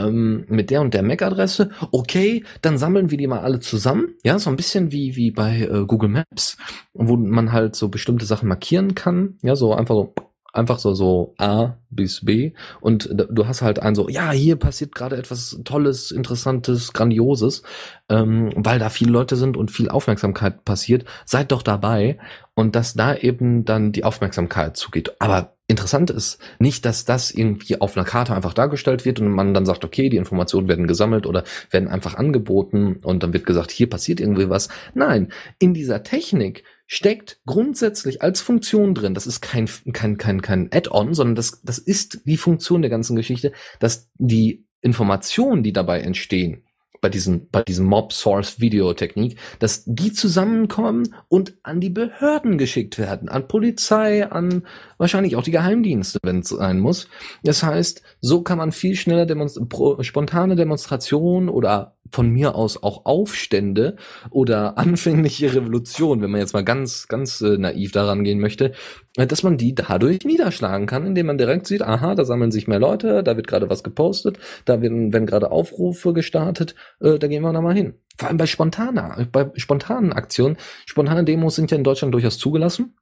ähm, 0.06 0.44
mit 0.48 0.70
der 0.70 0.80
und 0.80 0.94
der 0.94 1.02
MAC-Adresse. 1.02 1.70
Okay, 1.90 2.44
dann 2.62 2.78
sammeln 2.78 3.10
wir 3.10 3.18
die 3.18 3.26
mal 3.26 3.40
alle 3.40 3.60
zusammen. 3.60 4.14
Ja, 4.24 4.38
so 4.38 4.50
ein 4.50 4.56
bisschen 4.56 4.92
wie, 4.92 5.16
wie 5.16 5.30
bei 5.30 5.60
äh, 5.60 5.84
Google 5.86 6.10
Maps, 6.10 6.56
wo 6.94 7.16
man 7.16 7.52
halt 7.52 7.76
so 7.76 7.88
bestimmte 7.88 8.26
Sachen 8.26 8.48
markieren 8.48 8.94
kann. 8.94 9.38
Ja, 9.42 9.56
so 9.56 9.74
einfach 9.74 9.94
so 9.94 10.14
einfach 10.52 10.78
so 10.78 10.94
so 10.94 11.34
A 11.38 11.76
bis 11.90 12.24
B 12.24 12.52
und 12.80 13.08
du 13.12 13.46
hast 13.46 13.62
halt 13.62 13.80
ein 13.80 13.94
so 13.94 14.08
ja 14.08 14.32
hier 14.32 14.56
passiert 14.56 14.94
gerade 14.94 15.16
etwas 15.16 15.60
Tolles, 15.64 16.10
Interessantes, 16.10 16.92
Grandioses, 16.92 17.62
ähm, 18.08 18.50
weil 18.56 18.78
da 18.78 18.88
viele 18.88 19.12
Leute 19.12 19.36
sind 19.36 19.56
und 19.56 19.70
viel 19.70 19.88
Aufmerksamkeit 19.88 20.64
passiert. 20.64 21.04
Seid 21.24 21.52
doch 21.52 21.62
dabei 21.62 22.18
und 22.54 22.74
dass 22.74 22.94
da 22.94 23.14
eben 23.14 23.64
dann 23.64 23.92
die 23.92 24.04
Aufmerksamkeit 24.04 24.76
zugeht. 24.76 25.14
Aber 25.20 25.54
interessant 25.70 26.10
ist 26.10 26.38
nicht, 26.58 26.84
dass 26.84 27.04
das 27.04 27.30
irgendwie 27.30 27.80
auf 27.80 27.96
einer 27.96 28.04
Karte 28.04 28.34
einfach 28.34 28.52
dargestellt 28.52 29.04
wird 29.04 29.20
und 29.20 29.28
man 29.28 29.54
dann 29.54 29.64
sagt, 29.64 29.84
okay, 29.84 30.08
die 30.08 30.16
Informationen 30.16 30.68
werden 30.68 30.86
gesammelt 30.86 31.26
oder 31.26 31.44
werden 31.70 31.88
einfach 31.88 32.14
angeboten 32.14 32.98
und 33.02 33.22
dann 33.22 33.32
wird 33.32 33.46
gesagt, 33.46 33.70
hier 33.70 33.88
passiert 33.88 34.20
irgendwie 34.20 34.50
was. 34.50 34.68
Nein, 34.94 35.32
in 35.58 35.72
dieser 35.72 36.02
Technik 36.02 36.64
steckt 36.86 37.40
grundsätzlich 37.46 38.20
als 38.20 38.40
Funktion 38.40 38.94
drin, 38.94 39.14
das 39.14 39.26
ist 39.26 39.40
kein, 39.40 39.68
kein, 39.92 40.18
kein, 40.18 40.42
kein 40.42 40.68
Add-on, 40.72 41.14
sondern 41.14 41.36
das, 41.36 41.62
das 41.62 41.78
ist 41.78 42.22
die 42.24 42.36
Funktion 42.36 42.82
der 42.82 42.90
ganzen 42.90 43.14
Geschichte, 43.14 43.52
dass 43.78 44.10
die 44.18 44.66
Informationen, 44.80 45.62
die 45.62 45.72
dabei 45.72 46.00
entstehen, 46.00 46.64
bei 47.00 47.08
diesem, 47.08 47.48
bei 47.50 47.62
diesem 47.62 47.86
Mob 47.86 48.12
Source 48.12 48.60
Video 48.60 48.92
Technik, 48.94 49.38
dass 49.58 49.84
die 49.86 50.12
zusammenkommen 50.12 51.14
und 51.28 51.54
an 51.62 51.80
die 51.80 51.90
Behörden 51.90 52.58
geschickt 52.58 52.98
werden, 52.98 53.28
an 53.28 53.48
Polizei, 53.48 54.26
an 54.30 54.66
wahrscheinlich 54.98 55.36
auch 55.36 55.42
die 55.42 55.50
Geheimdienste, 55.50 56.18
wenn 56.22 56.40
es 56.40 56.48
sein 56.48 56.78
muss. 56.78 57.08
Das 57.42 57.62
heißt, 57.62 58.02
so 58.20 58.42
kann 58.42 58.58
man 58.58 58.72
viel 58.72 58.96
schneller 58.96 59.26
demonst 59.26 59.60
pro, 59.68 60.02
spontane 60.02 60.56
Demonstrationen 60.56 61.48
oder 61.48 61.96
von 62.10 62.30
mir 62.30 62.54
aus 62.54 62.82
auch 62.82 63.04
Aufstände 63.06 63.96
oder 64.30 64.78
anfängliche 64.78 65.54
Revolution, 65.54 66.22
wenn 66.22 66.30
man 66.30 66.40
jetzt 66.40 66.52
mal 66.52 66.64
ganz, 66.64 67.08
ganz 67.08 67.40
äh, 67.40 67.58
naiv 67.58 67.92
daran 67.92 68.24
gehen 68.24 68.40
möchte, 68.40 68.72
äh, 69.16 69.26
dass 69.26 69.42
man 69.42 69.56
die 69.56 69.74
dadurch 69.74 70.24
niederschlagen 70.24 70.86
kann, 70.86 71.06
indem 71.06 71.26
man 71.26 71.38
direkt 71.38 71.66
sieht, 71.66 71.82
aha, 71.82 72.14
da 72.14 72.24
sammeln 72.24 72.50
sich 72.50 72.68
mehr 72.68 72.78
Leute, 72.78 73.22
da 73.22 73.36
wird 73.36 73.46
gerade 73.46 73.70
was 73.70 73.82
gepostet, 73.82 74.38
da 74.64 74.82
werden, 74.82 75.12
werden 75.12 75.26
gerade 75.26 75.50
Aufrufe 75.50 76.12
gestartet, 76.12 76.74
äh, 77.00 77.18
da 77.18 77.26
gehen 77.26 77.42
wir 77.42 77.52
da 77.52 77.60
mal 77.60 77.74
hin. 77.74 77.94
Vor 78.16 78.28
allem 78.28 78.36
bei 78.36 78.46
spontaner, 78.46 79.26
bei 79.32 79.50
spontanen 79.56 80.12
Aktionen. 80.12 80.56
Spontane 80.86 81.24
Demos 81.24 81.56
sind 81.56 81.70
ja 81.70 81.76
in 81.76 81.84
Deutschland 81.84 82.12
durchaus 82.12 82.38
zugelassen, 82.38 82.96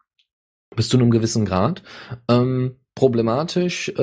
bis 0.77 0.89
zu 0.89 0.97
einem 0.97 1.11
gewissen 1.11 1.45
Grad. 1.45 1.83
Ähm, 2.29 2.77
Problematisch 2.99 3.91
äh, 3.91 4.03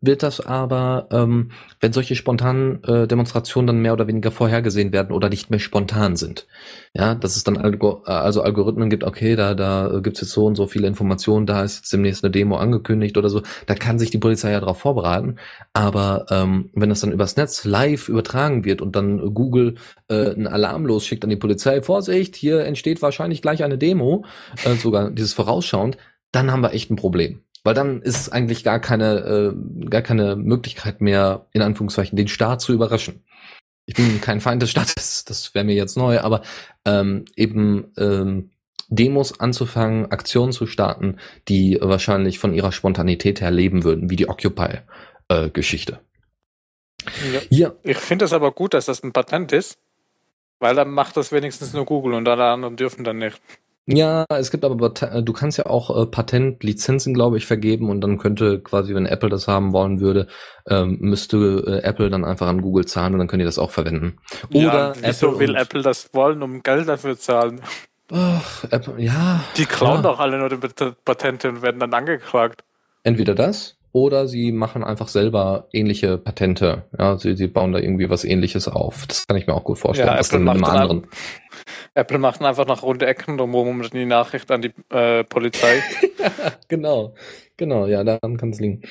wird 0.00 0.22
das 0.22 0.40
aber, 0.40 1.06
ähm, 1.12 1.50
wenn 1.80 1.92
solche 1.92 2.16
spontanen 2.16 2.82
äh, 2.84 3.06
Demonstrationen 3.06 3.66
dann 3.66 3.82
mehr 3.82 3.92
oder 3.92 4.06
weniger 4.06 4.30
vorhergesehen 4.30 4.90
werden 4.90 5.12
oder 5.12 5.28
nicht 5.28 5.50
mehr 5.50 5.58
spontan 5.58 6.16
sind. 6.16 6.46
Ja, 6.94 7.14
dass 7.14 7.36
es 7.36 7.44
dann 7.44 7.58
Algo 7.58 8.00
also 8.06 8.40
Algorithmen 8.40 8.88
gibt, 8.88 9.04
okay, 9.04 9.36
da, 9.36 9.52
da 9.52 10.00
gibt's 10.02 10.22
jetzt 10.22 10.30
so 10.30 10.46
und 10.46 10.54
so 10.54 10.66
viele 10.66 10.88
Informationen, 10.88 11.44
da 11.44 11.62
ist 11.62 11.76
jetzt 11.76 11.92
demnächst 11.92 12.24
eine 12.24 12.30
Demo 12.30 12.56
angekündigt 12.56 13.18
oder 13.18 13.28
so, 13.28 13.42
da 13.66 13.74
kann 13.74 13.98
sich 13.98 14.10
die 14.10 14.16
Polizei 14.16 14.50
ja 14.50 14.60
darauf 14.60 14.78
vorbereiten. 14.78 15.36
Aber 15.74 16.24
ähm, 16.30 16.70
wenn 16.72 16.88
das 16.88 17.00
dann 17.00 17.12
übers 17.12 17.36
Netz 17.36 17.66
live 17.66 18.08
übertragen 18.08 18.64
wird 18.64 18.80
und 18.80 18.96
dann 18.96 19.34
Google 19.34 19.74
äh, 20.08 20.30
einen 20.30 20.46
Alarm 20.46 20.86
losschickt 20.86 21.22
an 21.22 21.28
die 21.28 21.36
Polizei, 21.36 21.82
Vorsicht, 21.82 22.34
hier 22.34 22.64
entsteht 22.64 23.02
wahrscheinlich 23.02 23.42
gleich 23.42 23.62
eine 23.62 23.76
Demo, 23.76 24.24
äh, 24.64 24.74
sogar 24.74 25.10
dieses 25.10 25.34
vorausschauend, 25.34 25.98
dann 26.32 26.50
haben 26.50 26.62
wir 26.62 26.72
echt 26.72 26.90
ein 26.90 26.96
Problem. 26.96 27.42
Weil 27.62 27.74
dann 27.74 28.00
ist 28.02 28.30
eigentlich 28.30 28.64
gar 28.64 28.80
keine, 28.80 29.54
äh, 29.54 29.86
gar 29.86 30.02
keine 30.02 30.36
Möglichkeit 30.36 31.00
mehr, 31.00 31.46
in 31.52 31.62
Anführungszeichen, 31.62 32.16
den 32.16 32.28
Staat 32.28 32.60
zu 32.60 32.72
überraschen. 32.72 33.24
Ich 33.86 33.94
bin 33.94 34.20
kein 34.20 34.40
Feind 34.40 34.62
des 34.62 34.70
Staates, 34.70 35.24
das 35.24 35.54
wäre 35.54 35.64
mir 35.64 35.74
jetzt 35.74 35.96
neu, 35.96 36.20
aber 36.20 36.42
ähm, 36.84 37.24
eben 37.36 37.92
ähm, 37.98 38.50
Demos 38.88 39.38
anzufangen, 39.40 40.10
Aktionen 40.10 40.52
zu 40.52 40.66
starten, 40.66 41.16
die 41.48 41.78
wahrscheinlich 41.80 42.38
von 42.38 42.54
ihrer 42.54 42.72
Spontanität 42.72 43.40
her 43.40 43.50
leben 43.50 43.84
würden, 43.84 44.10
wie 44.10 44.16
die 44.16 44.28
Occupy-Geschichte. 44.28 46.00
Äh, 47.22 47.32
ja. 47.32 47.40
ja. 47.50 47.72
Ich 47.82 47.98
finde 47.98 48.24
es 48.24 48.32
aber 48.32 48.52
gut, 48.52 48.74
dass 48.74 48.86
das 48.86 49.02
ein 49.02 49.12
Patent 49.12 49.52
ist, 49.52 49.78
weil 50.58 50.74
dann 50.74 50.90
macht 50.90 51.16
das 51.16 51.32
wenigstens 51.32 51.72
nur 51.72 51.84
Google 51.84 52.14
und 52.14 52.28
alle 52.28 52.44
anderen 52.44 52.76
dürfen 52.76 53.04
dann 53.04 53.18
nicht. 53.18 53.40
Ja, 53.86 54.24
es 54.28 54.50
gibt 54.50 54.64
aber, 54.64 54.92
äh, 55.02 55.22
du 55.22 55.32
kannst 55.32 55.58
ja 55.58 55.66
auch 55.66 55.96
äh, 55.96 56.06
Patentlizenzen, 56.06 57.14
glaube 57.14 57.38
ich, 57.38 57.46
vergeben 57.46 57.90
und 57.90 58.00
dann 58.00 58.18
könnte 58.18 58.60
quasi, 58.60 58.94
wenn 58.94 59.06
Apple 59.06 59.28
das 59.28 59.48
haben 59.48 59.72
wollen 59.72 60.00
würde, 60.00 60.28
ähm, 60.68 60.98
müsste 61.00 61.64
äh, 61.66 61.86
Apple 61.86 62.10
dann 62.10 62.24
einfach 62.24 62.46
an 62.46 62.62
Google 62.62 62.86
zahlen 62.86 63.14
und 63.14 63.18
dann 63.18 63.28
können 63.28 63.40
die 63.40 63.46
das 63.46 63.58
auch 63.58 63.70
verwenden. 63.70 64.18
Oder 64.52 64.62
ja, 64.62 64.92
wieso 65.00 65.28
Apple 65.28 65.40
will 65.40 65.56
Apple 65.56 65.82
das 65.82 66.12
wollen, 66.14 66.42
um 66.42 66.62
Geld 66.62 66.88
dafür 66.88 67.18
zahlen? 67.18 67.60
Ach, 68.12 68.64
Apple, 68.70 69.00
ja. 69.00 69.42
Die 69.56 69.66
klauen 69.66 69.96
ja. 69.96 70.02
doch 70.02 70.20
alle 70.20 70.38
nur 70.38 70.48
die 70.48 70.58
Patente 71.04 71.48
und 71.48 71.62
werden 71.62 71.80
dann 71.80 71.94
angeklagt. 71.94 72.64
Entweder 73.02 73.34
das 73.34 73.76
oder 73.92 74.28
sie 74.28 74.52
machen 74.52 74.84
einfach 74.84 75.08
selber 75.08 75.68
ähnliche 75.72 76.16
Patente. 76.16 76.84
Ja, 76.96 77.16
sie, 77.16 77.36
sie 77.36 77.48
bauen 77.48 77.72
da 77.72 77.78
irgendwie 77.78 78.08
was 78.08 78.24
ähnliches 78.24 78.68
auf. 78.68 79.06
Das 79.06 79.26
kann 79.26 79.36
ich 79.36 79.46
mir 79.46 79.54
auch 79.54 79.64
gut 79.64 79.78
vorstellen. 79.78 80.08
Ja, 80.08 80.18
Apple 80.18 80.38
einem 80.38 80.64
anderen. 80.64 81.06
Apple 81.94 82.18
macht 82.18 82.40
einfach 82.40 82.66
nach 82.66 82.82
runde 82.82 83.06
Ecken 83.06 83.36
drumherum 83.36 83.82
die 83.92 84.06
Nachricht 84.06 84.50
an 84.50 84.62
die 84.62 84.72
äh, 84.90 85.24
Polizei. 85.24 85.82
genau, 86.68 87.14
genau, 87.56 87.86
ja, 87.86 88.04
daran 88.04 88.36
kann 88.36 88.50
es 88.50 88.60
liegen. 88.60 88.82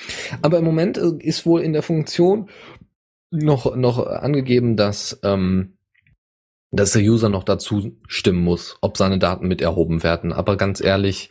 Aber 0.41 0.57
im 0.57 0.65
Moment 0.65 0.97
äh, 0.97 1.11
ist 1.19 1.45
wohl 1.45 1.61
in 1.61 1.73
der 1.73 1.83
Funktion 1.83 2.49
noch, 3.31 3.75
noch 3.75 4.05
angegeben, 4.05 4.75
dass, 4.75 5.19
ähm, 5.23 5.77
dass 6.71 6.91
der 6.91 7.03
User 7.03 7.29
noch 7.29 7.43
dazu 7.43 7.95
stimmen 8.07 8.43
muss, 8.43 8.77
ob 8.81 8.97
seine 8.97 9.19
Daten 9.19 9.47
mit 9.47 9.61
erhoben 9.61 10.03
werden. 10.03 10.33
Aber 10.33 10.57
ganz 10.57 10.81
ehrlich, 10.81 11.29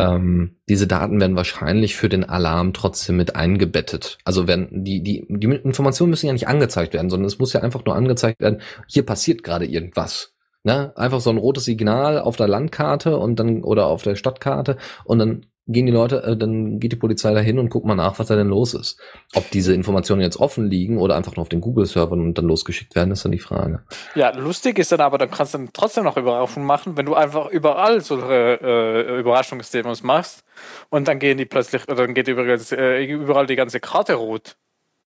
ähm, 0.00 0.56
diese 0.68 0.86
Daten 0.86 1.20
werden 1.20 1.36
wahrscheinlich 1.36 1.96
für 1.96 2.08
den 2.08 2.24
Alarm 2.24 2.72
trotzdem 2.72 3.16
mit 3.16 3.36
eingebettet. 3.36 4.18
Also 4.24 4.48
werden 4.48 4.84
die, 4.84 5.02
die, 5.02 5.26
die 5.28 5.46
Informationen 5.46 6.10
müssen 6.10 6.26
ja 6.26 6.32
nicht 6.32 6.48
angezeigt 6.48 6.94
werden, 6.94 7.10
sondern 7.10 7.26
es 7.26 7.38
muss 7.38 7.52
ja 7.52 7.60
einfach 7.60 7.84
nur 7.84 7.94
angezeigt 7.94 8.40
werden, 8.40 8.60
hier 8.86 9.04
passiert 9.04 9.42
gerade 9.42 9.66
irgendwas. 9.66 10.34
Ne? 10.62 10.92
Einfach 10.96 11.20
so 11.20 11.30
ein 11.30 11.38
rotes 11.38 11.64
Signal 11.64 12.18
auf 12.18 12.36
der 12.36 12.48
Landkarte 12.48 13.16
und 13.16 13.36
dann 13.40 13.62
oder 13.62 13.86
auf 13.86 14.02
der 14.02 14.14
Stadtkarte 14.14 14.76
und 15.04 15.18
dann 15.18 15.46
gehen 15.72 15.86
die 15.86 15.92
Leute, 15.92 16.22
äh, 16.22 16.36
dann 16.36 16.80
geht 16.80 16.92
die 16.92 16.96
Polizei 16.96 17.32
dahin 17.32 17.58
und 17.58 17.70
guckt 17.70 17.86
mal 17.86 17.94
nach, 17.94 18.18
was 18.18 18.26
da 18.26 18.36
denn 18.36 18.48
los 18.48 18.74
ist. 18.74 19.00
Ob 19.34 19.50
diese 19.50 19.74
Informationen 19.74 20.22
jetzt 20.22 20.38
offen 20.38 20.68
liegen 20.68 20.98
oder 20.98 21.16
einfach 21.16 21.36
nur 21.36 21.42
auf 21.42 21.48
den 21.48 21.60
Google-Servern 21.60 22.20
und 22.20 22.38
dann 22.38 22.46
losgeschickt 22.46 22.94
werden, 22.94 23.10
ist 23.12 23.24
dann 23.24 23.32
die 23.32 23.38
Frage. 23.38 23.82
Ja, 24.14 24.30
lustig 24.36 24.78
ist 24.78 24.92
dann 24.92 25.00
aber, 25.00 25.18
dann 25.18 25.30
kannst 25.30 25.54
du 25.54 25.58
dann 25.58 25.70
trotzdem 25.72 26.04
noch 26.04 26.16
Überraschungen 26.16 26.66
machen, 26.66 26.96
wenn 26.96 27.06
du 27.06 27.14
einfach 27.14 27.48
überall 27.48 28.00
solche 28.00 28.60
äh, 28.62 29.20
Überraschungsdemos 29.20 30.02
machst 30.02 30.44
und 30.88 31.08
dann 31.08 31.18
gehen 31.18 31.38
die 31.38 31.46
plötzlich, 31.46 31.84
oder 31.88 32.06
dann 32.06 32.14
geht 32.14 32.28
übrigens 32.28 32.72
äh, 32.72 33.04
überall 33.04 33.46
die 33.46 33.56
ganze 33.56 33.80
Karte 33.80 34.14
rot. 34.14 34.56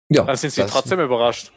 Ja. 0.09 0.23
Dann 0.23 0.35
sind 0.35 0.51
sie 0.51 0.65
trotzdem 0.65 0.99
überrascht. 0.99 1.51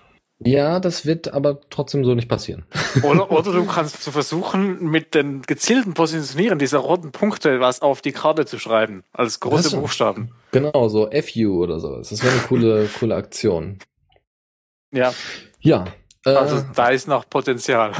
Ja, 0.44 0.80
das 0.80 1.06
wird 1.06 1.32
aber 1.32 1.60
trotzdem 1.70 2.04
so 2.04 2.14
nicht 2.14 2.28
passieren. 2.28 2.64
Oder, 3.02 3.30
oder 3.30 3.52
du 3.52 3.64
kannst 3.64 3.96
versuchen, 3.96 4.84
mit 4.84 5.14
den 5.14 5.42
gezielten 5.42 5.94
Positionieren 5.94 6.58
dieser 6.58 6.78
roten 6.78 7.10
Punkte 7.10 7.60
was 7.60 7.80
auf 7.80 8.02
die 8.02 8.12
Karte 8.12 8.44
zu 8.44 8.58
schreiben, 8.58 9.02
als 9.12 9.40
große 9.40 9.64
das, 9.64 9.74
Buchstaben. 9.74 10.30
Genau, 10.50 10.88
so 10.88 11.08
FU 11.10 11.62
oder 11.62 11.80
sowas. 11.80 12.10
Das 12.10 12.22
wäre 12.22 12.34
eine 12.34 12.42
coole, 12.42 12.88
coole 12.98 13.14
Aktion. 13.14 13.78
Ja. 14.92 15.12
Ja. 15.60 15.86
Äh, 16.24 16.30
also 16.30 16.62
da 16.74 16.88
ist 16.88 17.08
noch 17.08 17.28
Potenzial. 17.28 17.92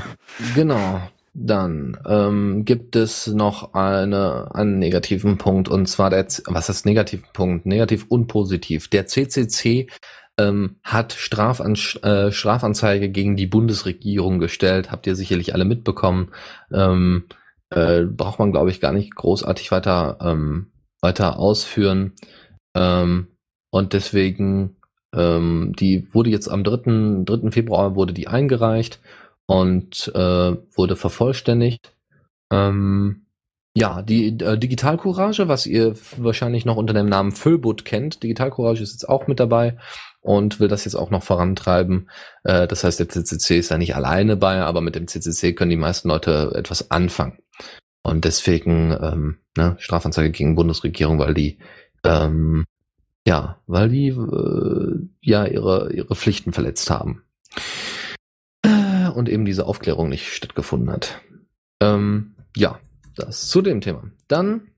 Genau. 0.54 1.00
Dann 1.34 1.98
ähm, 2.06 2.64
gibt 2.66 2.94
es 2.94 3.26
noch 3.26 3.72
eine, 3.72 4.50
einen 4.54 4.78
negativen 4.78 5.38
Punkt 5.38 5.68
und 5.68 5.86
zwar 5.86 6.10
der, 6.10 6.26
was 6.46 6.68
ist 6.68 6.84
negativen 6.84 7.26
Punkt? 7.32 7.64
Negativ 7.64 8.04
und 8.08 8.26
positiv. 8.26 8.88
Der 8.88 9.06
CCC 9.06 9.88
ähm, 10.38 10.76
hat 10.82 11.12
Strafan 11.12 11.74
äh, 12.02 12.32
Strafanzeige 12.32 13.10
gegen 13.10 13.36
die 13.36 13.46
Bundesregierung 13.46 14.38
gestellt. 14.38 14.90
Habt 14.90 15.06
ihr 15.06 15.14
sicherlich 15.14 15.54
alle 15.54 15.64
mitbekommen. 15.64 16.30
Ähm, 16.72 17.24
äh, 17.70 18.02
braucht 18.02 18.38
man, 18.38 18.52
glaube 18.52 18.70
ich, 18.70 18.80
gar 18.80 18.92
nicht 18.92 19.14
großartig 19.14 19.70
weiter, 19.70 20.18
ähm, 20.20 20.72
weiter 21.00 21.38
ausführen. 21.38 22.12
Ähm, 22.74 23.28
und 23.70 23.92
deswegen, 23.92 24.76
ähm, 25.14 25.74
die 25.78 26.12
wurde 26.12 26.30
jetzt 26.30 26.48
am 26.48 26.64
3. 26.64 27.24
3. 27.24 27.50
Februar 27.50 27.94
wurde 27.94 28.12
die 28.12 28.28
eingereicht 28.28 29.00
und 29.46 30.10
äh, 30.14 30.56
wurde 30.76 30.96
vervollständigt. 30.96 31.94
Ähm, 32.52 33.26
ja, 33.74 34.02
die 34.02 34.28
äh, 34.38 34.58
Digitalcourage, 34.58 35.48
was 35.48 35.66
ihr 35.66 35.94
wahrscheinlich 36.18 36.64
noch 36.64 36.76
unter 36.76 36.92
dem 36.92 37.08
Namen 37.08 37.32
Füllbutt 37.32 37.84
kennt. 37.84 38.22
Digitalcourage 38.22 38.82
ist 38.82 38.92
jetzt 38.92 39.08
auch 39.08 39.26
mit 39.26 39.40
dabei 39.40 39.78
und 40.20 40.60
will 40.60 40.68
das 40.68 40.84
jetzt 40.84 40.94
auch 40.94 41.10
noch 41.10 41.22
vorantreiben. 41.22 42.10
Äh, 42.44 42.66
das 42.68 42.84
heißt, 42.84 43.00
der 43.00 43.08
CCC 43.08 43.58
ist 43.58 43.70
da 43.70 43.78
nicht 43.78 43.96
alleine 43.96 44.36
bei, 44.36 44.60
aber 44.60 44.82
mit 44.82 44.94
dem 44.94 45.08
CCC 45.08 45.54
können 45.54 45.70
die 45.70 45.76
meisten 45.76 46.08
Leute 46.08 46.52
etwas 46.54 46.90
anfangen. 46.90 47.38
Und 48.02 48.24
deswegen 48.24 48.96
ähm, 49.00 49.38
ne, 49.56 49.76
Strafanzeige 49.78 50.30
gegen 50.30 50.54
Bundesregierung, 50.54 51.18
weil 51.18 51.34
die 51.34 51.58
ähm, 52.04 52.64
ja, 53.26 53.60
weil 53.66 53.88
die 53.88 54.08
äh, 54.08 55.08
ja 55.20 55.46
ihre 55.46 55.92
ihre 55.92 56.14
Pflichten 56.14 56.52
verletzt 56.52 56.90
haben 56.90 57.22
äh, 58.62 59.08
und 59.08 59.28
eben 59.28 59.44
diese 59.44 59.66
Aufklärung 59.66 60.08
nicht 60.08 60.32
stattgefunden 60.32 60.90
hat. 60.90 61.20
Ähm, 61.80 62.34
ja, 62.56 62.80
das 63.16 63.48
zu 63.48 63.62
dem 63.62 63.80
Thema. 63.80 64.10
Dann 64.28 64.68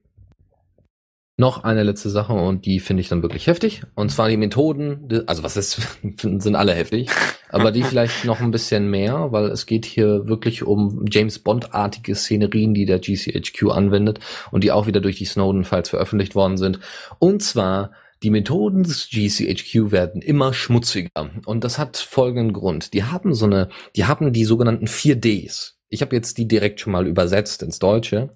noch 1.37 1.65
eine 1.65 1.83
letzte 1.83 2.09
Sache 2.09 2.33
und 2.33 2.65
die 2.65 2.79
finde 2.79 3.01
ich 3.01 3.09
dann 3.09 3.21
wirklich 3.21 3.47
heftig. 3.47 3.83
Und 3.95 4.09
zwar 4.09 4.29
die 4.29 4.37
Methoden, 4.37 5.23
also 5.27 5.43
was 5.43 5.57
ist, 5.57 5.81
sind 6.21 6.55
alle 6.55 6.73
heftig, 6.73 7.09
aber 7.49 7.71
die 7.71 7.83
vielleicht 7.83 8.23
noch 8.23 8.39
ein 8.39 8.51
bisschen 8.51 8.89
mehr, 8.89 9.31
weil 9.31 9.45
es 9.45 9.65
geht 9.65 9.85
hier 9.85 10.27
wirklich 10.27 10.63
um 10.63 11.05
James 11.09 11.39
Bond-artige 11.39 12.15
Szenerien, 12.15 12.73
die 12.73 12.85
der 12.85 12.99
GCHQ 12.99 13.71
anwendet 13.71 14.19
und 14.51 14.63
die 14.63 14.71
auch 14.71 14.87
wieder 14.87 15.01
durch 15.01 15.17
die 15.17 15.25
Snowden-Files 15.25 15.89
veröffentlicht 15.89 16.35
worden 16.35 16.57
sind. 16.57 16.79
Und 17.19 17.43
zwar 17.43 17.91
die 18.23 18.29
Methoden 18.29 18.83
des 18.83 19.09
GCHQ 19.09 19.91
werden 19.91 20.21
immer 20.21 20.53
schmutziger. 20.53 21.09
Und 21.45 21.63
das 21.65 21.77
hat 21.77 21.97
folgenden 21.97 22.53
Grund. 22.53 22.93
Die 22.93 23.03
haben 23.03 23.33
so 23.33 23.45
eine, 23.45 23.69
die 23.95 24.05
haben 24.05 24.31
die 24.31 24.45
sogenannten 24.45 24.87
4Ds. 24.87 25.74
Ich 25.95 26.01
habe 26.01 26.15
jetzt 26.15 26.37
die 26.37 26.47
direkt 26.47 26.79
schon 26.79 26.93
mal 26.93 27.07
übersetzt 27.07 27.63
ins 27.63 27.79
Deutsche. 27.79 28.29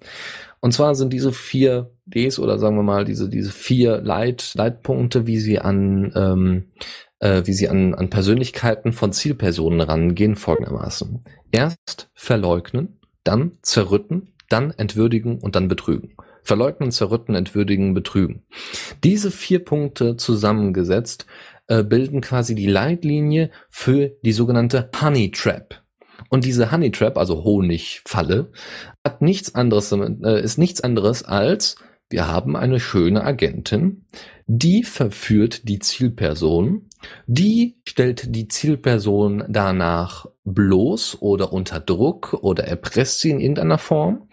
Und 0.60 0.72
zwar 0.72 0.94
sind 0.94 1.12
diese 1.12 1.32
vier 1.32 1.90
Ds 2.06 2.38
oder 2.38 2.58
sagen 2.58 2.76
wir 2.76 2.82
mal 2.82 3.04
diese 3.04 3.28
diese 3.28 3.52
vier 3.52 4.00
Leit, 4.00 4.52
Leitpunkte, 4.54 5.26
wie 5.26 5.38
sie 5.38 5.58
an 5.58 6.12
ähm, 6.16 6.64
äh, 7.20 7.42
wie 7.44 7.52
sie 7.52 7.68
an, 7.68 7.94
an 7.94 8.10
Persönlichkeiten 8.10 8.92
von 8.92 9.12
Zielpersonen 9.12 9.80
rangehen, 9.80 10.36
folgendermaßen: 10.36 11.24
Erst 11.52 12.10
verleugnen, 12.14 12.98
dann 13.24 13.52
zerrütten, 13.62 14.32
dann 14.48 14.70
entwürdigen 14.72 15.38
und 15.38 15.54
dann 15.54 15.68
betrügen. 15.68 16.16
Verleugnen, 16.42 16.90
zerrütten, 16.90 17.34
entwürdigen, 17.34 17.94
betrügen. 17.94 18.42
Diese 19.04 19.30
vier 19.30 19.62
Punkte 19.64 20.16
zusammengesetzt 20.16 21.26
äh, 21.68 21.84
bilden 21.84 22.20
quasi 22.20 22.54
die 22.54 22.66
Leitlinie 22.66 23.50
für 23.68 24.12
die 24.24 24.32
sogenannte 24.32 24.90
Honey 25.00 25.30
Trap. 25.30 25.82
Und 26.28 26.44
diese 26.44 26.70
Honey 26.70 26.90
Trap, 26.90 27.18
also 27.18 27.44
Honigfalle, 27.44 28.50
hat 29.06 29.22
nichts 29.22 29.54
anderes, 29.54 29.92
äh, 29.92 30.42
ist 30.42 30.58
nichts 30.58 30.80
anderes 30.80 31.22
als, 31.22 31.76
wir 32.10 32.26
haben 32.26 32.56
eine 32.56 32.80
schöne 32.80 33.22
Agentin, 33.24 34.04
die 34.46 34.82
verführt 34.82 35.68
die 35.68 35.78
Zielperson, 35.78 36.88
die 37.26 37.80
stellt 37.88 38.34
die 38.34 38.48
Zielperson 38.48 39.44
danach 39.48 40.26
bloß 40.44 41.22
oder 41.22 41.52
unter 41.52 41.80
Druck 41.80 42.34
oder 42.42 42.64
erpresst 42.64 43.20
sie 43.20 43.30
in 43.30 43.40
irgendeiner 43.40 43.78
Form 43.78 44.28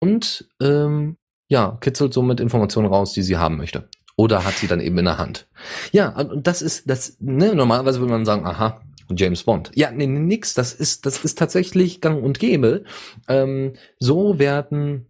und 0.00 0.48
ähm, 0.60 1.16
ja, 1.48 1.78
kitzelt 1.80 2.12
somit 2.12 2.40
Informationen 2.40 2.88
raus, 2.88 3.12
die 3.12 3.22
sie 3.22 3.36
haben 3.36 3.56
möchte. 3.56 3.88
Oder 4.16 4.44
hat 4.44 4.54
sie 4.54 4.66
dann 4.66 4.80
eben 4.80 4.98
in 4.98 5.04
der 5.04 5.18
Hand. 5.18 5.46
Ja, 5.92 6.24
das 6.24 6.62
ist, 6.62 6.88
das, 6.88 7.18
ne, 7.20 7.54
normalerweise 7.54 8.00
würde 8.00 8.12
man 8.12 8.24
sagen, 8.24 8.46
aha, 8.46 8.80
James 9.14 9.44
Bond. 9.44 9.70
Ja, 9.74 9.90
nee, 9.90 10.06
nix, 10.06 10.54
das 10.54 10.72
ist, 10.72 11.06
das 11.06 11.24
ist 11.24 11.38
tatsächlich 11.38 12.00
gang 12.00 12.22
und 12.22 12.38
gäbe. 12.38 12.84
Ähm, 13.28 13.74
so 13.98 14.38
werden, 14.38 15.06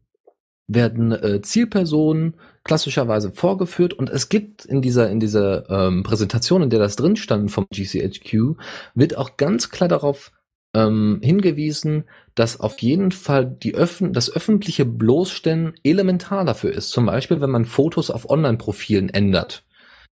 werden 0.66 1.12
äh, 1.12 1.42
Zielpersonen 1.42 2.34
klassischerweise 2.64 3.30
vorgeführt 3.30 3.94
und 3.94 4.10
es 4.10 4.28
gibt 4.28 4.64
in 4.64 4.82
dieser, 4.82 5.08
in 5.10 5.20
dieser 5.20 5.70
ähm, 5.70 6.02
Präsentation, 6.02 6.62
in 6.62 6.70
der 6.70 6.80
das 6.80 6.96
drin 6.96 7.16
stand 7.16 7.50
vom 7.50 7.66
GCHQ, 7.70 8.56
wird 8.94 9.16
auch 9.16 9.36
ganz 9.36 9.70
klar 9.70 9.88
darauf 9.88 10.32
ähm, 10.74 11.20
hingewiesen, 11.22 12.04
dass 12.34 12.60
auf 12.60 12.80
jeden 12.80 13.12
Fall 13.12 13.46
die 13.46 13.74
Öffn 13.74 14.12
das 14.12 14.30
öffentliche 14.30 14.84
Bloßstellen 14.84 15.74
elementar 15.82 16.44
dafür 16.44 16.72
ist. 16.72 16.90
Zum 16.90 17.06
Beispiel, 17.06 17.40
wenn 17.40 17.50
man 17.50 17.64
Fotos 17.64 18.10
auf 18.10 18.28
Online-Profilen 18.28 19.08
ändert. 19.08 19.65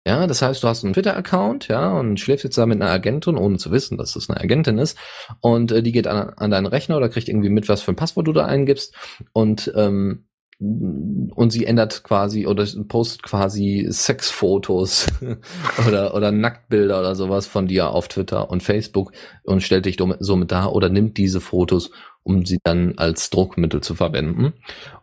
Ja, 0.06 0.28
das 0.28 0.42
heißt, 0.42 0.62
du 0.62 0.68
hast 0.68 0.84
einen 0.84 0.94
Twitter-Account, 0.94 1.70
ja, 1.70 1.92
und 1.94 2.20
schläfst 2.20 2.44
jetzt 2.44 2.58
da 2.58 2.66
mit 2.66 2.82
einer 2.82 2.92
Agentin, 2.92 3.38
ohne 3.38 3.58
zu 3.58 3.72
wissen, 3.72 3.98
dass 3.98 4.14
das 4.14 4.30
eine 4.30 4.42
Agentin 4.42 4.78
ist, 4.78 4.98
und 5.40 5.72
äh, 5.72 5.82
die 5.82 5.94
geht 5.94 6.08
an, 6.08 6.30
an 6.36 6.52
deinen 6.52 6.66
Rechner 6.66 6.98
oder 6.98 7.08
kriegt 7.08 7.30
irgendwie 7.30 7.50
mit, 7.50 7.70
was 7.70 7.82
für 7.82 7.94
ein 7.94 7.96
Passwort 7.96 8.28
du 8.28 8.34
da 8.34 8.46
eingibst, 8.46 8.94
und 9.32 9.72
ähm, 9.76 10.26
und 10.60 11.52
sie 11.52 11.66
ändert 11.66 12.04
quasi 12.04 12.48
oder 12.48 12.66
postet 12.88 13.24
quasi 13.24 13.88
Sexfotos 13.90 15.08
oder, 15.88 16.14
oder 16.14 16.32
Nacktbilder 16.32 17.00
oder 17.00 17.16
sowas 17.16 17.48
von 17.48 17.68
dir 17.68 17.90
auf 17.90 18.08
Twitter 18.08 18.50
und 18.50 18.64
Facebook 18.64 19.12
und 19.44 19.62
stellt 19.62 19.86
dich 19.86 19.98
somit 20.20 20.52
da 20.52 20.68
oder 20.68 20.90
nimmt 20.90 21.18
diese 21.18 21.42
Fotos, 21.42 21.92
um 22.24 22.46
sie 22.46 22.60
dann 22.64 22.94
als 22.98 23.30
Druckmittel 23.30 23.82
zu 23.82 23.96
verwenden. 23.96 24.54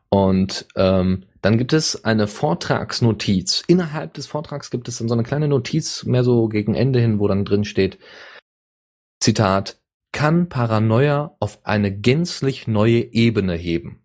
Und 0.08 0.66
ähm, 0.76 1.24
dann 1.42 1.58
gibt 1.58 1.72
es 1.72 2.04
eine 2.04 2.26
Vortragsnotiz. 2.26 3.62
Innerhalb 3.66 4.14
des 4.14 4.26
Vortrags 4.26 4.70
gibt 4.70 4.88
es 4.88 4.98
dann 4.98 5.08
so 5.08 5.14
eine 5.14 5.22
kleine 5.22 5.48
Notiz, 5.48 6.04
mehr 6.04 6.24
so 6.24 6.48
gegen 6.48 6.74
Ende 6.74 7.00
hin, 7.00 7.18
wo 7.18 7.28
dann 7.28 7.44
drin 7.44 7.64
steht, 7.64 7.98
Zitat, 9.20 9.78
kann 10.12 10.48
Paranoia 10.48 11.36
auf 11.40 11.60
eine 11.64 11.96
gänzlich 11.96 12.66
neue 12.66 13.12
Ebene 13.12 13.54
heben. 13.54 14.02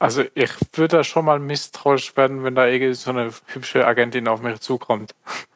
Also 0.00 0.24
ich 0.34 0.50
würde 0.74 1.02
schon 1.02 1.24
mal 1.24 1.40
misstrauisch 1.40 2.16
werden, 2.16 2.44
wenn 2.44 2.54
da 2.54 2.66
irgendwie 2.66 2.94
so 2.94 3.10
eine 3.10 3.30
hübsche 3.46 3.86
Agentin 3.86 4.28
auf 4.28 4.42
mich 4.42 4.60
zukommt. 4.60 5.14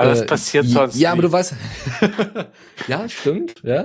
Also 0.00 0.12
das 0.12 0.22
äh, 0.22 0.26
passiert 0.26 0.66
sonst 0.66 0.94
Ja, 0.94 1.10
nie. 1.10 1.12
aber 1.14 1.22
du 1.22 1.32
weißt, 1.32 1.54
ja, 2.86 3.08
stimmt, 3.08 3.56
ja. 3.64 3.84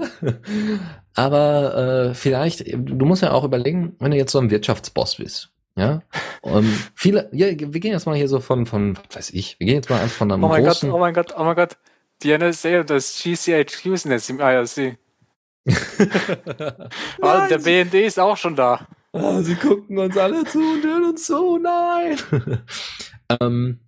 Aber 1.16 2.12
äh, 2.12 2.14
vielleicht, 2.14 2.72
du 2.72 3.06
musst 3.08 3.24
ja 3.24 3.32
auch 3.32 3.44
überlegen, 3.44 3.96
wenn 3.98 4.12
du 4.12 4.18
jetzt 4.18 4.32
so 4.32 4.38
ein 4.38 4.52
Wirtschaftsboss 4.52 5.16
bist, 5.16 5.52
ja. 5.76 6.02
Um, 6.42 6.66
viele, 6.94 7.30
ja, 7.32 7.48
wir 7.48 7.80
gehen 7.80 7.94
jetzt 7.94 8.06
mal 8.06 8.16
hier 8.16 8.28
so 8.28 8.40
von, 8.40 8.66
von, 8.66 8.98
was 8.98 9.16
weiß 9.16 9.30
ich, 9.32 9.60
wir 9.60 9.68
gehen 9.68 9.76
jetzt 9.76 9.90
mal 9.90 10.02
einfach 10.02 10.18
von 10.18 10.32
einem 10.32 10.44
Oh 10.44 10.50
mein 10.50 10.64
großen, 10.64 10.90
Gott, 10.90 10.98
oh 10.98 11.00
mein 11.00 11.14
Gott, 11.14 11.34
oh 11.38 11.44
mein 11.44 11.56
Gott. 11.56 11.78
Die 12.22 12.38
NSA 12.38 12.82
und 12.82 12.90
das 12.90 13.22
GCHQ 13.22 13.98
sind 13.98 14.12
jetzt 14.12 14.30
im 14.30 14.40
IRC. 14.40 14.98
oh, 17.22 17.48
der 17.50 17.58
BND 17.58 17.94
ist 18.06 18.20
auch 18.20 18.38
schon 18.38 18.56
da. 18.56 18.88
Oh, 19.12 19.42
sie 19.42 19.56
gucken 19.56 19.98
uns 19.98 20.18
alle 20.18 20.44
zu 20.46 20.60
und 20.60 20.84
hören 20.84 21.06
uns 21.06 21.28
so, 21.28 21.58
nein. 21.58 22.18
ähm, 23.42 23.80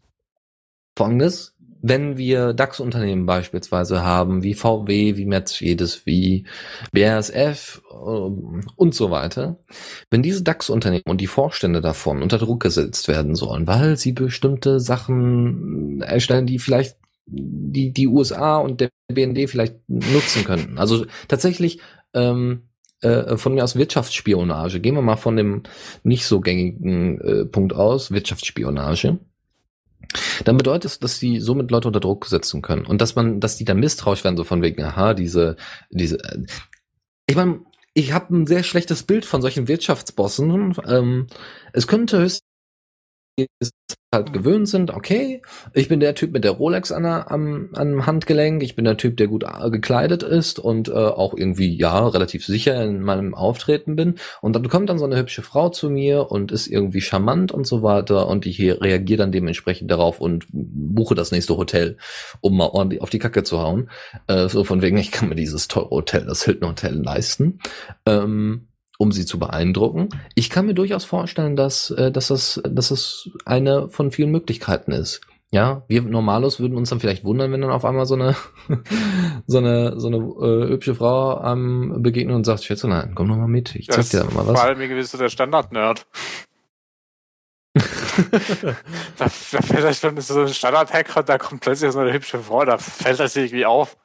Folgendes, 0.98 1.55
wenn 1.88 2.18
wir 2.18 2.54
DAX-Unternehmen 2.54 3.28
beispielsweise 3.28 4.04
haben, 4.04 4.42
wie 4.42 4.56
VW, 4.56 5.18
wie 5.18 5.26
Mercedes, 5.26 6.08
wie 6.08 6.46
BASF 6.92 7.84
äh, 7.92 7.96
und 7.96 8.96
so 8.96 9.12
weiter, 9.12 9.60
wenn 10.10 10.24
diese 10.24 10.42
DAX-Unternehmen 10.42 11.04
und 11.06 11.22
die 11.22 11.28
Vorstände 11.28 11.82
davon 11.82 12.24
unter 12.24 12.40
Druck 12.40 12.64
gesetzt 12.64 13.08
werden 13.08 13.36
sollen, 13.36 13.68
weil 13.68 13.98
sie 13.98 14.14
bestimmte 14.14 14.80
Sachen 14.80 16.02
erstellen, 16.02 16.48
die 16.48 16.58
vielleicht 16.58 16.98
die, 17.28 17.92
die 17.92 18.08
USA 18.08 18.58
und 18.58 18.82
der 18.82 18.90
BND 19.08 19.48
vielleicht 19.48 19.76
nutzen 19.88 20.44
könnten. 20.44 20.80
Also 20.80 21.06
tatsächlich 21.28 21.82
ähm, 22.16 22.64
äh, 23.02 23.38
von 23.38 23.54
mir 23.54 23.64
aus 23.64 23.76
Wirtschaftsspionage. 23.76 24.80
Gehen 24.80 24.96
wir 24.96 25.04
mal 25.04 25.18
von 25.18 25.36
dem 25.36 25.64
nicht 26.02 26.26
so 26.26 26.42
gängigen 26.42 27.22
äh, 27.22 27.46
Punkt 27.46 27.74
aus, 27.74 28.10
Wirtschaftsspionage. 28.10 29.20
Dann 30.44 30.58
bedeutet 30.58 30.92
es, 30.92 31.00
dass 31.00 31.20
die 31.20 31.40
somit 31.40 31.72
Leute 31.72 31.88
unter 31.88 32.00
Druck 32.00 32.26
setzen 32.26 32.62
können 32.62 32.86
und 32.86 33.02
dass 33.02 33.16
man, 33.16 33.40
dass 33.40 33.58
die 33.58 33.66
dann 33.66 33.80
misstrauisch 33.80 34.24
werden, 34.24 34.38
so 34.38 34.44
von 34.44 34.62
wegen, 34.62 34.84
aha, 34.84 35.14
diese, 35.14 35.56
diese. 35.90 36.18
Äh, 36.24 36.46
ich 37.28 37.36
meine, 37.36 37.62
ich 37.94 38.12
habe 38.14 38.36
ein 38.36 38.46
sehr 38.46 38.64
schlechtes 38.64 39.04
Bild 39.04 39.26
von 39.26 39.42
solchen 39.42 39.68
Wirtschaftsbossen. 39.68 40.76
Ähm, 40.88 41.28
es 41.74 41.88
könnte 41.88 42.20
höchstens 42.20 42.44
halt 44.16 44.34
gewöhnt 44.34 44.68
sind, 44.68 44.92
okay, 44.92 45.42
ich 45.74 45.90
bin 45.90 46.00
der 46.00 46.16
Typ 46.16 46.32
mit 46.32 46.44
der 46.44 46.52
Rolex 46.52 46.92
an 46.92 47.04
der, 47.04 47.32
am, 47.32 47.70
am 47.74 48.06
Handgelenk, 48.06 48.64
ich 48.64 48.76
bin 48.76 48.86
der 48.86 48.98
Typ, 48.98 49.18
der 49.18 49.28
gut 49.28 49.44
äh, 49.44 49.70
gekleidet 49.70 50.24
ist 50.24 50.58
und 50.58 50.88
äh, 50.88 50.94
auch 50.94 51.36
irgendwie, 51.36 51.78
ja, 51.78 52.08
relativ 52.08 52.46
sicher 52.46 52.82
in 52.84 53.02
meinem 53.02 53.36
Auftreten 53.36 53.96
bin. 53.96 54.16
Und 54.42 54.56
dann 54.56 54.68
kommt 54.70 54.90
dann 54.90 54.98
so 54.98 55.06
eine 55.06 55.18
hübsche 55.18 55.42
Frau 55.42 55.70
zu 55.70 55.90
mir 55.90 56.32
und 56.32 56.52
ist 56.52 56.68
irgendwie 56.68 57.02
charmant 57.02 57.52
und 57.52 57.68
so 57.68 57.84
weiter 57.84 58.28
und 58.28 58.46
ich 58.46 58.60
reagiere 58.60 59.18
dann 59.18 59.32
dementsprechend 59.32 59.92
darauf 59.92 60.22
und 60.22 60.46
buche 60.50 61.16
das 61.16 61.32
nächste 61.32 61.58
Hotel, 61.58 61.98
um 62.42 62.58
mal 62.58 62.70
ordentlich 62.70 63.02
auf 63.02 63.10
die 63.10 63.20
Kacke 63.20 63.44
zu 63.44 63.60
hauen. 63.60 63.90
Äh, 64.28 64.48
so 64.48 64.64
von 64.64 64.82
wegen, 64.82 64.98
ich 64.98 65.12
kann 65.12 65.30
mir 65.30 65.36
dieses 65.36 65.68
teure 65.68 65.90
Hotel, 65.90 66.26
das 66.26 66.44
Hilton 66.44 66.70
Hotel 66.70 66.94
leisten. 66.96 67.60
Ähm, 68.06 68.68
um 68.98 69.12
sie 69.12 69.26
zu 69.26 69.40
beeindrucken. 69.40 70.10
Ich 70.36 70.50
kann 70.50 70.66
mir 70.66 70.74
durchaus 70.74 71.06
vorstellen, 71.06 71.56
dass, 71.56 71.92
äh, 71.92 72.12
dass, 72.12 72.28
das, 72.28 72.62
dass 72.68 72.90
das 72.90 73.30
eine 73.46 73.90
von 73.90 74.12
vielen 74.12 74.32
Möglichkeiten 74.32 74.92
ist. 74.92 75.22
Ja, 75.52 75.84
wir 75.88 76.02
Normalos 76.02 76.60
würden 76.60 76.76
uns 76.76 76.90
dann 76.90 77.00
vielleicht 77.00 77.24
wundern, 77.24 77.52
wenn 77.52 77.62
dann 77.62 77.72
auf 77.72 77.86
einmal 77.86 78.06
so 78.06 78.16
eine 78.16 78.36
so 79.48 79.60
eine 79.60 80.00
so 80.00 80.08
eine 80.08 80.18
äh, 80.18 80.70
hübsche 80.70 80.96
Frau 80.96 81.44
ähm, 81.44 82.02
begegnet 82.02 82.36
und 82.36 82.44
sagt, 82.44 82.64
Schätze, 82.64 82.88
nein, 82.88 83.14
komm 83.16 83.30
doch 83.30 83.38
mal 83.38 83.48
mit, 83.48 83.76
ich 83.76 83.88
zeig 83.88 84.10
dir 84.10 84.26
mal 84.26 84.48
was. 84.48 84.60
Vor 84.60 84.64
allem 84.64 84.80
wie 84.80 84.88
gewiss 84.88 85.12
der 85.12 85.30
Standard-Nerd. 85.30 86.08
da, 89.18 89.26
da 89.26 89.30
fällt 89.30 89.84
das 89.84 90.00
schon 90.00 90.20
so 90.20 90.42
ein 90.42 90.48
Standard-Hacker, 90.48 91.24
da 91.24 91.38
kommt 91.38 91.62
plötzlich 91.62 91.92
so 91.92 92.00
eine 92.00 92.14
hübsche 92.14 92.40
Frau, 92.40 92.66
da 92.66 92.78
fällt 92.78 93.20
das 93.20 93.36
irgendwie 93.36 93.66
auf. 93.66 93.98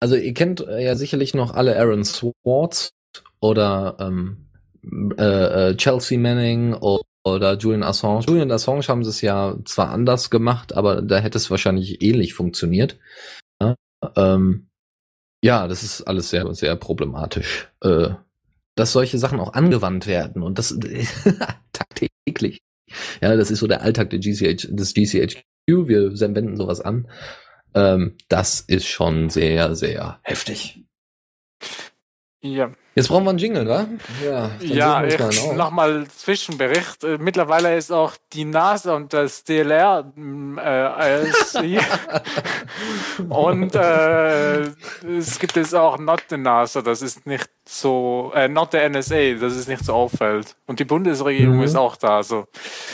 Also 0.00 0.16
ihr 0.16 0.32
kennt 0.34 0.60
äh, 0.60 0.84
ja 0.84 0.94
sicherlich 0.96 1.34
noch 1.34 1.54
alle 1.54 1.78
Aaron 1.78 2.04
Swartz, 2.04 2.92
oder 3.40 3.96
ähm, 4.00 4.48
äh, 5.18 5.70
äh, 5.70 5.76
Chelsea 5.76 6.18
Manning 6.18 6.74
oder 7.24 7.56
Julian 7.56 7.82
Assange. 7.82 8.24
Julian 8.26 8.50
Assange 8.50 8.86
haben 8.88 9.04
sie 9.04 9.10
es 9.10 9.20
ja 9.20 9.56
zwar 9.64 9.90
anders 9.90 10.30
gemacht, 10.30 10.74
aber 10.74 11.02
da 11.02 11.18
hätte 11.18 11.38
es 11.38 11.50
wahrscheinlich 11.50 12.02
ähnlich 12.02 12.34
funktioniert. 12.34 12.98
Ja, 13.60 13.76
ähm, 14.16 14.68
ja 15.42 15.68
das 15.68 15.82
ist 15.82 16.02
alles 16.02 16.30
sehr, 16.30 16.52
sehr 16.54 16.76
problematisch. 16.76 17.68
Äh, 17.82 18.10
dass 18.76 18.92
solche 18.92 19.18
Sachen 19.18 19.40
auch 19.40 19.52
angewandt 19.52 20.06
werden 20.06 20.42
und 20.42 20.58
das 20.58 20.78
tagtäglich. 21.72 22.62
Ja, 23.20 23.36
das 23.36 23.50
ist 23.50 23.60
so 23.60 23.66
der 23.66 23.82
Alltag 23.82 24.10
der 24.10 24.18
GCH, 24.18 24.68
des 24.70 24.94
GCHQ. 24.94 25.42
Wir 25.66 26.18
wenden 26.18 26.56
sowas 26.56 26.80
an. 26.80 27.08
Ähm, 27.74 28.16
das 28.28 28.60
ist 28.60 28.86
schon 28.86 29.28
sehr, 29.28 29.76
sehr 29.76 30.18
heftig. 30.22 30.84
Ja. 32.42 32.70
Jetzt 32.94 33.08
brauchen 33.08 33.24
wir 33.24 33.30
einen 33.30 33.38
Jingle, 33.38 33.68
wa? 33.68 33.86
Ja, 34.24 34.50
ja 34.60 35.04
ich, 35.04 35.52
nochmal 35.52 36.06
Zwischenbericht. 36.08 37.04
Äh, 37.04 37.18
mittlerweile 37.18 37.76
ist 37.76 37.92
auch 37.92 38.14
die 38.32 38.46
NASA 38.46 38.96
und 38.96 39.12
das 39.12 39.44
DLR 39.44 40.10
äh, 40.16 41.20
ILC. 41.20 41.82
und 43.28 43.74
äh, 43.74 44.62
es 45.06 45.38
gibt 45.38 45.56
jetzt 45.56 45.74
auch 45.74 45.98
Not 45.98 46.22
the 46.30 46.38
NASA, 46.38 46.80
das 46.80 47.02
ist 47.02 47.26
nicht 47.26 47.50
so, 47.66 48.32
äh, 48.34 48.48
Not 48.48 48.72
the 48.72 48.88
NSA, 48.88 49.34
das 49.34 49.54
ist 49.54 49.68
nicht 49.68 49.84
so 49.84 49.92
auffällt. 49.92 50.56
Und 50.66 50.80
die 50.80 50.84
Bundesregierung 50.84 51.58
mhm. 51.58 51.64
ist 51.64 51.76
auch 51.76 51.96
da, 51.96 52.22
so. 52.22 52.46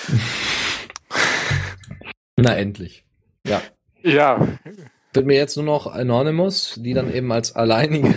Na 2.36 2.56
endlich. 2.56 3.04
Ja. 3.46 3.62
Ja, 4.02 4.40
wird 5.16 5.26
mir 5.26 5.36
jetzt 5.36 5.56
nur 5.56 5.64
noch 5.64 5.86
Anonymous, 5.86 6.74
die 6.78 6.94
dann 6.94 7.12
eben 7.12 7.32
als 7.32 7.56
alleinige, 7.56 8.14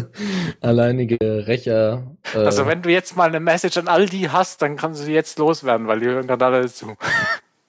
alleinige 0.60 1.46
Rächer. 1.46 2.16
Äh 2.34 2.38
also 2.38 2.66
wenn 2.66 2.82
du 2.82 2.90
jetzt 2.90 3.16
mal 3.16 3.28
eine 3.28 3.40
Message 3.40 3.78
an 3.78 3.88
all 3.88 4.06
die 4.06 4.28
hast, 4.28 4.62
dann 4.62 4.76
kannst 4.76 5.00
du 5.00 5.04
sie 5.04 5.14
jetzt 5.14 5.38
loswerden, 5.38 5.86
weil 5.86 6.00
die 6.00 6.06
hören 6.06 6.26
gerade 6.26 6.44
alle 6.44 6.68
zu. 6.68 6.96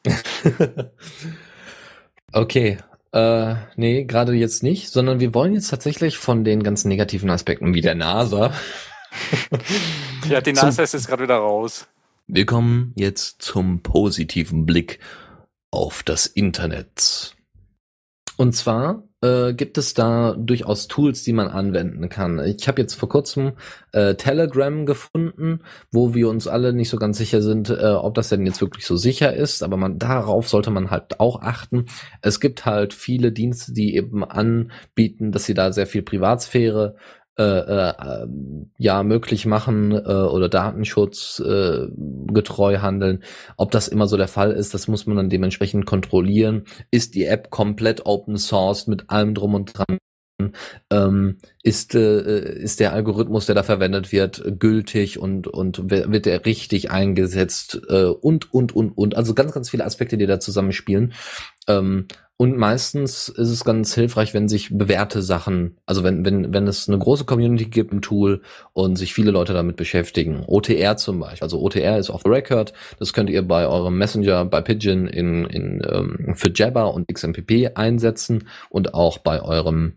okay. 2.34 2.78
Äh, 3.14 3.56
nee, 3.76 4.06
gerade 4.06 4.34
jetzt 4.34 4.64
nicht, 4.64 4.90
sondern 4.90 5.20
wir 5.20 5.36
wollen 5.36 5.54
jetzt 5.54 5.70
tatsächlich 5.70 6.18
von 6.18 6.44
den 6.44 6.64
ganzen 6.64 6.88
negativen 6.88 7.30
Aspekten 7.30 7.76
wie 7.76 7.82
der 7.82 7.94
NASA. 7.94 8.54
ja, 10.28 10.42
die 10.42 10.54
NASA 10.54 10.82
ist 10.82 10.94
jetzt 10.94 11.08
gerade 11.08 11.24
wieder 11.24 11.38
raus. 11.38 11.88
Wir 12.26 12.46
kommen 12.46 12.94
jetzt 12.96 13.42
zum 13.42 13.84
positiven 13.84 14.66
Blick 14.66 15.00
auf 15.70 16.02
das 16.02 16.26
Internet. 16.26 17.36
Und 18.36 18.54
zwar 18.54 19.04
äh, 19.22 19.54
gibt 19.54 19.78
es 19.78 19.94
da 19.94 20.36
durchaus 20.38 20.88
Tools, 20.88 21.24
die 21.24 21.34
man 21.34 21.48
anwenden 21.48 22.10
kann. 22.10 22.40
Ich 22.44 22.68
habe 22.68 22.82
jetzt 22.82 22.96
vor 22.96 23.10
kurzem 23.10 23.54
äh, 23.92 24.16
Telegram 24.16 24.86
gefunden, 24.86 25.62
wo 25.92 26.14
wir 26.16 26.30
uns 26.30 26.48
alle 26.48 26.74
nicht 26.74 26.90
so 26.90 26.98
ganz 26.98 27.20
sicher 27.20 27.42
sind, 27.42 27.70
äh, 27.70 27.92
ob 27.92 28.16
das 28.16 28.30
denn 28.30 28.46
jetzt 28.46 28.60
wirklich 28.60 28.86
so 28.86 28.98
sicher 28.98 29.34
ist, 29.34 29.62
aber 29.62 29.78
man 29.78 30.00
darauf 30.00 30.50
sollte 30.50 30.72
man 30.72 30.90
halt 30.90 31.20
auch 31.20 31.42
achten. 31.42 31.86
Es 32.22 32.40
gibt 32.40 32.66
halt 32.66 32.94
viele 32.94 33.32
Dienste, 33.32 33.72
die 33.72 33.96
eben 33.96 34.24
anbieten, 34.24 35.32
dass 35.32 35.46
sie 35.46 35.54
da 35.54 35.72
sehr 35.72 35.88
viel 35.88 36.02
Privatsphäre 36.02 36.96
äh, 37.38 37.44
äh, 37.44 38.28
ja 38.78 39.04
möglich 39.04 39.46
machen 39.46 39.92
äh, 39.92 39.96
oder 39.96 40.50
Datenschutz 40.50 41.40
äh, 41.40 41.88
getreu 42.28 42.78
handeln. 42.78 43.24
Ob 43.58 43.72
das 43.72 43.88
immer 43.88 44.08
so 44.08 44.18
der 44.18 44.28
Fall 44.28 44.52
ist, 44.52 44.74
das 44.74 44.88
muss 44.88 45.08
man 45.08 45.18
dann 45.18 45.30
dementsprechend 45.30 45.86
kontrollieren. 45.86 46.66
Ist 46.92 47.16
die 47.16 47.26
App 47.26 47.50
komplett 47.50 48.06
Open 48.06 48.38
Source 48.38 48.88
mit 48.88 49.10
allem 49.10 49.34
drum 49.34 49.56
und 49.56 49.78
dran? 49.78 49.98
Ähm, 50.90 51.38
ist, 51.62 51.96
äh, 51.96 52.54
ist 52.60 52.80
der 52.80 52.94
Algorithmus, 52.94 53.46
der 53.46 53.56
da 53.56 53.64
verwendet 53.64 54.12
wird, 54.12 54.44
gültig 54.60 55.18
und, 55.20 55.48
und 55.48 55.90
wird 55.90 56.28
er 56.28 56.46
richtig 56.46 56.92
eingesetzt 56.92 57.82
äh, 57.88 58.06
und, 58.06 58.54
und, 58.54 58.76
und, 58.76 58.92
und. 58.98 59.16
Also 59.16 59.34
ganz, 59.34 59.54
ganz 59.54 59.70
viele 59.70 59.86
Aspekte, 59.86 60.18
die 60.18 60.26
da 60.26 60.40
zusammenspielen. 60.40 61.14
Ähm, 61.68 62.08
und 62.44 62.58
meistens 62.58 63.30
ist 63.30 63.48
es 63.48 63.64
ganz 63.64 63.96
hilfreich, 63.96 64.34
wenn 64.34 64.50
sich 64.50 64.78
bewährte 64.78 65.22
Sachen, 65.22 65.78
also 65.86 66.04
wenn, 66.04 66.26
wenn, 66.26 66.54
wenn 66.54 66.68
es 66.68 66.90
eine 66.90 66.98
große 67.00 67.24
Community 67.24 67.68
gibt, 67.68 67.94
ein 67.94 68.02
Tool 68.02 68.42
und 68.74 68.98
sich 68.98 69.14
viele 69.14 69.32
Leute 69.32 69.54
damit 69.54 69.78
beschäftigen. 69.78 70.44
OTR 70.46 70.98
zum 70.98 71.22
Beispiel. 71.22 71.46
Also 71.46 71.62
OTR 71.62 71.98
ist 71.98 72.10
off 72.10 72.24
the 72.26 72.30
record. 72.30 72.74
Das 73.00 73.14
könnt 73.14 73.30
ihr 73.30 73.48
bei 73.48 73.66
eurem 73.66 73.98
Messenger, 73.98 74.44
bei 74.44 74.60
Pigeon 74.60 75.08
in, 75.08 75.46
in, 75.46 75.82
ähm, 75.90 76.34
für 76.36 76.52
Jabber 76.54 76.94
und 76.94 77.08
XMPP 77.08 77.78
einsetzen 77.78 78.50
und 78.70 78.94
auch 78.94 79.20
bei 79.20 79.42
eurem 79.42 79.94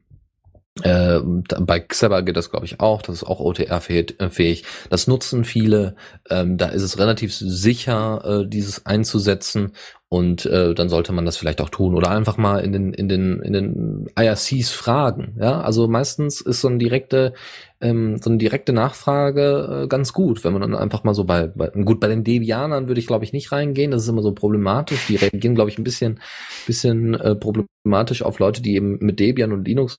äh, 0.83 1.21
bei 1.21 1.81
Xeber 1.81 2.23
geht 2.23 2.37
das, 2.37 2.51
glaube 2.51 2.67
ich, 2.67 2.81
auch. 2.81 3.01
Das 3.01 3.17
ist 3.17 3.25
auch 3.25 3.41
OTR-fähig. 3.41 4.65
Das 4.91 5.07
nutzen 5.07 5.45
viele. 5.45 5.97
Ähm, 6.29 6.59
da 6.59 6.67
ist 6.67 6.83
es 6.83 6.99
relativ 6.99 7.35
sicher, 7.35 8.43
äh, 8.43 8.49
dieses 8.49 8.85
einzusetzen. 8.85 9.73
Und 10.09 10.47
äh, 10.47 10.73
dann 10.75 10.89
sollte 10.89 11.13
man 11.13 11.25
das 11.25 11.37
vielleicht 11.37 11.61
auch 11.61 11.71
tun. 11.71 11.95
Oder 11.95 12.11
einfach 12.11 12.37
mal 12.37 12.59
in 12.59 12.73
den, 12.73 12.93
in 12.93 13.09
den, 13.09 13.41
in 13.41 13.53
den 13.55 14.07
IRCs 14.19 14.71
fragen. 14.71 15.37
Ja, 15.41 15.63
also 15.63 15.89
meistens 15.89 16.43
ist 16.43 16.61
so 16.61 16.69
eine 16.69 16.79
direkte, 16.79 17.33
ähm, 17.81 18.19
so 18.19 18.31
eine 18.31 18.39
direkte 18.39 18.73
Nachfrage 18.73 19.85
äh, 19.85 19.89
ganz 19.89 20.13
gut, 20.13 20.45
wenn 20.45 20.53
man 20.53 20.63
dann 20.63 20.77
einfach 20.77 21.05
mal 21.05 21.15
so 21.15 21.25
bei, 21.25 21.49
bei 21.49 21.69
gut, 21.69 22.01
bei 22.01 22.09
den 22.09 22.23
Debianern 22.23 22.87
würde 22.87 23.01
ich, 23.01 23.07
glaube 23.07 23.25
ich, 23.25 23.33
nicht 23.33 23.51
reingehen. 23.51 23.91
Das 23.91 24.03
ist 24.03 24.09
immer 24.09 24.23
so 24.23 24.33
problematisch. 24.33 25.07
Die 25.09 25.17
reagieren, 25.17 25.55
glaube 25.55 25.71
ich, 25.71 25.79
ein 25.79 25.85
bisschen, 25.85 26.21
bisschen 26.67 27.15
äh, 27.15 27.35
problematisch 27.35 28.23
auf 28.23 28.39
Leute, 28.39 28.63
die 28.63 28.77
eben 28.77 28.99
mit 29.01 29.19
Debian 29.19 29.53
und 29.53 29.67
Linux 29.67 29.99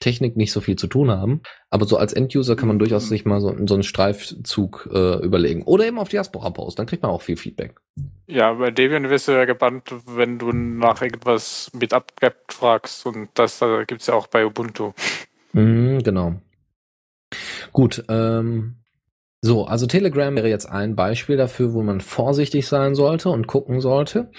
Technik 0.00 0.36
nicht 0.36 0.52
so 0.52 0.60
viel 0.60 0.76
zu 0.76 0.86
tun 0.86 1.10
haben. 1.10 1.42
Aber 1.70 1.86
so 1.86 1.96
als 1.96 2.12
Enduser 2.12 2.56
kann 2.56 2.68
man 2.68 2.78
durchaus 2.78 3.08
sich 3.08 3.24
mal 3.24 3.40
so, 3.40 3.54
so 3.66 3.74
einen 3.74 3.82
Streifzug 3.82 4.88
äh, 4.92 5.24
überlegen. 5.24 5.62
Oder 5.62 5.86
eben 5.86 5.98
auf 5.98 6.08
Diaspora 6.08 6.50
post, 6.50 6.78
dann 6.78 6.86
kriegt 6.86 7.02
man 7.02 7.12
auch 7.12 7.22
viel 7.22 7.36
Feedback. 7.36 7.74
Ja, 8.26 8.52
bei 8.54 8.70
Debian 8.70 9.08
wirst 9.10 9.28
du 9.28 9.32
ja 9.32 9.44
gebannt, 9.44 9.92
wenn 10.06 10.38
du 10.38 10.52
nach 10.52 11.02
irgendwas 11.02 11.70
mit 11.74 11.92
abgebt 11.92 12.52
fragst. 12.52 13.06
Und 13.06 13.30
das 13.34 13.60
äh, 13.62 13.84
gibt 13.86 14.02
es 14.02 14.06
ja 14.06 14.14
auch 14.14 14.26
bei 14.26 14.46
Ubuntu. 14.46 14.92
Mhm, 15.52 16.02
genau. 16.02 16.34
Gut, 17.72 18.04
ähm, 18.08 18.76
so, 19.40 19.66
also 19.66 19.86
Telegram 19.86 20.34
wäre 20.34 20.48
jetzt 20.48 20.66
ein 20.66 20.96
Beispiel 20.96 21.36
dafür, 21.36 21.72
wo 21.72 21.82
man 21.82 22.00
vorsichtig 22.00 22.66
sein 22.66 22.94
sollte 22.94 23.30
und 23.30 23.46
gucken 23.46 23.80
sollte. 23.80 24.30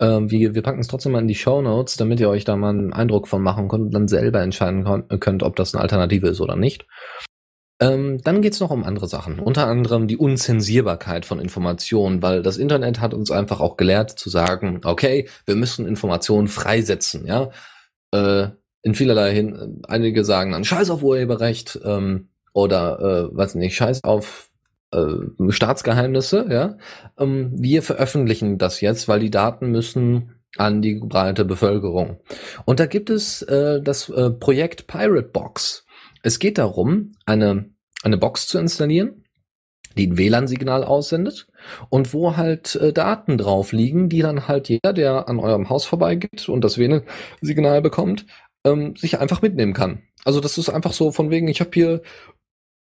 Ähm, 0.00 0.30
wir, 0.30 0.54
wir 0.54 0.62
packen 0.62 0.80
es 0.80 0.88
trotzdem 0.88 1.12
mal 1.12 1.20
in 1.20 1.28
die 1.28 1.34
Show 1.34 1.62
Notes, 1.62 1.96
damit 1.96 2.20
ihr 2.20 2.28
euch 2.28 2.44
da 2.44 2.56
mal 2.56 2.70
einen 2.70 2.92
Eindruck 2.92 3.28
von 3.28 3.42
machen 3.42 3.68
könnt 3.68 3.86
und 3.86 3.94
dann 3.94 4.08
selber 4.08 4.42
entscheiden 4.42 4.84
könnt, 5.20 5.42
ob 5.42 5.56
das 5.56 5.74
eine 5.74 5.82
Alternative 5.82 6.28
ist 6.28 6.40
oder 6.40 6.56
nicht. 6.56 6.86
Ähm, 7.78 8.22
dann 8.22 8.40
geht's 8.40 8.60
noch 8.60 8.70
um 8.70 8.84
andere 8.84 9.06
Sachen, 9.06 9.38
unter 9.38 9.66
anderem 9.66 10.08
die 10.08 10.16
Unzensierbarkeit 10.16 11.26
von 11.26 11.38
Informationen, 11.38 12.22
weil 12.22 12.42
das 12.42 12.56
Internet 12.56 13.00
hat 13.00 13.12
uns 13.12 13.30
einfach 13.30 13.60
auch 13.60 13.76
gelehrt 13.76 14.10
zu 14.10 14.30
sagen, 14.30 14.80
okay, 14.84 15.28
wir 15.44 15.56
müssen 15.56 15.86
Informationen 15.86 16.48
freisetzen, 16.48 17.26
ja. 17.26 17.50
Äh, 18.12 18.48
in 18.82 18.94
vielerlei 18.94 19.34
hin, 19.34 19.82
einige 19.88 20.24
sagen 20.24 20.52
dann 20.52 20.64
Scheiß 20.64 20.90
auf 20.90 21.02
Urheberrecht 21.02 21.78
ähm, 21.84 22.28
oder 22.54 23.30
äh, 23.32 23.36
weiß 23.36 23.56
nicht, 23.56 23.74
Scheiß 23.74 24.04
auf 24.04 24.48
äh, 24.92 25.50
Staatsgeheimnisse, 25.50 26.46
ja. 26.50 26.76
Ähm, 27.18 27.52
wir 27.54 27.82
veröffentlichen 27.82 28.58
das 28.58 28.80
jetzt, 28.80 29.08
weil 29.08 29.20
die 29.20 29.30
Daten 29.30 29.70
müssen 29.70 30.32
an 30.56 30.82
die 30.82 30.94
breite 30.94 31.44
Bevölkerung. 31.44 32.20
Und 32.64 32.80
da 32.80 32.86
gibt 32.86 33.10
es 33.10 33.42
äh, 33.42 33.82
das 33.82 34.08
äh, 34.08 34.30
Projekt 34.30 34.86
Pirate 34.86 35.28
Box. 35.28 35.84
Es 36.22 36.38
geht 36.38 36.58
darum, 36.58 37.12
eine, 37.26 37.70
eine 38.02 38.16
Box 38.16 38.48
zu 38.48 38.58
installieren, 38.58 39.24
die 39.96 40.08
ein 40.08 40.18
WLAN-Signal 40.18 40.84
aussendet 40.84 41.46
und 41.88 42.12
wo 42.12 42.36
halt 42.36 42.74
äh, 42.76 42.92
Daten 42.92 43.38
drauf 43.38 43.72
liegen, 43.72 44.08
die 44.08 44.20
dann 44.20 44.48
halt 44.48 44.68
jeder, 44.68 44.92
der 44.92 45.28
an 45.28 45.38
eurem 45.38 45.68
Haus 45.68 45.84
vorbeigeht 45.84 46.48
und 46.48 46.62
das 46.62 46.78
WLAN-Signal 46.78 47.82
bekommt, 47.82 48.26
ähm, 48.64 48.96
sich 48.96 49.18
einfach 49.18 49.42
mitnehmen 49.42 49.72
kann. 49.72 50.02
Also 50.24 50.40
das 50.40 50.58
ist 50.58 50.68
einfach 50.68 50.92
so 50.92 51.12
von 51.12 51.30
wegen, 51.30 51.48
ich 51.48 51.60
habe 51.60 51.70
hier 51.72 52.02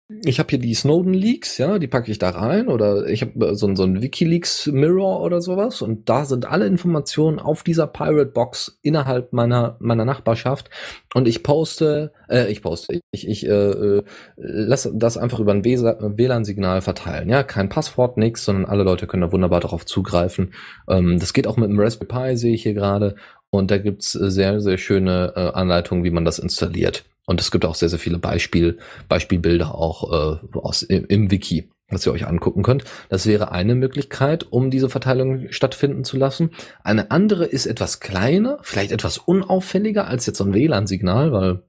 ich 0.08 0.38
habe 0.38 0.50
hier 0.52 0.60
die 0.60 0.76
Snowden 0.76 1.16
Leaks, 1.16 1.58
ja, 1.58 1.80
die 1.80 1.88
packe 1.88 2.12
ich 2.12 2.20
da 2.20 2.30
rein 2.30 2.68
oder 2.68 3.08
ich 3.08 3.22
habe 3.22 3.48
äh, 3.48 3.56
so, 3.56 3.74
so 3.74 3.84
ein 3.84 4.04
WikiLeaks 4.04 4.68
Mirror 4.68 5.22
oder 5.22 5.42
sowas 5.42 5.82
und 5.82 6.08
da 6.10 6.26
sind 6.26 6.46
alle 6.46 6.68
Informationen 6.68 7.40
auf 7.40 7.64
dieser 7.64 7.88
Pirate 7.88 8.32
Box 8.32 8.78
innerhalb 8.84 9.34
meiner 9.34 9.78
meiner 9.80 10.06
Nachbarschaft 10.06 10.70
und 11.16 11.28
ich 11.28 11.42
poste, 11.42 12.12
äh, 12.30 12.52
ich 12.52 12.62
poste, 12.62 13.00
ich 13.12 13.28
ich 13.28 13.48
äh, 13.48 13.50
äh 13.50 14.04
lasse 14.38 14.92
das 14.94 15.18
einfach 15.18 15.40
über 15.40 15.54
ein 15.54 15.66
WLAN-Signal 15.66 16.82
verteilen, 16.82 17.28
ja, 17.30 17.42
kein 17.42 17.70
Passwort, 17.70 18.18
nix, 18.18 18.46
sondern 18.46 18.66
alle 18.66 18.84
Leute 18.84 19.08
können 19.08 19.22
da 19.22 19.32
wunderbar 19.32 19.60
darauf 19.60 19.88
zugreifen. 19.88 20.54
Ähm, 20.88 21.18
das 21.20 21.34
geht 21.34 21.48
auch 21.48 21.58
mit 21.58 21.70
dem 21.70 21.80
Raspberry 21.80 22.30
Pi, 22.30 22.38
sehe 22.38 22.54
ich 22.54 22.62
hier 22.62 22.76
gerade 22.76 23.16
und 23.50 23.72
da 23.72 23.80
gibt's 23.80 24.12
sehr 24.12 24.60
sehr 24.62 24.78
schöne 24.78 25.34
äh, 25.36 25.40
Anleitungen, 25.52 26.04
wie 26.04 26.12
man 26.12 26.26
das 26.26 26.38
installiert. 26.38 27.06
Und 27.26 27.42
es 27.42 27.52
gibt 27.52 27.66
auch 27.66 27.76
sehr, 27.76 27.90
sehr 27.90 28.00
viele 28.00 28.20
Beispiel, 28.20 28.78
Beispielbilder 29.08 29.74
auch 29.74 30.40
äh, 30.44 30.58
aus, 30.58 30.84
im, 30.84 31.06
im 31.06 31.32
Wiki, 31.32 31.70
was 31.90 32.06
ihr 32.06 32.12
euch 32.12 32.28
angucken 32.28 32.64
könnt. 32.64 32.84
Das 33.10 33.26
wäre 33.26 33.52
eine 33.52 33.76
Möglichkeit, 33.76 34.52
um 34.52 34.70
diese 34.70 34.90
Verteilung 34.90 35.52
stattfinden 35.52 36.04
zu 36.04 36.18
lassen. 36.18 36.52
Eine 36.84 37.12
andere 37.12 37.46
ist 37.46 37.66
etwas 37.66 38.00
kleiner, 38.00 38.60
vielleicht 38.62 38.92
etwas 38.92 39.18
unauffälliger 39.18 40.08
als 40.08 40.26
jetzt 40.26 40.38
so 40.38 40.44
ein 40.44 40.54
WLAN-Signal, 40.54 41.32
weil 41.32 41.64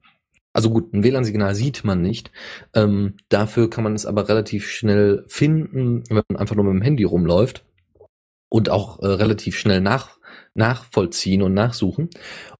also 0.53 0.71
gut, 0.71 0.95
ein 0.95 1.05
WLAN-Signal 1.05 1.55
sieht 1.55 1.85
man 1.85 2.01
nicht. 2.01 2.31
Ähm, 2.75 3.17
dafür 3.29 3.69
kann 3.69 3.85
man 3.85 3.95
es 3.95 4.07
aber 4.07 4.31
relativ 4.31 4.71
schnell 4.71 5.23
finden, 5.29 6.03
wenn 6.09 6.23
man 6.31 6.39
einfach 6.39 6.57
nur 6.57 6.65
mit 6.65 6.73
dem 6.73 6.81
Handy 6.81 7.05
rumläuft 7.05 7.67
und 8.49 8.71
auch 8.71 9.01
äh, 9.01 9.07
relativ 9.07 9.59
schnell 9.59 9.83
nach, 9.83 10.17
nachvollziehen 10.55 11.43
und 11.43 11.53
nachsuchen. 11.53 12.09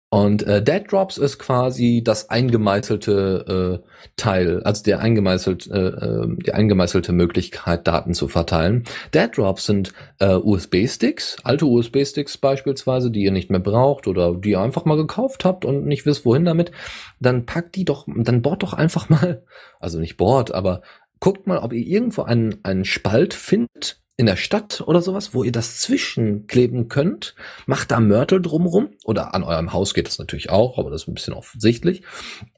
Und 0.09 0.45
äh, 0.45 0.63
Dead 0.63 0.85
Drops 0.89 1.19
ist 1.19 1.39
quasi 1.39 2.01
das 2.05 2.31
eingemeißelte 2.31 3.83
äh, 3.83 3.89
Teil, 4.17 4.63
also 4.63 4.85
der 4.85 5.01
eingemeißelt, 5.01 5.69
äh, 5.69 5.89
äh, 5.89 6.27
die 6.47 6.55
eingemeißelte 6.55 7.13
Möglichkeit, 7.13 7.89
Daten 7.89 8.15
zu 8.15 8.29
verteilen. 8.29 8.85
Dead 9.13 9.37
Drops 9.37 9.67
sind 9.67 9.93
äh, 10.21 10.35
USB-Sticks, 10.35 11.39
alte 11.43 11.67
USB-Sticks 11.67 12.39
beispielsweise, 12.39 13.11
die 13.11 13.25
ihr 13.25 13.33
nicht 13.33 13.51
mehr 13.51 13.59
braucht 13.59 14.07
oder 14.07 14.35
die 14.37 14.51
ihr 14.51 14.61
einfach 14.61 14.85
mal 14.85 14.97
gekauft 14.97 15.45
habt 15.45 15.65
und 15.65 15.87
nicht 15.87 16.07
wisst, 16.07 16.25
wohin 16.25 16.45
damit. 16.45 16.71
Dann 17.19 17.45
packt 17.45 17.75
die 17.75 17.85
doch, 17.85 18.07
dann 18.07 18.43
bohrt 18.43 18.63
doch 18.63 18.75
einfach 18.75 19.09
mal, 19.09 19.43
also 19.81 19.99
nicht 19.99 20.17
bohrt, 20.17 20.55
aber 20.55 20.83
guckt 21.19 21.49
mal, 21.49 21.59
ob 21.59 21.73
ihr 21.73 21.85
irgendwo 21.85 22.23
einen, 22.23 22.61
einen 22.63 22.85
Spalt 22.85 23.35
findet, 23.35 24.01
in 24.19 24.25
der 24.27 24.37
Stadt 24.37 24.83
oder 24.87 25.03
sowas, 25.03 25.35
wo 25.35 25.45
ihr 25.45 25.53
das 25.53 25.79
zwischenkleben 25.79 26.89
könnt, 26.89 27.35
macht 27.67 27.91
da 27.91 28.01
Mörtel 28.01 28.41
drumrum 28.41 28.89
oder 29.05 29.35
an 29.35 29.43
eurem 29.43 29.75
Haus 29.75 29.93
geht 29.93 30.07
das 30.07 30.19
natürlich 30.19 30.49
auch, 30.49 30.79
aber 30.79 30.91
das 30.91 31.03
ist 31.03 31.09
ein 31.09 31.15
bisschen 31.15 31.35
offensichtlich. 31.35 32.03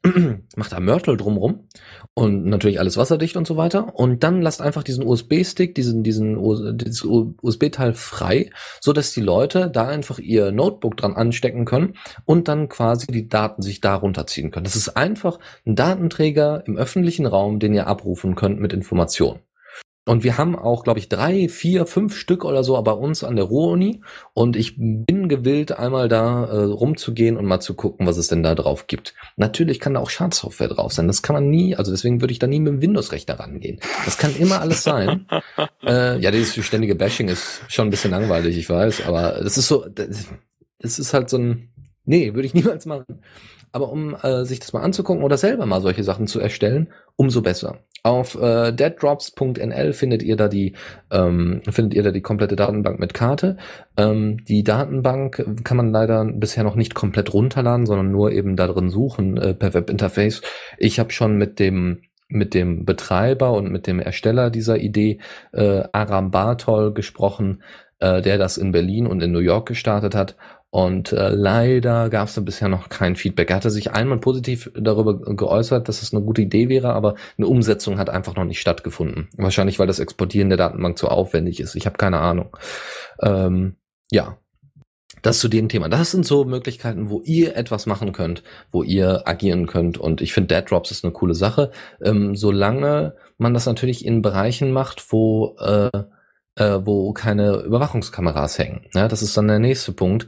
macht 0.57 0.71
da 0.71 0.79
Mörtel 0.79 1.17
drumrum 1.17 1.67
und 2.15 2.45
natürlich 2.45 2.79
alles 2.79 2.97
wasserdicht 2.97 3.37
und 3.37 3.47
so 3.47 3.57
weiter 3.57 3.97
und 3.97 4.23
dann 4.23 4.41
lasst 4.41 4.63
einfach 4.63 4.85
diesen 4.85 5.05
USB-Stick, 5.05 5.75
diesen 5.75 6.05
diesen 6.05 6.39
dieses 6.79 7.05
USB-Teil 7.05 7.95
frei, 7.95 8.51
so 8.81 8.93
dass 8.93 9.13
die 9.13 9.21
Leute 9.21 9.69
da 9.69 9.89
einfach 9.89 10.21
ihr 10.21 10.53
Notebook 10.53 10.97
dran 10.97 11.17
anstecken 11.17 11.65
können 11.65 11.95
und 12.25 12.47
dann 12.47 12.69
quasi 12.69 13.09
die 13.09 13.29
Daten 13.29 13.63
sich 13.63 13.81
da 13.81 13.97
runterziehen 13.97 14.53
können. 14.53 14.65
Das 14.65 14.77
ist 14.77 14.91
einfach 14.91 15.41
ein 15.67 15.75
Datenträger 15.75 16.63
im 16.67 16.77
öffentlichen 16.77 17.27
Raum, 17.27 17.59
den 17.59 17.75
ihr 17.75 17.89
abrufen 17.89 18.37
könnt 18.37 18.61
mit 18.61 18.73
Informationen. 18.73 19.41
Und 20.09 20.25
wir 20.25 20.39
haben 20.39 20.57
auch, 20.57 20.85
glaube 20.85 21.01
ich, 21.01 21.11
drei, 21.11 21.51
vier, 21.51 21.85
fünf 21.85 22.17
Stück 22.17 22.47
oder 22.47 22.65
so 22.65 22.81
bei 22.81 22.93
uns 22.93 23.23
an 23.25 23.37
der 23.37 23.45
Ruhr-Uni. 23.45 24.01
Und 24.33 24.57
ich 24.57 24.77
bin 24.79 25.29
gewillt, 25.29 25.73
einmal 25.73 26.09
da 26.09 26.47
äh, 26.47 26.63
rumzugehen 26.65 27.37
und 27.37 27.45
mal 27.45 27.61
zu 27.61 27.75
gucken, 27.75 28.07
was 28.07 28.17
es 28.17 28.29
denn 28.29 28.43
da 28.43 28.55
drauf 28.55 28.87
gibt. 28.87 29.13
Natürlich 29.37 29.81
kann 29.81 29.93
da 29.93 30.01
auch 30.01 30.09
Schadsoftware 30.09 30.69
drauf 30.69 30.95
sein. 30.95 31.09
Das 31.09 31.21
kann 31.21 31.35
man 31.35 31.51
nie, 31.51 31.77
also 31.77 31.91
deswegen 31.93 32.23
würde 32.23 32.33
ich 32.33 32.39
da 32.39 32.47
nie 32.47 32.59
mit 32.59 32.73
dem 32.73 32.81
Windows-Rechner 32.81 33.39
rangehen. 33.39 33.81
Das 34.07 34.17
kann 34.17 34.35
immer 34.35 34.63
alles 34.63 34.83
sein. 34.83 35.27
äh, 35.85 36.19
ja, 36.19 36.31
dieses 36.31 36.65
ständige 36.65 36.95
Bashing 36.95 37.29
ist 37.29 37.61
schon 37.69 37.89
ein 37.89 37.91
bisschen 37.91 38.13
langweilig, 38.13 38.57
ich 38.57 38.71
weiß. 38.71 39.05
Aber 39.07 39.41
das 39.43 39.59
ist 39.59 39.69
so, 39.69 39.85
das 39.89 40.99
ist 40.99 41.13
halt 41.13 41.29
so 41.29 41.37
ein, 41.37 41.69
Nee, 42.09 42.33
würde 42.33 42.47
ich 42.47 42.55
niemals 42.55 42.87
machen. 42.87 43.21
Aber 43.73 43.91
um 43.91 44.15
äh, 44.15 44.45
sich 44.45 44.61
das 44.61 44.73
mal 44.73 44.83
anzugucken 44.83 45.23
oder 45.23 45.37
selber 45.37 45.67
mal 45.67 45.81
solche 45.81 46.05
Sachen 46.05 46.27
zu 46.27 46.41
erstellen, 46.41 46.89
umso 47.17 47.43
besser. 47.43 47.79
Auf 48.05 48.41
äh, 48.41 48.73
deaddrops.nl 48.73 49.93
findet 49.93 50.23
ihr 50.23 50.37
da 50.37 50.49
die 50.49 50.75
ähm, 51.11 51.63
findet 51.69 51.95
ihr 51.95 52.03
da 52.03 52.11
die 52.11 52.23
komplette 52.23 52.57
Datenbank 52.57 53.01
mit 53.01 53.13
Karte. 53.13 53.57
Ähm, 53.97 54.45
die 54.45 54.63
Datenbank 54.63 55.65
kann 55.65 55.77
man 55.77 55.91
leider 55.91 56.25
bisher 56.25 56.63
noch 56.65 56.77
nicht 56.77 56.95
komplett 56.95 57.35
runterladen, 57.35 57.87
sondern 57.87 58.13
nur 58.13 58.31
eben 58.31 58.57
da 58.57 58.69
drin 58.69 58.89
suchen 58.89 59.37
äh, 59.37 59.53
per 59.53 59.75
Webinterface. 59.75 60.43
Ich 60.79 61.01
habe 61.01 61.11
schon 61.11 61.37
mit 61.37 61.59
dem 61.59 62.03
mit 62.29 62.55
dem 62.55 62.85
Betreiber 62.85 63.53
und 63.53 63.71
mit 63.71 63.87
dem 63.87 64.01
Ersteller 64.01 64.51
dieser 64.51 64.79
Idee 64.79 65.19
äh, 65.53 65.85
Aram 65.93 66.31
Bartol 66.31 66.93
gesprochen, 66.93 67.63
äh, 68.01 68.23
der 68.23 68.39
das 68.39 68.59
in 68.59 68.71
Berlin 68.71 69.07
und 69.07 69.23
in 69.23 69.33
New 69.33 69.39
York 69.39 69.67
gestartet 69.67 70.15
hat 70.15 70.37
und 70.71 71.13
äh, 71.13 71.31
leider 71.31 72.11
gab 72.11 72.29
es 72.29 72.35
da 72.35 72.43
bisher 72.43 72.69
noch 72.69 72.91
kein 72.91 73.17
Feedback. 73.17 73.49
Er 73.49 73.57
hatte 73.57 73.71
sich 73.71 73.93
einmal 73.93 74.19
positiv 74.19 74.71
darüber 74.75 75.19
geäußert, 75.19 75.89
dass 75.89 76.03
es 76.03 76.13
eine 76.13 76.23
gute 76.23 76.43
Idee 76.43 76.69
wäre, 76.69 76.93
aber 76.93 77.15
eine 77.39 77.47
Umsetzung 77.47 77.99
hat 77.99 78.11
einfach 78.11 78.37
noch 78.37 78.45
nicht 78.45 78.61
stattgefunden. 78.61 79.29
Wahrscheinlich, 79.37 79.79
weil 79.79 79.87
das 79.87 79.99
Exportieren 79.99 80.51
der 80.51 80.59
Datenbank 80.59 80.99
zu 80.99 81.09
aufwendig 81.09 81.61
ist. 81.61 81.75
Ich 81.75 81.87
habe 81.87 81.97
keine 81.97 82.21
Ahnung. 82.21 82.55
Ähm, 83.23 83.77
ja, 84.11 84.37
das 85.23 85.39
zu 85.39 85.49
dem 85.49 85.71
Thema. 85.71 85.89
Das 85.89 86.11
sind 86.11 86.27
so 86.27 86.45
Möglichkeiten, 86.45 87.09
wo 87.09 87.23
ihr 87.25 87.57
etwas 87.57 87.87
machen 87.87 88.13
könnt, 88.13 88.43
wo 88.71 88.83
ihr 88.83 89.27
agieren 89.27 89.67
könnt. 89.67 89.97
Und 89.97 90.21
ich 90.21 90.35
finde, 90.35 90.55
Dead 90.55 90.71
Drops 90.71 90.91
ist 90.91 91.03
eine 91.03 91.15
coole 91.15 91.35
Sache. 91.35 91.71
Ähm, 92.05 92.37
solange 92.37 93.15
man 93.39 93.55
das 93.55 93.65
natürlich 93.65 94.05
in 94.05 94.21
Bereichen 94.21 94.71
macht, 94.71 95.13
wo 95.13 95.57
äh, 95.61 96.03
äh, 96.59 96.81
wo 96.85 97.13
keine 97.13 97.57
Überwachungskameras 97.59 98.59
hängen. 98.59 98.87
Ja, 98.95 99.09
das 99.09 99.23
ist 99.23 99.37
dann 99.37 99.49
der 99.49 99.61
nächste 99.61 99.93
Punkt. 99.93 100.27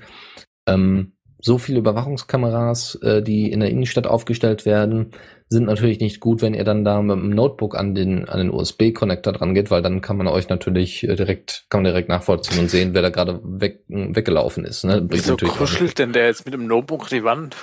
Ähm, 0.72 1.12
so 1.42 1.58
viele 1.58 1.78
Überwachungskameras, 1.78 2.96
äh, 2.96 3.22
die 3.22 3.50
in 3.50 3.60
der 3.60 3.70
Innenstadt 3.70 4.06
aufgestellt 4.06 4.66
werden, 4.66 5.12
sind 5.48 5.66
natürlich 5.66 6.00
nicht 6.00 6.20
gut, 6.20 6.42
wenn 6.42 6.54
ihr 6.54 6.64
dann 6.64 6.84
da 6.84 7.00
mit 7.02 7.16
dem 7.16 7.30
Notebook 7.30 7.76
an 7.76 7.94
den, 7.94 8.28
an 8.28 8.38
den 8.38 8.50
USB-Connector 8.50 9.32
dran 9.32 9.54
geht, 9.54 9.70
weil 9.70 9.82
dann 9.82 10.00
kann 10.00 10.16
man 10.16 10.28
euch 10.28 10.48
natürlich 10.48 11.02
äh, 11.04 11.16
direkt, 11.16 11.66
kann 11.70 11.82
man 11.82 11.92
direkt 11.92 12.08
nachvollziehen 12.08 12.60
und 12.60 12.70
sehen, 12.70 12.94
wer 12.94 13.02
da 13.02 13.10
gerade 13.10 13.40
weg, 13.42 13.84
weggelaufen 13.88 14.64
ist. 14.64 14.84
Ne? 14.84 15.06
Wieso 15.08 15.36
kuschelt 15.36 15.98
denn 15.98 16.12
der 16.12 16.26
jetzt 16.26 16.44
mit 16.44 16.54
dem 16.54 16.66
Notebook 16.66 17.08
die 17.08 17.24
Wand? 17.24 17.56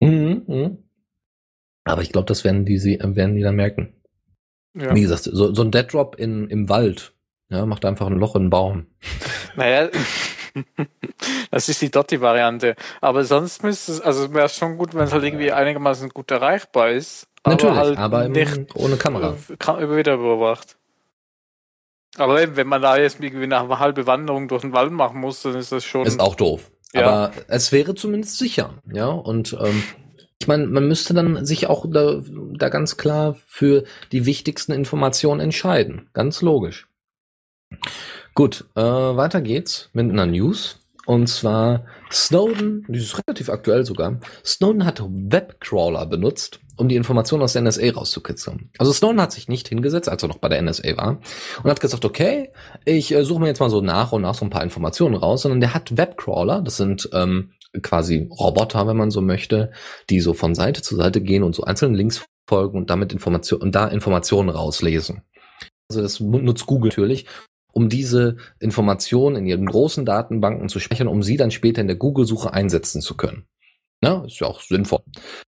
Mhm, 0.00 0.42
mh. 0.46 0.70
Aber 1.84 2.02
ich 2.02 2.12
glaube, 2.12 2.26
das 2.26 2.44
werden 2.44 2.64
die, 2.64 2.80
werden 2.82 3.34
die 3.34 3.42
dann 3.42 3.56
merken. 3.56 3.94
Ja. 4.74 4.94
Wie 4.94 5.02
gesagt, 5.02 5.24
so, 5.24 5.52
so 5.52 5.62
ein 5.62 5.70
Dead 5.70 5.92
Drop 5.92 6.16
in, 6.18 6.48
im 6.48 6.68
Wald, 6.68 7.12
ja, 7.50 7.66
macht 7.66 7.84
einfach 7.84 8.06
ein 8.06 8.18
Loch 8.18 8.34
in 8.34 8.44
den 8.44 8.50
Baum. 8.50 8.86
Naja, 9.56 9.90
das 11.50 11.68
ist 11.68 11.80
die 11.82 11.90
Dotti-Variante. 11.90 12.76
Aber 13.00 13.24
sonst 13.24 13.62
müsste 13.62 13.92
es, 13.92 14.00
also 14.00 14.32
wäre 14.34 14.46
es 14.46 14.56
schon 14.56 14.78
gut, 14.78 14.94
wenn 14.94 15.04
es 15.04 15.12
halt 15.12 15.24
irgendwie 15.24 15.52
einigermaßen 15.52 16.08
gut 16.10 16.30
erreichbar 16.30 16.90
ist. 16.90 17.26
Natürlich, 17.44 17.76
aber, 17.76 17.86
halt 17.86 17.98
aber 17.98 18.28
nicht 18.28 18.76
ohne 18.76 18.96
Kamera. 18.96 19.36
Immer 19.48 19.96
wieder 19.96 20.14
überwacht. 20.14 20.76
Aber 22.16 22.42
eben, 22.42 22.56
wenn 22.56 22.66
man 22.66 22.82
da 22.82 22.96
jetzt 22.96 23.20
irgendwie 23.20 23.46
nach 23.46 23.64
einer 23.64 23.78
halben 23.78 24.06
Wanderung 24.06 24.48
durch 24.48 24.62
den 24.62 24.72
Wald 24.72 24.92
machen 24.92 25.20
muss, 25.20 25.42
dann 25.42 25.56
ist 25.56 25.72
das 25.72 25.84
schon. 25.84 26.06
Ist 26.06 26.20
auch 26.20 26.34
doof. 26.34 26.70
Ja. 26.92 27.06
Aber 27.06 27.32
es 27.48 27.72
wäre 27.72 27.94
zumindest 27.94 28.38
sicher, 28.38 28.74
ja. 28.92 29.06
Und 29.06 29.56
ähm, 29.58 29.82
ich 30.38 30.46
meine, 30.46 30.66
man 30.66 30.86
müsste 30.86 31.14
dann 31.14 31.46
sich 31.46 31.68
auch 31.68 31.86
da, 31.88 32.20
da 32.54 32.68
ganz 32.68 32.96
klar 32.96 33.36
für 33.46 33.84
die 34.12 34.26
wichtigsten 34.26 34.72
Informationen 34.72 35.40
entscheiden. 35.40 36.10
Ganz 36.12 36.42
logisch. 36.42 36.88
Gut, 38.34 38.64
äh, 38.74 38.80
weiter 38.80 39.40
geht's 39.42 39.90
mit 39.92 40.10
einer 40.10 40.26
News. 40.26 40.78
Und 41.04 41.26
zwar 41.26 41.84
Snowden, 42.12 42.86
die 42.88 43.00
ist 43.00 43.20
relativ 43.26 43.48
aktuell 43.50 43.84
sogar, 43.84 44.18
Snowden 44.44 44.86
hat 44.86 45.02
Webcrawler 45.04 46.06
benutzt, 46.06 46.60
um 46.76 46.88
die 46.88 46.94
Informationen 46.94 47.42
aus 47.42 47.54
der 47.54 47.62
NSA 47.62 47.92
rauszukitzeln. 47.92 48.70
Also 48.78 48.92
Snowden 48.92 49.20
hat 49.20 49.32
sich 49.32 49.48
nicht 49.48 49.68
hingesetzt, 49.68 50.08
als 50.08 50.22
er 50.22 50.28
noch 50.28 50.38
bei 50.38 50.48
der 50.48 50.62
NSA 50.62 50.96
war, 50.96 51.18
und 51.62 51.70
hat 51.70 51.80
gesagt, 51.80 52.04
okay, 52.04 52.52
ich 52.84 53.12
äh, 53.12 53.24
suche 53.24 53.40
mir 53.40 53.48
jetzt 53.48 53.58
mal 53.58 53.68
so 53.68 53.80
nach 53.80 54.12
und 54.12 54.22
nach 54.22 54.34
so 54.34 54.44
ein 54.44 54.50
paar 54.50 54.62
Informationen 54.62 55.16
raus, 55.16 55.42
sondern 55.42 55.60
der 55.60 55.74
hat 55.74 55.96
Webcrawler, 55.96 56.62
das 56.62 56.76
sind 56.76 57.10
ähm, 57.12 57.50
quasi 57.82 58.28
Roboter, 58.30 58.86
wenn 58.86 58.96
man 58.96 59.10
so 59.10 59.22
möchte, 59.22 59.72
die 60.08 60.20
so 60.20 60.34
von 60.34 60.54
Seite 60.54 60.82
zu 60.82 60.94
Seite 60.94 61.20
gehen 61.20 61.42
und 61.42 61.56
so 61.56 61.64
einzelnen 61.64 61.96
Links 61.96 62.24
folgen 62.48 62.78
und 62.78 62.90
damit 62.90 63.12
Informationen 63.12 63.62
und 63.62 63.74
da 63.74 63.88
Informationen 63.88 64.50
rauslesen. 64.50 65.22
Also 65.88 66.02
das 66.02 66.20
nutzt 66.20 66.66
Google 66.66 66.90
natürlich, 66.90 67.26
um 67.72 67.88
diese 67.88 68.36
Informationen 68.60 69.36
in 69.36 69.46
ihren 69.46 69.66
großen 69.66 70.04
Datenbanken 70.04 70.68
zu 70.68 70.78
speichern, 70.78 71.08
um 71.08 71.22
sie 71.22 71.36
dann 71.36 71.50
später 71.50 71.80
in 71.80 71.88
der 71.88 71.96
Google-Suche 71.96 72.52
einsetzen 72.52 73.00
zu 73.00 73.16
können. 73.16 73.46
Ja, 74.02 74.24
ist 74.24 74.40
ja 74.40 74.46
auch 74.46 74.60
sinnvoll. 74.60 75.02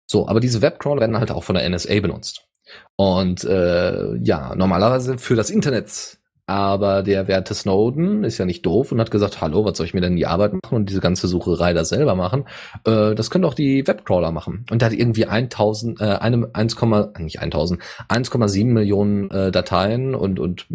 So, 0.05 0.27
aber 0.27 0.39
diese 0.39 0.61
Webcrawler 0.61 1.01
werden 1.01 1.17
halt 1.17 1.31
auch 1.31 1.43
von 1.43 1.55
der 1.55 1.67
NSA 1.69 1.99
benutzt. 1.99 2.47
Und 2.95 3.43
äh, 3.43 4.15
ja, 4.17 4.55
normalerweise 4.55 5.17
für 5.17 5.35
das 5.35 5.49
Internet 5.49 6.19
aber 6.53 7.01
der 7.01 7.27
werte 7.27 7.55
Snowden 7.55 8.23
ist 8.23 8.37
ja 8.37 8.45
nicht 8.45 8.63
doof 8.63 8.91
und 8.91 8.99
hat 8.99 9.09
gesagt, 9.09 9.41
hallo, 9.41 9.65
was 9.65 9.75
soll 9.75 9.87
ich 9.87 9.95
mir 9.95 10.01
denn 10.01 10.15
die 10.15 10.27
Arbeit 10.27 10.53
machen 10.53 10.75
und 10.75 10.87
diese 10.87 11.01
ganze 11.01 11.27
Sucherei 11.27 11.73
da 11.73 11.83
selber 11.83 12.13
machen? 12.13 12.45
Äh, 12.85 13.15
das 13.15 13.31
können 13.31 13.41
doch 13.41 13.55
die 13.55 13.87
Webcrawler 13.87 14.31
machen. 14.31 14.63
Und 14.69 14.83
der 14.83 14.91
hat 14.91 14.95
irgendwie 14.95 15.25
1000, 15.25 15.99
äh, 15.99 16.03
einem 16.03 16.45
1, 16.53 16.77
nicht 17.17 17.39
1000, 17.39 17.81
1,7 18.07 18.65
Millionen 18.65 19.31
äh, 19.31 19.51
Dateien 19.51 20.13
und, 20.13 20.39
und 20.39 20.67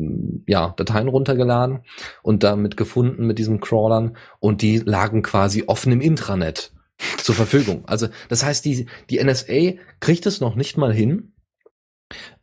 ja, 0.49 0.75
Dateien 0.77 1.07
runtergeladen 1.07 1.85
und 2.25 2.43
damit 2.43 2.77
gefunden 2.77 3.25
mit 3.25 3.39
diesen 3.39 3.61
Crawlern 3.61 4.17
und 4.41 4.63
die 4.63 4.79
lagen 4.79 5.23
quasi 5.23 5.63
offen 5.69 5.93
im 5.93 6.01
Intranet 6.01 6.73
zur 7.19 7.37
Verfügung. 7.37 7.85
Also 7.87 8.09
das 8.29 8.45
heißt, 8.45 8.65
die, 8.65 8.87
die 9.11 9.23
NSA 9.23 9.75
kriegt 10.01 10.27
es 10.27 10.41
noch 10.41 10.57
nicht 10.57 10.77
mal 10.77 10.93
hin, 10.93 11.35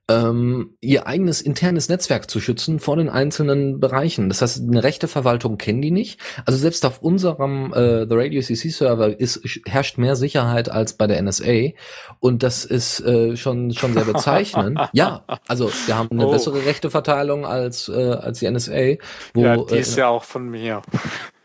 ähm, 0.07 0.77
ihr 0.81 1.07
eigenes 1.07 1.41
internes 1.41 1.89
Netzwerk 1.89 2.29
zu 2.29 2.39
schützen 2.39 2.79
vor 2.79 2.95
den 2.95 3.09
einzelnen 3.09 3.79
Bereichen. 3.79 4.29
Das 4.29 4.41
heißt, 4.41 4.61
eine 4.61 4.83
rechte 4.83 5.07
Verwaltung 5.07 5.57
kennen 5.57 5.81
die 5.81 5.89
nicht. 5.89 6.19
Also 6.45 6.59
selbst 6.59 6.85
auf 6.85 7.01
unserem 7.01 7.73
äh, 7.73 8.05
The 8.07 8.13
Radio 8.15 8.41
CC 8.41 8.69
Server 8.69 9.19
ist, 9.19 9.41
herrscht 9.65 9.97
mehr 9.97 10.15
Sicherheit 10.15 10.69
als 10.69 10.93
bei 10.93 11.07
der 11.07 11.21
NSA 11.23 11.71
und 12.19 12.43
das 12.43 12.65
ist 12.65 12.99
äh, 12.99 13.35
schon 13.35 13.71
schon 13.73 13.93
sehr 13.93 14.05
bezeichnend. 14.05 14.79
ja, 14.93 15.23
also 15.47 15.71
wir 15.87 15.97
haben 15.97 16.11
eine 16.11 16.27
oh. 16.27 16.31
bessere 16.31 16.65
rechte 16.65 16.91
Verteilung 16.91 17.45
als 17.45 17.89
äh, 17.89 18.11
als 18.11 18.39
die 18.39 18.49
NSA. 18.49 18.97
Wo, 19.33 19.41
ja, 19.41 19.57
die 19.57 19.77
ist 19.77 19.97
äh, 19.97 20.01
ja 20.01 20.09
auch 20.09 20.23
von 20.23 20.49
mir. 20.49 20.83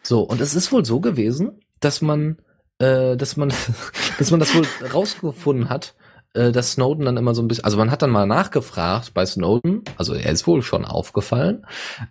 So 0.02 0.20
und 0.20 0.40
es 0.40 0.54
ist 0.54 0.70
wohl 0.70 0.84
so 0.84 1.00
gewesen, 1.00 1.62
dass 1.80 2.02
man 2.02 2.36
äh, 2.78 3.16
dass 3.16 3.38
man 3.38 3.54
dass 4.18 4.30
man 4.30 4.40
das 4.40 4.54
wohl 4.54 4.66
rausgefunden 4.92 5.70
hat 5.70 5.94
äh, 6.34 6.52
dass 6.52 6.72
Snowden 6.72 7.04
dann 7.04 7.16
immer 7.16 7.34
so 7.34 7.42
ein 7.42 7.48
bisschen, 7.48 7.64
also 7.64 7.76
man 7.76 7.90
hat 7.90 8.02
dann 8.02 8.10
mal 8.10 8.26
nachgefragt 8.26 9.14
bei 9.14 9.26
Snowden, 9.26 9.82
also 9.96 10.14
er 10.14 10.30
ist 10.30 10.46
wohl 10.46 10.62
schon 10.62 10.84
aufgefallen, 10.84 11.66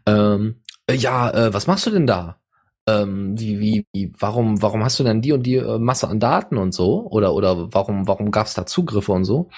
ähm, 0.05 0.61
äh, 0.87 0.95
ja, 0.95 1.29
äh, 1.31 1.53
was 1.53 1.67
machst 1.67 1.85
du 1.85 1.91
denn 1.91 2.07
da? 2.07 2.37
Ähm, 2.87 3.39
wie, 3.39 3.59
wie, 3.59 3.85
wie, 3.93 4.11
warum, 4.17 4.61
warum 4.61 4.83
hast 4.83 4.99
du 4.99 5.03
denn 5.03 5.21
die 5.21 5.31
und 5.31 5.43
die 5.43 5.57
äh, 5.57 5.77
Masse 5.77 6.07
an 6.07 6.19
Daten 6.19 6.57
und 6.57 6.73
so? 6.73 7.05
Oder, 7.09 7.33
oder 7.33 7.71
warum, 7.73 8.07
warum 8.07 8.31
gab 8.31 8.47
es 8.47 8.55
da 8.55 8.65
Zugriffe 8.65 9.11
und 9.11 9.25
so? 9.25 9.49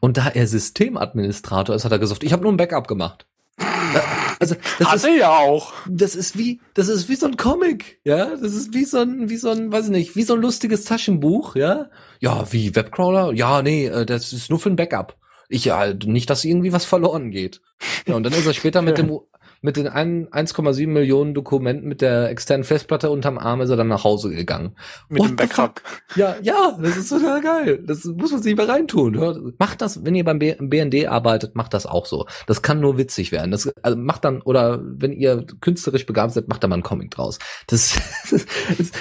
Und 0.00 0.18
da 0.18 0.28
er 0.28 0.46
Systemadministrator 0.46 1.74
ist, 1.74 1.84
hat 1.84 1.92
er 1.92 1.98
gesagt, 1.98 2.22
ich 2.22 2.32
habe 2.32 2.42
nur 2.42 2.52
ein 2.52 2.56
Backup 2.56 2.86
gemacht. 2.86 3.26
Also 4.38 4.56
das 4.78 4.88
Hatte 4.88 5.08
ist, 5.10 5.18
ja 5.18 5.30
auch. 5.30 5.72
Das 5.88 6.14
ist 6.14 6.36
wie, 6.36 6.60
das 6.74 6.88
ist 6.88 7.08
wie 7.08 7.16
so 7.16 7.26
ein 7.26 7.36
Comic, 7.36 8.00
ja. 8.04 8.36
Das 8.36 8.54
ist 8.54 8.74
wie 8.74 8.84
so 8.84 8.98
ein, 8.98 9.28
wie 9.30 9.36
so 9.36 9.50
ein, 9.50 9.72
weiß 9.72 9.86
ich 9.86 9.90
nicht, 9.90 10.16
wie 10.16 10.22
so 10.22 10.34
ein 10.34 10.40
lustiges 10.40 10.84
Taschenbuch, 10.84 11.56
ja. 11.56 11.88
Ja, 12.20 12.50
wie 12.52 12.74
Webcrawler? 12.74 13.32
Ja, 13.32 13.62
nee, 13.62 13.86
äh, 13.86 14.04
das 14.06 14.32
ist 14.32 14.50
nur 14.50 14.58
für 14.58 14.70
ein 14.70 14.76
Backup. 14.76 15.16
Ich 15.48 15.64
ja, 15.64 15.94
nicht, 15.94 16.28
dass 16.28 16.44
irgendwie 16.44 16.72
was 16.72 16.84
verloren 16.84 17.30
geht. 17.30 17.60
Ja, 18.06 18.16
und 18.16 18.24
dann 18.24 18.32
ist 18.32 18.46
er 18.46 18.54
später 18.54 18.82
mit 18.82 18.98
dem 18.98 19.20
mit 19.62 19.76
den 19.76 19.88
1,7 19.88 20.86
Millionen 20.86 21.34
Dokumenten 21.34 21.88
mit 21.88 22.00
der 22.00 22.30
externen 22.30 22.64
Festplatte 22.64 23.10
unterm 23.10 23.38
Arm 23.38 23.60
ist 23.60 23.70
er 23.70 23.76
dann 23.76 23.88
nach 23.88 24.04
Hause 24.04 24.30
gegangen. 24.30 24.76
Mit 25.08 25.20
What 25.20 25.28
dem 25.30 25.36
Backup. 25.36 25.82
Ja, 26.14 26.36
ja, 26.42 26.78
das 26.80 26.96
ist 26.96 27.08
total 27.08 27.40
geil. 27.40 27.82
Das 27.86 28.04
muss 28.04 28.32
man 28.32 28.42
sich 28.42 28.56
mal 28.56 28.66
reintun. 28.66 29.54
Macht 29.58 29.80
das, 29.80 30.04
wenn 30.04 30.14
ihr 30.14 30.24
beim 30.24 30.38
BND 30.38 31.06
arbeitet, 31.06 31.56
macht 31.56 31.74
das 31.74 31.86
auch 31.86 32.06
so. 32.06 32.26
Das 32.46 32.62
kann 32.62 32.80
nur 32.80 32.98
witzig 32.98 33.32
werden. 33.32 33.50
Das 33.50 33.68
also 33.82 33.96
macht 33.96 34.24
dann, 34.24 34.42
oder 34.42 34.80
wenn 34.82 35.12
ihr 35.12 35.44
künstlerisch 35.60 36.06
begabt 36.06 36.32
seid, 36.32 36.48
macht 36.48 36.62
da 36.62 36.68
mal 36.68 36.74
einen 36.74 36.82
Comic 36.82 37.10
draus. 37.10 37.38
Das, 37.66 37.98
das, 38.30 38.46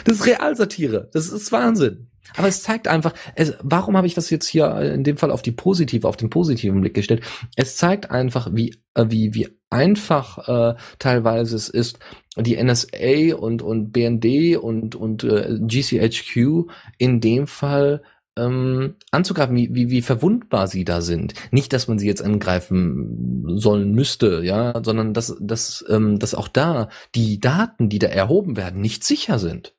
das 0.04 0.16
ist 0.16 0.26
Realsatire. 0.26 1.10
Das 1.14 1.30
ist 1.30 1.52
Wahnsinn. 1.52 2.10
Aber 2.38 2.48
es 2.48 2.64
zeigt 2.64 2.88
einfach, 2.88 3.14
es, 3.36 3.54
warum 3.62 3.96
habe 3.96 4.08
ich 4.08 4.14
das 4.14 4.30
jetzt 4.30 4.48
hier 4.48 4.76
in 4.80 5.04
dem 5.04 5.18
Fall 5.18 5.32
auf 5.32 5.42
die 5.42 5.52
positive, 5.52 6.08
auf 6.08 6.18
den 6.18 6.30
positiven 6.30 6.82
Blick 6.82 6.94
gestellt? 6.94 7.24
Es 7.56 7.78
zeigt 7.78 8.12
einfach, 8.12 8.50
wie, 8.54 8.76
äh, 8.96 9.06
wie, 9.10 9.34
wie 9.34 9.50
einfach 9.76 10.48
äh, 10.48 10.76
teilweise 11.00 11.56
es 11.56 11.70
ist, 11.70 12.00
die 12.38 12.62
NSA 12.62 13.36
und, 13.36 13.62
und 13.62 13.92
BND 13.92 14.58
und, 14.58 14.96
und 14.96 15.24
äh, 15.24 15.58
GCHQ 15.60 16.70
in 16.98 17.22
dem 17.22 17.48
Fall 17.48 18.02
ähm, 18.38 18.96
anzugreifen, 19.12 19.56
wie, 19.56 19.74
wie, 19.74 19.90
wie 19.90 20.02
verwundbar 20.02 20.68
sie 20.68 20.84
da 20.84 21.02
sind. 21.02 21.34
Nicht, 21.52 21.72
dass 21.74 21.88
man 21.88 22.00
sie 22.00 22.08
jetzt 22.08 22.22
angreifen 22.22 23.58
sollen 23.58 23.94
müsste, 23.94 24.44
ja, 24.44 24.82
sondern 24.84 25.14
dass, 25.14 25.36
dass, 25.40 25.86
ähm, 25.90 26.20
dass 26.20 26.36
auch 26.36 26.48
da 26.48 26.90
die 27.16 27.40
Daten, 27.40 27.90
die 27.90 28.00
da 28.00 28.08
erhoben 28.08 28.58
werden, 28.58 28.82
nicht 28.82 29.04
sicher 29.04 29.40
sind. 29.40 29.74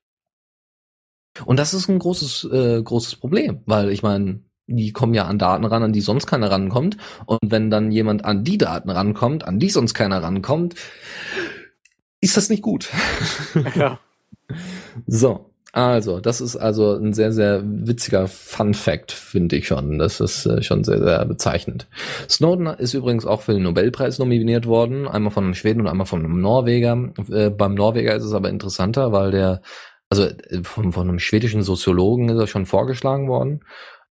Und 1.44 1.58
das 1.58 1.74
ist 1.74 1.88
ein 1.88 1.98
großes, 1.98 2.48
äh, 2.50 2.82
großes 2.82 3.16
Problem, 3.16 3.60
weil 3.66 3.90
ich 3.90 4.02
meine, 4.02 4.40
die 4.66 4.92
kommen 4.92 5.14
ja 5.14 5.26
an 5.26 5.38
Daten 5.38 5.64
ran, 5.64 5.82
an 5.82 5.92
die 5.92 6.00
sonst 6.00 6.26
keiner 6.26 6.50
rankommt. 6.50 6.96
Und 7.26 7.38
wenn 7.42 7.70
dann 7.70 7.90
jemand 7.90 8.24
an 8.24 8.44
die 8.44 8.58
Daten 8.58 8.90
rankommt, 8.90 9.46
an 9.46 9.58
die 9.58 9.70
sonst 9.70 9.94
keiner 9.94 10.22
rankommt, 10.22 10.74
ist 12.20 12.36
das 12.36 12.48
nicht 12.48 12.62
gut. 12.62 12.88
Ja. 13.74 13.98
so. 15.06 15.50
Also, 15.72 16.20
das 16.20 16.40
ist 16.40 16.56
also 16.56 16.94
ein 16.94 17.12
sehr, 17.12 17.32
sehr 17.32 17.62
witziger 17.62 18.28
Fun 18.28 18.72
Fact, 18.72 19.12
finde 19.12 19.56
ich 19.56 19.66
schon. 19.66 19.98
Das 19.98 20.20
ist 20.20 20.46
äh, 20.46 20.62
schon 20.62 20.84
sehr, 20.84 20.98
sehr 20.98 21.22
bezeichnend. 21.26 21.86
Snowden 22.30 22.66
ist 22.66 22.94
übrigens 22.94 23.26
auch 23.26 23.42
für 23.42 23.52
den 23.52 23.64
Nobelpreis 23.64 24.18
nominiert 24.18 24.64
worden, 24.64 25.06
einmal 25.06 25.32
von 25.32 25.44
einem 25.44 25.54
Schweden 25.54 25.82
und 25.82 25.88
einmal 25.88 26.06
von 26.06 26.24
einem 26.24 26.40
Norweger. 26.40 27.10
Äh, 27.30 27.50
beim 27.50 27.74
Norweger 27.74 28.14
ist 28.14 28.24
es 28.24 28.32
aber 28.32 28.48
interessanter, 28.48 29.12
weil 29.12 29.32
der, 29.32 29.60
also 30.08 30.22
äh, 30.24 30.62
von, 30.62 30.92
von 30.92 31.10
einem 31.10 31.18
schwedischen 31.18 31.62
Soziologen 31.62 32.30
ist 32.30 32.38
er 32.38 32.46
schon 32.46 32.64
vorgeschlagen 32.64 33.28
worden 33.28 33.60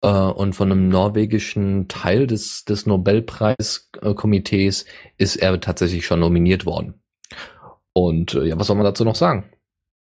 äh, 0.06 0.08
und 0.08 0.54
von 0.54 0.72
einem 0.72 0.88
norwegischen 0.88 1.88
Teil 1.88 2.28
des, 2.28 2.64
des 2.66 2.86
Nobelpreiskomitees 2.86 4.86
ist 5.18 5.38
er 5.38 5.60
tatsächlich 5.60 6.06
schon 6.06 6.20
nominiert 6.20 6.68
worden. 6.68 7.02
Und 7.94 8.36
äh, 8.36 8.46
ja, 8.46 8.60
was 8.60 8.68
soll 8.68 8.76
man 8.76 8.86
dazu 8.86 9.04
noch 9.04 9.16
sagen? 9.16 9.50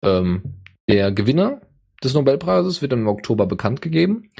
Ähm, 0.04 0.60
der 0.88 1.12
Gewinner 1.12 1.62
des 2.04 2.12
Nobelpreises 2.12 2.82
wird 2.82 2.92
im 2.92 3.08
Oktober 3.08 3.46
bekannt 3.46 3.80
gegeben. 3.80 4.30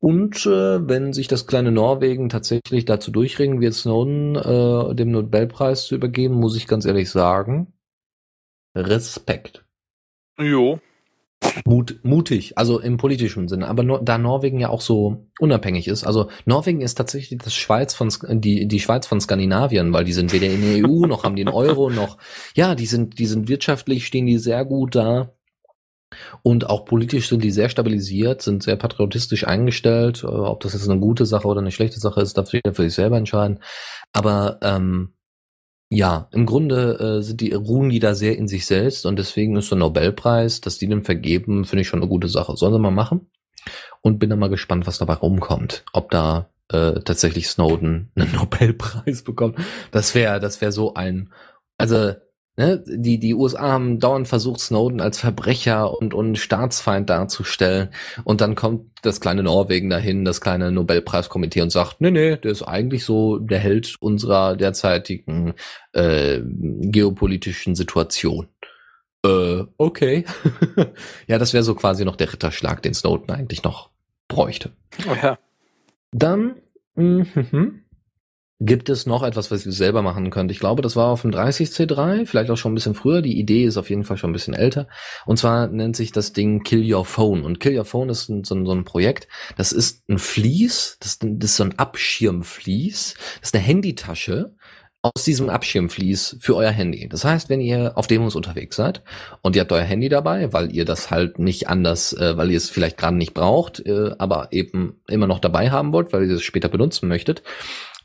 Und 0.00 0.44
äh, 0.44 0.88
wenn 0.88 1.12
sich 1.12 1.28
das 1.28 1.46
kleine 1.46 1.70
Norwegen 1.70 2.28
tatsächlich 2.28 2.84
dazu 2.84 3.12
durchringen 3.12 3.60
wird, 3.60 3.74
Snowden 3.74 4.34
äh, 4.34 4.94
dem 4.96 5.12
Nobelpreis 5.12 5.86
zu 5.86 5.94
übergeben, 5.94 6.34
muss 6.34 6.56
ich 6.56 6.66
ganz 6.66 6.84
ehrlich 6.84 7.10
sagen, 7.10 7.72
Respekt. 8.74 9.64
Jo. 10.38 10.80
Mut, 11.64 12.00
mutig, 12.02 12.56
also 12.56 12.78
im 12.80 12.96
politischen 12.96 13.48
Sinne. 13.48 13.68
Aber 13.68 13.82
nur, 13.82 14.00
da 14.02 14.18
Norwegen 14.18 14.60
ja 14.60 14.68
auch 14.68 14.80
so 14.80 15.26
unabhängig 15.38 15.88
ist, 15.88 16.04
also 16.04 16.28
Norwegen 16.44 16.80
ist 16.80 16.94
tatsächlich 16.94 17.38
das 17.38 17.54
Schweiz 17.54 17.94
von 17.94 18.10
die 18.40 18.66
die 18.68 18.80
Schweiz 18.80 19.06
von 19.06 19.20
Skandinavien, 19.20 19.92
weil 19.92 20.04
die 20.04 20.12
sind 20.12 20.32
weder 20.32 20.46
in 20.46 20.60
der 20.60 20.88
EU 20.88 21.06
noch 21.06 21.24
haben 21.24 21.36
den 21.36 21.48
Euro 21.48 21.90
noch. 21.90 22.18
Ja, 22.54 22.74
die 22.74 22.86
sind 22.86 23.18
die 23.18 23.26
sind 23.26 23.48
wirtschaftlich 23.48 24.06
stehen 24.06 24.26
die 24.26 24.38
sehr 24.38 24.64
gut 24.64 24.94
da. 24.94 25.32
Und 26.42 26.70
auch 26.70 26.84
politisch 26.84 27.28
sind 27.28 27.42
die 27.42 27.50
sehr 27.50 27.68
stabilisiert, 27.68 28.40
sind 28.40 28.62
sehr 28.62 28.76
patriotistisch 28.76 29.46
eingestellt. 29.46 30.22
Äh, 30.22 30.26
ob 30.28 30.60
das 30.60 30.72
jetzt 30.72 30.88
eine 30.88 31.00
gute 31.00 31.26
Sache 31.26 31.48
oder 31.48 31.60
eine 31.60 31.72
schlechte 31.72 31.98
Sache 32.00 32.20
ist, 32.20 32.38
darf 32.38 32.52
jeder 32.52 32.74
für 32.74 32.84
sich 32.84 32.94
selber 32.94 33.16
entscheiden. 33.16 33.60
Aber 34.12 34.58
ähm, 34.62 35.15
ja, 35.88 36.28
im 36.32 36.46
Grunde 36.46 37.18
äh, 37.18 37.22
sind 37.22 37.40
die, 37.40 37.52
ruhen 37.52 37.90
die 37.90 38.00
da 38.00 38.14
sehr 38.14 38.36
in 38.36 38.48
sich 38.48 38.66
selbst 38.66 39.06
und 39.06 39.18
deswegen 39.18 39.56
ist 39.56 39.70
der 39.70 39.78
Nobelpreis, 39.78 40.60
dass 40.60 40.78
die 40.78 40.88
den 40.88 41.04
vergeben, 41.04 41.64
finde 41.64 41.82
ich 41.82 41.88
schon 41.88 42.00
eine 42.00 42.08
gute 42.08 42.28
Sache. 42.28 42.56
Sollen 42.56 42.72
sie 42.72 42.78
mal 42.78 42.90
machen? 42.90 43.30
Und 44.00 44.18
bin 44.18 44.30
dann 44.30 44.38
mal 44.38 44.48
gespannt, 44.50 44.86
was 44.86 44.98
dabei 44.98 45.14
rumkommt. 45.14 45.84
Ob 45.92 46.10
da 46.10 46.50
äh, 46.68 47.00
tatsächlich 47.00 47.48
Snowden 47.48 48.10
einen 48.16 48.32
Nobelpreis 48.34 49.22
bekommt. 49.22 49.58
Das 49.90 50.14
wäre, 50.14 50.40
das 50.40 50.60
wäre 50.60 50.72
so 50.72 50.94
ein, 50.94 51.32
also 51.78 52.14
Ne, 52.58 52.82
die, 52.86 53.18
die 53.18 53.34
USA 53.34 53.72
haben 53.72 54.00
dauernd 54.00 54.28
versucht, 54.28 54.60
Snowden 54.60 55.02
als 55.02 55.18
Verbrecher 55.18 55.92
und, 55.92 56.14
und 56.14 56.38
Staatsfeind 56.38 57.10
darzustellen. 57.10 57.90
Und 58.24 58.40
dann 58.40 58.54
kommt 58.54 58.86
das 59.02 59.20
kleine 59.20 59.42
Norwegen 59.42 59.90
dahin, 59.90 60.24
das 60.24 60.40
kleine 60.40 60.72
Nobelpreiskomitee 60.72 61.60
und 61.60 61.70
sagt, 61.70 62.00
nee, 62.00 62.10
nee, 62.10 62.36
der 62.36 62.50
ist 62.50 62.62
eigentlich 62.62 63.04
so 63.04 63.38
der 63.38 63.58
Held 63.58 63.96
unserer 64.00 64.56
derzeitigen 64.56 65.52
äh, 65.92 66.40
geopolitischen 66.44 67.74
Situation. 67.74 68.48
Äh, 69.22 69.64
okay. 69.76 70.24
ja, 71.26 71.36
das 71.36 71.52
wäre 71.52 71.62
so 71.62 71.74
quasi 71.74 72.06
noch 72.06 72.16
der 72.16 72.32
Ritterschlag, 72.32 72.80
den 72.80 72.94
Snowden 72.94 73.34
eigentlich 73.34 73.64
noch 73.64 73.90
bräuchte. 74.28 74.70
Oh 75.06 75.14
ja. 75.22 75.38
Dann, 76.12 76.56
mh, 76.94 77.26
mh, 77.34 77.70
Gibt 78.58 78.88
es 78.88 79.04
noch 79.04 79.22
etwas, 79.22 79.50
was 79.50 79.66
ihr 79.66 79.72
selber 79.72 80.00
machen 80.00 80.30
könnt? 80.30 80.50
Ich 80.50 80.60
glaube, 80.60 80.80
das 80.80 80.96
war 80.96 81.08
auf 81.08 81.22
dem 81.22 81.30
30C3, 81.30 82.24
vielleicht 82.24 82.50
auch 82.50 82.56
schon 82.56 82.72
ein 82.72 82.74
bisschen 82.74 82.94
früher. 82.94 83.20
Die 83.20 83.38
Idee 83.38 83.64
ist 83.64 83.76
auf 83.76 83.90
jeden 83.90 84.04
Fall 84.04 84.16
schon 84.16 84.30
ein 84.30 84.32
bisschen 84.32 84.54
älter. 84.54 84.88
Und 85.26 85.38
zwar 85.38 85.66
nennt 85.66 85.94
sich 85.94 86.10
das 86.10 86.32
Ding 86.32 86.62
Kill 86.62 86.94
Your 86.94 87.04
Phone. 87.04 87.44
Und 87.44 87.60
Kill 87.60 87.76
Your 87.76 87.84
Phone 87.84 88.08
ist 88.08 88.30
ein, 88.30 88.44
so, 88.44 88.54
ein, 88.54 88.64
so 88.64 88.72
ein 88.72 88.84
Projekt. 88.84 89.28
Das 89.58 89.72
ist 89.72 90.08
ein 90.08 90.18
Vlies, 90.18 90.96
das, 91.00 91.18
das 91.20 91.50
ist 91.50 91.56
so 91.56 91.64
ein 91.64 91.78
Abschirmvlies. 91.78 93.14
Das 93.40 93.50
ist 93.50 93.54
eine 93.54 93.62
Handytasche 93.62 94.54
aus 95.02 95.24
diesem 95.24 95.50
Abschirmvlies 95.50 96.38
für 96.40 96.56
euer 96.56 96.70
Handy. 96.70 97.08
Das 97.08 97.24
heißt, 97.24 97.48
wenn 97.48 97.60
ihr 97.60 97.92
auf 97.96 98.06
Demos 98.06 98.34
unterwegs 98.34 98.76
seid 98.76 99.02
und 99.42 99.54
ihr 99.54 99.60
habt 99.60 99.72
euer 99.72 99.82
Handy 99.82 100.08
dabei, 100.08 100.52
weil 100.52 100.74
ihr 100.74 100.84
das 100.84 101.10
halt 101.10 101.38
nicht 101.38 101.68
anders, 101.68 102.12
äh, 102.14 102.36
weil 102.36 102.50
ihr 102.50 102.56
es 102.56 102.70
vielleicht 102.70 102.96
gerade 102.96 103.16
nicht 103.16 103.34
braucht, 103.34 103.84
äh, 103.86 104.12
aber 104.18 104.48
eben 104.50 105.00
immer 105.06 105.26
noch 105.26 105.38
dabei 105.38 105.70
haben 105.70 105.92
wollt, 105.92 106.12
weil 106.12 106.24
ihr 106.24 106.36
es 106.36 106.42
später 106.42 106.68
benutzen 106.68 107.08
möchtet, 107.08 107.42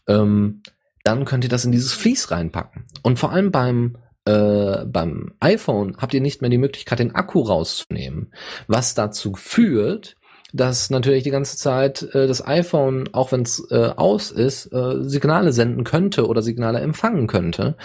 ähm, 0.08 0.62
dann 1.04 1.26
könnt 1.26 1.44
ihr 1.44 1.50
das 1.50 1.66
in 1.66 1.72
dieses 1.72 1.94
Vlies 1.94 2.32
reinpacken. 2.32 2.86
Und 3.02 3.20
vor 3.20 3.32
allem 3.32 3.52
beim 3.52 3.98
äh, 4.26 4.86
beim 4.86 5.34
iPhone 5.40 5.98
habt 5.98 6.14
ihr 6.14 6.22
nicht 6.22 6.42
mehr 6.42 6.52
die 6.52 6.60
Möglichkeit, 6.60 7.00
den 7.00 7.16
Akku 7.16 7.42
rauszunehmen, 7.42 8.32
was 8.68 8.94
dazu 8.94 9.34
führt, 9.34 10.16
dass 10.54 10.90
natürlich 10.90 11.24
die 11.24 11.32
ganze 11.32 11.58
Zeit 11.58 12.04
äh, 12.14 12.28
das 12.28 12.46
iPhone, 12.46 13.10
auch 13.14 13.32
wenn 13.32 13.42
es 13.42 13.66
äh, 13.72 13.94
aus 13.96 14.32
ist, 14.32 14.72
äh, 14.74 15.02
Signale 15.02 15.54
senden 15.54 15.84
könnte 15.84 16.28
oder 16.28 16.42
Signale 16.42 16.80
empfangen 16.80 17.28
könnte. 17.28 17.76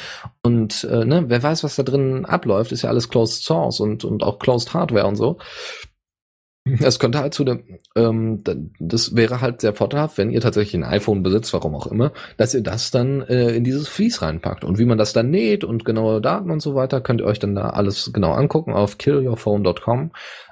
Und 0.42 0.84
äh, 0.84 1.04
ne, 1.04 1.24
wer 1.28 1.42
weiß, 1.42 1.64
was 1.64 1.76
da 1.76 1.84
drin 1.84 2.24
abläuft, 2.24 2.72
ist 2.72 2.82
ja 2.82 2.90
alles 2.90 3.08
Closed 3.08 3.44
Source 3.44 3.80
und, 3.80 4.04
und 4.04 4.22
auch 4.22 4.38
Closed 4.38 4.74
Hardware 4.74 5.06
und 5.06 5.16
so. 5.16 5.38
Es 6.80 6.98
könnte 6.98 7.20
halt 7.20 7.32
zu 7.32 7.44
dem, 7.44 7.62
ähm, 7.94 8.42
das 8.78 9.14
wäre 9.14 9.40
halt 9.40 9.60
sehr 9.60 9.72
vorteilhaft, 9.72 10.18
wenn 10.18 10.30
ihr 10.30 10.40
tatsächlich 10.40 10.74
ein 10.74 10.84
iPhone 10.84 11.22
besitzt, 11.22 11.52
warum 11.52 11.74
auch 11.74 11.86
immer, 11.86 12.12
dass 12.36 12.54
ihr 12.54 12.62
das 12.62 12.90
dann 12.90 13.22
äh, 13.22 13.54
in 13.54 13.64
dieses 13.64 13.88
Vlies 13.88 14.20
reinpackt. 14.20 14.64
Und 14.64 14.78
wie 14.78 14.84
man 14.84 14.98
das 14.98 15.12
dann 15.12 15.30
näht 15.30 15.64
und 15.64 15.84
genaue 15.84 16.20
Daten 16.20 16.50
und 16.50 16.60
so 16.60 16.74
weiter, 16.74 17.00
könnt 17.00 17.20
ihr 17.20 17.26
euch 17.26 17.38
dann 17.38 17.54
da 17.54 17.70
alles 17.70 18.10
genau 18.12 18.32
angucken 18.32 18.72
auf 18.72 18.98
killyourphone.com. 18.98 20.10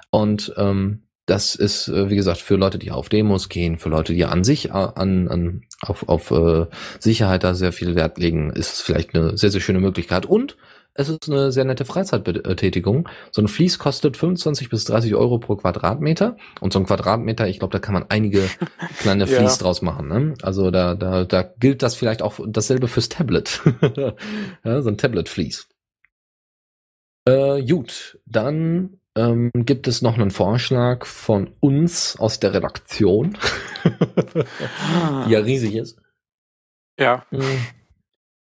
Und 0.09 0.53
ähm, 0.57 1.01
das 1.25 1.55
ist, 1.55 1.87
äh, 1.87 2.09
wie 2.09 2.15
gesagt, 2.15 2.39
für 2.39 2.55
Leute, 2.55 2.77
die 2.77 2.91
auf 2.91 3.09
Demos 3.09 3.49
gehen, 3.49 3.77
für 3.77 3.89
Leute, 3.89 4.13
die 4.13 4.25
an 4.25 4.43
sich, 4.43 4.69
äh, 4.69 4.71
an, 4.71 5.27
an 5.27 5.61
auf, 5.81 6.07
auf 6.07 6.31
äh, 6.31 6.67
Sicherheit 6.99 7.43
da 7.43 7.55
sehr 7.55 7.71
viel 7.71 7.95
Wert 7.95 8.17
legen, 8.17 8.51
ist 8.51 8.73
es 8.73 8.81
vielleicht 8.81 9.15
eine 9.15 9.37
sehr, 9.37 9.51
sehr 9.51 9.61
schöne 9.61 9.79
Möglichkeit. 9.79 10.25
Und 10.25 10.55
es 10.97 11.09
ist 11.09 11.29
eine 11.29 11.51
sehr 11.51 11.65
nette 11.65 11.83
Freizeitbetätigung. 11.83 13.09
So 13.31 13.41
ein 13.41 13.49
Fließ 13.49 13.79
kostet 13.79 14.15
25 14.15 14.69
bis 14.69 14.85
30 14.85 15.13
Euro 15.15 15.39
pro 15.39 15.57
Quadratmeter. 15.57 16.37
Und 16.61 16.71
so 16.71 16.79
ein 16.79 16.85
Quadratmeter, 16.85 17.47
ich 17.47 17.59
glaube, 17.59 17.73
da 17.73 17.79
kann 17.79 17.93
man 17.93 18.05
einige 18.09 18.49
kleine 18.99 19.25
ja. 19.25 19.37
Fließ 19.37 19.57
draus 19.57 19.81
machen. 19.81 20.07
Ne? 20.07 20.33
Also 20.41 20.71
da, 20.71 20.95
da, 20.95 21.25
da 21.25 21.43
gilt 21.43 21.83
das 21.83 21.95
vielleicht 21.95 22.21
auch 22.21 22.39
dasselbe 22.47 22.87
fürs 22.87 23.09
Tablet. 23.09 23.61
ja, 24.63 24.81
so 24.81 24.89
ein 24.89 24.97
Tablet-Fließ. 24.97 25.67
Äh, 27.27 27.63
gut, 27.65 28.17
dann 28.25 29.01
ähm, 29.17 29.51
gibt 29.53 29.87
es 29.87 30.01
noch 30.01 30.13
einen 30.13 30.31
Vorschlag 30.31 31.05
von 31.05 31.51
uns 31.59 32.17
aus 32.17 32.39
der 32.39 32.53
Redaktion, 32.53 33.37
die 35.27 35.31
ja 35.31 35.39
riesig 35.39 35.75
ist. 35.75 35.99
Ja. 36.97 37.25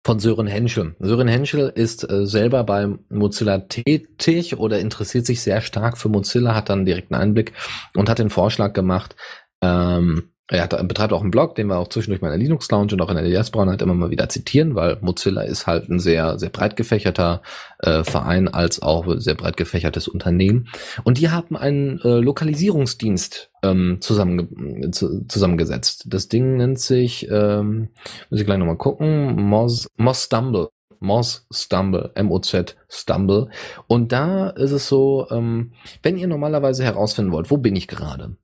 Von 0.03 0.19
Sören 0.19 0.47
Henschel. 0.47 0.97
Sören 0.99 1.29
Henschel 1.29 1.69
ist 1.75 2.11
äh, 2.11 2.25
selber 2.27 2.65
bei 2.65 2.89
Mozilla 3.11 3.59
tätig 3.59 4.57
oder 4.57 4.79
interessiert 4.79 5.27
sich 5.27 5.43
sehr 5.43 5.61
stark 5.61 5.99
für 5.99 6.09
Mozilla, 6.09 6.55
hat 6.55 6.71
dann 6.71 6.87
direkten 6.87 7.15
Einblick 7.15 7.53
und 7.95 8.09
hat 8.09 8.19
den 8.19 8.31
Vorschlag 8.31 8.73
gemacht, 8.73 9.15
ähm, 9.61 10.33
er 10.51 10.65
hat, 10.65 10.89
betreibt 10.89 11.13
auch 11.13 11.21
einen 11.23 11.31
Blog, 11.31 11.55
den 11.55 11.69
wir 11.69 11.79
auch 11.79 11.89
zwischendurch 11.89 12.21
mal 12.21 12.29
in 12.29 12.39
der 12.39 12.43
Linux 12.43 12.71
Lounge 12.71 12.93
und 12.93 13.01
auch 13.01 13.09
in 13.09 13.17
der 13.17 13.25
DS 13.25 13.53
halt 13.55 13.83
immer 13.83 13.95
mal 13.95 14.11
wieder 14.11 14.29
zitieren, 14.29 14.75
weil 14.75 14.99
Mozilla 15.01 15.43
ist 15.43 15.67
halt 15.67 15.89
ein 15.89 16.01
sehr, 16.01 16.39
sehr 16.39 16.51
breit 16.51 16.77
gefächerter 16.77 17.43
äh, 17.79 18.03
Verein 18.03 18.49
als 18.49 18.83
auch 18.83 19.07
sehr 19.19 19.35
breit 19.35 19.57
gefächertes 19.57 20.09
Unternehmen. 20.09 20.69
Und 21.05 21.19
die 21.19 21.31
haben 21.31 21.57
einen 21.57 22.01
äh, 22.01 22.19
Lokalisierungsdienst 22.19 23.51
ähm, 23.63 23.99
zusammenge 24.01 24.91
zu, 24.91 25.25
zusammengesetzt. 25.29 26.07
Das 26.09 26.29
Ding 26.29 26.57
nennt 26.57 26.81
sich, 26.81 27.29
ähm, 27.31 27.91
muss 28.29 28.41
ich 28.41 28.47
gleich 28.47 28.59
nochmal 28.59 28.77
gucken, 28.77 29.37
Moz, 29.37 29.87
Moz 29.97 30.25
Stumble. 30.25 30.71
Moz 31.03 31.47
Stumble, 31.51 32.11
M-O-Z 32.15 32.77
Stumble. 32.89 33.49
Und 33.87 34.13
da 34.13 34.51
ist 34.51 34.71
es 34.71 34.87
so, 34.87 35.27
ähm, 35.31 35.73
wenn 36.03 36.19
ihr 36.19 36.27
normalerweise 36.27 36.85
herausfinden 36.85 37.33
wollt, 37.33 37.51
wo 37.51 37.57
bin 37.57 37.75
ich 37.75 37.89
gerade, 37.89 38.37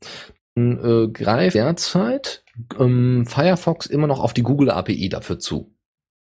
äh, 0.57 1.09
greift 1.09 1.55
derzeit 1.55 2.45
ähm, 2.79 3.27
Firefox 3.27 3.87
immer 3.87 4.07
noch 4.07 4.21
auf 4.21 4.33
die 4.33 4.43
Google 4.43 4.71
API 4.71 5.09
dafür 5.09 5.39
zu. 5.39 5.73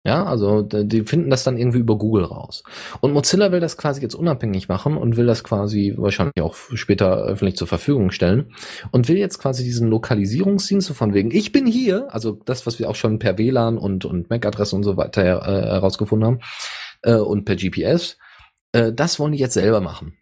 Ja, 0.06 0.24
also 0.24 0.62
die 0.62 1.02
finden 1.02 1.30
das 1.30 1.42
dann 1.42 1.58
irgendwie 1.58 1.80
über 1.80 1.98
Google 1.98 2.22
raus. 2.22 2.62
Und 3.00 3.12
Mozilla 3.12 3.50
will 3.50 3.58
das 3.58 3.76
quasi 3.76 4.00
jetzt 4.00 4.14
unabhängig 4.14 4.68
machen 4.68 4.96
und 4.96 5.16
will 5.16 5.26
das 5.26 5.42
quasi 5.42 5.94
wahrscheinlich 5.96 6.40
auch 6.42 6.54
später 6.74 7.24
öffentlich 7.24 7.56
zur 7.56 7.66
Verfügung 7.66 8.12
stellen 8.12 8.52
und 8.92 9.08
will 9.08 9.16
jetzt 9.16 9.40
quasi 9.40 9.64
diesen 9.64 9.88
Lokalisierungsdienst 9.88 10.92
von 10.92 11.12
wegen, 11.12 11.32
ich 11.32 11.50
bin 11.50 11.66
hier, 11.66 12.06
also 12.14 12.38
das, 12.44 12.66
was 12.68 12.78
wir 12.78 12.88
auch 12.88 12.94
schon 12.94 13.18
per 13.18 13.36
WLAN 13.36 13.78
und, 13.78 14.04
und 14.04 14.30
MAC-Adresse 14.30 14.76
und 14.76 14.84
so 14.84 14.96
weiter 14.96 15.22
äh, 15.24 15.66
herausgefunden 15.72 16.24
haben 16.24 16.40
äh, 17.02 17.16
und 17.16 17.44
per 17.44 17.56
GPS, 17.56 18.16
äh, 18.70 18.92
das 18.92 19.18
wollen 19.18 19.32
die 19.32 19.38
jetzt 19.38 19.54
selber 19.54 19.80
machen. 19.80 20.16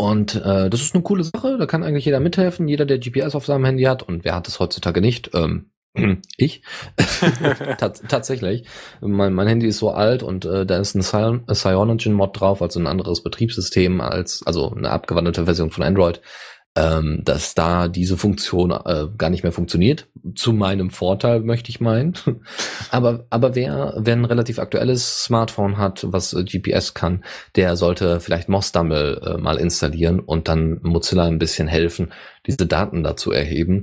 Und 0.00 0.34
äh, 0.34 0.70
das 0.70 0.80
ist 0.80 0.94
eine 0.94 1.02
coole 1.02 1.24
Sache, 1.24 1.58
da 1.58 1.66
kann 1.66 1.84
eigentlich 1.84 2.06
jeder 2.06 2.20
mithelfen, 2.20 2.66
jeder, 2.68 2.86
der 2.86 2.98
GPS 2.98 3.34
auf 3.34 3.44
seinem 3.44 3.66
Handy 3.66 3.82
hat. 3.82 4.02
Und 4.02 4.24
wer 4.24 4.34
hat 4.34 4.48
es 4.48 4.58
heutzutage 4.58 5.02
nicht? 5.02 5.32
Ähm, 5.34 5.72
ich. 6.38 6.62
Tats 7.76 8.02
tatsächlich. 8.08 8.64
Mein, 9.02 9.34
mein 9.34 9.46
Handy 9.46 9.66
ist 9.66 9.76
so 9.76 9.90
alt 9.90 10.22
und 10.22 10.46
äh, 10.46 10.64
da 10.64 10.78
ist 10.78 10.94
ein 10.94 11.02
Cyanogen-Mod 11.02 12.40
drauf, 12.40 12.62
also 12.62 12.80
ein 12.80 12.86
anderes 12.86 13.22
Betriebssystem 13.22 14.00
als, 14.00 14.42
also 14.46 14.72
eine 14.74 14.88
abgewandelte 14.88 15.44
Version 15.44 15.70
von 15.70 15.84
Android 15.84 16.22
ähm, 16.76 17.22
dass 17.24 17.54
da 17.54 17.88
diese 17.88 18.16
Funktion 18.16 18.70
äh, 18.70 19.06
gar 19.18 19.28
nicht 19.28 19.42
mehr 19.42 19.52
funktioniert. 19.52 20.06
Zu 20.36 20.52
meinem 20.52 20.90
Vorteil 20.90 21.40
möchte 21.40 21.70
ich 21.70 21.80
meinen. 21.80 22.14
aber 22.90 23.26
aber 23.30 23.54
wer 23.56 23.94
wer 23.96 24.14
ein 24.14 24.24
relativ 24.24 24.58
aktuelles 24.58 25.24
Smartphone 25.24 25.78
hat, 25.78 26.06
was 26.08 26.32
äh, 26.32 26.44
GPS 26.44 26.94
kann, 26.94 27.24
der 27.56 27.76
sollte 27.76 28.20
vielleicht 28.20 28.48
Mosdumble 28.48 29.20
äh, 29.24 29.40
mal 29.40 29.56
installieren 29.56 30.20
und 30.20 30.46
dann 30.46 30.78
Mozilla 30.82 31.24
ein 31.24 31.40
bisschen 31.40 31.66
helfen, 31.66 32.12
diese 32.46 32.66
Daten 32.66 33.02
dazu 33.02 33.32
erheben, 33.32 33.82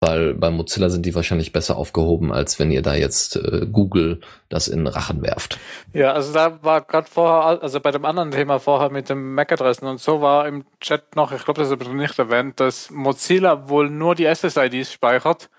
weil 0.00 0.32
bei 0.32 0.50
Mozilla 0.50 0.88
sind 0.88 1.04
die 1.04 1.14
wahrscheinlich 1.14 1.52
besser 1.52 1.76
aufgehoben, 1.76 2.32
als 2.32 2.58
wenn 2.58 2.70
ihr 2.70 2.80
da 2.80 2.94
jetzt 2.94 3.36
äh, 3.36 3.66
Google 3.70 4.20
das 4.48 4.66
in 4.66 4.86
Rachen 4.86 5.22
werft. 5.22 5.58
Ja, 5.92 6.12
also 6.12 6.32
da 6.32 6.62
war 6.62 6.80
gerade 6.80 7.06
vorher, 7.08 7.62
also 7.62 7.80
bei 7.80 7.90
dem 7.90 8.06
anderen 8.06 8.30
Thema 8.30 8.58
vorher 8.58 8.90
mit 8.90 9.10
dem 9.10 9.34
MAC-Adressen 9.34 9.86
und 9.86 10.00
so 10.00 10.22
war 10.22 10.48
im 10.48 10.64
Chat 10.80 11.16
noch, 11.16 11.32
ich 11.32 11.44
glaube, 11.44 11.60
das 11.60 11.68
ist 11.68 11.78
aber 11.78 11.92
nicht 11.92 12.18
erwähnt, 12.18 12.58
dass 12.60 12.90
Mozilla 12.90 13.68
wohl 13.68 13.90
nur 13.90 14.14
die 14.14 14.24
SSIDs 14.34 14.90
speichert 14.90 15.50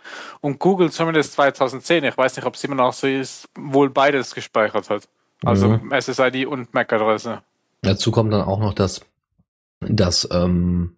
und 0.41 0.57
Google 0.57 0.89
zumindest 0.89 1.33
2010, 1.33 2.03
ich 2.03 2.17
weiß 2.17 2.35
nicht, 2.35 2.45
ob 2.45 2.55
es 2.55 2.63
immer 2.63 2.75
noch 2.75 2.93
so 2.93 3.05
ist, 3.05 3.47
wohl 3.55 3.91
beides 3.91 4.33
gespeichert 4.33 4.89
hat. 4.89 5.03
Also 5.45 5.69
mhm. 5.69 5.91
SSID 5.91 6.47
und 6.47 6.73
MAC-Adresse. 6.73 7.41
Dazu 7.83 8.11
kommt 8.11 8.33
dann 8.33 8.41
auch 8.41 8.59
noch, 8.59 8.73
dass, 8.73 9.01
dass 9.81 10.27
ähm, 10.31 10.95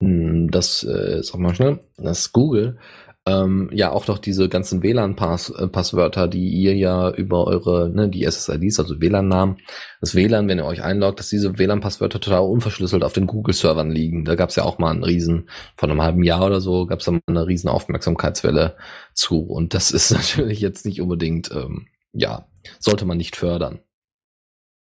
hm, 0.00 0.50
das, 0.50 0.82
äh, 0.84 1.22
sag 1.22 1.38
mal 1.38 1.54
schnell, 1.54 1.80
das 1.96 2.32
Google 2.32 2.78
ähm, 3.26 3.68
ja 3.72 3.90
auch 3.90 4.04
doch 4.04 4.18
diese 4.18 4.48
ganzen 4.48 4.84
WLAN-Passwörter, 4.84 6.24
äh, 6.24 6.28
die 6.28 6.48
ihr 6.48 6.76
ja 6.76 7.10
über 7.10 7.44
eure, 7.48 7.90
ne, 7.90 8.08
die 8.08 8.24
SSIDs, 8.24 8.78
also 8.78 9.00
WLAN-Namen, 9.00 9.58
das 10.00 10.14
WLAN, 10.14 10.46
wenn 10.46 10.58
ihr 10.58 10.64
euch 10.64 10.82
einloggt, 10.84 11.18
dass 11.18 11.28
diese 11.28 11.58
WLAN-Passwörter 11.58 12.20
total 12.20 12.42
unverschlüsselt 12.42 13.02
auf 13.02 13.14
den 13.14 13.26
Google-Servern 13.26 13.90
liegen. 13.90 14.24
Da 14.24 14.36
gab 14.36 14.50
es 14.50 14.56
ja 14.56 14.62
auch 14.62 14.78
mal 14.78 14.92
einen 14.92 15.02
riesen, 15.02 15.50
von 15.76 15.90
einem 15.90 16.02
halben 16.02 16.22
Jahr 16.22 16.46
oder 16.46 16.60
so, 16.60 16.86
gab 16.86 17.00
es 17.00 17.06
da 17.06 17.12
mal 17.12 17.20
eine 17.26 17.48
riesen 17.48 17.68
Aufmerksamkeitswelle 17.68 18.76
zu. 19.12 19.40
Und 19.40 19.74
das 19.74 19.90
ist 19.90 20.10
natürlich 20.12 20.60
jetzt 20.60 20.86
nicht 20.86 21.00
unbedingt, 21.00 21.50
ähm, 21.50 21.88
ja, 22.12 22.46
sollte 22.78 23.06
man 23.06 23.16
nicht 23.16 23.34
fördern. 23.34 23.80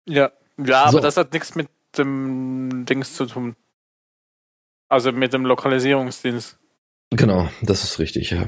Ja, 0.07 0.33
ja, 0.59 0.91
so. 0.91 0.99
aber 0.99 1.01
das 1.01 1.17
hat 1.17 1.33
nichts 1.33 1.55
mit 1.55 1.69
dem 1.97 2.85
Dings 2.85 3.15
zu 3.15 3.27
tun. 3.27 3.55
Also 4.95 5.11
mit 5.11 5.33
dem 5.33 5.45
Lokalisierungsdienst. 5.45 6.57
Genau, 7.11 7.49
das 7.63 7.83
ist 7.83 7.99
richtig, 7.99 8.31
ja. 8.31 8.47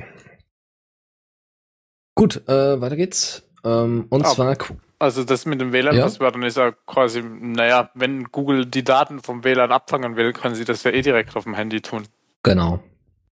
Gut, 2.14 2.48
äh, 2.48 2.81
weiter 2.81 2.94
geht's. 2.94 3.43
Ähm, 3.64 4.06
und 4.10 4.24
ah, 4.24 4.28
zwar. 4.28 4.56
Also 5.01 5.24
das 5.24 5.44
mit 5.44 5.60
dem 5.60 5.73
WLAN-Passwörtern 5.73 6.43
ja? 6.43 6.47
ist 6.47 6.56
ja 6.56 6.70
quasi, 6.70 7.20
naja, 7.20 7.90
wenn 7.94 8.31
Google 8.31 8.64
die 8.64 8.85
Daten 8.85 9.18
vom 9.18 9.43
WLAN 9.43 9.73
abfangen 9.73 10.14
will, 10.14 10.32
können 10.32 10.55
sie 10.55 10.64
das 10.64 10.85
ja 10.85 10.93
eh 10.93 11.02
direkt 11.02 11.35
auf 11.35 11.43
dem 11.43 11.55
Handy 11.55 11.81
tun. 11.81 12.06
Genau. 12.44 12.78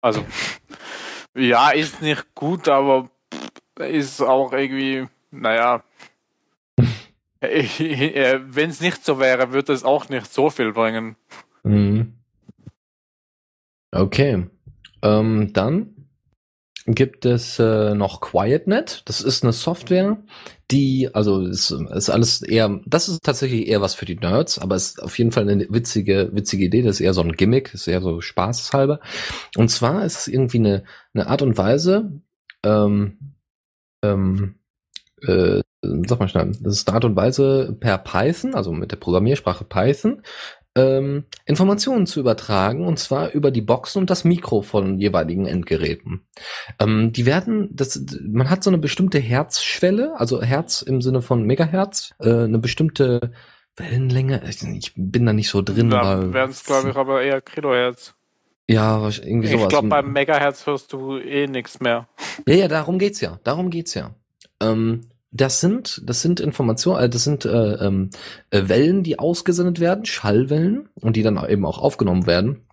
Also, 0.01 0.25
ja, 1.35 1.69
ist 1.69 2.01
nicht 2.01 2.33
gut, 2.33 2.67
aber 2.67 3.11
ist 3.77 4.21
auch 4.21 4.53
irgendwie, 4.53 5.07
naja. 5.29 5.83
wenn 7.41 8.69
es 8.71 8.81
nicht 8.81 9.05
so 9.05 9.19
wäre, 9.19 9.53
würde 9.53 9.71
es 9.71 9.83
auch 9.83 10.09
nicht 10.09 10.33
so 10.33 10.49
viel 10.49 10.73
bringen. 10.73 11.15
Mhm. 11.61 12.13
Okay. 13.93 14.47
Ähm, 15.03 15.53
dann 15.53 15.93
gibt 16.85 17.25
es 17.25 17.59
äh, 17.59 17.93
noch 17.93 18.19
QuietNet. 18.19 19.03
Das 19.05 19.21
ist 19.21 19.43
eine 19.43 19.53
Software, 19.53 20.17
die, 20.71 21.09
also 21.13 21.45
ist, 21.45 21.71
ist 21.71 22.09
alles 22.09 22.41
eher, 22.41 22.81
das 22.85 23.07
ist 23.07 23.23
tatsächlich 23.23 23.67
eher 23.67 23.81
was 23.81 23.93
für 23.93 24.05
die 24.05 24.17
Nerds, 24.17 24.59
aber 24.59 24.75
ist 24.75 25.01
auf 25.01 25.17
jeden 25.17 25.31
Fall 25.31 25.47
eine 25.47 25.67
witzige, 25.69 26.29
witzige 26.33 26.65
Idee. 26.65 26.81
Das 26.81 26.95
ist 26.95 27.01
eher 27.01 27.13
so 27.13 27.21
ein 27.21 27.33
Gimmick, 27.33 27.73
ist 27.73 27.87
eher 27.87 28.01
so 28.01 28.19
spaßhalber. 28.19 28.99
Und 29.55 29.69
zwar 29.69 30.03
ist 30.03 30.19
es 30.19 30.27
irgendwie 30.27 30.57
eine, 30.57 30.83
eine 31.13 31.27
Art 31.27 31.41
und 31.41 31.57
Weise, 31.57 32.11
ähm, 32.65 33.35
ähm, 34.03 34.55
äh, 35.21 35.61
sag 35.81 36.19
mal 36.19 36.27
schnell, 36.27 36.51
das 36.61 36.77
ist 36.77 36.87
eine 36.87 36.95
Art 36.95 37.05
und 37.05 37.15
Weise 37.15 37.77
per 37.79 37.97
Python, 37.97 38.55
also 38.55 38.73
mit 38.73 38.91
der 38.91 38.97
Programmiersprache 38.97 39.63
Python, 39.63 40.21
ähm, 40.75 41.25
Informationen 41.45 42.05
zu 42.05 42.19
übertragen, 42.19 42.85
und 42.85 42.97
zwar 42.97 43.31
über 43.31 43.51
die 43.51 43.61
Boxen 43.61 43.99
und 43.99 44.09
das 44.09 44.23
Mikro 44.23 44.61
von 44.61 44.97
jeweiligen 44.97 45.45
Endgeräten. 45.45 46.25
Ähm, 46.79 47.11
die 47.11 47.25
werden, 47.25 47.69
das, 47.71 48.03
man 48.21 48.49
hat 48.49 48.63
so 48.63 48.69
eine 48.69 48.79
bestimmte 48.79 49.19
Herzschwelle, 49.19 50.13
also 50.19 50.41
Herz 50.41 50.81
im 50.81 51.01
Sinne 51.01 51.21
von 51.21 51.43
Megahertz, 51.43 52.13
äh, 52.19 52.29
eine 52.29 52.59
bestimmte 52.59 53.33
Wellenlänge. 53.75 54.41
Ich 54.75 54.93
bin 54.95 55.25
da 55.25 55.33
nicht 55.33 55.49
so 55.49 55.61
drin. 55.61 55.89
Da 55.89 56.33
werden 56.33 56.51
es, 56.51 56.63
glaube 56.63 56.89
ich, 56.89 56.95
aber 56.95 57.21
eher 57.21 57.41
Kilohertz. 57.41 58.15
Ja, 58.67 59.07
irgendwie 59.07 59.47
sowas. 59.47 59.63
Ich 59.63 59.69
glaube, 59.69 59.89
beim 59.89 60.11
Megahertz 60.11 60.65
hörst 60.65 60.93
du 60.93 61.17
eh 61.17 61.47
nichts 61.47 61.79
mehr. 61.79 62.07
Ja, 62.47 62.55
ja, 62.55 62.67
darum 62.67 62.97
geht's 62.97 63.19
ja. 63.19 63.39
Darum 63.43 63.69
geht's 63.69 63.93
ja. 63.93 64.15
Ähm, 64.61 65.09
das 65.33 65.59
sind, 65.59 66.01
das 66.05 66.21
sind 66.21 66.39
Informationen, 66.39 67.03
äh, 67.03 67.09
das 67.09 67.23
sind 67.23 67.43
äh, 67.45 67.73
ähm, 67.73 68.11
äh, 68.51 68.69
Wellen, 68.69 69.03
die 69.03 69.19
ausgesendet 69.19 69.79
werden, 69.79 70.05
Schallwellen, 70.05 70.89
und 71.01 71.15
die 71.15 71.23
dann 71.23 71.43
eben 71.49 71.65
auch 71.65 71.79
aufgenommen 71.79 72.27
werden, 72.27 72.67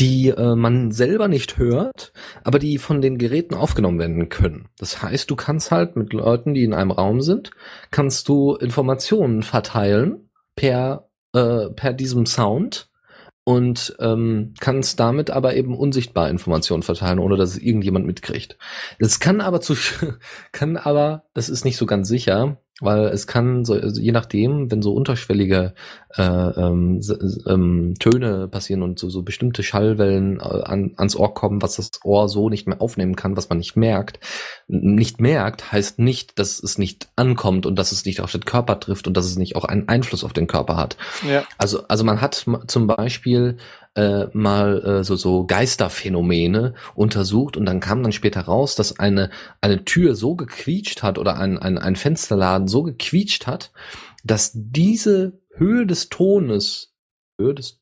die 0.00 0.28
äh, 0.28 0.54
man 0.56 0.90
selber 0.90 1.28
nicht 1.28 1.56
hört, 1.56 2.12
aber 2.42 2.58
die 2.58 2.78
von 2.78 3.00
den 3.00 3.16
Geräten 3.16 3.54
aufgenommen 3.54 3.98
werden 3.98 4.28
können. 4.28 4.68
Das 4.78 5.02
heißt, 5.02 5.30
du 5.30 5.36
kannst 5.36 5.70
halt 5.70 5.96
mit 5.96 6.12
Leuten, 6.12 6.52
die 6.52 6.64
in 6.64 6.74
einem 6.74 6.90
Raum 6.90 7.20
sind, 7.20 7.50
kannst 7.90 8.28
du 8.28 8.56
Informationen 8.56 9.42
verteilen 9.42 10.30
per 10.56 11.10
äh, 11.32 11.68
per 11.70 11.92
diesem 11.92 12.26
Sound 12.26 12.89
und 13.44 13.96
ähm, 14.00 14.54
kannst 14.60 15.00
damit 15.00 15.30
aber 15.30 15.56
eben 15.56 15.76
unsichtbar 15.76 16.28
Informationen 16.28 16.82
verteilen, 16.82 17.18
ohne 17.18 17.36
dass 17.36 17.50
es 17.50 17.58
irgendjemand 17.58 18.06
mitkriegt. 18.06 18.58
Das 18.98 19.20
kann 19.20 19.40
aber 19.40 19.60
zu 19.60 19.74
kann 20.52 20.76
aber, 20.76 21.24
das 21.34 21.48
ist 21.48 21.64
nicht 21.64 21.76
so 21.76 21.86
ganz 21.86 22.08
sicher, 22.08 22.58
weil 22.80 23.06
es 23.06 23.26
kann 23.26 23.64
so, 23.64 23.74
also 23.74 24.00
je 24.00 24.12
nachdem, 24.12 24.70
wenn 24.70 24.82
so 24.82 24.92
unterschwellige 24.92 25.74
äh, 26.16 26.22
ähm, 26.22 27.00
ähm, 27.46 27.94
Töne 27.98 28.48
passieren 28.48 28.82
und 28.82 28.98
so, 28.98 29.10
so 29.10 29.22
bestimmte 29.22 29.62
Schallwellen 29.62 30.40
äh, 30.40 30.42
an, 30.42 30.92
ans 30.96 31.16
Ohr 31.16 31.34
kommen, 31.34 31.62
was 31.62 31.76
das 31.76 31.90
Ohr 32.04 32.28
so 32.28 32.48
nicht 32.48 32.66
mehr 32.66 32.80
aufnehmen 32.80 33.16
kann, 33.16 33.36
was 33.36 33.48
man 33.48 33.58
nicht 33.58 33.76
merkt. 33.76 34.20
Nicht 34.68 35.20
merkt 35.20 35.72
heißt 35.72 35.98
nicht, 35.98 36.38
dass 36.38 36.62
es 36.62 36.78
nicht 36.78 37.08
ankommt 37.16 37.66
und 37.66 37.76
dass 37.76 37.92
es 37.92 38.04
nicht 38.04 38.20
auf 38.20 38.32
den 38.32 38.44
Körper 38.44 38.80
trifft 38.80 39.06
und 39.06 39.16
dass 39.16 39.26
es 39.26 39.36
nicht 39.36 39.56
auch 39.56 39.64
einen 39.64 39.88
Einfluss 39.88 40.24
auf 40.24 40.32
den 40.32 40.46
Körper 40.46 40.76
hat. 40.76 40.96
Ja. 41.28 41.44
Also 41.58 41.80
also 41.88 42.04
man 42.04 42.20
hat 42.20 42.46
zum 42.66 42.86
Beispiel 42.86 43.56
äh, 43.94 44.26
mal 44.32 44.82
äh, 44.84 45.04
so, 45.04 45.16
so 45.16 45.44
Geisterphänomene 45.46 46.74
untersucht 46.94 47.56
und 47.56 47.66
dann 47.66 47.80
kam 47.80 48.02
dann 48.02 48.12
später 48.12 48.42
raus, 48.42 48.76
dass 48.76 48.98
eine, 48.98 49.30
eine 49.60 49.84
Tür 49.84 50.14
so 50.14 50.36
gequietscht 50.36 51.02
hat 51.02 51.18
oder 51.18 51.38
ein, 51.38 51.58
ein, 51.58 51.78
ein 51.78 51.96
Fensterladen 51.96 52.68
so 52.68 52.82
gequietscht 52.82 53.46
hat, 53.46 53.72
dass 54.22 54.52
diese 54.54 55.32
Höhe 55.60 55.86
des 55.86 56.08
Tones, 56.08 56.94
Höhe 57.38 57.54
des, 57.54 57.80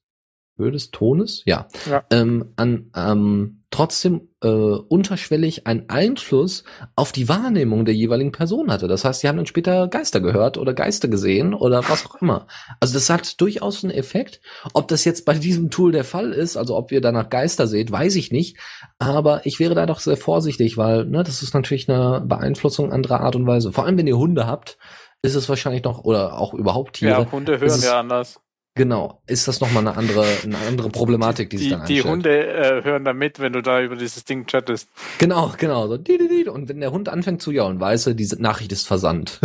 Höhe 0.59 0.73
des 0.73 0.91
Tones, 0.91 1.43
ja, 1.47 1.69
ja. 1.89 2.05
Ähm, 2.11 2.53
an, 2.57 2.91
ähm, 2.95 3.63
trotzdem 3.71 4.29
äh, 4.43 4.49
unterschwellig 4.49 5.67
einen 5.67 5.89
Einfluss 5.89 6.65
auf 6.97 7.13
die 7.13 7.29
Wahrnehmung 7.29 7.85
der 7.85 7.95
jeweiligen 7.95 8.33
Person 8.33 8.73
hatte. 8.73 8.89
Das 8.89 9.05
heißt, 9.05 9.21
sie 9.21 9.29
haben 9.29 9.37
dann 9.37 9.47
später 9.47 9.87
Geister 9.87 10.21
gehört 10.21 10.59
oder 10.59 10.75
Geister 10.75 11.07
gesehen 11.07 11.55
oder 11.55 11.89
was 11.89 12.07
auch 12.07 12.21
immer. 12.21 12.47
Also 12.81 12.95
das 12.95 13.11
hat 13.11 13.41
durchaus 13.41 13.85
einen 13.85 13.93
Effekt. 13.93 14.41
Ob 14.73 14.89
das 14.89 15.05
jetzt 15.05 15.25
bei 15.25 15.35
diesem 15.35 15.71
Tool 15.71 15.93
der 15.93 16.05
Fall 16.05 16.33
ist, 16.33 16.57
also 16.57 16.77
ob 16.77 16.91
ihr 16.91 17.01
danach 17.01 17.29
Geister 17.29 17.69
seht, 17.69 17.93
weiß 17.93 18.17
ich 18.17 18.33
nicht. 18.33 18.57
Aber 18.99 19.45
ich 19.45 19.61
wäre 19.61 19.75
da 19.75 19.87
doch 19.87 20.01
sehr 20.01 20.17
vorsichtig, 20.17 20.77
weil 20.77 21.05
ne, 21.05 21.23
das 21.23 21.43
ist 21.43 21.55
natürlich 21.55 21.89
eine 21.89 22.23
Beeinflussung 22.27 22.91
anderer 22.91 23.21
Art 23.21 23.37
und 23.37 23.47
Weise. 23.47 23.71
Vor 23.71 23.85
allem, 23.85 23.99
wenn 23.99 24.07
ihr 24.07 24.19
Hunde 24.19 24.47
habt, 24.47 24.79
ist 25.23 25.35
es 25.35 25.49
wahrscheinlich 25.49 25.85
noch, 25.85 26.05
oder 26.05 26.39
auch 26.39 26.55
überhaupt 26.55 26.97
Tiere. 26.97 27.23
Ja, 27.23 27.33
Hunde 27.33 27.59
hören 27.61 27.81
ja 27.83 28.01
anders. 28.01 28.41
Genau, 28.79 29.21
ist 29.27 29.49
das 29.49 29.61
nochmal 29.61 29.89
eine 29.89 29.97
andere, 29.97 30.25
eine 30.45 30.57
andere 30.69 30.89
Problematik, 30.91 31.51
die, 31.51 31.57
die 31.57 31.63
sich 31.65 31.73
dann 31.73 31.81
einstellt. 31.81 32.05
Die 32.05 32.09
Hunde 32.09 32.47
äh, 32.47 32.85
hören 32.85 33.05
da 33.05 33.13
mit, 33.13 33.41
wenn 33.41 33.53
du 33.53 33.61
da 33.61 33.83
über 33.83 33.97
dieses 33.97 34.25
Ding 34.25 34.47
chattest. 34.47 34.89
Genau, 35.19 35.53
genau. 35.59 35.89
So, 35.89 35.95
und 35.95 36.69
wenn 36.69 36.79
der 36.79 36.93
Hund 36.93 37.09
anfängt 37.09 37.43
zu 37.43 37.51
jaulen, 37.51 37.81
weißt 37.81 38.07
du, 38.07 38.15
diese 38.15 38.41
Nachricht 38.41 38.71
ist 38.71 38.87
versandt. 38.87 39.41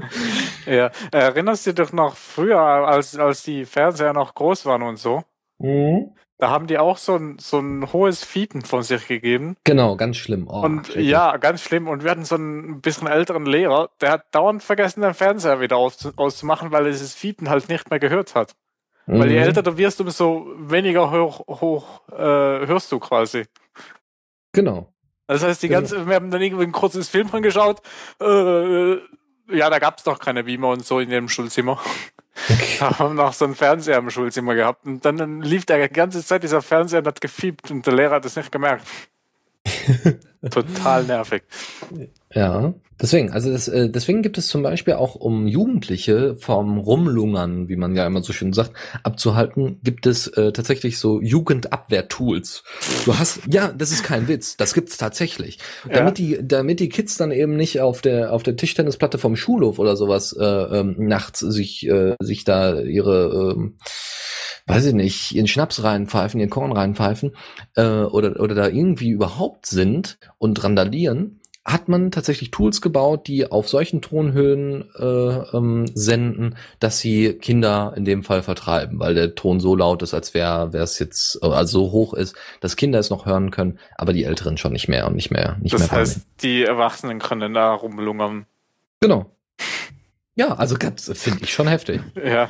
ja, 0.66 0.90
erinnerst 1.10 1.66
du 1.66 1.74
dich 1.74 1.84
doch 1.84 1.92
noch 1.92 2.16
früher, 2.16 2.60
als, 2.60 3.14
als 3.18 3.42
die 3.42 3.66
Fernseher 3.66 4.14
noch 4.14 4.34
groß 4.34 4.64
waren 4.64 4.82
und 4.82 4.98
so? 4.98 5.22
Mhm. 5.58 6.14
Da 6.42 6.50
haben 6.50 6.66
die 6.66 6.76
auch 6.76 6.98
so 6.98 7.14
ein, 7.14 7.38
so 7.38 7.60
ein 7.60 7.92
hohes 7.92 8.24
Fiepen 8.24 8.62
von 8.62 8.82
sich 8.82 9.06
gegeben. 9.06 9.56
Genau, 9.62 9.94
ganz 9.94 10.16
schlimm. 10.16 10.48
Oh, 10.48 10.62
und 10.62 10.86
schrecklich. 10.86 11.06
ja, 11.06 11.36
ganz 11.36 11.62
schlimm. 11.62 11.86
Und 11.86 12.02
wir 12.02 12.10
hatten 12.10 12.24
so 12.24 12.34
einen 12.34 12.80
bisschen 12.80 13.06
älteren 13.06 13.46
Lehrer, 13.46 13.90
der 14.00 14.10
hat 14.10 14.34
dauernd 14.34 14.60
vergessen, 14.60 15.02
den 15.02 15.14
Fernseher 15.14 15.60
wieder 15.60 15.76
auszumachen, 15.76 16.72
weil 16.72 16.86
er 16.86 16.90
dieses 16.90 17.14
Fiepen 17.14 17.48
halt 17.48 17.68
nicht 17.68 17.90
mehr 17.90 18.00
gehört 18.00 18.34
hat. 18.34 18.56
Mhm. 19.06 19.20
Weil 19.20 19.30
je 19.30 19.36
mhm. 19.36 19.44
älter 19.44 19.62
du 19.62 19.76
wirst, 19.76 20.00
umso 20.00 20.48
weniger 20.58 21.12
hoch, 21.12 21.46
hoch 21.46 22.08
äh, 22.10 22.66
hörst 22.66 22.90
du 22.90 22.98
quasi. 22.98 23.44
Genau. 24.50 24.92
Das 25.28 25.44
heißt, 25.44 25.62
die 25.62 25.68
genau. 25.68 25.82
ganze, 25.82 26.08
wir 26.08 26.16
haben 26.16 26.32
dann 26.32 26.42
irgendwie 26.42 26.64
ein 26.64 26.72
kurzes 26.72 27.08
Film 27.08 27.28
angeschaut. 27.30 27.82
Äh, 28.20 28.94
ja, 29.48 29.70
da 29.70 29.78
gab 29.78 29.98
es 29.98 30.02
doch 30.02 30.18
keine 30.18 30.42
Beamer 30.42 30.70
und 30.70 30.84
so 30.84 30.98
in 30.98 31.08
dem 31.08 31.28
Schulzimmer. 31.28 31.80
Okay. 32.48 32.80
Haben 32.80 33.14
noch 33.14 33.32
so 33.32 33.44
einen 33.44 33.54
Fernseher 33.54 33.98
im 33.98 34.10
Schulzimmer 34.10 34.54
gehabt. 34.54 34.86
Und 34.86 35.04
dann 35.04 35.42
lief 35.42 35.66
der 35.66 35.88
ganze 35.88 36.24
Zeit 36.24 36.42
dieser 36.42 36.62
Fernseher 36.62 37.00
und 37.00 37.06
hat 37.06 37.20
gefiebt 37.20 37.70
und 37.70 37.86
der 37.86 37.94
Lehrer 37.94 38.16
hat 38.16 38.24
es 38.24 38.36
nicht 38.36 38.50
gemerkt. 38.50 38.86
Total 40.50 41.04
nervig. 41.04 41.42
Ja, 42.32 42.72
deswegen, 43.02 43.30
also 43.32 43.52
das, 43.52 43.68
äh, 43.68 43.90
deswegen 43.90 44.22
gibt 44.22 44.38
es 44.38 44.48
zum 44.48 44.62
Beispiel 44.62 44.94
auch, 44.94 45.16
um 45.16 45.46
Jugendliche 45.46 46.36
vom 46.36 46.78
Rumlungern, 46.78 47.68
wie 47.68 47.76
man 47.76 47.94
ja 47.94 48.06
immer 48.06 48.22
so 48.22 48.32
schön 48.32 48.52
sagt, 48.52 48.72
abzuhalten, 49.02 49.80
gibt 49.82 50.06
es 50.06 50.28
äh, 50.28 50.52
tatsächlich 50.52 50.98
so 50.98 51.20
Jugendabwehr-Tools. 51.20 52.62
Du 53.04 53.18
hast, 53.18 53.40
ja, 53.52 53.72
das 53.72 53.90
ist 53.90 54.04
kein 54.04 54.28
Witz, 54.28 54.56
das 54.56 54.72
gibt's 54.72 54.96
tatsächlich. 54.96 55.58
Ja. 55.88 55.96
Damit 55.96 56.18
die, 56.18 56.38
damit 56.42 56.80
die 56.80 56.88
Kids 56.88 57.16
dann 57.16 57.32
eben 57.32 57.56
nicht 57.56 57.80
auf 57.80 58.00
der 58.00 58.32
auf 58.32 58.42
der 58.42 58.56
Tischtennisplatte 58.56 59.18
vom 59.18 59.36
Schulhof 59.36 59.78
oder 59.78 59.96
sowas 59.96 60.34
äh, 60.38 60.44
ähm, 60.44 60.94
nachts 60.98 61.40
sich 61.40 61.86
äh, 61.88 62.14
sich 62.20 62.44
da 62.44 62.80
ihre 62.80 63.54
ähm, 63.56 63.76
weiß 64.66 64.86
ich 64.86 64.94
nicht, 64.94 65.32
ihren 65.32 65.48
Schnaps 65.48 65.82
reinpfeifen, 65.82 66.38
ihren 66.38 66.50
Korn 66.50 66.72
reinpfeifen 66.72 67.34
äh, 67.74 67.82
oder, 67.82 68.40
oder 68.40 68.54
da 68.54 68.68
irgendwie 68.68 69.10
überhaupt 69.10 69.66
sind 69.66 70.18
und 70.38 70.62
randalieren, 70.62 71.40
hat 71.64 71.88
man 71.88 72.10
tatsächlich 72.10 72.50
Tools 72.50 72.80
gebaut, 72.80 73.28
die 73.28 73.50
auf 73.50 73.68
solchen 73.68 74.02
Tonhöhen 74.02 74.90
äh, 74.98 75.56
ähm, 75.56 75.86
senden, 75.94 76.56
dass 76.80 76.98
sie 76.98 77.34
Kinder 77.34 77.92
in 77.96 78.04
dem 78.04 78.24
Fall 78.24 78.42
vertreiben, 78.42 78.98
weil 78.98 79.14
der 79.14 79.36
Ton 79.36 79.60
so 79.60 79.76
laut 79.76 80.02
ist, 80.02 80.12
als 80.12 80.34
wäre 80.34 80.70
es 80.76 80.98
jetzt 80.98 81.38
äh, 81.40 81.46
also 81.46 81.84
so 81.86 81.92
hoch 81.92 82.14
ist, 82.14 82.34
dass 82.60 82.74
Kinder 82.74 82.98
es 82.98 83.10
noch 83.10 83.26
hören 83.26 83.52
können, 83.52 83.78
aber 83.96 84.12
die 84.12 84.24
Älteren 84.24 84.56
schon 84.56 84.72
nicht 84.72 84.88
mehr 84.88 85.06
und 85.06 85.14
nicht 85.14 85.30
mehr 85.30 85.56
nicht 85.60 85.72
das 85.74 85.80
mehr. 85.80 85.88
Das 85.88 85.98
heißt, 85.98 86.26
die 86.42 86.64
Erwachsenen 86.64 87.20
können 87.20 87.54
da 87.54 87.72
rumlungern. 87.72 88.46
Genau. 89.00 89.30
Ja, 90.34 90.54
also 90.54 90.76
finde 90.76 91.44
ich 91.44 91.52
schon 91.52 91.68
heftig. 91.68 92.00
Ja. 92.16 92.48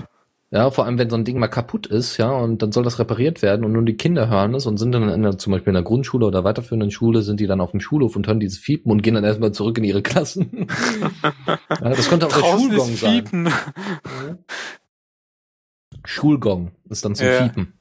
Ja, 0.55 0.71
vor 0.71 0.85
allem, 0.85 0.99
wenn 0.99 1.09
so 1.09 1.17
ein 1.17 1.25
Ding 1.25 1.39
mal 1.39 1.49
kaputt 1.49 1.87
ist, 1.87 2.19
ja, 2.19 2.31
und 2.31 2.61
dann 2.61 2.73
soll 2.73 2.85
das 2.85 2.99
repariert 2.99 3.41
werden 3.41 3.65
und 3.65 3.73
nur 3.73 3.83
die 3.87 3.97
Kinder 3.97 4.29
hören 4.29 4.55
es 4.55 4.67
und 4.67 4.77
sind 4.77 4.93
dann 4.93 5.09
in 5.09 5.23
der, 5.23 5.39
zum 5.39 5.51
Beispiel 5.51 5.71
in 5.71 5.77
der 5.77 5.83
Grundschule 5.83 6.27
oder 6.27 6.45
weiterführenden 6.45 6.91
Schule, 6.91 7.23
sind 7.23 7.41
die 7.41 7.47
dann 7.47 7.63
auf 7.63 7.71
dem 7.71 7.81
Schulhof 7.81 8.17
und 8.17 8.27
hören 8.27 8.39
dieses 8.39 8.59
Fiepen 8.59 8.93
und 8.93 9.03
gehen 9.03 9.15
dann 9.15 9.25
erstmal 9.25 9.53
zurück 9.53 9.79
in 9.79 9.85
ihre 9.85 10.03
Klassen. 10.03 10.69
ja, 11.47 11.89
das 11.89 12.07
könnte 12.11 12.27
auch 12.27 12.33
Draußen 12.33 12.69
der 12.69 12.77
Schulgong 12.77 12.97
sein. 12.97 13.15
Fiepen. 13.15 13.47
Ja. 13.47 14.39
Schulgong 16.05 16.73
ist 16.91 17.03
dann 17.03 17.15
zum 17.15 17.27
ja. 17.29 17.45
Fiepen. 17.45 17.73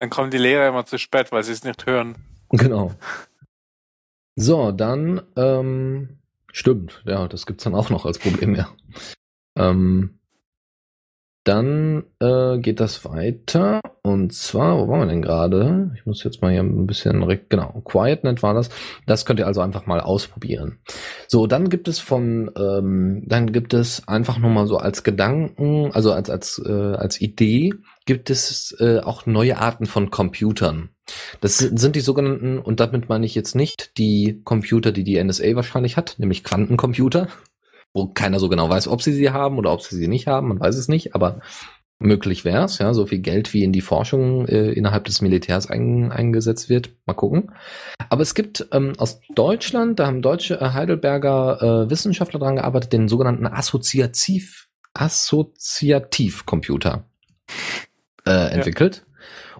Dann 0.00 0.10
kommen 0.10 0.32
die 0.32 0.38
Lehrer 0.38 0.66
immer 0.66 0.86
zu 0.86 0.98
spät, 0.98 1.30
weil 1.30 1.44
sie 1.44 1.52
es 1.52 1.62
nicht 1.62 1.86
hören. 1.86 2.16
Genau. 2.48 2.94
So, 4.34 4.72
dann, 4.72 5.22
ähm, 5.36 6.18
stimmt, 6.50 7.00
ja, 7.06 7.28
das 7.28 7.46
gibt's 7.46 7.62
dann 7.62 7.76
auch 7.76 7.90
noch 7.90 8.06
als 8.06 8.18
Problem, 8.18 8.56
ja. 8.56 8.68
Ähm, 9.56 10.19
dann 11.44 12.04
äh, 12.20 12.58
geht 12.58 12.80
das 12.80 13.04
weiter. 13.04 13.80
Und 14.02 14.32
zwar, 14.32 14.78
wo 14.78 14.88
waren 14.88 15.00
wir 15.00 15.06
denn 15.06 15.22
gerade? 15.22 15.92
Ich 15.96 16.04
muss 16.04 16.22
jetzt 16.22 16.42
mal 16.42 16.52
hier 16.52 16.60
ein 16.60 16.86
bisschen, 16.86 17.26
genau, 17.48 17.80
QuietNet 17.84 18.42
war 18.42 18.54
das. 18.54 18.68
Das 19.06 19.24
könnt 19.24 19.40
ihr 19.40 19.46
also 19.46 19.60
einfach 19.60 19.86
mal 19.86 20.00
ausprobieren. 20.00 20.78
So, 21.28 21.46
dann 21.46 21.70
gibt 21.70 21.88
es 21.88 21.98
von, 21.98 22.50
ähm, 22.56 23.22
dann 23.26 23.52
gibt 23.52 23.72
es 23.72 24.06
einfach 24.06 24.38
nur 24.38 24.50
mal 24.50 24.66
so 24.66 24.76
als 24.76 25.02
Gedanken, 25.02 25.90
also 25.92 26.12
als, 26.12 26.28
als, 26.28 26.62
äh, 26.64 26.70
als 26.70 27.20
Idee, 27.20 27.72
gibt 28.04 28.30
es 28.30 28.76
äh, 28.80 29.00
auch 29.00 29.26
neue 29.26 29.58
Arten 29.58 29.86
von 29.86 30.10
Computern. 30.10 30.90
Das 31.40 31.58
sind 31.58 31.96
die 31.96 32.00
sogenannten, 32.00 32.58
und 32.58 32.80
damit 32.80 33.08
meine 33.08 33.26
ich 33.26 33.34
jetzt 33.34 33.54
nicht 33.54 33.98
die 33.98 34.40
Computer, 34.44 34.92
die 34.92 35.04
die 35.04 35.22
NSA 35.22 35.54
wahrscheinlich 35.54 35.96
hat, 35.96 36.16
nämlich 36.18 36.44
Quantencomputer 36.44 37.28
wo 37.92 38.06
keiner 38.06 38.38
so 38.38 38.48
genau 38.48 38.68
weiß, 38.68 38.88
ob 38.88 39.02
sie 39.02 39.12
sie 39.12 39.30
haben 39.30 39.58
oder 39.58 39.72
ob 39.72 39.82
sie 39.82 39.96
sie 39.96 40.08
nicht 40.08 40.26
haben, 40.26 40.48
man 40.48 40.60
weiß 40.60 40.76
es 40.76 40.88
nicht, 40.88 41.14
aber 41.14 41.40
möglich 42.00 42.44
wäre 42.44 42.64
es, 42.64 42.78
ja, 42.78 42.92
so 42.94 43.06
viel 43.06 43.20
Geld 43.20 43.52
wie 43.52 43.62
in 43.62 43.72
die 43.72 43.82
Forschung 43.82 44.46
äh, 44.46 44.72
innerhalb 44.72 45.04
des 45.04 45.20
Militärs 45.20 45.68
ein, 45.68 46.10
eingesetzt 46.10 46.70
wird, 46.70 46.90
mal 47.06 47.14
gucken. 47.14 47.52
Aber 48.08 48.22
es 48.22 48.34
gibt 48.34 48.66
ähm, 48.72 48.94
aus 48.98 49.20
Deutschland, 49.34 49.98
da 49.98 50.06
haben 50.06 50.22
deutsche 50.22 50.60
äh, 50.60 50.70
Heidelberger 50.72 51.86
äh, 51.86 51.90
Wissenschaftler 51.90 52.40
dran 52.40 52.56
gearbeitet, 52.56 52.92
den 52.92 53.08
sogenannten 53.08 53.46
Assoziativ 53.46 54.68
Assoziativcomputer 54.94 57.04
äh, 58.26 58.50
entwickelt. 58.50 59.04
Ja. 59.06 59.12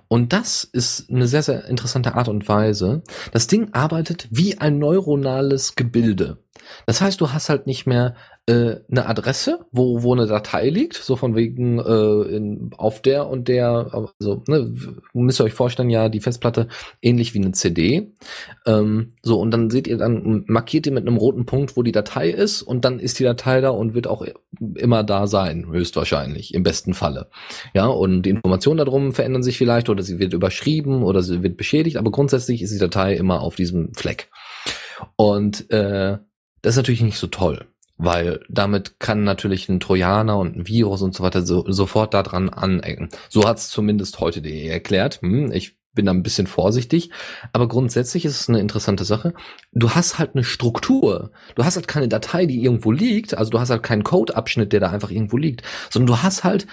Und 0.08 0.32
das 0.32 0.64
ist 0.64 1.08
eine 1.08 1.28
sehr, 1.28 1.44
sehr 1.44 1.66
interessante 1.66 2.16
Art 2.16 2.28
und 2.28 2.48
Weise. 2.48 3.04
Das 3.30 3.46
Ding 3.46 3.72
arbeitet 3.72 4.26
wie 4.32 4.58
ein 4.58 4.78
neuronales 4.78 5.76
Gebilde. 5.76 6.38
Das 6.86 7.00
heißt, 7.00 7.20
du 7.20 7.32
hast 7.32 7.48
halt 7.48 7.66
nicht 7.66 7.86
mehr 7.86 8.14
äh, 8.46 8.76
eine 8.90 9.06
Adresse, 9.06 9.66
wo, 9.70 10.02
wo 10.02 10.12
eine 10.12 10.26
Datei 10.26 10.70
liegt, 10.70 10.94
so 10.94 11.14
von 11.16 11.36
wegen 11.36 11.78
äh, 11.78 12.36
in, 12.36 12.70
auf 12.76 13.00
der 13.00 13.28
und 13.28 13.48
der, 13.48 14.08
also 14.18 14.42
ne, 14.48 14.72
müsst 15.12 15.40
ihr 15.40 15.44
euch 15.44 15.52
vorstellen, 15.52 15.90
ja, 15.90 16.08
die 16.08 16.20
Festplatte 16.20 16.68
ähnlich 17.00 17.34
wie 17.34 17.38
eine 17.38 17.52
CD. 17.52 18.12
Ähm, 18.66 19.12
so, 19.22 19.38
und 19.38 19.50
dann 19.52 19.70
seht 19.70 19.86
ihr, 19.86 19.98
dann 19.98 20.44
markiert 20.46 20.86
ihr 20.86 20.92
mit 20.92 21.06
einem 21.06 21.16
roten 21.16 21.46
Punkt, 21.46 21.76
wo 21.76 21.82
die 21.82 21.92
Datei 21.92 22.30
ist, 22.30 22.62
und 22.62 22.84
dann 22.84 22.98
ist 22.98 23.18
die 23.18 23.24
Datei 23.24 23.60
da 23.60 23.70
und 23.70 23.94
wird 23.94 24.06
auch 24.06 24.24
immer 24.74 25.04
da 25.04 25.26
sein, 25.26 25.66
höchstwahrscheinlich, 25.70 26.54
im 26.54 26.62
besten 26.62 26.94
Falle. 26.94 27.28
Ja, 27.74 27.86
und 27.86 28.22
die 28.22 28.30
Informationen 28.30 28.78
darum 28.78 29.12
verändern 29.12 29.42
sich 29.42 29.58
vielleicht 29.58 29.88
oder 29.88 30.02
sie 30.02 30.18
wird 30.18 30.32
überschrieben 30.32 31.02
oder 31.02 31.22
sie 31.22 31.42
wird 31.42 31.56
beschädigt, 31.56 31.96
aber 31.98 32.10
grundsätzlich 32.10 32.62
ist 32.62 32.72
die 32.72 32.78
Datei 32.78 33.14
immer 33.14 33.42
auf 33.42 33.54
diesem 33.54 33.94
Fleck. 33.94 34.28
Und 35.16 35.70
äh, 35.70 36.18
das 36.62 36.74
ist 36.74 36.76
natürlich 36.78 37.02
nicht 37.02 37.18
so 37.18 37.26
toll, 37.26 37.66
weil 37.96 38.40
damit 38.48 39.00
kann 39.00 39.24
natürlich 39.24 39.68
ein 39.68 39.80
Trojaner 39.80 40.38
und 40.38 40.56
ein 40.56 40.66
Virus 40.66 41.02
und 41.02 41.14
so 41.14 41.22
weiter 41.22 41.42
so, 41.42 41.64
sofort 41.70 42.14
daran 42.14 42.48
anecken. 42.48 43.08
So 43.28 43.46
hat 43.46 43.58
es 43.58 43.68
zumindest 43.68 44.20
heute 44.20 44.42
die 44.42 44.68
erklärt. 44.68 45.20
Hm, 45.22 45.52
ich 45.52 45.79
bin 45.92 46.06
da 46.06 46.12
ein 46.12 46.22
bisschen 46.22 46.46
vorsichtig, 46.46 47.10
aber 47.52 47.66
grundsätzlich 47.66 48.24
ist 48.24 48.40
es 48.40 48.48
eine 48.48 48.60
interessante 48.60 49.04
Sache. 49.04 49.34
Du 49.72 49.90
hast 49.90 50.18
halt 50.18 50.34
eine 50.34 50.44
Struktur. 50.44 51.32
Du 51.56 51.64
hast 51.64 51.74
halt 51.74 51.88
keine 51.88 52.06
Datei, 52.06 52.46
die 52.46 52.62
irgendwo 52.62 52.92
liegt, 52.92 53.36
also 53.36 53.50
du 53.50 53.58
hast 53.58 53.70
halt 53.70 53.82
keinen 53.82 54.04
Codeabschnitt, 54.04 54.72
der 54.72 54.80
da 54.80 54.90
einfach 54.90 55.10
irgendwo 55.10 55.36
liegt, 55.36 55.62
sondern 55.90 56.06
du 56.06 56.22
hast 56.22 56.44
halt, 56.44 56.66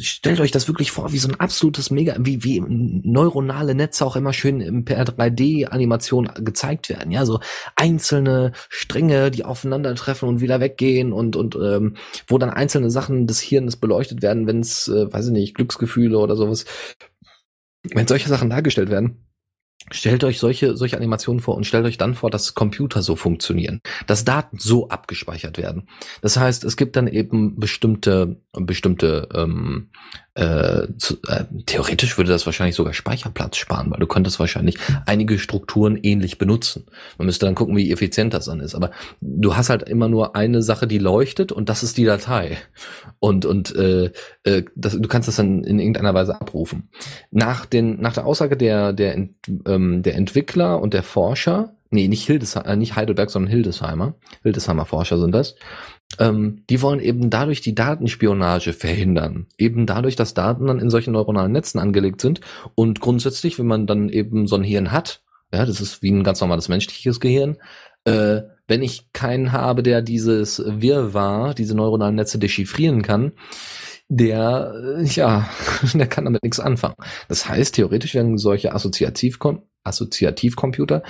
stellt 0.00 0.40
euch 0.40 0.52
das 0.52 0.68
wirklich 0.68 0.90
vor, 0.90 1.12
wie 1.12 1.18
so 1.18 1.28
ein 1.28 1.38
absolutes 1.38 1.90
Mega, 1.90 2.16
wie, 2.18 2.44
wie 2.44 2.60
neuronale 2.60 3.74
Netze 3.74 4.06
auch 4.06 4.16
immer 4.16 4.32
schön 4.32 4.84
per 4.84 5.04
3D-Animation 5.04 6.30
gezeigt 6.36 6.88
werden, 6.88 7.10
ja, 7.10 7.26
so 7.26 7.40
einzelne 7.76 8.52
Stränge, 8.70 9.30
die 9.30 9.44
aufeinandertreffen 9.44 10.28
und 10.28 10.40
wieder 10.40 10.60
weggehen 10.60 11.12
und, 11.12 11.36
und 11.36 11.56
ähm, 11.56 11.96
wo 12.26 12.38
dann 12.38 12.50
einzelne 12.50 12.90
Sachen 12.90 13.26
des 13.26 13.40
Hirnes 13.40 13.76
beleuchtet 13.76 14.22
werden, 14.22 14.46
wenn 14.46 14.60
es, 14.60 14.88
äh, 14.88 15.12
weiß 15.12 15.26
ich 15.26 15.32
nicht, 15.32 15.54
Glücksgefühle 15.54 16.18
oder 16.18 16.36
sowas 16.36 16.64
wenn 17.90 18.06
solche 18.06 18.28
Sachen 18.28 18.50
dargestellt 18.50 18.90
werden, 18.90 19.26
stellt 19.90 20.22
euch 20.24 20.38
solche, 20.38 20.76
solche 20.76 20.96
Animationen 20.96 21.40
vor 21.40 21.56
und 21.56 21.64
stellt 21.64 21.84
euch 21.84 21.98
dann 21.98 22.14
vor, 22.14 22.30
dass 22.30 22.54
Computer 22.54 23.02
so 23.02 23.16
funktionieren, 23.16 23.80
dass 24.06 24.24
Daten 24.24 24.58
so 24.58 24.88
abgespeichert 24.88 25.58
werden. 25.58 25.88
Das 26.20 26.36
heißt, 26.36 26.64
es 26.64 26.76
gibt 26.76 26.96
dann 26.96 27.08
eben 27.08 27.58
bestimmte, 27.58 28.40
bestimmte 28.52 29.28
ähm, 29.34 29.90
äh, 30.34 30.88
zu, 30.96 31.18
äh, 31.28 31.44
theoretisch 31.66 32.16
würde 32.16 32.30
das 32.30 32.46
wahrscheinlich 32.46 32.74
sogar 32.74 32.94
Speicherplatz 32.94 33.56
sparen, 33.56 33.90
weil 33.90 34.00
du 34.00 34.06
könntest 34.06 34.40
wahrscheinlich 34.40 34.78
einige 35.04 35.38
Strukturen 35.38 35.96
ähnlich 35.96 36.38
benutzen. 36.38 36.86
Man 37.18 37.26
müsste 37.26 37.44
dann 37.44 37.54
gucken, 37.54 37.76
wie 37.76 37.92
effizient 37.92 38.32
das 38.32 38.46
dann 38.46 38.60
ist. 38.60 38.74
Aber 38.74 38.92
du 39.20 39.56
hast 39.56 39.68
halt 39.68 39.82
immer 39.82 40.08
nur 40.08 40.34
eine 40.34 40.62
Sache, 40.62 40.86
die 40.86 40.98
leuchtet 40.98 41.52
und 41.52 41.68
das 41.68 41.82
ist 41.82 41.98
die 41.98 42.04
Datei. 42.04 42.56
Und, 43.18 43.44
und 43.44 43.76
äh, 43.76 44.10
äh, 44.44 44.64
das, 44.74 44.98
du 44.98 45.08
kannst 45.08 45.28
das 45.28 45.36
dann 45.36 45.64
in 45.64 45.78
irgendeiner 45.78 46.14
Weise 46.14 46.40
abrufen. 46.40 46.88
Nach, 47.30 47.66
den, 47.66 48.00
nach 48.00 48.14
der 48.14 48.24
Aussage 48.24 48.56
der, 48.56 48.94
der, 48.94 49.28
ähm, 49.66 50.02
der 50.02 50.14
Entwickler 50.14 50.80
und 50.80 50.94
der 50.94 51.02
Forscher, 51.02 51.74
nee, 51.90 52.08
nicht, 52.08 52.26
Hildesheimer, 52.26 52.66
äh, 52.66 52.76
nicht 52.76 52.96
Heidelberg, 52.96 53.30
sondern 53.30 53.50
Hildesheimer, 53.50 54.14
Hildesheimer 54.42 54.86
Forscher 54.86 55.18
sind 55.18 55.32
das, 55.32 55.56
ähm, 56.18 56.64
die 56.68 56.82
wollen 56.82 57.00
eben 57.00 57.30
dadurch 57.30 57.60
die 57.60 57.74
Datenspionage 57.74 58.72
verhindern. 58.72 59.46
Eben 59.58 59.86
dadurch, 59.86 60.16
dass 60.16 60.34
Daten 60.34 60.66
dann 60.66 60.80
in 60.80 60.90
solchen 60.90 61.12
neuronalen 61.12 61.52
Netzen 61.52 61.78
angelegt 61.78 62.20
sind. 62.20 62.40
Und 62.74 63.00
grundsätzlich, 63.00 63.58
wenn 63.58 63.66
man 63.66 63.86
dann 63.86 64.08
eben 64.08 64.46
so 64.46 64.56
ein 64.56 64.64
Hirn 64.64 64.92
hat, 64.92 65.22
ja, 65.52 65.64
das 65.66 65.80
ist 65.80 66.02
wie 66.02 66.10
ein 66.10 66.24
ganz 66.24 66.40
normales 66.40 66.68
menschliches 66.68 67.20
Gehirn, 67.20 67.58
äh, 68.04 68.42
wenn 68.66 68.82
ich 68.82 69.12
keinen 69.12 69.52
habe, 69.52 69.82
der 69.82 70.02
dieses 70.02 70.62
Wirrwarr, 70.66 71.54
diese 71.54 71.74
neuronalen 71.74 72.14
Netze 72.14 72.38
dechiffrieren 72.38 73.02
kann, 73.02 73.32
der, 74.08 74.74
äh, 74.98 75.04
ja, 75.04 75.48
der 75.94 76.06
kann 76.06 76.24
damit 76.24 76.42
nichts 76.42 76.60
anfangen. 76.60 76.96
Das 77.28 77.48
heißt, 77.48 77.74
theoretisch 77.74 78.14
werden 78.14 78.38
solche 78.38 78.74
Assoziativkom 78.74 79.62
Assoziativcomputer 79.84 81.02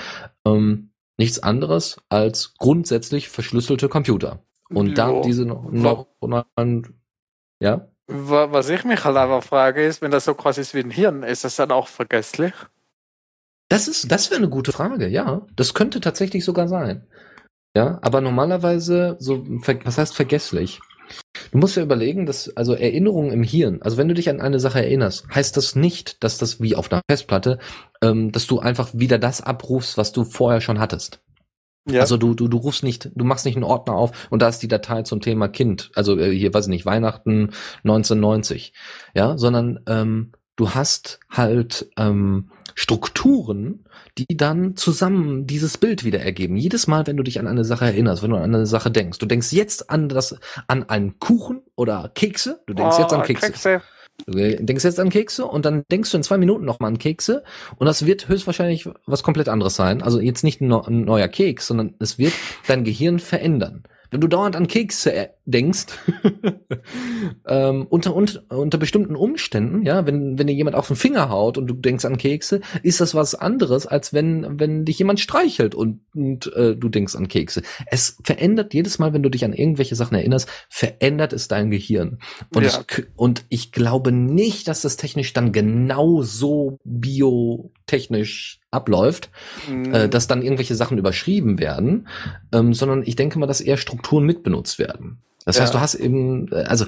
ähm, 0.47 0.93
nichts 1.19 1.39
anderes 1.41 1.99
als 2.09 2.55
grundsätzlich 2.57 3.29
verschlüsselte 3.29 3.91
Computer. 3.91 4.43
Und 4.74 4.99
da 4.99 5.20
diese 5.20 5.44
neuronalen, 5.44 7.01
ja? 7.61 7.89
Was 8.09 8.69
ich 8.69 8.85
mich 8.85 9.05
halt 9.05 9.16
einfach 9.16 9.43
frage, 9.43 9.85
ist, 9.85 10.03
wenn 10.03 10.11
das 10.11 10.24
so 10.24 10.35
quasi 10.35 10.61
ist 10.61 10.74
wie 10.74 10.81
ein 10.81 10.90
Hirn, 10.90 11.23
ist 11.23 11.44
das 11.44 11.57
dann 11.57 11.70
auch 11.70 11.89
vergesslich? 11.89 12.53
Das 13.69 13.89
ist, 13.89 14.11
das 14.11 14.31
wäre 14.31 14.39
eine 14.39 14.51
gute 14.51 14.73
Frage, 14.73 15.09
ja. 15.09 15.47
Das 15.57 15.73
könnte 15.73 16.01
tatsächlich 16.01 16.44
sogar 16.44 16.69
sein. 16.69 17.07
Ja, 17.74 17.99
aber 18.03 18.20
normalerweise, 18.20 19.16
so, 19.19 19.44
was 19.47 19.97
heißt 19.97 20.15
vergesslich? 20.15 20.81
Du 21.51 21.59
musst 21.59 21.77
ja 21.77 21.82
überlegen, 21.82 22.27
dass, 22.27 22.55
also 22.57 22.74
Erinnerungen 22.74 23.32
im 23.32 23.43
Hirn, 23.43 23.81
also 23.82 23.97
wenn 23.97 24.09
du 24.09 24.15
dich 24.15 24.28
an 24.28 24.40
eine 24.40 24.61
Sache 24.61 24.82
erinnerst, 24.82 25.27
heißt 25.35 25.57
das 25.57 25.74
nicht, 25.74 26.23
dass 26.23 26.39
das 26.39 26.61
wie 26.61 26.77
auf 26.77 26.93
einer 26.93 27.03
Festplatte, 27.11 27.59
ähm, 28.03 28.32
dass 28.32 28.47
du 28.47 28.59
einfach 28.61 28.90
wieder 28.93 29.19
das 29.19 29.40
abrufst, 29.40 29.97
was 29.97 30.12
du 30.12 30.24
vorher 30.24 30.61
schon 30.61 30.78
hattest. 30.78 31.20
Ja. 31.84 32.00
Also 32.00 32.16
du, 32.16 32.34
du, 32.34 32.46
du 32.46 32.56
rufst 32.59 32.84
nicht, 32.84 33.10
du 33.14 33.24
machst 33.24 33.44
nicht 33.44 33.56
einen 33.56 33.64
Ordner 33.64 33.94
auf 33.94 34.28
und 34.30 34.40
da 34.40 34.48
ist 34.48 34.60
die 34.60 34.68
Datei 34.68 35.02
zum 35.02 35.20
Thema 35.20 35.48
Kind, 35.48 35.90
also 35.94 36.16
äh, 36.16 36.30
hier 36.30 36.54
weiß 36.54 36.66
ich 36.66 36.70
nicht, 36.70 36.86
Weihnachten 36.86 37.50
1990, 37.82 38.72
ja, 39.14 39.36
sondern 39.36 39.80
ähm, 39.88 40.32
du 40.54 40.70
hast 40.70 41.18
halt 41.28 41.90
ähm, 41.96 42.50
Strukturen, 42.74 43.84
die 44.16 44.36
dann 44.36 44.76
zusammen 44.76 45.46
dieses 45.46 45.76
Bild 45.76 46.04
wieder 46.04 46.20
ergeben. 46.20 46.56
Jedes 46.56 46.86
Mal, 46.86 47.06
wenn 47.06 47.16
du 47.16 47.22
dich 47.22 47.40
an 47.40 47.46
eine 47.46 47.64
Sache 47.64 47.86
erinnerst, 47.86 48.22
wenn 48.22 48.30
du 48.30 48.36
an 48.36 48.54
eine 48.54 48.66
Sache 48.66 48.90
denkst, 48.90 49.18
du 49.18 49.26
denkst 49.26 49.52
jetzt 49.52 49.90
an 49.90 50.09
das, 50.09 50.36
an 50.68 50.88
einen 50.88 51.18
Kuchen 51.18 51.62
oder 51.74 52.10
Kekse, 52.14 52.62
du 52.66 52.74
denkst 52.74 52.96
oh, 52.98 53.02
jetzt 53.02 53.12
an 53.12 53.22
Kekse. 53.22 53.46
Kekse. 53.46 53.82
Du 54.26 54.32
denkst 54.32 54.84
jetzt 54.84 55.01
an 55.01 55.10
Kekse 55.10 55.47
und 55.47 55.64
dann 55.64 55.82
denkst 55.90 56.10
du 56.10 56.16
in 56.16 56.22
zwei 56.22 56.39
Minuten 56.39 56.64
nochmal 56.64 56.89
an 56.89 56.98
Kekse 56.98 57.43
und 57.76 57.86
das 57.86 58.06
wird 58.06 58.28
höchstwahrscheinlich 58.28 58.89
was 59.06 59.22
komplett 59.22 59.48
anderes 59.48 59.74
sein. 59.74 60.02
Also 60.02 60.20
jetzt 60.20 60.44
nicht 60.44 60.60
ein, 60.60 60.68
neuer 60.68 61.28
Keks, 61.28 61.66
sondern 61.66 61.94
es 61.98 62.18
wird 62.18 62.32
dein 62.68 62.84
Gehirn 62.84 63.18
verändern 63.18 63.84
wenn 64.12 64.20
du 64.20 64.28
dauernd 64.28 64.55
an 64.56 64.68
Kekse 64.68 65.30
denkst, 65.44 65.86
ähm, 67.48 67.86
unter, 67.89 68.14
unter, 68.14 68.43
unter 68.48 68.78
bestimmten 68.78 69.16
Umständen, 69.16 69.82
ja, 69.82 70.06
wenn, 70.06 70.39
wenn 70.39 70.47
dir 70.47 70.55
jemand 70.55 70.77
auf 70.77 70.86
den 70.86 70.97
Finger 70.97 71.31
haut 71.31 71.59
und 71.59 71.66
du 71.66 71.74
denkst 71.74 72.05
an 72.05 72.16
Kekse, 72.16 72.60
ist 72.82 73.01
das 73.01 73.14
was 73.14 73.35
anderes, 73.35 73.86
als 73.86 74.12
wenn, 74.12 74.60
wenn 74.60 74.85
dich 74.85 74.98
jemand 74.98 75.20
streichelt 75.20 75.74
und, 75.74 76.01
und 76.14 76.52
äh, 76.55 76.77
du 76.77 76.89
denkst 76.89 77.16
an 77.16 77.28
Kekse. 77.28 77.62
Es 77.86 78.19
verändert 78.23 78.73
jedes 78.73 78.98
Mal, 78.98 79.12
wenn 79.12 79.23
du 79.23 79.31
dich 79.31 79.44
an 79.44 79.52
irgendwelche 79.52 79.97
Sachen 79.97 80.16
erinnerst, 80.16 80.48
verändert 80.69 81.32
es 81.32 81.48
dein 81.48 81.70
Gehirn. 81.70 82.19
Und, 82.55 82.64
ja. 82.64 82.85
ich, 82.89 83.06
und 83.16 83.44
ich 83.48 83.73
glaube 83.73 84.12
nicht, 84.12 84.69
dass 84.69 84.82
das 84.82 84.97
technisch 84.97 85.32
dann 85.32 85.52
genauso 85.52 86.78
biotechnisch 86.85 88.60
abläuft, 88.70 89.31
mhm. 89.69 89.94
äh, 89.94 90.09
dass 90.09 90.27
dann 90.27 90.43
irgendwelche 90.43 90.74
Sachen 90.74 90.98
überschrieben 90.98 91.59
werden, 91.59 92.09
ähm, 92.52 92.74
sondern 92.74 93.02
ich 93.05 93.16
denke 93.16 93.39
mal, 93.39 93.47
dass 93.47 93.60
eher 93.60 93.77
Strukturen 93.77 94.24
mitbenutzt 94.24 94.78
werden. 94.78 95.19
Das 95.44 95.56
ja. 95.56 95.62
heißt, 95.62 95.74
du 95.74 95.81
hast 95.81 95.94
eben, 95.94 96.48
äh, 96.52 96.64
also 96.64 96.86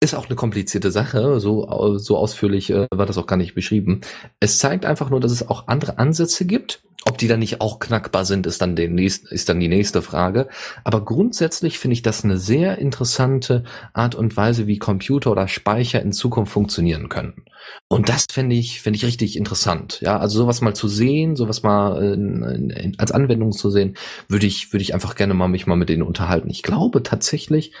ist 0.00 0.14
auch 0.14 0.26
eine 0.26 0.36
komplizierte 0.36 0.90
Sache, 0.90 1.40
so, 1.40 1.98
so 1.98 2.16
ausführlich 2.18 2.70
äh, 2.70 2.86
war 2.90 3.06
das 3.06 3.18
auch 3.18 3.26
gar 3.26 3.36
nicht 3.36 3.54
beschrieben. 3.54 4.02
Es 4.40 4.58
zeigt 4.58 4.84
einfach 4.84 5.10
nur, 5.10 5.20
dass 5.20 5.32
es 5.32 5.48
auch 5.48 5.68
andere 5.68 5.98
Ansätze 5.98 6.44
gibt. 6.44 6.82
Ob 7.08 7.18
die 7.18 7.28
dann 7.28 7.38
nicht 7.38 7.60
auch 7.60 7.78
knackbar 7.78 8.24
sind, 8.24 8.48
ist 8.48 8.60
dann, 8.60 8.74
den 8.74 8.96
nächsten, 8.96 9.28
ist 9.28 9.48
dann 9.48 9.60
die 9.60 9.68
nächste 9.68 10.02
Frage. 10.02 10.48
Aber 10.82 11.04
grundsätzlich 11.04 11.78
finde 11.78 11.92
ich 11.92 12.02
das 12.02 12.24
eine 12.24 12.36
sehr 12.36 12.78
interessante 12.78 13.62
Art 13.92 14.16
und 14.16 14.36
Weise, 14.36 14.66
wie 14.66 14.78
Computer 14.78 15.30
oder 15.30 15.46
Speicher 15.46 16.02
in 16.02 16.12
Zukunft 16.12 16.52
funktionieren 16.52 17.08
können. 17.08 17.44
Und 17.86 18.08
das 18.08 18.26
finde 18.30 18.56
ich, 18.56 18.82
finde 18.82 18.96
ich 18.96 19.04
richtig 19.04 19.36
interessant. 19.36 20.00
Ja, 20.00 20.18
also 20.18 20.38
sowas 20.38 20.62
mal 20.62 20.74
zu 20.74 20.88
sehen, 20.88 21.36
sowas 21.36 21.62
mal 21.62 22.02
äh, 22.02 22.92
als 22.98 23.12
Anwendung 23.12 23.52
zu 23.52 23.70
sehen, 23.70 23.96
würde 24.28 24.46
ich, 24.46 24.72
würde 24.72 24.82
ich 24.82 24.92
einfach 24.92 25.14
gerne 25.14 25.34
mal 25.34 25.46
mich 25.46 25.68
mal 25.68 25.76
mit 25.76 25.88
denen 25.88 26.02
unterhalten. 26.02 26.50
Ich 26.50 26.64
glaube 26.64 27.04
tatsächlich, 27.04 27.72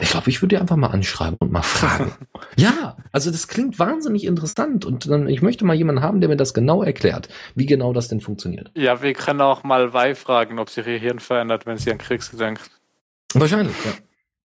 ich 0.00 0.10
glaube, 0.10 0.30
ich 0.30 0.42
würde 0.42 0.56
dir 0.56 0.60
einfach 0.60 0.76
mal 0.76 0.88
anschreiben 0.88 1.36
und 1.40 1.52
mal 1.52 1.62
fragen. 1.62 2.12
ja, 2.56 2.96
also 3.12 3.30
das 3.30 3.48
klingt 3.48 3.78
wahnsinnig 3.78 4.24
interessant 4.24 4.84
und 4.84 5.08
dann, 5.08 5.28
ich 5.28 5.42
möchte 5.42 5.64
mal 5.64 5.74
jemanden 5.74 6.02
haben, 6.02 6.20
der 6.20 6.28
mir 6.28 6.36
das 6.36 6.54
genau 6.54 6.82
erklärt, 6.82 7.28
wie 7.54 7.66
genau 7.66 7.92
das 7.92 8.08
denn 8.08 8.20
funktioniert. 8.20 8.70
Ja, 8.74 9.02
wir 9.02 9.12
können 9.14 9.40
auch 9.40 9.62
mal 9.64 9.92
Wei 9.92 10.14
fragen, 10.14 10.58
ob 10.58 10.70
sich 10.70 10.86
ihr 10.86 10.98
Hirn 10.98 11.20
verändert, 11.20 11.66
wenn 11.66 11.78
sie 11.78 11.90
an 11.90 11.98
Kriegs 11.98 12.30
denkt. 12.30 12.70
Wahrscheinlich, 13.34 13.76
ja. 13.84 13.92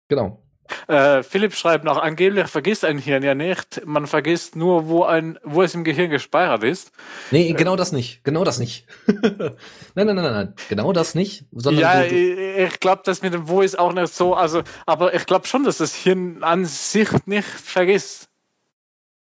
Genau. 0.07 0.44
Äh, 0.87 1.23
Philipp 1.23 1.53
schreibt 1.53 1.83
noch, 1.83 1.97
angeblich 1.97 2.47
vergisst 2.47 2.85
ein 2.85 2.97
Hirn 2.97 3.23
ja 3.23 3.35
nicht, 3.35 3.85
man 3.85 4.07
vergisst 4.07 4.55
nur, 4.55 4.87
wo, 4.87 5.03
ein, 5.03 5.39
wo 5.43 5.61
es 5.61 5.75
im 5.75 5.83
Gehirn 5.83 6.09
gespeichert 6.09 6.63
ist. 6.63 6.91
Nee, 7.31 7.53
genau 7.53 7.75
das 7.75 7.91
nicht, 7.91 8.23
genau 8.23 8.43
das 8.43 8.59
nicht. 8.59 8.85
nein, 9.07 9.55
nein, 9.95 10.15
nein, 10.15 10.33
nein, 10.33 10.53
genau 10.69 10.93
das 10.93 11.15
nicht. 11.15 11.45
Sondern 11.51 11.81
ja, 11.81 12.03
du, 12.03 12.09
du 12.09 12.15
ich, 12.15 12.73
ich 12.73 12.79
glaube, 12.79 13.01
das 13.05 13.21
mit 13.21 13.33
dem 13.33 13.47
Wo 13.47 13.61
ist 13.61 13.77
auch 13.77 13.93
nicht 13.93 14.13
so, 14.13 14.33
also, 14.33 14.63
aber 14.85 15.13
ich 15.13 15.25
glaube 15.25 15.47
schon, 15.47 15.63
dass 15.63 15.77
das 15.77 15.95
Hirn 15.95 16.43
an 16.43 16.65
sich 16.65 17.09
nicht 17.25 17.47
vergisst. 17.47 18.29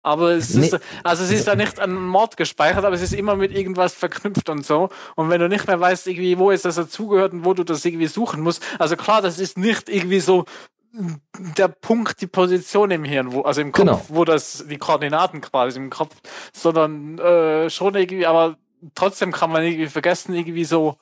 Aber 0.03 0.31
es 0.31 0.55
nee. 0.55 0.67
ist, 0.67 0.79
also 1.05 1.25
es 1.25 1.31
ist 1.31 1.47
ja 1.47 1.55
nicht 1.55 1.79
an 1.79 1.95
Mord 1.95 2.39
gespeichert, 2.39 2.85
aber 2.85 2.95
es 2.95 3.03
ist 3.03 3.13
immer 3.13 3.37
mit 3.37 3.53
irgendwas 3.53 3.93
verknüpft 3.93 4.49
und 4.49 4.65
so. 4.65 4.89
Und 5.15 5.29
wenn 5.29 5.41
du 5.41 5.49
nicht 5.49 5.67
mehr 5.67 5.79
weißt, 5.79 6.07
irgendwie, 6.07 6.39
wo 6.39 6.51
ist 6.51 6.65
das 6.65 6.77
dazugehört 6.77 7.35
und 7.35 7.45
wo 7.45 7.53
du 7.53 7.65
das 7.65 7.85
irgendwie 7.85 8.07
suchen 8.07 8.41
musst, 8.41 8.63
also 8.79 8.97
klar, 8.97 9.21
das 9.21 9.39
ist 9.39 9.59
nicht 9.59 9.91
irgendwie 9.91 10.21
so 10.21 10.47
der 10.93 11.69
Punkt, 11.69 12.21
die 12.21 12.27
Position 12.27 12.91
im 12.91 13.05
Hirn, 13.05 13.33
wo, 13.33 13.43
also 13.43 13.61
im 13.61 13.73
Kopf, 13.73 13.85
genau. 13.85 14.03
wo 14.09 14.25
das, 14.25 14.67
die 14.69 14.79
Koordinaten 14.79 15.41
quasi 15.41 15.79
im 15.79 15.91
Kopf, 15.91 16.17
sondern 16.53 17.19
äh, 17.19 17.71
schon 17.71 17.95
irgendwie, 17.95 18.27
aber 18.27 18.57
trotzdem 18.95 19.33
kann 19.33 19.51
man 19.51 19.63
irgendwie 19.63 19.87
vergessen, 19.87 20.35
irgendwie 20.35 20.65
so, 20.65 20.97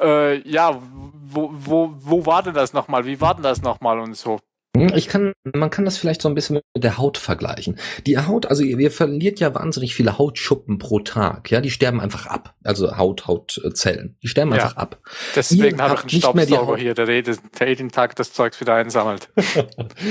äh, 0.00 0.38
ja, 0.48 0.80
wo, 0.80 1.50
wo, 1.52 1.94
wo 1.98 2.26
war 2.26 2.42
denn 2.42 2.54
das 2.54 2.72
nochmal, 2.72 3.06
wie 3.06 3.20
war 3.20 3.34
denn 3.34 3.42
das 3.42 3.62
nochmal 3.62 3.98
und 4.00 4.14
so. 4.14 4.40
Hm, 4.80 4.96
ich 4.96 5.08
kann, 5.08 5.32
man 5.54 5.70
kann 5.70 5.84
das 5.84 5.98
vielleicht 5.98 6.22
so 6.22 6.28
ein 6.28 6.34
bisschen 6.34 6.56
mit 6.56 6.84
der 6.84 6.98
Haut 6.98 7.18
vergleichen. 7.18 7.78
Die 8.06 8.18
Haut, 8.18 8.46
also 8.46 8.62
ihr 8.62 8.90
verliert 8.90 9.40
ja 9.40 9.54
wahnsinnig 9.54 9.94
viele 9.94 10.18
Hautschuppen 10.18 10.78
pro 10.78 11.00
Tag, 11.00 11.50
ja, 11.50 11.60
die 11.60 11.70
sterben 11.70 12.00
einfach 12.00 12.26
ab. 12.26 12.54
Also 12.64 12.96
Haut, 12.96 13.26
Hautzellen, 13.26 14.16
die 14.22 14.28
sterben 14.28 14.52
ja. 14.52 14.64
einfach 14.64 14.76
ab. 14.76 14.98
Deswegen 15.34 15.80
habe 15.80 15.94
ich 15.94 16.14
einen 16.14 16.22
Staubsauger 16.22 16.76
hier, 16.76 16.94
der, 16.94 17.06
der 17.06 17.68
jeden 17.68 17.90
Tag 17.90 18.16
das 18.16 18.32
Zeugs 18.32 18.60
wieder 18.60 18.74
einsammelt. 18.74 19.28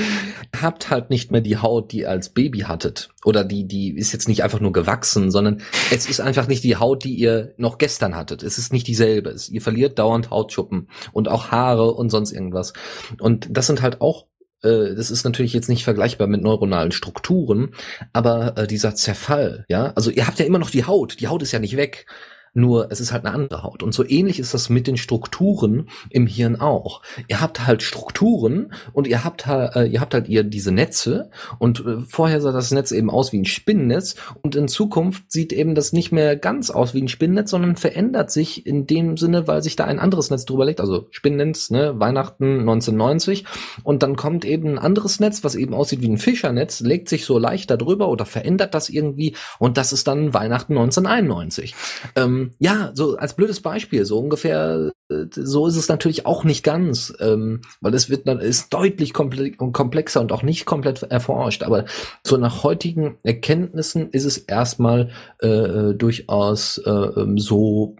habt 0.60 0.90
halt 0.90 1.10
nicht 1.10 1.30
mehr 1.30 1.40
die 1.40 1.58
Haut, 1.58 1.92
die 1.92 2.00
ihr 2.00 2.10
als 2.10 2.30
Baby 2.30 2.60
hattet. 2.60 3.10
Oder 3.24 3.44
die, 3.44 3.66
die 3.66 3.96
ist 3.96 4.12
jetzt 4.12 4.28
nicht 4.28 4.42
einfach 4.42 4.60
nur 4.60 4.72
gewachsen, 4.72 5.30
sondern 5.30 5.60
es 5.90 6.08
ist 6.08 6.20
einfach 6.20 6.46
nicht 6.46 6.64
die 6.64 6.76
Haut, 6.76 7.04
die 7.04 7.14
ihr 7.14 7.54
noch 7.56 7.78
gestern 7.78 8.16
hattet. 8.16 8.42
Es 8.42 8.58
ist 8.58 8.72
nicht 8.72 8.86
dieselbe. 8.86 9.34
Ihr 9.50 9.60
verliert 9.60 9.98
dauernd 9.98 10.30
Hautschuppen 10.30 10.88
und 11.12 11.28
auch 11.28 11.50
Haare 11.50 11.92
und 11.92 12.10
sonst 12.10 12.32
irgendwas. 12.32 12.72
Und 13.20 13.48
das 13.50 13.66
sind 13.66 13.82
halt 13.82 14.00
auch 14.00 14.27
das 14.62 15.10
ist 15.10 15.24
natürlich 15.24 15.52
jetzt 15.52 15.68
nicht 15.68 15.84
vergleichbar 15.84 16.26
mit 16.26 16.42
neuronalen 16.42 16.92
Strukturen, 16.92 17.74
aber 18.12 18.56
äh, 18.56 18.66
dieser 18.66 18.94
Zerfall, 18.94 19.64
ja, 19.68 19.92
also 19.94 20.10
ihr 20.10 20.26
habt 20.26 20.38
ja 20.38 20.46
immer 20.46 20.58
noch 20.58 20.70
die 20.70 20.84
Haut, 20.84 21.20
die 21.20 21.28
Haut 21.28 21.42
ist 21.42 21.52
ja 21.52 21.58
nicht 21.58 21.76
weg. 21.76 22.06
Nur 22.54 22.90
es 22.90 23.00
ist 23.00 23.12
halt 23.12 23.24
eine 23.24 23.34
andere 23.34 23.62
Haut. 23.62 23.82
Und 23.82 23.92
so 23.92 24.04
ähnlich 24.06 24.38
ist 24.38 24.54
das 24.54 24.68
mit 24.68 24.86
den 24.86 24.96
Strukturen 24.96 25.88
im 26.10 26.26
Hirn 26.26 26.56
auch. 26.56 27.02
Ihr 27.28 27.40
habt 27.40 27.66
halt 27.66 27.82
Strukturen 27.82 28.72
und 28.92 29.06
ihr 29.06 29.24
habt 29.24 29.46
halt, 29.46 29.76
äh, 29.76 29.84
ihr 29.86 30.00
habt 30.00 30.14
halt 30.14 30.28
ihr 30.28 30.44
diese 30.44 30.72
Netze 30.72 31.30
und 31.58 31.80
äh, 31.80 31.98
vorher 32.00 32.40
sah 32.40 32.52
das 32.52 32.70
Netz 32.70 32.90
eben 32.92 33.10
aus 33.10 33.32
wie 33.32 33.38
ein 33.38 33.44
Spinnennetz 33.44 34.16
und 34.42 34.56
in 34.56 34.68
Zukunft 34.68 35.30
sieht 35.30 35.52
eben 35.52 35.74
das 35.74 35.92
nicht 35.92 36.12
mehr 36.12 36.36
ganz 36.36 36.70
aus 36.70 36.94
wie 36.94 37.02
ein 37.02 37.08
Spinnennetz, 37.08 37.50
sondern 37.50 37.76
verändert 37.76 38.30
sich 38.30 38.66
in 38.66 38.86
dem 38.86 39.16
Sinne, 39.16 39.46
weil 39.46 39.62
sich 39.62 39.76
da 39.76 39.84
ein 39.84 39.98
anderes 39.98 40.30
Netz 40.30 40.44
drüber 40.44 40.64
legt. 40.64 40.80
Also 40.80 41.06
Spinnennetz, 41.10 41.70
ne, 41.70 41.98
Weihnachten 41.98 42.60
1990 42.60 43.44
und 43.82 44.02
dann 44.02 44.16
kommt 44.16 44.44
eben 44.44 44.70
ein 44.70 44.78
anderes 44.78 45.20
Netz, 45.20 45.44
was 45.44 45.54
eben 45.54 45.74
aussieht 45.74 46.02
wie 46.02 46.08
ein 46.08 46.18
Fischernetz, 46.18 46.80
legt 46.80 47.08
sich 47.08 47.24
so 47.24 47.38
leicht 47.38 47.70
darüber 47.70 48.08
oder 48.08 48.24
verändert 48.24 48.74
das 48.74 48.88
irgendwie 48.88 49.34
und 49.58 49.76
das 49.76 49.92
ist 49.92 50.08
dann 50.08 50.34
Weihnachten 50.34 50.76
1991. 50.76 51.74
Ähm, 52.16 52.37
ja, 52.58 52.90
so 52.94 53.16
als 53.16 53.34
blödes 53.34 53.60
Beispiel, 53.60 54.04
so 54.04 54.18
ungefähr, 54.18 54.92
äh, 55.10 55.24
so 55.30 55.66
ist 55.66 55.76
es 55.76 55.88
natürlich 55.88 56.26
auch 56.26 56.44
nicht 56.44 56.64
ganz, 56.64 57.12
ähm, 57.20 57.62
weil 57.80 57.94
es 57.94 58.10
wird 58.10 58.26
dann 58.26 58.40
ist 58.40 58.72
deutlich 58.72 59.12
komplexer 59.12 60.20
und 60.20 60.32
auch 60.32 60.42
nicht 60.42 60.66
komplett 60.66 61.02
erforscht. 61.02 61.62
Aber 61.62 61.84
so 62.24 62.36
nach 62.36 62.62
heutigen 62.62 63.18
Erkenntnissen 63.22 64.10
ist 64.10 64.24
es 64.24 64.38
erstmal 64.38 65.10
äh, 65.42 65.48
äh 65.48 65.94
durchaus 65.94 66.78
äh, 66.78 66.90
ähm, 66.90 67.38
so 67.38 67.96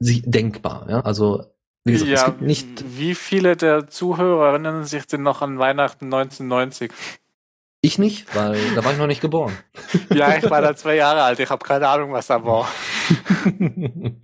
denkbar. 0.00 0.86
Ja, 0.88 1.00
also 1.00 1.44
wie 1.84 1.92
gesagt, 1.92 2.10
ja, 2.10 2.16
es 2.16 2.24
gibt 2.24 2.40
nicht. 2.40 2.98
Wie 2.98 3.14
viele 3.14 3.56
der 3.56 3.86
Zuhörer 3.86 4.48
erinnern 4.48 4.84
sich 4.84 5.06
denn 5.06 5.22
noch 5.22 5.42
an 5.42 5.58
Weihnachten 5.58 6.06
1990? 6.06 6.90
Ich 7.84 7.98
nicht, 7.98 8.34
weil 8.34 8.56
da 8.74 8.82
war 8.82 8.92
ich 8.92 8.98
noch 8.98 9.06
nicht 9.06 9.20
geboren. 9.20 9.52
ja, 10.08 10.38
ich 10.38 10.48
war 10.48 10.62
da 10.62 10.74
zwei 10.74 10.94
Jahre 10.94 11.22
alt. 11.22 11.38
Ich 11.38 11.50
habe 11.50 11.62
keine 11.62 11.86
Ahnung, 11.86 12.12
was 12.12 12.28
da 12.28 12.42
war. 12.42 12.66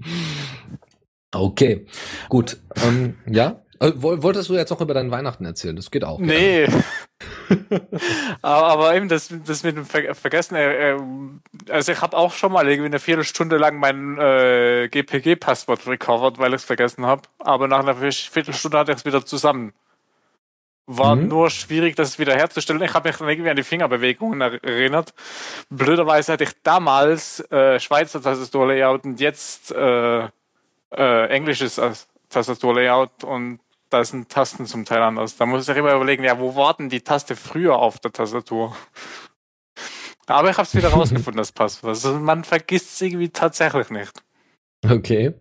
okay, 1.35 1.87
gut. 2.31 2.57
Ähm, 2.83 3.19
ja, 3.27 3.61
äh, 3.79 3.93
wolltest 3.97 4.49
du 4.49 4.55
jetzt 4.55 4.73
auch 4.73 4.81
über 4.81 4.95
deinen 4.95 5.11
Weihnachten 5.11 5.45
erzählen? 5.45 5.77
Das 5.77 5.91
geht 5.91 6.05
auch. 6.05 6.19
Nee. 6.19 6.69
aber, 8.41 8.67
aber, 8.67 8.97
eben 8.97 9.11
das, 9.11 9.29
das 9.45 9.63
mit 9.63 9.77
dem 9.77 9.85
Ver 9.85 10.15
Vergessen, 10.15 10.55
äh, 10.55 10.93
äh, 10.93 11.01
also 11.69 11.93
ich 11.93 12.01
habe 12.01 12.17
auch 12.17 12.33
schon 12.33 12.53
mal 12.53 12.67
irgendwie 12.67 12.87
eine 12.87 12.99
Viertelstunde 12.99 13.59
lang 13.59 13.79
mein 13.79 14.17
äh, 14.17 14.89
GPG-Passwort 14.91 15.87
recovered, 15.87 16.39
weil 16.39 16.55
ich 16.55 16.63
es 16.63 16.65
vergessen 16.65 17.05
habe. 17.05 17.25
Aber 17.39 17.69
nach 17.69 17.81
einer 17.81 17.95
Viertelstunde 17.95 18.79
hatte 18.79 18.93
ich 18.93 18.99
es 18.99 19.05
wieder 19.05 19.27
zusammen. 19.27 19.75
War 20.97 21.15
mhm. 21.15 21.29
nur 21.29 21.51
schwierig, 21.51 21.95
das 21.95 22.19
wiederherzustellen. 22.19 22.83
Ich 22.83 22.95
habe 22.95 23.09
mich 23.09 23.17
dann 23.17 23.29
irgendwie 23.29 23.51
an 23.51 23.57
die 23.57 23.63
Fingerbewegungen 23.63 24.41
erinnert. 24.41 25.15
Blöderweise 25.69 26.33
hatte 26.33 26.45
ich 26.45 26.53
damals 26.63 27.41
äh, 27.51 27.79
Schweizer 27.79 28.21
Tastaturlayout 28.21 29.05
und 29.05 29.21
jetzt 29.21 29.71
äh, 29.73 30.29
äh, 30.91 31.27
englisches 31.29 31.81
Tastaturlayout 32.29 33.25
und 33.25 33.61
da 33.89 34.05
sind 34.05 34.29
Tasten 34.29 34.67
zum 34.67 34.85
Teil 34.85 35.03
anders. 35.03 35.37
Da 35.37 35.47
muss 35.47 35.69
ich 35.69 35.77
immer 35.77 35.95
überlegen, 35.95 36.25
ja, 36.25 36.39
wo 36.39 36.57
war 36.57 36.75
denn 36.75 36.89
die 36.89 37.03
Taste 37.03 37.37
früher 37.37 37.77
auf 37.77 37.99
der 38.01 38.13
Tastatur? 38.13 38.77
Aber 40.27 40.51
ich 40.51 40.57
habe 40.57 40.67
es 40.67 40.75
wieder 40.75 40.89
rausgefunden, 40.93 41.39
das 41.39 41.53
Passwort. 41.53 41.91
Also 41.91 42.15
man 42.15 42.45
vergisst 42.45 42.95
es 42.95 43.01
irgendwie 43.01 43.29
tatsächlich 43.29 43.91
nicht. 43.91 44.13
Okay. 44.89 45.35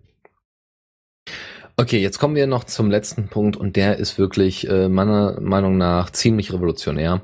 Okay, 1.79 1.99
jetzt 2.01 2.19
kommen 2.19 2.35
wir 2.35 2.45
noch 2.45 2.65
zum 2.65 2.91
letzten 2.91 3.29
Punkt 3.29 3.55
und 3.55 3.77
der 3.77 3.99
ist 3.99 4.17
wirklich 4.17 4.67
äh, 4.67 4.89
meiner 4.89 5.39
Meinung 5.39 5.77
nach 5.77 6.09
ziemlich 6.09 6.51
revolutionär. 6.51 7.21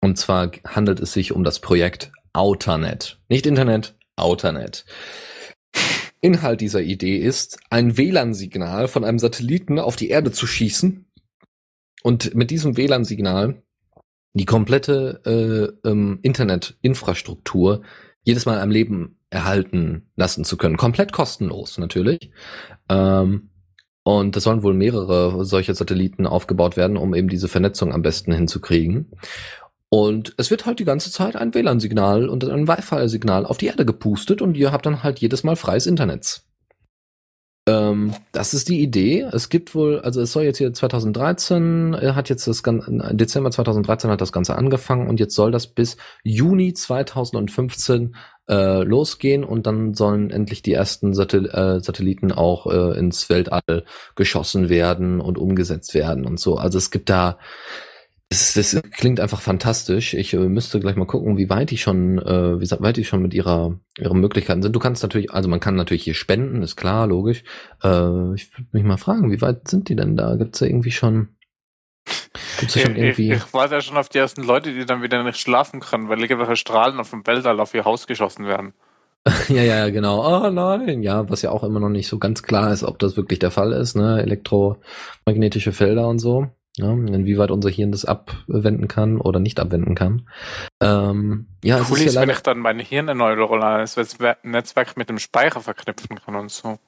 Und 0.00 0.16
zwar 0.16 0.52
handelt 0.64 1.00
es 1.00 1.12
sich 1.12 1.32
um 1.32 1.42
das 1.42 1.58
Projekt 1.58 2.12
Outernet. 2.32 3.18
Nicht 3.28 3.46
Internet, 3.46 3.96
Outernet. 4.14 4.84
Inhalt 6.20 6.60
dieser 6.60 6.82
Idee 6.82 7.18
ist, 7.18 7.58
ein 7.68 7.98
WLAN-Signal 7.98 8.86
von 8.86 9.02
einem 9.02 9.18
Satelliten 9.18 9.80
auf 9.80 9.96
die 9.96 10.08
Erde 10.08 10.30
zu 10.30 10.46
schießen 10.46 11.10
und 12.04 12.32
mit 12.32 12.52
diesem 12.52 12.76
WLAN-Signal 12.76 13.60
die 14.34 14.44
komplette 14.44 15.74
äh, 15.84 15.88
ähm, 15.88 16.20
Internetinfrastruktur 16.22 17.82
jedes 18.22 18.46
Mal 18.46 18.60
am 18.60 18.70
Leben 18.70 19.18
erhalten 19.30 20.12
lassen 20.14 20.44
zu 20.44 20.56
können. 20.56 20.76
Komplett 20.76 21.10
kostenlos 21.10 21.76
natürlich. 21.78 22.30
Ähm, 22.88 23.50
und 24.04 24.36
es 24.36 24.44
sollen 24.44 24.62
wohl 24.62 24.74
mehrere 24.74 25.44
solche 25.44 25.74
Satelliten 25.74 26.26
aufgebaut 26.26 26.76
werden, 26.76 26.96
um 26.96 27.14
eben 27.14 27.28
diese 27.28 27.48
Vernetzung 27.48 27.92
am 27.92 28.02
besten 28.02 28.32
hinzukriegen. 28.32 29.10
Und 29.88 30.34
es 30.36 30.50
wird 30.50 30.66
halt 30.66 30.78
die 30.78 30.84
ganze 30.84 31.10
Zeit 31.10 31.36
ein 31.36 31.54
WLAN-Signal 31.54 32.28
und 32.28 32.44
ein 32.44 32.68
Wi-Fi-Signal 32.68 33.46
auf 33.46 33.58
die 33.58 33.66
Erde 33.66 33.84
gepustet 33.84 34.42
und 34.42 34.56
ihr 34.56 34.72
habt 34.72 34.86
dann 34.86 35.02
halt 35.02 35.20
jedes 35.20 35.42
Mal 35.42 35.56
freies 35.56 35.86
Internet. 35.86 36.42
Ähm, 37.66 38.12
das 38.32 38.52
ist 38.52 38.68
die 38.68 38.80
Idee. 38.80 39.20
Es 39.32 39.48
gibt 39.48 39.74
wohl, 39.74 40.00
also 40.00 40.20
es 40.20 40.32
soll 40.32 40.42
jetzt 40.42 40.58
hier 40.58 40.72
2013, 40.72 41.94
er 41.94 42.14
hat 42.14 42.28
jetzt 42.28 42.46
das 42.46 42.62
ganze, 42.62 42.90
Dezember 43.14 43.50
2013 43.50 44.10
hat 44.10 44.20
das 44.20 44.32
Ganze 44.32 44.56
angefangen 44.56 45.08
und 45.08 45.18
jetzt 45.18 45.34
soll 45.34 45.50
das 45.50 45.66
bis 45.66 45.96
Juni 46.24 46.74
2015 46.74 48.14
äh, 48.48 48.82
losgehen 48.82 49.44
und 49.44 49.66
dann 49.66 49.94
sollen 49.94 50.30
endlich 50.30 50.62
die 50.62 50.72
ersten 50.72 51.14
Satel 51.14 51.46
äh, 51.46 51.80
Satelliten 51.80 52.32
auch 52.32 52.66
äh, 52.66 52.98
ins 52.98 53.28
Weltall 53.30 53.84
geschossen 54.16 54.68
werden 54.68 55.20
und 55.20 55.38
umgesetzt 55.38 55.94
werden 55.94 56.26
und 56.26 56.38
so. 56.38 56.56
Also 56.56 56.78
es 56.78 56.90
gibt 56.90 57.08
da 57.10 57.38
das, 58.30 58.54
das 58.54 58.82
klingt 58.90 59.20
einfach 59.20 59.40
fantastisch. 59.40 60.14
Ich 60.14 60.34
äh, 60.34 60.48
müsste 60.48 60.80
gleich 60.80 60.96
mal 60.96 61.06
gucken, 61.06 61.36
wie 61.36 61.50
weit 61.50 61.70
die 61.70 61.78
schon, 61.78 62.18
äh, 62.18 62.60
wie 62.60 62.70
weit 62.70 62.96
die 62.96 63.04
schon 63.04 63.22
mit 63.22 63.34
ihrer 63.34 63.78
ihren 63.98 64.20
Möglichkeiten 64.20 64.62
sind. 64.62 64.74
Du 64.74 64.80
kannst 64.80 65.02
natürlich, 65.02 65.30
also 65.30 65.48
man 65.48 65.60
kann 65.60 65.76
natürlich 65.76 66.04
hier 66.04 66.14
spenden, 66.14 66.62
ist 66.62 66.76
klar, 66.76 67.06
logisch. 67.06 67.44
Äh, 67.82 68.34
ich 68.34 68.52
würde 68.52 68.68
mich 68.72 68.82
mal 68.82 68.96
fragen, 68.96 69.30
wie 69.30 69.40
weit 69.40 69.68
sind 69.68 69.88
die 69.88 69.96
denn 69.96 70.16
da? 70.16 70.34
Gibt's 70.36 70.58
da 70.58 70.66
irgendwie 70.66 70.90
schon? 70.90 71.28
Gibt's 72.60 72.74
da 72.74 72.80
schon 72.80 72.96
irgendwie? 72.96 73.32
Ich, 73.32 73.38
ich 73.38 73.54
warte 73.54 73.74
ja 73.74 73.80
schon 73.80 73.96
auf 73.96 74.08
die 74.08 74.18
ersten 74.18 74.42
Leute, 74.42 74.72
die 74.72 74.84
dann 74.86 75.02
wieder 75.02 75.22
nicht 75.22 75.38
schlafen 75.38 75.80
können, 75.80 76.08
weil 76.08 76.20
irgendwelche 76.20 76.56
Strahlen 76.56 77.00
auf 77.00 77.10
dem 77.10 77.26
Weltall 77.26 77.60
auf 77.60 77.74
ihr 77.74 77.84
Haus 77.84 78.06
geschossen 78.06 78.46
werden. 78.46 78.74
ja, 79.48 79.62
ja, 79.62 79.90
genau. 79.90 80.22
Oh 80.26 80.50
nein, 80.50 81.02
ja, 81.02 81.28
was 81.30 81.42
ja 81.42 81.50
auch 81.50 81.64
immer 81.64 81.80
noch 81.80 81.88
nicht 81.88 82.08
so 82.08 82.18
ganz 82.18 82.42
klar 82.42 82.72
ist, 82.72 82.84
ob 82.84 82.98
das 82.98 83.16
wirklich 83.16 83.38
der 83.38 83.50
Fall 83.50 83.72
ist, 83.72 83.94
ne? 83.96 84.20
Elektromagnetische 84.20 85.72
Felder 85.72 86.08
und 86.08 86.18
so. 86.18 86.48
Ja, 86.76 86.90
inwieweit 86.90 87.52
unser 87.52 87.70
Hirn 87.70 87.92
das 87.92 88.04
abwenden 88.04 88.88
kann 88.88 89.20
oder 89.20 89.38
nicht 89.38 89.60
abwenden 89.60 89.94
kann. 89.94 90.28
Ähm, 90.82 91.46
ja, 91.62 91.76
cool 91.76 91.82
es 91.82 91.90
ist, 91.90 92.06
ist 92.06 92.14
ja 92.14 92.22
wenn 92.22 92.30
ich 92.30 92.40
dann 92.40 92.58
mein 92.58 92.80
Hirn 92.80 93.08
ein 93.08 93.18
neuronales 93.18 93.96
Netzwerk 94.42 94.96
mit 94.96 95.08
dem 95.08 95.20
Speicher 95.20 95.60
verknüpfen 95.60 96.18
kann 96.18 96.34
und 96.34 96.50
so. 96.50 96.78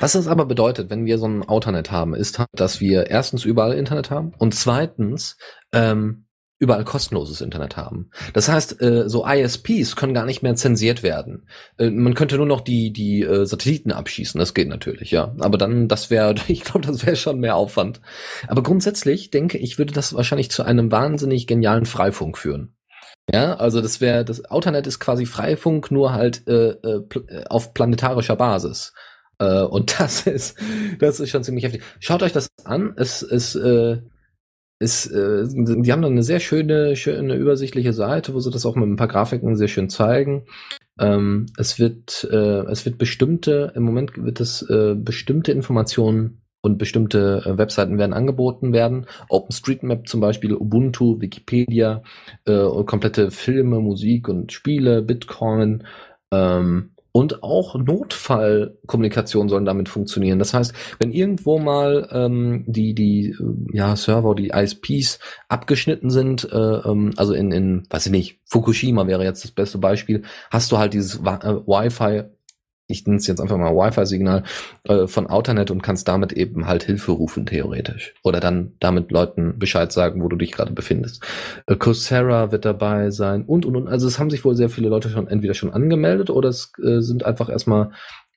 Was 0.00 0.12
das 0.12 0.26
aber 0.26 0.44
bedeutet, 0.44 0.90
wenn 0.90 1.06
wir 1.06 1.18
so 1.18 1.26
ein 1.26 1.42
Autonet 1.42 1.90
haben, 1.90 2.14
ist, 2.14 2.38
halt, 2.38 2.48
dass 2.52 2.80
wir 2.80 3.06
erstens 3.06 3.44
überall 3.44 3.72
Internet 3.72 4.10
haben 4.10 4.32
und 4.38 4.54
zweitens 4.54 5.36
ähm, 5.72 6.26
überall 6.58 6.84
kostenloses 6.84 7.40
Internet 7.40 7.76
haben. 7.76 8.10
Das 8.32 8.48
heißt, 8.48 8.80
äh, 8.80 9.08
so 9.08 9.26
ISPs 9.26 9.96
können 9.96 10.14
gar 10.14 10.24
nicht 10.24 10.42
mehr 10.42 10.54
zensiert 10.54 11.02
werden. 11.02 11.48
Äh, 11.78 11.90
man 11.90 12.14
könnte 12.14 12.36
nur 12.36 12.46
noch 12.46 12.60
die 12.60 12.92
die 12.92 13.22
äh, 13.22 13.44
Satelliten 13.44 13.90
abschießen, 13.90 14.38
das 14.38 14.54
geht 14.54 14.68
natürlich, 14.68 15.10
ja. 15.10 15.34
Aber 15.40 15.58
dann, 15.58 15.88
das 15.88 16.10
wäre, 16.10 16.34
ich 16.48 16.62
glaube, 16.62 16.86
das 16.86 17.04
wäre 17.04 17.16
schon 17.16 17.40
mehr 17.40 17.56
Aufwand. 17.56 18.00
Aber 18.48 18.62
grundsätzlich 18.62 19.30
denke 19.30 19.58
ich, 19.58 19.78
würde 19.78 19.92
das 19.92 20.14
wahrscheinlich 20.14 20.50
zu 20.50 20.62
einem 20.62 20.92
wahnsinnig 20.92 21.46
genialen 21.46 21.86
Freifunk 21.86 22.38
führen. 22.38 22.76
Ja, 23.32 23.54
also 23.54 23.80
das 23.80 24.00
wäre, 24.00 24.24
das 24.24 24.44
Autonet 24.50 24.86
ist 24.86 25.00
quasi 25.00 25.24
Freifunk, 25.24 25.90
nur 25.90 26.12
halt 26.12 26.46
äh, 26.46 26.72
äh, 26.72 27.44
auf 27.48 27.72
planetarischer 27.72 28.36
Basis. 28.36 28.92
Äh, 29.44 29.64
und 29.64 29.98
das 30.00 30.26
ist, 30.26 30.58
das 30.98 31.20
ist 31.20 31.30
schon 31.30 31.44
ziemlich 31.44 31.64
heftig. 31.64 31.82
Schaut 32.00 32.22
euch 32.22 32.32
das 32.32 32.48
an. 32.64 32.94
Es 32.96 33.22
ist 33.22 33.54
äh, 33.56 33.98
ist, 34.80 35.06
äh, 35.06 35.44
die 35.46 35.92
haben 35.92 36.02
dann 36.02 36.12
eine 36.12 36.22
sehr 36.22 36.40
schöne, 36.40 36.96
schöne 36.96 37.36
übersichtliche 37.36 37.92
Seite, 37.92 38.34
wo 38.34 38.40
sie 38.40 38.50
das 38.50 38.66
auch 38.66 38.74
mit 38.74 38.88
ein 38.88 38.96
paar 38.96 39.08
Grafiken 39.08 39.56
sehr 39.56 39.68
schön 39.68 39.88
zeigen. 39.88 40.46
Ähm, 40.98 41.46
es 41.56 41.78
wird, 41.78 42.28
äh, 42.30 42.64
es 42.70 42.84
wird 42.84 42.98
bestimmte, 42.98 43.72
im 43.76 43.84
Moment 43.84 44.12
wird 44.16 44.40
es 44.40 44.62
äh, 44.68 44.94
bestimmte 44.96 45.52
Informationen 45.52 46.42
und 46.60 46.78
bestimmte 46.78 47.42
äh, 47.44 47.58
Webseiten 47.58 47.98
werden 47.98 48.12
angeboten 48.12 48.72
werden. 48.72 49.06
OpenStreetMap 49.28 50.08
zum 50.08 50.20
Beispiel, 50.20 50.54
Ubuntu, 50.54 51.20
Wikipedia, 51.20 52.02
äh, 52.46 52.64
komplette 52.84 53.30
Filme, 53.30 53.80
Musik 53.80 54.28
und 54.28 54.52
Spiele, 54.52 55.02
Bitcoin, 55.02 55.84
ähm, 56.32 56.93
und 57.16 57.44
auch 57.44 57.76
Notfallkommunikation 57.76 59.48
sollen 59.48 59.64
damit 59.64 59.88
funktionieren. 59.88 60.40
Das 60.40 60.52
heißt, 60.52 60.74
wenn 60.98 61.12
irgendwo 61.12 61.60
mal 61.60 62.08
ähm, 62.10 62.64
die 62.66 62.92
die 62.92 63.28
äh, 63.28 63.36
ja 63.72 63.94
Server, 63.94 64.34
die 64.34 64.48
ISPs 64.48 65.20
abgeschnitten 65.48 66.10
sind, 66.10 66.50
äh, 66.52 66.56
ähm, 66.56 67.12
also 67.16 67.32
in 67.32 67.52
in 67.52 67.86
weiß 67.88 68.06
ich 68.06 68.12
nicht 68.12 68.40
Fukushima 68.46 69.06
wäre 69.06 69.22
jetzt 69.22 69.44
das 69.44 69.52
beste 69.52 69.78
Beispiel, 69.78 70.22
hast 70.50 70.72
du 70.72 70.78
halt 70.78 70.92
dieses 70.92 71.20
äh, 71.20 71.20
Wi-Fi 71.22 72.24
ich 72.86 73.06
nenne 73.06 73.16
es 73.16 73.26
jetzt 73.26 73.40
einfach 73.40 73.56
mal 73.56 73.74
Wi-Fi-Signal 73.74 74.42
äh, 74.84 75.06
von 75.06 75.26
Outernet 75.26 75.70
und 75.70 75.82
kannst 75.82 76.06
damit 76.06 76.32
eben 76.32 76.66
halt 76.66 76.82
Hilfe 76.82 77.12
rufen, 77.12 77.46
theoretisch. 77.46 78.14
Oder 78.22 78.40
dann 78.40 78.74
damit 78.78 79.10
Leuten 79.10 79.58
Bescheid 79.58 79.90
sagen, 79.90 80.22
wo 80.22 80.28
du 80.28 80.36
dich 80.36 80.52
gerade 80.52 80.72
befindest. 80.72 81.24
Äh, 81.66 81.76
Coursera 81.76 82.52
wird 82.52 82.64
dabei 82.64 83.10
sein 83.10 83.44
und, 83.44 83.64
und, 83.64 83.76
und. 83.76 83.88
Also 83.88 84.06
es 84.06 84.18
haben 84.18 84.30
sich 84.30 84.44
wohl 84.44 84.54
sehr 84.54 84.68
viele 84.68 84.88
Leute 84.88 85.08
schon 85.08 85.28
entweder 85.28 85.54
schon 85.54 85.72
angemeldet 85.72 86.28
oder 86.28 86.50
es 86.50 86.72
äh, 86.82 87.00
sind 87.00 87.24
einfach 87.24 87.48
erstmal 87.48 87.90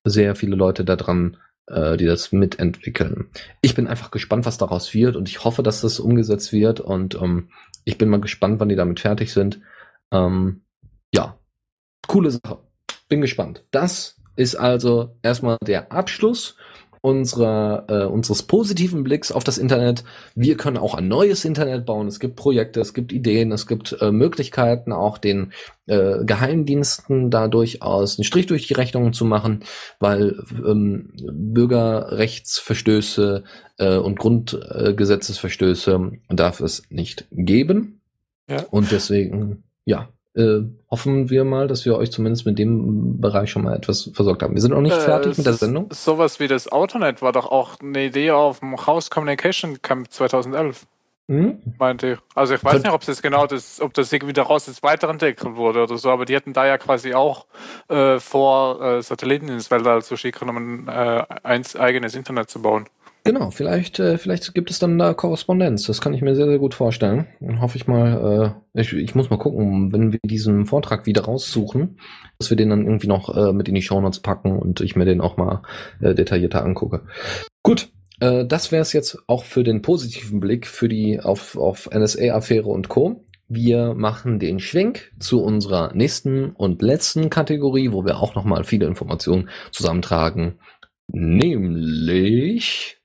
sehr 0.06 0.36
viele 0.36 0.56
Leute 0.56 0.86
da 0.86 0.96
dran, 0.96 1.38
äh, 1.68 1.98
die 1.98 2.06
das 2.06 2.32
mitentwickeln. 2.32 3.30
Ich 3.62 3.76
bin 3.76 3.88
einfach 3.88 4.12
gespannt, 4.12 4.46
was 4.46 4.58
daraus 4.58 4.94
wird 4.94 5.18
und 5.18 5.28
ich 5.28 5.44
hoffe, 5.44 5.62
dass 5.62 5.82
das 5.82 6.00
umgesetzt 6.00 6.54
wird 6.54 6.80
und 6.80 7.16
ähm, 7.22 7.50
ich 7.84 7.98
bin 7.98 8.08
mal 8.08 8.22
gespannt, 8.22 8.62
wann 8.62 8.70
die 8.70 8.76
damit 8.76 9.02
fertig 9.02 9.34
sind. 9.34 9.60
Ähm, 10.12 10.62
ja, 11.14 11.38
coole 12.08 12.32
Sache. 12.32 12.60
Bin 13.10 13.22
gespannt. 13.22 13.64
Das 13.72 14.17
ist 14.38 14.56
also 14.56 15.18
erstmal 15.22 15.58
der 15.66 15.92
Abschluss 15.92 16.56
unserer, 17.02 17.86
äh, 17.90 18.06
unseres 18.06 18.44
positiven 18.44 19.04
Blicks 19.04 19.32
auf 19.32 19.44
das 19.44 19.58
Internet. 19.58 20.04
Wir 20.36 20.56
können 20.58 20.78
auch 20.78 20.94
ein 20.94 21.08
neues 21.08 21.46
Internet 21.46 21.86
bauen. 21.86 22.08
Es 22.08 22.20
gibt 22.20 22.36
Projekte, 22.36 22.82
es 22.82 22.94
gibt 22.94 23.14
Ideen, 23.14 23.52
es 23.52 23.66
gibt 23.68 24.00
äh, 24.02 24.12
Möglichkeiten, 24.12 24.92
auch 24.92 25.18
den 25.18 25.54
äh, 25.86 26.26
Geheimdiensten 26.26 27.32
da 27.32 27.48
durchaus 27.48 28.18
einen 28.18 28.26
Strich 28.26 28.48
durch 28.48 28.68
die 28.68 28.74
Rechnung 28.74 29.14
zu 29.14 29.24
machen, 29.26 29.64
weil 30.00 30.44
ähm, 30.66 31.14
Bürgerrechtsverstöße 31.16 33.44
äh, 33.78 33.98
und 33.98 34.20
Grundgesetzesverstöße 34.20 36.12
darf 36.30 36.60
es 36.60 36.84
nicht 36.90 37.28
geben. 37.32 38.02
Ja. 38.50 38.66
Und 38.72 38.92
deswegen, 38.92 39.64
ja, 39.86 40.10
äh, 40.38 40.64
hoffen 40.90 41.30
wir 41.30 41.44
mal, 41.44 41.68
dass 41.68 41.86
wir 41.86 41.98
euch 41.98 42.12
zumindest 42.12 42.46
mit 42.46 42.60
dem 42.60 43.20
Bereich 43.20 43.50
schon 43.50 43.64
mal 43.64 43.76
etwas 43.76 44.12
versorgt 44.14 44.44
haben. 44.44 44.54
Wir 44.54 44.62
sind 44.62 44.72
noch 44.72 44.82
nicht 44.82 44.96
äh, 44.96 45.02
fertig 45.02 45.38
mit 45.38 45.46
der 45.46 45.54
Sendung. 45.54 45.90
Sowas 45.92 46.40
wie 46.40 46.48
das 46.48 46.72
Autonet 46.72 47.22
war 47.22 47.32
doch 47.32 47.48
auch 47.52 47.80
eine 47.82 48.06
Idee 48.06 48.32
auf 48.32 48.60
dem 48.60 48.86
House 48.86 49.10
Communication 49.10 49.82
Camp 49.82 50.12
2011. 50.12 50.86
Hm? 51.30 51.62
Meinte 51.78 52.14
ich. 52.14 52.20
Also 52.36 52.54
ich 52.54 52.64
weiß 52.64 52.84
nicht, 52.84 52.94
ob 52.94 53.06
das 53.06 53.22
genau 53.22 53.48
das, 53.48 53.82
ob 53.82 53.94
das 53.94 54.14
irgendwie 54.14 54.34
daraus 54.34 54.68
jetzt 54.68 54.82
weiterentwickelt 54.82 55.58
wurde 55.58 55.84
oder 55.84 55.98
so, 55.98 56.10
aber 56.10 56.24
die 56.24 56.36
hatten 56.36 56.54
da 56.54 56.66
ja 56.66 56.78
quasi 56.78 57.14
auch 57.14 57.48
äh, 57.90 58.20
vor, 58.20 58.82
äh, 58.82 59.02
Satelliten 59.02 59.50
ins 59.50 59.70
Weltall 59.70 60.04
zu 60.04 60.16
schicken, 60.16 60.50
um 60.50 60.88
ein 60.88 60.88
äh, 60.88 61.62
eigenes 61.78 62.16
Internet 62.16 62.50
zu 62.50 62.62
bauen. 62.62 62.86
Genau, 63.28 63.52
vielleicht, 63.52 64.00
äh, 64.00 64.18
vielleicht 64.18 64.54
gibt 64.54 64.72
es 64.72 64.80
dann 64.80 64.98
da 64.98 65.14
Korrespondenz. 65.14 65.84
Das 65.84 66.00
kann 66.00 66.14
ich 66.14 66.22
mir 66.22 66.34
sehr, 66.34 66.48
sehr 66.48 66.60
gut 66.60 66.74
vorstellen. 66.74 67.28
Dann 67.42 67.60
hoffe 67.60 67.76
ich 67.76 67.86
mal, 67.86 68.56
äh, 68.74 68.80
ich, 68.80 68.94
ich 68.94 69.16
muss 69.16 69.30
mal 69.30 69.36
gucken, 69.36 69.92
wenn 69.92 70.14
wir 70.14 70.20
diesen 70.24 70.66
Vortrag 70.66 71.06
wieder 71.06 71.26
raussuchen, 71.26 72.00
dass 72.40 72.50
wir 72.50 72.56
den 72.56 72.70
dann 72.70 72.86
irgendwie 72.86 73.08
noch 73.08 73.36
äh, 73.36 73.52
mit 73.52 73.68
in 73.68 73.76
die 73.76 73.82
Shownotes 73.82 74.22
packen 74.22 74.58
und 74.58 74.80
ich 74.80 74.96
mir 74.96 75.04
den 75.04 75.20
auch 75.20 75.36
mal 75.36 75.62
äh, 76.00 76.16
detaillierter 76.16 76.64
angucke. 76.64 77.02
Gut, 77.64 77.90
äh, 78.22 78.46
das 78.46 78.72
wäre 78.72 78.82
es 78.82 78.94
jetzt 78.94 79.18
auch 79.28 79.44
für 79.44 79.66
den 79.66 79.82
positiven 79.82 80.40
Blick 80.40 80.66
für 80.66 80.88
die 80.88 81.20
auf, 81.20 81.58
auf 81.58 81.90
NSA-Affäre 81.94 82.70
und 82.70 82.88
Co. 82.88 83.26
Wir 83.50 83.94
machen 83.94 84.40
den 84.40 84.62
Schwenk 84.62 85.12
zu 85.20 85.44
unserer 85.44 85.94
nächsten 85.94 86.52
und 86.52 86.82
letzten 86.82 87.30
Kategorie, 87.30 87.92
wo 87.92 88.06
wir 88.06 88.20
auch 88.20 88.36
nochmal 88.36 88.64
viele 88.64 88.86
Informationen 88.86 89.50
zusammentragen, 89.72 90.60
nämlich 91.10 92.98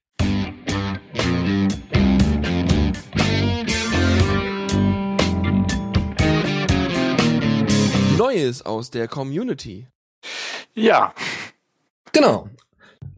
Neues 8.16 8.64
aus 8.64 8.90
der 8.90 9.08
Community. 9.08 9.86
Ja. 10.74 11.12
Genau. 12.12 12.48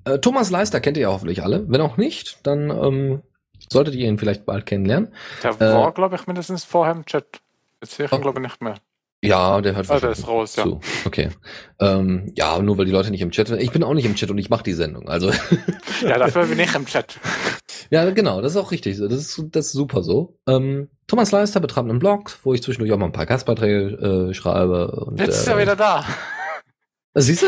Äh, 0.05 0.19
Thomas 0.19 0.51
Leister 0.51 0.81
kennt 0.81 0.97
ihr 0.97 1.05
ja 1.05 1.09
hoffentlich 1.09 1.43
alle. 1.43 1.69
Wenn 1.69 1.81
auch 1.81 1.97
nicht, 1.97 2.39
dann 2.47 2.71
ähm, 2.71 3.23
solltet 3.71 3.95
ihr 3.95 4.09
ihn 4.09 4.19
vielleicht 4.19 4.45
bald 4.45 4.67
kennenlernen. 4.67 5.13
Der 5.43 5.53
äh, 5.53 5.75
war, 5.75 5.93
glaube 5.93 6.17
ich, 6.17 6.27
mindestens 6.27 6.65
vorher 6.65 6.95
im 6.95 7.05
Chat. 7.07 7.41
Jetzt 7.81 7.97
sehe 7.97 8.07
ich 8.07 8.13
ihn, 8.13 8.21
glaube 8.21 8.41
ich, 8.41 8.45
nicht 8.45 8.63
mehr. 8.63 8.77
Ja, 9.29 9.61
der 9.61 9.77
hört 9.77 9.91
ah, 9.91 10.01
der 10.01 10.11
ist 10.11 10.27
raus, 10.27 10.53
zu. 10.53 10.61
Ja. 10.61 10.81
Okay. 11.05 11.29
Ähm, 11.81 12.33
ja, 12.35 12.59
nur 12.61 12.79
weil 12.79 12.85
die 12.87 12.93
Leute 12.93 13.11
nicht 13.11 13.21
im 13.21 13.31
Chat 13.31 13.49
sind. 13.49 13.61
Ich 13.61 13.71
bin 13.71 13.83
auch 13.83 13.95
nicht 13.95 14.07
im 14.07 14.15
Chat 14.15 14.31
und 14.31 14.39
ich 14.39 14.51
mache 14.51 14.63
die 14.63 14.73
Sendung. 14.73 15.09
Also. 15.09 15.31
ja, 16.03 16.19
dafür 16.19 16.47
bin 16.47 16.59
ich 16.59 16.75
im 16.75 16.87
Chat. 16.87 17.19
Ja, 17.91 18.11
genau, 18.11 18.41
das 18.41 18.53
ist 18.53 18.57
auch 18.57 18.73
richtig 18.73 18.97
so. 18.97 19.07
Das 19.09 19.19
ist, 19.19 19.43
das 19.53 19.67
ist 19.67 19.73
super 19.73 20.03
so. 20.03 20.39
Ähm, 20.49 20.89
Thomas 21.07 21.31
Leister 21.33 21.61
betreibt 21.61 21.89
einen 21.89 21.99
Blog, 21.99 22.35
wo 22.43 22.55
ich 22.55 22.63
zwischendurch 22.63 22.91
auch 22.93 22.99
mal 22.99 23.07
ein 23.07 23.13
paar 23.13 23.27
Gastbeiträge 23.27 24.31
äh, 24.31 24.35
schreibe. 24.35 24.91
Und, 24.91 25.21
Jetzt 25.21 25.41
ist 25.41 25.47
er 25.47 25.59
äh, 25.59 25.63
wieder 25.63 25.77
da. 25.77 26.05
Siehst 27.17 27.43
du? 27.43 27.47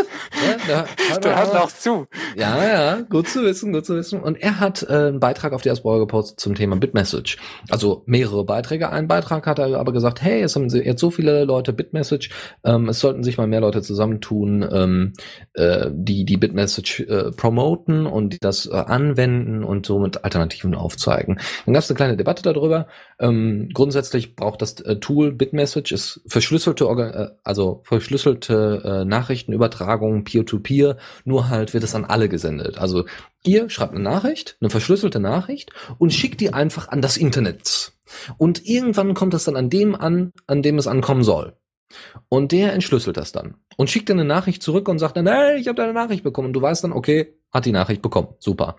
Ja, 0.69 0.87
der 1.19 1.37
hört 1.39 1.57
auch 1.57 1.73
zu. 1.73 2.07
Ja, 2.37 2.65
ja, 2.65 3.01
gut 3.01 3.29
zu 3.29 3.43
wissen, 3.43 3.73
gut 3.73 3.85
zu 3.85 3.97
wissen. 3.97 4.21
Und 4.21 4.41
er 4.41 4.61
hat 4.61 4.85
äh, 4.89 4.93
einen 4.93 5.19
Beitrag 5.19 5.53
auf 5.53 5.63
Diaspora 5.63 5.99
gepostet 5.99 6.39
zum 6.39 6.55
Thema 6.55 6.77
Bitmessage. 6.77 7.37
Also 7.69 8.05
mehrere 8.07 8.45
Beiträge. 8.45 8.91
Ein 8.91 9.09
Beitrag 9.09 9.45
hat 9.49 9.59
er 9.59 9.77
aber 9.77 9.93
gesagt, 9.93 10.23
hey, 10.23 10.41
es 10.43 10.55
haben 10.55 10.69
jetzt 10.69 11.01
so 11.01 11.11
viele 11.11 11.45
Leute 11.45 11.73
Bitmessage, 11.73 12.31
ähm, 12.65 12.89
es 12.89 13.01
sollten 13.01 13.25
sich 13.25 13.39
mal 13.39 13.49
mehr 13.49 13.61
Leute 13.61 13.83
zusammentun, 13.83 14.65
ähm, 14.71 15.13
äh, 15.55 15.91
die 15.93 16.25
die 16.25 16.37
Bitmessage 16.37 17.01
äh, 17.01 17.33
promoten 17.33 18.07
und 18.07 18.37
das 18.45 18.67
äh, 18.67 18.75
anwenden 18.75 19.65
und 19.65 19.85
somit 19.85 20.23
Alternativen 20.23 20.77
aufzeigen. 20.77 21.41
Dann 21.65 21.75
gab 21.75 21.83
es 21.83 21.91
eine 21.91 21.97
kleine 21.97 22.17
Debatte 22.17 22.43
darüber. 22.45 22.87
Ähm, 23.19 23.71
grundsätzlich 23.75 24.37
braucht 24.37 24.63
das 24.63 24.81
äh, 24.83 24.97
Tool 24.97 25.33
Bitmessage 25.33 25.93
ist 25.93 26.21
verschlüsselte, 26.29 26.87
Organ 26.87 27.13
äh, 27.13 27.29
also 27.43 27.81
verschlüsselte 27.85 28.83
äh, 28.85 29.05
Nachrichten 29.05 29.56
Übertragung 29.57 30.25
Peer-to-Peer, 30.25 30.97
nur 31.25 31.49
halt 31.49 31.75
wird 31.75 31.85
es 31.85 31.95
an 31.95 32.05
alle 32.05 32.29
gesendet. 32.29 32.79
Also 32.79 33.05
ihr 33.45 33.69
schreibt 33.69 33.95
eine 33.95 34.03
Nachricht, 34.03 34.57
eine 34.61 34.71
verschlüsselte 34.71 35.21
Nachricht 35.21 35.73
und 35.99 36.13
schickt 36.13 36.41
die 36.41 36.53
einfach 36.53 36.89
an 36.89 37.03
das 37.03 37.17
Internet. 37.17 37.93
Und 38.39 38.65
irgendwann 38.67 39.15
kommt 39.15 39.35
es 39.35 39.45
dann 39.45 39.57
an 39.57 39.71
dem 39.71 39.95
an, 39.95 40.33
an 40.47 40.63
dem 40.63 40.79
es 40.79 40.87
ankommen 40.87 41.25
soll. 41.25 41.57
Und 42.29 42.53
der 42.53 42.73
entschlüsselt 42.73 43.17
das 43.17 43.33
dann 43.33 43.57
und 43.77 43.91
schickt 43.91 44.09
dann 44.09 44.19
eine 44.19 44.29
Nachricht 44.29 44.63
zurück 44.63 44.89
und 44.89 44.99
sagt 44.99 45.17
dann, 45.17 45.27
hey, 45.27 45.59
ich 45.59 45.69
habe 45.69 45.77
deine 45.77 45.93
Nachricht 45.93 46.25
bekommen. 46.25 46.49
Und 46.49 46.53
du 46.53 46.63
weißt 46.63 46.85
dann, 46.85 46.93
okay, 46.93 47.36
hat 47.53 47.65
die 47.65 47.73
Nachricht 47.73 48.03
bekommen. 48.03 48.29
Super. 48.39 48.77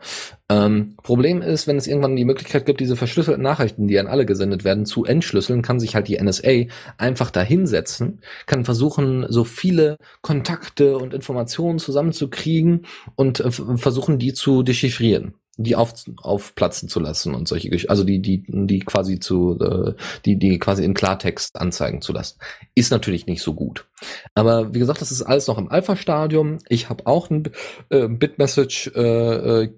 Ähm, 0.49 0.95
Problem 1.02 1.41
ist, 1.41 1.68
wenn 1.68 1.77
es 1.77 1.88
irgendwann 1.88 2.15
die 2.15 2.26
Möglichkeit 2.26 2.65
gibt, 2.65 2.80
diese 2.80 2.95
verschlüsselten 2.95 3.44
Nachrichten, 3.44 3.88
die 3.88 3.99
an 3.99 4.07
alle 4.07 4.26
gesendet 4.26 4.64
werden, 4.64 4.85
zu 4.85 5.06
entschlüsseln, 5.06 5.61
kann 5.61 5.80
sich 5.80 5.95
halt 5.95 6.07
die 6.07 6.22
NSA 6.22 6.65
einfach 6.98 7.31
dahinsetzen, 7.31 8.22
kann 8.45 8.65
versuchen, 8.65 9.26
so 9.30 9.44
viele 9.44 9.98
Kontakte 10.22 10.98
und 10.98 11.14
Informationen 11.14 11.80
zusammenzukriegen 11.80 12.85
und 13.15 13.39
äh, 13.39 13.52
versuchen, 13.52 14.19
die 14.19 14.34
zu 14.34 14.64
dechiffrieren 14.64 15.34
die 15.58 15.76
auf, 15.76 15.94
aufplatzen 16.18 16.88
zu 16.88 17.00
lassen 17.00 17.34
und 17.34 17.48
solche 17.48 17.70
Geschichten, 17.70 17.90
also 17.90 18.04
die, 18.04 18.22
die, 18.22 18.44
die 18.48 18.80
quasi 18.80 19.20
zu, 19.20 19.60
äh, 19.60 19.94
die, 20.26 20.38
die 20.38 20.60
quasi 20.60 20.84
in 20.84 20.94
Klartext 20.94 21.60
anzeigen 21.60 22.02
zu 22.02 22.14
lassen. 22.14 22.40
Ist 22.76 22.92
natürlich 22.92 23.26
nicht 23.26 23.42
so 23.42 23.56
gut. 23.56 23.88
Aber 24.36 24.74
wie 24.74 24.80
gesagt, 24.80 25.02
das 25.02 25.12
ist 25.12 25.24
alles 25.24 25.48
noch 25.48 25.58
im 25.58 25.70
Alpha-Stadium. 25.70 26.60
Ich 26.70 26.90
habe 26.90 27.08
auch 27.08 27.30
ein 27.30 27.50
äh, 27.90 28.08
Bitmessage, 28.08 28.92
äh, 28.96 29.64
äh, 29.64 29.70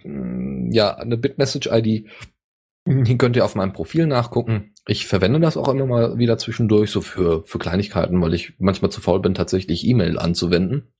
ja, 0.72 0.96
eine 0.96 1.18
Bitmessage-ID. 1.18 2.06
Die 2.86 3.18
könnt 3.18 3.36
ihr 3.36 3.46
auf 3.46 3.56
meinem 3.56 3.74
Profil 3.74 4.08
nachgucken. 4.08 4.74
Ich 4.88 5.08
verwende 5.08 5.40
das 5.40 5.58
auch 5.58 5.68
immer 5.70 5.86
mal 5.86 6.18
wieder 6.18 6.38
zwischendurch, 6.38 6.92
so 6.92 7.02
für, 7.02 7.44
für 7.46 7.60
Kleinigkeiten, 7.60 8.22
weil 8.22 8.34
ich 8.34 8.54
manchmal 8.58 8.92
zu 8.92 9.00
faul 9.00 9.22
bin, 9.22 9.34
tatsächlich 9.34 9.86
E-Mail 9.86 10.18
anzuwenden. 10.18 10.92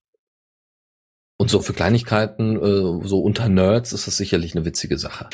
Und 1.42 1.50
so 1.50 1.62
für 1.62 1.72
Kleinigkeiten, 1.72 2.58
äh, 2.58 3.08
so 3.08 3.22
unter 3.22 3.48
Nerds, 3.48 3.94
ist 3.94 4.08
das 4.08 4.18
sicherlich 4.18 4.56
eine 4.56 4.66
witzige 4.66 4.98
Sache. 4.98 5.30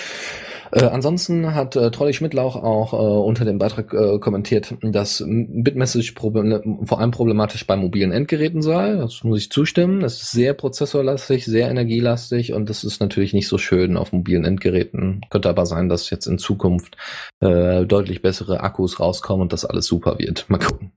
Äh, 0.72 0.86
ansonsten 0.86 1.56
hat 1.56 1.76
äh, 1.76 1.90
Trolli 1.90 2.14
Schmidtlauch 2.14 2.56
auch 2.58 2.94
äh, 2.94 2.98
unter 2.98 3.44
dem 3.44 3.58
Beitrag 3.58 3.92
äh, 3.92 4.20
kommentiert, 4.20 4.76
dass 4.82 5.24
Bitmessage 5.26 6.14
vor 6.14 7.00
allem 7.00 7.12
problematisch 7.12 7.66
bei 7.66 7.76
mobilen 7.76 8.12
Endgeräten 8.12 8.62
sei. 8.62 8.94
Das 8.94 9.24
muss 9.24 9.40
ich 9.40 9.52
zustimmen. 9.52 10.02
Das 10.02 10.22
ist 10.22 10.32
sehr 10.32 10.54
prozessorlastig, 10.54 11.46
sehr 11.46 11.70
energielastig 11.70 12.54
und 12.54 12.70
das 12.70 12.84
ist 12.84 13.00
natürlich 13.00 13.34
nicht 13.34 13.48
so 13.48 13.58
schön 13.58 13.98
auf 13.98 14.12
mobilen 14.12 14.46
Endgeräten. 14.46 15.22
Könnte 15.32 15.50
aber 15.50 15.66
sein, 15.66 15.90
dass 15.90 16.12
jetzt 16.12 16.28
in 16.28 16.38
Zukunft 16.38 16.98
äh, 17.40 17.84
deutlich 17.86 18.22
bessere 18.22 18.62
Akkus 18.62 19.00
rauskommen 19.00 19.42
und 19.42 19.54
das 19.54 19.66
alles 19.66 19.88
super 19.88 20.20
wird. 20.20 20.46
Mal 20.50 20.60
gucken. 20.60 20.92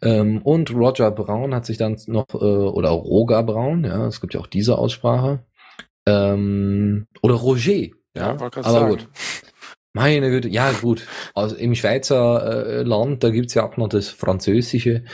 Ähm, 0.00 0.42
und 0.42 0.74
Roger 0.74 1.10
Brown 1.10 1.54
hat 1.54 1.66
sich 1.66 1.78
dann 1.78 1.96
noch, 2.06 2.26
äh, 2.34 2.36
oder 2.36 2.90
Roger 2.90 3.42
Brown, 3.42 3.84
ja, 3.84 4.06
es 4.06 4.20
gibt 4.20 4.34
ja 4.34 4.40
auch 4.40 4.46
diese 4.46 4.78
Aussprache. 4.78 5.44
Ähm, 6.06 7.06
oder 7.22 7.34
Roger, 7.34 7.72
ja, 7.72 7.90
ja 8.14 8.30
aber 8.32 8.62
sagen. 8.62 8.90
gut. 8.90 9.08
Meine 9.94 10.30
Güte, 10.30 10.48
ja 10.48 10.72
gut. 10.72 11.06
Also 11.34 11.54
im 11.54 11.74
Schweizer 11.74 12.66
äh, 12.66 12.82
Land, 12.82 13.22
da 13.22 13.28
gibt's 13.28 13.52
ja 13.52 13.68
auch 13.68 13.76
noch 13.76 13.88
das 13.88 14.08
Französische. 14.08 15.04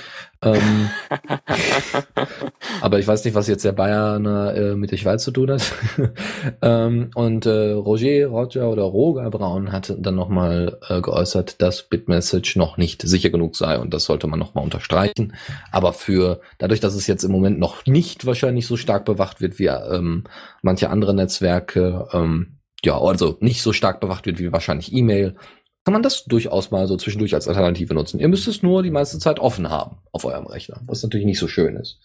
Ähm, 0.41 0.89
aber 2.81 3.01
ich 3.01 3.09
weiß 3.09 3.25
nicht, 3.25 3.35
was 3.35 3.49
jetzt 3.49 3.65
der 3.65 3.73
Bayern 3.73 4.25
äh, 4.25 4.77
mit 4.77 4.93
der 4.93 4.97
Schweiz 4.97 5.25
zu 5.25 5.33
tun 5.33 5.51
hat. 5.51 5.75
ähm, 6.63 7.11
und 7.17 7.45
äh, 7.47 7.73
Roger, 7.73 8.29
Roger 8.29 8.71
oder 8.71 8.85
Roger 8.85 9.29
Braun 9.31 9.73
hat 9.73 9.93
dann 9.99 10.15
nochmal 10.15 10.79
äh, 10.89 11.01
geäußert, 11.01 11.61
dass 11.61 11.83
Bitmessage 11.83 12.57
noch 12.57 12.77
nicht 12.77 13.03
sicher 13.03 13.31
genug 13.31 13.57
sei 13.57 13.81
und 13.81 13.93
das 13.93 14.05
sollte 14.05 14.29
man 14.29 14.39
nochmal 14.39 14.63
unterstreichen. 14.63 15.35
Aber 15.73 15.93
für 15.93 16.41
dadurch, 16.59 16.79
dass 16.79 16.95
es 16.95 17.09
jetzt 17.09 17.25
im 17.25 17.33
Moment 17.33 17.59
noch 17.59 17.85
nicht 17.87 18.27
wahrscheinlich 18.27 18.69
so 18.69 18.77
stark 18.77 19.05
bewacht 19.05 19.41
wird 19.41 19.59
wie 19.59 19.67
ähm, 19.67 20.23
manche 20.63 20.89
andere 20.91 21.15
Netzwerke, 21.15 22.07
ähm, 22.13 22.58
ja, 22.85 22.99
also 23.01 23.37
nicht 23.41 23.63
so 23.63 23.73
stark 23.73 24.01
bewacht 24.01 24.27
wird 24.27 24.39
wie 24.39 24.53
wahrscheinlich 24.53 24.93
E-Mail, 24.93 25.37
kann 25.85 25.93
man 25.95 26.03
das 26.03 26.25
durchaus 26.25 26.71
mal 26.71 26.87
so 26.87 26.97
zwischendurch 26.97 27.35
als 27.35 27.49
Alternative 27.49 27.95
nutzen. 27.95 28.21
Ihr 28.21 28.29
müsst 28.29 28.47
es 28.47 28.63
nur 28.63 28.83
die 28.83 28.91
meiste 28.91 29.19
Zeit 29.19 29.39
offen 29.39 29.71
haben 29.71 29.99
auf 30.13 30.25
eurem 30.25 30.47
Rechner, 30.47 30.81
was 30.87 31.03
natürlich 31.03 31.27
nicht 31.27 31.39
so 31.39 31.49
schön 31.49 31.77
ist. 31.77 32.01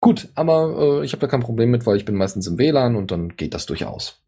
Gut, 0.00 0.28
aber 0.34 1.00
äh, 1.00 1.04
ich 1.04 1.12
habe 1.12 1.20
da 1.20 1.28
kein 1.28 1.40
Problem 1.40 1.70
mit, 1.70 1.86
weil 1.86 1.96
ich 1.96 2.04
bin 2.04 2.16
meistens 2.16 2.46
im 2.46 2.58
WLAN 2.58 2.96
und 2.96 3.10
dann 3.10 3.36
geht 3.36 3.54
das 3.54 3.66
durchaus. 3.66 4.20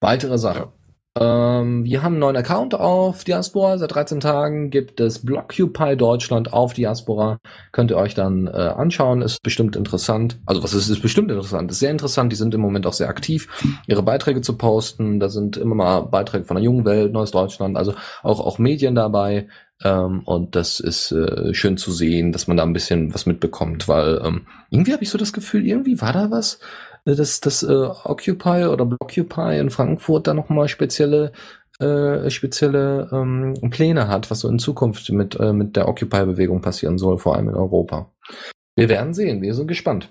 Weitere 0.00 0.36
Sache. 0.36 0.72
Ähm, 1.20 1.84
wir 1.84 2.02
haben 2.02 2.14
einen 2.14 2.20
neuen 2.20 2.36
Account 2.36 2.74
auf 2.74 3.24
Diaspora. 3.24 3.76
Seit 3.78 3.92
13 3.92 4.20
Tagen 4.20 4.70
gibt 4.70 5.00
es 5.00 5.24
Blockupy 5.24 5.96
Deutschland 5.96 6.52
auf 6.52 6.74
Diaspora. 6.74 7.38
Könnt 7.72 7.90
ihr 7.90 7.96
euch 7.96 8.14
dann 8.14 8.46
äh, 8.46 8.50
anschauen. 8.50 9.22
Ist 9.22 9.42
bestimmt 9.42 9.74
interessant. 9.74 10.38
Also 10.46 10.62
was 10.62 10.74
ist, 10.74 10.88
ist 10.88 11.02
bestimmt 11.02 11.30
interessant. 11.30 11.70
Ist 11.70 11.80
sehr 11.80 11.90
interessant. 11.90 12.30
Die 12.30 12.36
sind 12.36 12.54
im 12.54 12.60
Moment 12.60 12.86
auch 12.86 12.92
sehr 12.92 13.08
aktiv, 13.08 13.48
ihre 13.86 14.02
Beiträge 14.02 14.42
zu 14.42 14.56
posten. 14.56 15.18
Da 15.18 15.28
sind 15.28 15.56
immer 15.56 15.74
mal 15.74 16.00
Beiträge 16.02 16.44
von 16.44 16.56
der 16.56 16.64
jungen 16.64 16.84
Welt, 16.84 17.12
Neues 17.12 17.32
Deutschland, 17.32 17.76
also 17.76 17.94
auch, 18.22 18.40
auch 18.40 18.58
Medien 18.58 18.94
dabei. 18.94 19.48
Ähm, 19.82 20.22
und 20.24 20.56
das 20.56 20.80
ist 20.80 21.12
äh, 21.12 21.54
schön 21.54 21.76
zu 21.76 21.92
sehen, 21.92 22.32
dass 22.32 22.48
man 22.48 22.56
da 22.56 22.64
ein 22.64 22.72
bisschen 22.72 23.14
was 23.14 23.26
mitbekommt, 23.26 23.86
weil 23.88 24.20
ähm, 24.24 24.46
irgendwie 24.70 24.92
habe 24.92 25.04
ich 25.04 25.10
so 25.10 25.18
das 25.18 25.32
Gefühl, 25.32 25.66
irgendwie 25.66 26.00
war 26.00 26.12
da 26.12 26.30
was 26.30 26.58
dass 27.04 27.40
das 27.40 27.62
äh, 27.62 27.88
Occupy 28.04 28.66
oder 28.66 28.84
Blockupy 28.84 29.58
in 29.58 29.70
Frankfurt 29.70 30.26
da 30.26 30.34
nochmal 30.34 30.68
spezielle 30.68 31.32
äh, 31.80 32.28
spezielle 32.30 33.08
ähm, 33.12 33.54
Pläne 33.70 34.08
hat, 34.08 34.30
was 34.30 34.40
so 34.40 34.48
in 34.48 34.58
Zukunft 34.58 35.10
mit, 35.12 35.38
äh, 35.38 35.52
mit 35.52 35.76
der 35.76 35.86
Occupy-Bewegung 35.86 36.60
passieren 36.60 36.98
soll, 36.98 37.18
vor 37.18 37.36
allem 37.36 37.48
in 37.48 37.54
Europa. 37.54 38.10
Wir 38.74 38.88
werden 38.88 39.14
sehen, 39.14 39.42
wir 39.42 39.54
sind 39.54 39.68
gespannt. 39.68 40.08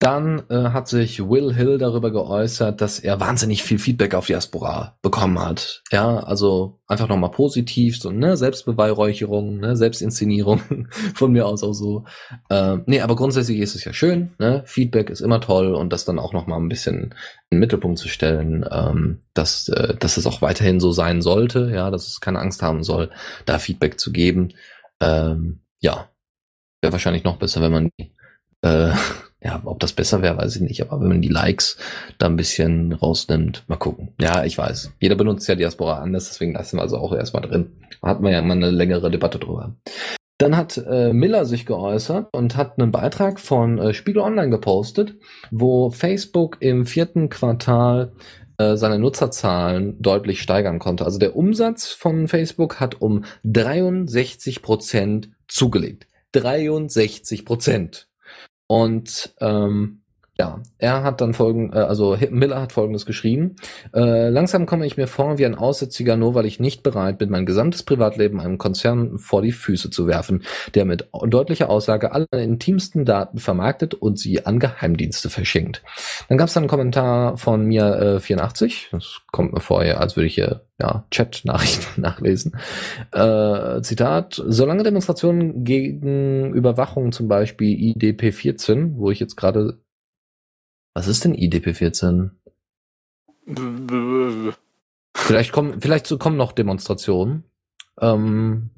Dann 0.00 0.44
äh, 0.48 0.70
hat 0.70 0.88
sich 0.88 1.20
Will 1.20 1.54
Hill 1.54 1.76
darüber 1.76 2.10
geäußert, 2.10 2.80
dass 2.80 3.00
er 3.00 3.20
wahnsinnig 3.20 3.62
viel 3.62 3.78
Feedback 3.78 4.14
auf 4.14 4.26
Diaspora 4.26 4.96
bekommen 5.02 5.38
hat. 5.38 5.82
Ja, 5.92 6.20
also 6.20 6.80
einfach 6.86 7.06
nochmal 7.06 7.32
positiv, 7.32 8.00
so 8.00 8.10
ne 8.10 8.38
Selbstbeweihräucherung, 8.38 9.58
ne 9.58 9.76
Selbstinszenierung 9.76 10.88
von 11.14 11.32
mir 11.32 11.46
aus 11.46 11.62
auch 11.62 11.74
so. 11.74 12.06
Äh, 12.48 12.78
nee, 12.86 13.02
aber 13.02 13.14
grundsätzlich 13.14 13.60
ist 13.60 13.74
es 13.74 13.84
ja 13.84 13.92
schön, 13.92 14.30
ne? 14.38 14.62
Feedback 14.64 15.10
ist 15.10 15.20
immer 15.20 15.42
toll 15.42 15.74
und 15.74 15.92
das 15.92 16.06
dann 16.06 16.18
auch 16.18 16.32
nochmal 16.32 16.58
ein 16.58 16.70
bisschen 16.70 17.14
in 17.50 17.56
den 17.56 17.60
Mittelpunkt 17.60 17.98
zu 17.98 18.08
stellen, 18.08 18.64
ähm, 18.70 19.18
dass, 19.34 19.68
äh, 19.68 19.96
dass 19.98 20.16
es 20.16 20.26
auch 20.26 20.40
weiterhin 20.40 20.80
so 20.80 20.92
sein 20.92 21.20
sollte, 21.20 21.70
ja, 21.74 21.90
dass 21.90 22.06
es 22.06 22.22
keine 22.22 22.38
Angst 22.38 22.62
haben 22.62 22.82
soll, 22.84 23.10
da 23.44 23.58
Feedback 23.58 24.00
zu 24.00 24.12
geben. 24.12 24.54
Ähm, 25.02 25.60
ja, 25.80 26.08
wäre 26.80 26.92
wahrscheinlich 26.92 27.24
noch 27.24 27.36
besser, 27.36 27.60
wenn 27.60 27.72
man 27.72 27.90
die 27.98 28.14
äh, 28.62 28.92
Ja, 29.42 29.60
ob 29.64 29.80
das 29.80 29.92
besser 29.92 30.20
wäre, 30.22 30.36
weiß 30.36 30.56
ich 30.56 30.62
nicht. 30.62 30.82
Aber 30.82 31.00
wenn 31.00 31.08
man 31.08 31.22
die 31.22 31.28
Likes 31.28 31.78
da 32.18 32.26
ein 32.26 32.36
bisschen 32.36 32.92
rausnimmt, 32.92 33.64
mal 33.68 33.76
gucken. 33.76 34.12
Ja, 34.20 34.44
ich 34.44 34.58
weiß. 34.58 34.92
Jeder 35.00 35.14
benutzt 35.14 35.48
ja 35.48 35.54
Diaspora 35.54 35.98
anders, 35.98 36.28
deswegen 36.28 36.52
lassen 36.52 36.76
wir 36.76 36.82
also 36.82 36.98
auch 36.98 37.12
erstmal 37.12 37.42
drin. 37.42 37.72
Hatten 38.02 38.22
wir 38.22 38.32
ja 38.32 38.42
mal 38.42 38.52
eine 38.52 38.70
längere 38.70 39.10
Debatte 39.10 39.38
drüber. 39.38 39.74
Dann 40.38 40.56
hat 40.56 40.78
äh, 40.78 41.12
Miller 41.12 41.44
sich 41.44 41.66
geäußert 41.66 42.28
und 42.32 42.56
hat 42.56 42.78
einen 42.78 42.92
Beitrag 42.92 43.40
von 43.40 43.78
äh, 43.78 43.92
Spiegel 43.92 44.22
Online 44.22 44.50
gepostet, 44.50 45.16
wo 45.50 45.90
Facebook 45.90 46.56
im 46.60 46.86
vierten 46.86 47.28
Quartal 47.28 48.12
äh, 48.56 48.76
seine 48.76 48.98
Nutzerzahlen 48.98 50.00
deutlich 50.00 50.40
steigern 50.42 50.78
konnte. 50.78 51.04
Also 51.04 51.18
der 51.18 51.36
Umsatz 51.36 51.88
von 51.88 52.28
Facebook 52.28 52.80
hat 52.80 53.00
um 53.00 53.24
63 53.44 54.62
Prozent 54.62 55.30
zugelegt. 55.48 56.06
63 56.32 57.44
Prozent. 57.44 58.09
Und 58.70 59.34
ähm, 59.40 59.99
ja, 60.40 60.58
er 60.78 61.02
hat 61.02 61.20
dann 61.20 61.34
folgend, 61.34 61.74
äh, 61.74 61.80
also 61.80 62.16
Miller 62.30 62.62
hat 62.62 62.72
folgendes 62.72 63.04
geschrieben. 63.04 63.56
Äh, 63.94 64.30
langsam 64.30 64.64
komme 64.64 64.86
ich 64.86 64.96
mir 64.96 65.06
vor 65.06 65.36
wie 65.36 65.44
ein 65.44 65.54
Aussätziger, 65.54 66.16
nur 66.16 66.34
weil 66.34 66.46
ich 66.46 66.58
nicht 66.58 66.82
bereit 66.82 67.18
bin, 67.18 67.28
mein 67.28 67.44
gesamtes 67.44 67.82
Privatleben 67.82 68.40
einem 68.40 68.56
Konzern 68.56 69.18
vor 69.18 69.42
die 69.42 69.52
Füße 69.52 69.90
zu 69.90 70.06
werfen, 70.06 70.44
der 70.74 70.86
mit 70.86 71.10
deutlicher 71.26 71.68
Aussage 71.68 72.12
alle 72.12 72.26
intimsten 72.32 73.04
Daten 73.04 73.36
vermarktet 73.36 73.92
und 73.92 74.18
sie 74.18 74.46
an 74.46 74.58
Geheimdienste 74.58 75.28
verschenkt. 75.28 75.82
Dann 76.30 76.38
gab 76.38 76.48
es 76.48 76.54
dann 76.54 76.62
einen 76.62 76.70
Kommentar 76.70 77.36
von 77.36 77.66
mir 77.66 78.16
äh, 78.16 78.20
84. 78.20 78.88
Das 78.92 79.20
kommt 79.32 79.52
mir 79.52 79.60
vor, 79.60 79.82
als 79.82 80.16
würde 80.16 80.26
ich 80.26 80.36
hier 80.36 80.62
ja, 80.80 81.04
Chat-Nachrichten 81.10 82.00
nachlesen. 82.00 82.56
Äh, 83.12 83.82
Zitat, 83.82 84.42
solange 84.46 84.84
Demonstrationen 84.84 85.64
gegen 85.64 86.54
Überwachung, 86.54 87.12
zum 87.12 87.28
Beispiel 87.28 87.78
IDP 87.78 88.32
14, 88.32 88.96
wo 88.96 89.10
ich 89.10 89.20
jetzt 89.20 89.36
gerade 89.36 89.78
was 91.00 91.08
ist 91.08 91.24
denn 91.24 91.34
IDP 91.34 91.72
14? 91.72 92.32
vielleicht 95.16 95.50
kommen, 95.50 95.80
vielleicht 95.80 96.18
kommen 96.18 96.36
noch 96.36 96.52
Demonstrationen. 96.52 97.44
Ähm, 97.98 98.68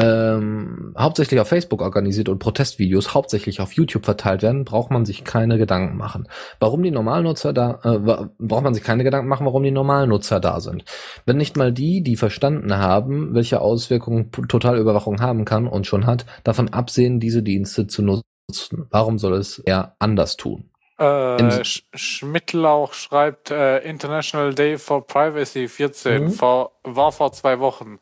ähm, 0.00 0.94
hauptsächlich 0.96 1.40
auf 1.40 1.48
Facebook 1.48 1.82
organisiert 1.82 2.28
und 2.28 2.38
Protestvideos 2.38 3.12
hauptsächlich 3.12 3.60
auf 3.60 3.72
YouTube 3.72 4.04
verteilt 4.04 4.42
werden, 4.42 4.64
braucht 4.64 4.92
man 4.92 5.04
sich 5.04 5.24
keine 5.24 5.58
Gedanken 5.58 5.96
machen. 5.96 6.28
Warum 6.60 6.84
die 6.84 6.92
Normalnutzer 6.92 7.52
da, 7.52 7.80
äh, 7.82 8.28
braucht 8.38 8.62
man 8.62 8.72
sich 8.72 8.84
keine 8.84 9.02
Gedanken 9.02 9.28
machen, 9.28 9.46
warum 9.46 9.64
die 9.64 9.72
Normalnutzer 9.72 10.38
da 10.38 10.60
sind. 10.60 10.84
Wenn 11.26 11.38
nicht 11.38 11.56
mal 11.56 11.72
die, 11.72 12.04
die 12.04 12.14
verstanden 12.14 12.76
haben, 12.76 13.34
welche 13.34 13.60
Auswirkungen 13.60 14.30
Totalüberwachung 14.30 15.20
haben 15.20 15.44
kann 15.44 15.66
und 15.66 15.88
schon 15.88 16.06
hat, 16.06 16.24
davon 16.44 16.68
absehen, 16.68 17.18
diese 17.18 17.42
Dienste 17.42 17.88
zu 17.88 18.02
nutzen 18.02 18.27
Warum 18.90 19.18
soll 19.18 19.34
es 19.34 19.58
er 19.58 19.94
anders 19.98 20.36
tun? 20.36 20.70
Äh, 20.98 21.64
Schmidtlauch 21.64 22.92
schreibt 22.92 23.50
äh, 23.50 23.78
International 23.78 24.52
Day 24.52 24.78
for 24.78 25.06
Privacy 25.06 25.68
14 25.68 26.24
mhm. 26.24 26.30
vor, 26.30 26.72
war 26.82 27.12
vor 27.12 27.32
zwei 27.32 27.60
Wochen. 27.60 28.00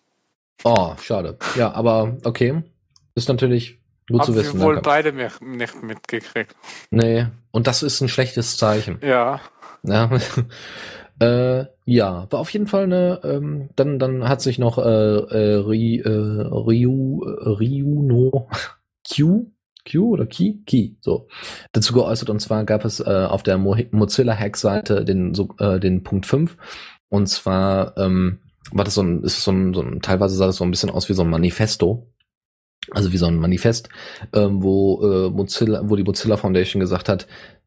Oh, 0.65 0.93
schade. 1.03 1.37
Ja, 1.57 1.73
aber 1.73 2.17
okay. 2.25 2.63
Ist 3.15 3.29
natürlich 3.29 3.79
gut 4.09 4.21
Haben 4.21 4.33
zu 4.33 4.35
wissen. 4.35 4.59
Wir 4.59 4.67
wohl 4.67 4.81
beide 4.81 5.13
nicht 5.13 5.43
mitgekriegt. 5.83 6.55
Nee, 6.91 7.27
und 7.51 7.67
das 7.67 7.83
ist 7.83 8.01
ein 8.01 8.09
schlechtes 8.09 8.57
Zeichen. 8.57 8.99
Ja. 9.03 9.41
Ja. 9.83 10.11
äh, 11.21 11.67
ja, 11.85 12.27
war 12.31 12.41
auf 12.41 12.51
jeden 12.51 12.67
Fall 12.67 12.85
eine, 12.85 13.21
ähm, 13.25 13.69
dann, 13.77 13.99
dann 13.99 14.29
hat 14.29 14.41
sich 14.41 14.59
noch 14.59 14.79
äh, 14.79 14.83
äh, 14.83 15.55
Ri, 15.57 15.99
äh, 15.99 16.09
Ryu, 16.09 17.25
äh, 17.25 17.49
Ryuno 17.49 18.49
Q 19.07 19.51
Q 19.91 20.13
oder 20.13 20.27
Key? 20.27 20.55
Key, 20.67 20.93
so, 21.01 21.29
dazu 21.73 21.93
geäußert. 21.93 22.31
Und 22.31 22.41
zwar 22.41 22.65
gab 22.65 22.85
es 22.85 23.01
äh, 23.01 23.05
auf 23.05 23.43
der 23.43 23.59
Mo 23.59 23.77
Mozilla-Hack-Seite 23.91 25.05
den, 25.05 25.35
so, 25.35 25.49
äh, 25.59 25.81
den 25.81 26.03
Punkt 26.03 26.27
5. 26.27 26.57
Und 27.09 27.29
zwar 27.29 27.97
ähm, 27.97 28.41
war 28.73 28.85
das 28.85 28.95
so 28.95 29.03
ein, 29.03 29.23
ist 29.23 29.43
so 29.43 29.53
ein, 29.53 29.75
so 29.75 29.83
ein, 29.83 30.01
teilweise 30.01 30.37
sah 30.37 30.47
das 30.47 30.57
so 30.57 30.65
ein 30.65 30.71
bisschen 30.71 30.91
aus 30.91 31.09
wie 31.09 31.15
so 31.15 31.23
ein 31.23 31.31
Manifesto. 31.31 32.13
Also 32.93 33.13
wie 33.13 33.17
so 33.17 33.27
ein 33.27 33.37
Manifest, 33.37 33.89
ähm, 34.33 34.63
wo 34.63 35.01
äh, 35.03 35.31
Mozilla, 35.31 35.83
wo 35.87 35.97
die 35.97 36.05
Mozilla 36.05 36.37
Foundation 36.37 36.79
gesagt 36.79 37.09
hat, 37.09 37.27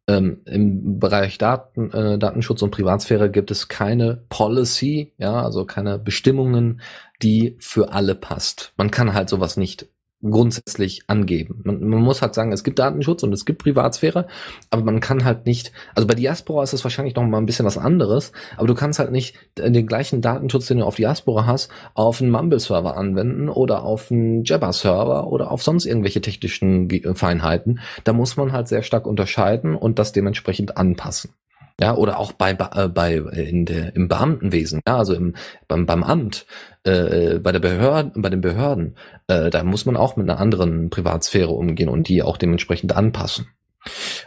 ähm, 0.10 0.41
im 0.46 1.00
Bereich 1.00 1.38
Daten, 1.38 1.91
äh, 1.91 2.18
Datenschutz 2.18 2.62
und 2.62 2.72
Privatsphäre 2.72 3.30
gibt 3.30 3.52
es 3.52 3.68
keine 3.68 4.24
Policy, 4.30 5.14
ja, 5.18 5.44
also 5.44 5.66
keine 5.66 6.00
Bestimmungen, 6.00 6.82
die 7.22 7.58
für 7.60 7.91
alle 7.91 8.16
passt. 8.16 8.74
Man 8.76 8.91
kann 8.91 9.14
halt 9.14 9.30
sowas 9.30 9.56
nicht 9.56 9.88
grundsätzlich 10.22 11.04
angeben. 11.08 11.62
Man, 11.64 11.80
man, 11.82 12.02
muss 12.02 12.22
halt 12.22 12.34
sagen, 12.34 12.52
es 12.52 12.64
gibt 12.64 12.80
Datenschutz 12.80 13.24
und 13.24 13.34
es 13.34 13.46
gibt 13.46 13.64
Privatsphäre, 13.64 14.28
aber 14.70 14.84
man 14.84 15.00
kann 15.00 15.24
halt 15.24 15.46
nicht, 15.46 15.72
also 15.96 16.08
bei 16.08 16.16
Diaspora 16.16 16.64
ist 16.64 16.74
es 16.74 16.84
wahrscheinlich 16.84 17.16
noch 17.16 17.24
mal 17.24 17.38
ein 17.38 17.46
bisschen 17.46 17.66
was 17.66 17.78
anderes, 17.78 18.34
aber 18.58 18.68
du 18.68 18.76
kannst 18.76 19.00
halt 19.00 19.12
nicht 19.12 19.36
den 19.58 19.88
gleichen 19.88 20.22
Datenschutz, 20.22 20.68
den 20.68 20.80
du 20.80 20.86
auf 20.86 20.96
Diaspora 20.96 21.46
hast, 21.46 21.72
auf 21.94 22.22
einen 22.22 22.32
Mumble-Server 22.32 22.98
anwenden 22.98 23.48
oder 23.50 23.84
auf 23.84 24.12
einen 24.12 24.44
Jabber-Server 24.44 25.28
oder 25.28 25.52
auf 25.52 25.64
sonst 25.64 25.86
irgendwelche 25.86 26.22
technischen 26.22 26.90
Feinheiten. 27.16 27.80
Da 28.04 28.12
muss 28.12 28.36
man 28.36 28.52
halt 28.52 28.68
sehr 28.68 28.84
stark 28.84 29.08
unterscheiden 29.08 29.76
und 29.76 30.00
das 30.00 30.12
dementsprechend 30.12 30.78
anpassen. 30.78 31.32
Ja, 31.80 31.95
oder 31.95 32.19
auch 32.19 32.34
bei, 32.34 32.51
äh, 32.51 32.89
bei 32.89 33.15
in 33.15 33.65
der, 33.65 33.95
im 33.95 34.10
Beamtenwesen, 34.10 34.81
ja, 34.85 34.97
also 34.97 35.14
im, 35.14 35.35
beim, 35.68 35.85
beim 35.85 36.03
Amt, 36.03 36.45
äh, 36.84 37.39
bei 37.39 37.53
der 37.53 37.60
Behörde, 37.60 38.11
bei 38.15 38.30
den 38.30 38.41
Behörden, 38.41 38.97
äh, 39.27 39.49
da 39.49 39.64
muss 39.64 39.85
man 39.85 39.95
auch 39.95 40.18
mit 40.18 40.30
einer 40.30 40.39
anderen 40.39 40.89
Privatsphäre 40.89 41.51
umgehen 41.51 41.89
und 41.89 42.10
die 42.10 42.22
auch 42.22 42.38
dementsprechend 42.38 42.95
anpassen. 42.95 43.47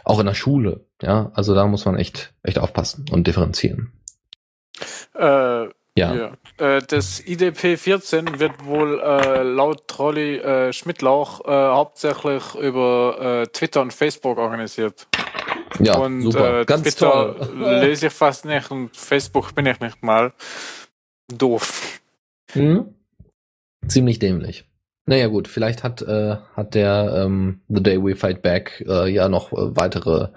Auch 0.03 0.19
in 0.19 0.25
der 0.25 0.33
Schule, 0.33 0.85
ja, 1.01 1.31
also 1.35 1.53
da 1.53 1.67
muss 1.67 1.85
man 1.85 1.95
echt, 1.95 2.33
echt 2.41 2.57
aufpassen 2.57 3.05
und 3.11 3.27
differenzieren. 3.27 3.93
Äh, 5.15 5.67
ja. 5.95 6.15
ja. 6.15 6.31
Äh, 6.57 6.81
das 6.87 7.19
IDP 7.19 7.77
14 7.77 8.39
wird 8.39 8.65
wohl 8.65 8.99
äh, 8.99 9.43
laut 9.43 9.87
Trolli 9.87 10.37
äh, 10.37 10.73
Schmidtlauch 10.73 11.45
äh, 11.45 11.51
hauptsächlich 11.51 12.55
über 12.55 13.43
äh, 13.43 13.47
Twitter 13.47 13.81
und 13.81 13.93
Facebook 13.93 14.39
organisiert. 14.39 15.07
Ja, 15.79 15.97
und 15.97 16.21
super. 16.21 16.61
Äh, 16.61 16.65
Ganz 16.65 16.83
Twitter 16.83 17.35
toll. 17.37 17.79
lese 17.81 18.07
ich 18.07 18.13
fast 18.13 18.45
nicht 18.45 18.69
und 18.71 18.95
Facebook 18.95 19.55
bin 19.55 19.65
ich 19.65 19.79
nicht 19.79 20.03
mal. 20.03 20.33
Doof. 21.27 21.99
Hm? 22.51 22.93
Ziemlich 23.87 24.19
dämlich. 24.19 24.65
Naja 25.05 25.27
gut, 25.27 25.47
vielleicht 25.47 25.83
hat, 25.83 26.01
äh, 26.01 26.37
hat 26.55 26.75
der 26.75 27.23
ähm, 27.25 27.61
The 27.67 27.83
Day 27.83 28.01
We 28.01 28.15
Fight 28.15 28.41
Back 28.41 28.83
äh, 28.87 29.09
ja 29.09 29.27
noch 29.27 29.51
äh, 29.51 29.75
weitere, 29.75 30.29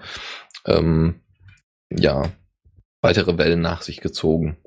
ähm, 0.65 1.21
ja, 1.89 2.23
weitere 3.01 3.37
Wellen 3.37 3.61
nach 3.61 3.81
sich 3.81 4.01
gezogen. 4.01 4.57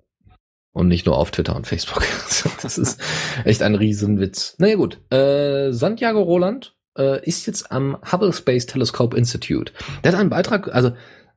Und 0.72 0.86
nicht 0.86 1.04
nur 1.04 1.18
auf 1.18 1.32
Twitter 1.32 1.56
und 1.56 1.66
Facebook. 1.66 2.04
das 2.62 2.78
ist 2.78 3.02
echt 3.44 3.62
ein 3.62 3.74
Riesenwitz. 3.74 4.54
Naja 4.58 4.76
gut, 4.76 5.00
äh, 5.12 5.72
Santiago 5.72 6.22
Roland 6.22 6.76
äh, 6.96 7.24
ist 7.24 7.46
jetzt 7.46 7.70
am 7.70 7.98
Hubble 8.10 8.32
Space 8.32 8.66
Telescope 8.66 9.16
Institute. 9.16 9.72
Der 10.04 10.12
hat 10.12 10.20
einen 10.20 10.30
Beitrag, 10.30 10.72
also 10.74 10.92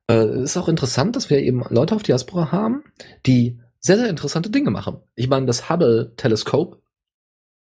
äh, 0.10 0.44
ist 0.44 0.58
auch 0.58 0.68
interessant, 0.68 1.16
dass 1.16 1.30
wir 1.30 1.40
eben 1.40 1.64
Leute 1.70 1.96
auf 1.96 2.04
Diaspora 2.04 2.52
haben, 2.52 2.84
die 3.26 3.60
sehr, 3.80 3.98
sehr 3.98 4.10
interessante 4.10 4.50
Dinge 4.50 4.72
machen. 4.72 4.98
Ich 5.16 5.28
meine, 5.28 5.46
das 5.46 5.70
Hubble-Teleskop, 5.70 6.82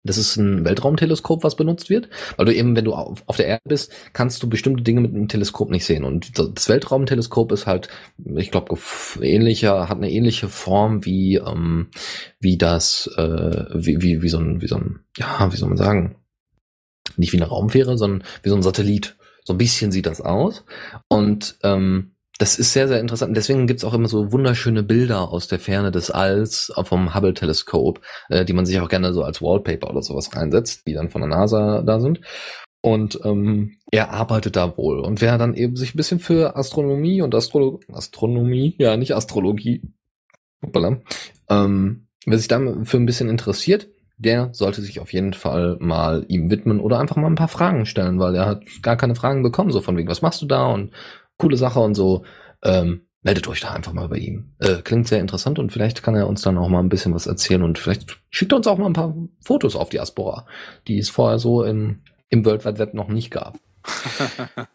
das 0.03 0.17
ist 0.17 0.37
ein 0.37 0.63
Weltraumteleskop, 0.63 1.43
was 1.43 1.55
benutzt 1.55 1.89
wird, 1.89 2.09
weil 2.37 2.45
du 2.45 2.55
eben, 2.55 2.75
wenn 2.75 2.85
du 2.85 2.93
auf, 2.93 3.21
auf 3.25 3.35
der 3.35 3.47
Erde 3.47 3.63
bist, 3.65 3.91
kannst 4.13 4.41
du 4.41 4.49
bestimmte 4.49 4.81
Dinge 4.81 5.01
mit 5.01 5.13
einem 5.13 5.27
Teleskop 5.27 5.69
nicht 5.69 5.85
sehen. 5.85 6.05
Und 6.05 6.39
das 6.39 6.69
Weltraumteleskop 6.69 7.51
ist 7.51 7.67
halt, 7.67 7.89
ich 8.35 8.49
glaube, 8.49 8.77
ähnlicher, 9.21 9.89
hat 9.89 9.97
eine 9.97 10.09
ähnliche 10.09 10.47
Form 10.47 11.05
wie 11.05 11.35
ähm, 11.35 11.89
wie 12.39 12.57
das, 12.57 13.11
äh, 13.17 13.65
wie, 13.73 14.01
wie 14.01 14.21
wie 14.21 14.29
so 14.29 14.39
ein, 14.39 14.61
wie 14.61 14.67
so 14.67 14.77
ein, 14.77 15.01
ja, 15.17 15.51
wie 15.51 15.57
soll 15.57 15.69
man 15.69 15.77
sagen, 15.77 16.15
nicht 17.17 17.33
wie 17.33 17.37
eine 17.37 17.47
Raumfähre, 17.47 17.97
sondern 17.97 18.23
wie 18.43 18.49
so 18.49 18.55
ein 18.55 18.63
Satellit. 18.63 19.15
So 19.43 19.53
ein 19.53 19.57
bisschen 19.57 19.91
sieht 19.91 20.05
das 20.05 20.21
aus. 20.21 20.63
Und 21.07 21.57
ähm, 21.63 22.11
das 22.39 22.57
ist 22.57 22.71
sehr, 22.71 22.87
sehr 22.87 23.01
interessant. 23.01 23.35
Deswegen 23.35 23.67
gibt's 23.67 23.83
auch 23.83 23.93
immer 23.93 24.07
so 24.07 24.31
wunderschöne 24.31 24.81
Bilder 24.81 25.29
aus 25.29 25.47
der 25.47 25.59
Ferne 25.59 25.91
des 25.91 26.09
Alls 26.09 26.71
vom 26.83 27.13
Hubble-Teleskop, 27.13 27.99
äh, 28.29 28.45
die 28.45 28.53
man 28.53 28.65
sich 28.65 28.79
auch 28.79 28.87
gerne 28.87 29.13
so 29.13 29.23
als 29.23 29.41
Wallpaper 29.41 29.89
oder 29.89 30.01
sowas 30.01 30.33
reinsetzt, 30.33 30.87
die 30.87 30.93
dann 30.93 31.09
von 31.09 31.21
der 31.21 31.29
NASA 31.29 31.81
da 31.81 31.99
sind. 31.99 32.21
Und 32.81 33.19
ähm, 33.25 33.77
er 33.91 34.11
arbeitet 34.11 34.55
da 34.55 34.77
wohl. 34.77 34.99
Und 34.99 35.19
wer 35.19 35.37
dann 35.37 35.53
eben 35.53 35.75
sich 35.75 35.93
ein 35.93 35.97
bisschen 35.97 36.19
für 36.19 36.55
Astronomie 36.55 37.21
und 37.21 37.35
Astrolo 37.35 37.81
Astronomie, 37.91 38.75
ja, 38.77 38.95
nicht 38.95 39.15
Astrologie, 39.15 39.81
hoppala, 40.63 41.01
ähm, 41.49 42.07
wer 42.25 42.37
sich 42.37 42.47
da 42.47 42.59
für 42.83 42.97
ein 42.97 43.05
bisschen 43.05 43.29
interessiert, 43.29 43.89
der 44.19 44.49
sollte 44.53 44.81
sich 44.81 44.99
auf 44.99 45.13
jeden 45.13 45.33
Fall 45.33 45.77
mal 45.79 46.25
ihm 46.27 46.51
widmen 46.51 46.79
oder 46.79 46.99
einfach 46.99 47.15
mal 47.15 47.27
ein 47.27 47.35
paar 47.35 47.47
Fragen 47.47 47.85
stellen, 47.85 48.19
weil 48.19 48.35
er 48.35 48.45
hat 48.45 48.63
gar 48.81 48.97
keine 48.97 49.15
Fragen 49.15 49.41
bekommen, 49.41 49.71
so 49.71 49.81
von 49.81 49.97
wegen, 49.97 50.09
was 50.09 50.21
machst 50.21 50.41
du 50.41 50.45
da 50.45 50.67
und 50.67 50.91
coole 51.37 51.57
Sache 51.57 51.79
und 51.79 51.95
so. 51.95 52.23
Ähm, 52.63 53.01
meldet 53.21 53.47
euch 53.47 53.61
da 53.61 53.71
einfach 53.71 53.93
mal 53.93 54.09
bei 54.09 54.17
ihm. 54.17 54.53
Äh, 54.59 54.81
klingt 54.83 55.07
sehr 55.07 55.19
interessant 55.19 55.57
und 55.57 55.71
vielleicht 55.71 56.03
kann 56.03 56.15
er 56.15 56.27
uns 56.27 56.41
dann 56.41 56.57
auch 56.57 56.69
mal 56.69 56.79
ein 56.79 56.89
bisschen 56.89 57.13
was 57.13 57.27
erzählen 57.27 57.63
und 57.63 57.79
vielleicht 57.79 58.19
schickt 58.29 58.51
er 58.51 58.57
uns 58.57 58.67
auch 58.67 58.77
mal 58.77 58.87
ein 58.87 58.93
paar 58.93 59.15
Fotos 59.43 59.75
auf 59.75 59.89
Diaspora, 59.89 60.45
die 60.87 60.99
es 60.99 61.09
vorher 61.09 61.39
so 61.39 61.63
im, 61.63 62.01
im 62.29 62.45
World 62.45 62.65
Wide 62.65 62.77
Web 62.77 62.93
noch 62.93 63.07
nicht 63.07 63.31
gab. 63.31 63.57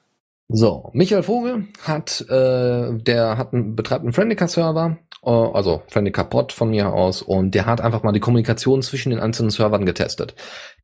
So, 0.49 0.91
Michael 0.93 1.23
Vogel 1.23 1.69
hat, 1.83 2.21
äh, 2.29 2.93
der 2.99 3.39
hat 3.39 3.55
einen, 3.55 3.75
betreibt 3.75 4.05
einen 4.05 4.13
Friendica-Server, 4.13 4.99
äh, 5.25 5.31
also 5.31 5.83
Friendica-Pod 5.89 6.53
von 6.53 6.71
mir 6.71 6.93
aus, 6.93 7.23
und 7.23 7.55
der 7.55 7.67
hat 7.67 7.81
einfach 7.81 8.03
mal 8.03 8.13
die 8.13 8.21
Kommunikation 8.21 8.83
zwischen 8.83 9.11
den 9.11 9.21
einzelnen 9.21 9.51
Servern 9.51 9.87
getestet. 9.87 10.35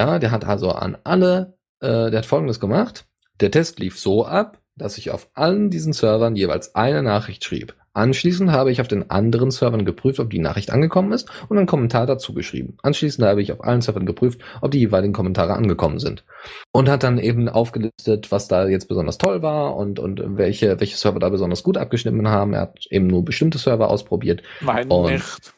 Ja, 0.00 0.18
der 0.18 0.30
hat 0.30 0.44
also 0.44 0.70
an 0.70 0.96
alle, 1.04 1.58
äh, 1.80 2.10
der 2.10 2.18
hat 2.18 2.26
folgendes 2.26 2.60
gemacht. 2.60 3.06
Der 3.40 3.50
Test 3.50 3.78
lief 3.78 3.98
so 3.98 4.26
ab, 4.26 4.58
dass 4.76 4.98
ich 4.98 5.10
auf 5.10 5.28
allen 5.34 5.70
diesen 5.70 5.92
Servern 5.92 6.36
jeweils 6.36 6.74
eine 6.74 7.02
Nachricht 7.02 7.44
schrieb. 7.44 7.74
Anschließend 8.00 8.50
habe 8.50 8.72
ich 8.72 8.80
auf 8.80 8.88
den 8.88 9.10
anderen 9.10 9.50
Servern 9.50 9.84
geprüft, 9.84 10.20
ob 10.20 10.30
die 10.30 10.38
Nachricht 10.38 10.70
angekommen 10.70 11.12
ist 11.12 11.28
und 11.50 11.58
einen 11.58 11.66
Kommentar 11.66 12.06
dazu 12.06 12.32
geschrieben. 12.32 12.78
Anschließend 12.82 13.26
habe 13.26 13.42
ich 13.42 13.52
auf 13.52 13.62
allen 13.62 13.82
Servern 13.82 14.06
geprüft, 14.06 14.40
ob 14.62 14.70
die 14.70 14.78
jeweiligen 14.78 15.12
Kommentare 15.12 15.52
angekommen 15.52 15.98
sind. 15.98 16.24
Und 16.72 16.88
hat 16.88 17.02
dann 17.02 17.18
eben 17.18 17.50
aufgelistet, 17.50 18.32
was 18.32 18.48
da 18.48 18.66
jetzt 18.68 18.88
besonders 18.88 19.18
toll 19.18 19.42
war 19.42 19.76
und, 19.76 19.98
und 19.98 20.22
welche, 20.38 20.80
welche 20.80 20.96
Server 20.96 21.18
da 21.20 21.28
besonders 21.28 21.62
gut 21.62 21.76
abgeschnitten 21.76 22.26
haben. 22.26 22.54
Er 22.54 22.62
hat 22.62 22.86
eben 22.88 23.06
nur 23.06 23.22
bestimmte 23.22 23.58
Server 23.58 23.90
ausprobiert. 23.90 24.42
Mein 24.62 24.88
und 24.88 25.12
nicht. 25.12 25.52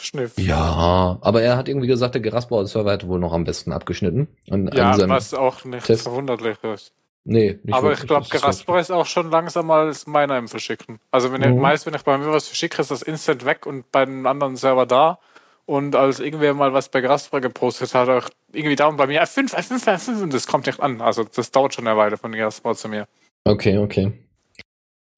Schniff. 0.00 0.38
Ja, 0.38 1.18
aber 1.20 1.42
er 1.42 1.58
hat 1.58 1.68
irgendwie 1.68 1.86
gesagt, 1.86 2.14
der 2.14 2.22
Geraspor 2.22 2.66
Server 2.66 2.92
hätte 2.92 3.08
wohl 3.08 3.20
noch 3.20 3.34
am 3.34 3.44
besten 3.44 3.72
abgeschnitten. 3.72 4.28
Und 4.48 4.74
ja, 4.74 4.96
was 5.06 5.34
auch 5.34 5.66
nicht 5.66 5.84
Test. 5.84 6.04
verwunderlich 6.04 6.56
ist. 6.64 6.94
Nee, 7.24 7.58
nicht 7.62 7.74
Aber 7.74 7.92
ich 7.92 8.06
glaube, 8.06 8.26
Geraspor 8.30 8.78
ist 8.78 8.90
auch 8.90 9.06
schon 9.06 9.30
langsamer 9.30 9.74
als 9.74 10.06
meiner 10.06 10.38
im 10.38 10.48
Verschicken. 10.48 10.98
Also 11.10 11.32
wenn 11.32 11.42
mhm. 11.42 11.56
ich, 11.56 11.60
meist, 11.60 11.86
wenn 11.86 11.94
ich 11.94 12.02
bei 12.02 12.16
mir 12.16 12.32
was 12.32 12.48
verschicke, 12.48 12.80
ist 12.80 12.90
das 12.90 13.02
instant 13.02 13.44
weg 13.44 13.66
und 13.66 13.90
bei 13.92 14.02
einem 14.02 14.26
anderen 14.26 14.56
Server 14.56 14.86
da. 14.86 15.18
Und 15.66 15.94
als 15.94 16.20
irgendwer 16.20 16.54
mal 16.54 16.72
was 16.72 16.88
bei 16.88 17.02
Geraspor 17.02 17.42
gepostet 17.42 17.92
hat, 17.94 18.08
auch 18.08 18.30
irgendwie 18.52 18.76
da 18.76 18.86
und 18.86 18.96
bei 18.96 19.06
mir 19.06 19.22
F5, 19.22 19.54
F5, 19.54 19.84
F5 19.84 20.22
und 20.22 20.32
das 20.32 20.46
kommt 20.46 20.66
nicht 20.66 20.80
an. 20.80 21.02
Also 21.02 21.24
das 21.24 21.50
dauert 21.50 21.74
schon 21.74 21.86
eine 21.86 21.98
Weile 21.98 22.16
von 22.16 22.32
Geraspor 22.32 22.74
zu 22.74 22.88
mir. 22.88 23.06
Okay, 23.44 23.76
okay. 23.76 24.12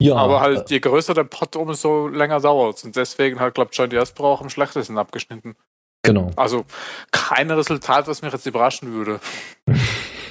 Ja. 0.01 0.15
Aber 0.15 0.41
halt, 0.41 0.69
je 0.69 0.79
größer 0.79 1.13
der 1.13 1.25
Pot, 1.25 1.55
umso 1.55 2.07
länger 2.07 2.39
dauert 2.41 2.77
es. 2.77 2.83
Und 2.83 2.95
deswegen 2.95 3.39
hat, 3.39 3.53
glaube 3.53 3.69
ich, 3.71 3.77
John 3.77 3.89
Diaspora 3.89 4.29
auch 4.29 4.41
am 4.41 4.49
schlechtesten 4.49 4.97
abgeschnitten. 4.97 5.55
Genau. 6.03 6.31
Also 6.35 6.65
kein 7.11 7.51
Resultat, 7.51 8.07
was 8.07 8.21
mich 8.21 8.33
jetzt 8.33 8.45
überraschen 8.45 8.91
würde. 8.93 9.19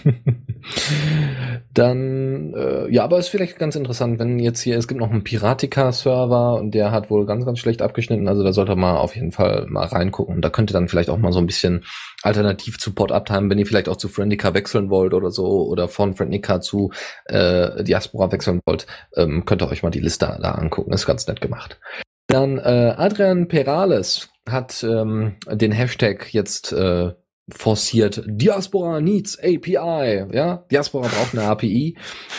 Dann, 1.74 2.52
äh, 2.55 2.93
ja, 2.93 3.05
aber 3.05 3.18
ist 3.18 3.28
vielleicht 3.28 3.59
ganz 3.59 3.77
interessant, 3.77 4.18
wenn 4.18 4.39
jetzt 4.39 4.60
hier, 4.60 4.77
es 4.77 4.89
gibt 4.89 5.01
noch 5.01 5.10
einen 5.10 5.24
Piratica-Server 5.24 6.56
und 6.56 6.72
der 6.72 6.90
hat 6.90 7.10
wohl 7.10 7.27
ganz, 7.27 7.44
ganz 7.44 7.59
schlecht 7.59 7.81
abgeschnitten, 7.82 8.28
also 8.28 8.43
da 8.43 8.52
sollte 8.52 8.77
man 8.77 8.97
auf 8.97 9.14
jeden 9.14 9.32
Fall 9.32 9.66
mal 9.68 9.86
reingucken. 9.86 10.35
Und 10.36 10.44
da 10.44 10.51
könnte 10.51 10.72
dann 10.72 10.89
vielleicht 10.89 11.10
auch 11.10 11.18
mal 11.18 11.32
so 11.32 11.39
ein 11.39 11.47
bisschen 11.47 11.85
alternativ 12.22 12.78
zu 12.78 12.93
Port-Uptime, 12.94 13.51
wenn 13.51 13.59
ihr 13.59 13.66
vielleicht 13.66 13.89
auch 13.89 13.97
zu 13.97 14.09
Friendica 14.09 14.52
wechseln 14.55 14.90
wollt 14.90 15.14
oder 15.14 15.31
so, 15.31 15.66
oder 15.66 15.89
von 15.89 16.14
Friendica 16.14 16.60
zu 16.60 16.90
äh, 17.27 17.82
Diaspora 17.85 18.32
wechseln 18.32 18.60
wollt, 18.66 18.86
ähm, 19.16 19.44
könnt 19.44 19.62
ihr 19.62 19.70
euch 19.70 19.82
mal 19.82 19.90
die 19.90 20.01
Liste 20.01 20.39
da 20.40 20.52
angucken, 20.52 20.93
ist 20.93 21.06
ganz 21.06 21.27
nett 21.27 21.40
gemacht. 21.40 21.78
Dann 22.27 22.59
äh, 22.59 22.94
Adrian 22.97 23.48
Perales 23.48 24.28
hat 24.48 24.85
ähm, 24.85 25.36
den 25.51 25.72
Hashtag 25.72 26.32
jetzt 26.32 26.72
äh, 26.72 27.12
forciert 27.51 28.22
Diaspora 28.27 29.01
needs 29.01 29.39
API, 29.39 30.27
ja, 30.32 30.64
Diaspora 30.70 31.09
braucht 31.09 31.35
eine 31.35 31.48
API 31.48 31.97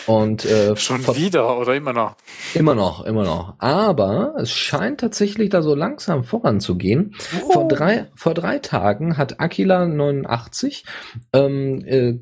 und 0.07 0.45
äh, 0.45 0.75
schon 0.75 1.05
wieder 1.15 1.57
oder 1.59 1.75
immer 1.75 1.93
noch? 1.93 2.15
Immer 2.53 2.75
noch, 2.75 3.05
immer 3.05 3.23
noch. 3.23 3.55
Aber 3.59 4.35
es 4.37 4.51
scheint 4.51 4.99
tatsächlich 4.99 5.49
da 5.49 5.61
so 5.61 5.75
langsam 5.75 6.23
voranzugehen. 6.23 7.15
Oh. 7.43 7.51
Vor 7.51 7.67
drei 7.67 8.07
vor 8.15 8.33
drei 8.33 8.59
Tagen 8.59 9.17
hat 9.17 9.39
Aquila 9.39 9.85
89 9.85 10.85
ähm, 11.33 11.83
äh, 11.85 12.17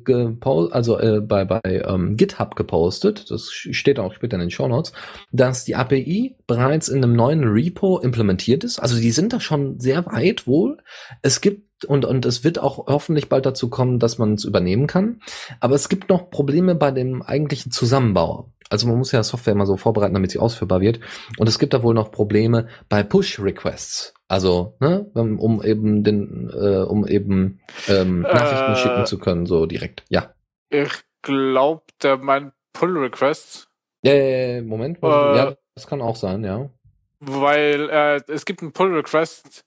also 0.70 0.98
äh, 0.98 1.20
bei 1.20 1.44
bei 1.44 1.60
ähm, 1.64 2.16
GitHub 2.16 2.56
gepostet, 2.56 3.30
das 3.30 3.50
steht 3.50 3.98
auch 3.98 4.14
später 4.14 4.34
in 4.34 4.40
den 4.40 4.50
Show 4.50 4.68
Notes, 4.68 4.92
dass 5.32 5.64
die 5.64 5.76
API 5.76 6.36
bereits 6.46 6.88
in 6.88 7.02
einem 7.02 7.14
neuen 7.14 7.44
Repo 7.44 7.98
implementiert 7.98 8.64
ist. 8.64 8.78
Also 8.78 8.96
die 8.96 9.10
sind 9.10 9.32
da 9.32 9.40
schon 9.40 9.78
sehr 9.80 10.06
weit 10.06 10.46
wohl. 10.46 10.78
Es 11.22 11.40
gibt 11.40 11.69
und, 11.84 12.04
und 12.04 12.26
es 12.26 12.44
wird 12.44 12.58
auch 12.58 12.86
hoffentlich 12.86 13.28
bald 13.28 13.46
dazu 13.46 13.70
kommen, 13.70 13.98
dass 13.98 14.18
man 14.18 14.34
es 14.34 14.44
übernehmen 14.44 14.86
kann. 14.86 15.20
Aber 15.60 15.74
es 15.74 15.88
gibt 15.88 16.08
noch 16.08 16.30
Probleme 16.30 16.74
bei 16.74 16.90
dem 16.90 17.22
eigentlichen 17.22 17.72
Zusammenbau. 17.72 18.50
Also 18.68 18.86
man 18.86 18.98
muss 18.98 19.12
ja 19.12 19.22
Software 19.22 19.52
immer 19.52 19.66
so 19.66 19.76
vorbereiten, 19.76 20.14
damit 20.14 20.30
sie 20.30 20.38
ausführbar 20.38 20.80
wird. 20.80 21.00
Und 21.38 21.48
es 21.48 21.58
gibt 21.58 21.74
da 21.74 21.82
wohl 21.82 21.94
noch 21.94 22.12
Probleme 22.12 22.68
bei 22.88 23.02
Push-Requests. 23.02 24.14
Also, 24.28 24.76
ne, 24.78 25.10
um 25.14 25.60
eben 25.64 26.04
den, 26.04 26.50
äh, 26.54 26.84
um 26.84 27.04
eben 27.04 27.60
ähm, 27.88 28.20
Nachrichten 28.20 28.72
äh, 28.72 28.76
schicken 28.76 29.06
zu 29.06 29.18
können, 29.18 29.46
so 29.46 29.66
direkt. 29.66 30.04
Ja. 30.08 30.32
Ich 30.68 31.02
glaube, 31.22 31.82
der 32.00 32.18
meint 32.18 32.52
Pull-Requests. 32.72 33.68
Äh, 34.04 34.62
Moment, 34.62 34.98
äh, 35.02 35.06
ja, 35.08 35.56
das 35.74 35.88
kann 35.88 36.00
auch 36.00 36.14
sein, 36.14 36.44
ja. 36.44 36.70
Weil 37.18 37.90
äh, 37.90 38.20
es 38.32 38.44
gibt 38.44 38.62
einen 38.62 38.72
Pull-Request, 38.72 39.64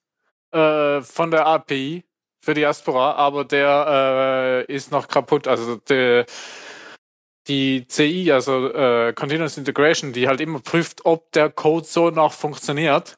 äh, 0.53 1.01
von 1.01 1.31
der 1.31 1.45
API 1.47 2.03
für 2.43 2.53
Diaspora, 2.53 3.13
aber 3.13 3.45
der 3.45 4.65
äh, 4.67 4.73
ist 4.73 4.91
noch 4.91 5.07
kaputt. 5.07 5.47
Also 5.47 5.77
der, 5.77 6.25
die 7.47 7.87
CI, 7.87 8.31
also 8.31 8.73
äh, 8.73 9.13
Continuous 9.13 9.57
Integration, 9.57 10.13
die 10.13 10.27
halt 10.27 10.41
immer 10.41 10.59
prüft, 10.59 11.05
ob 11.05 11.31
der 11.31 11.49
Code 11.49 11.85
so 11.85 12.09
noch 12.09 12.33
funktioniert, 12.33 13.17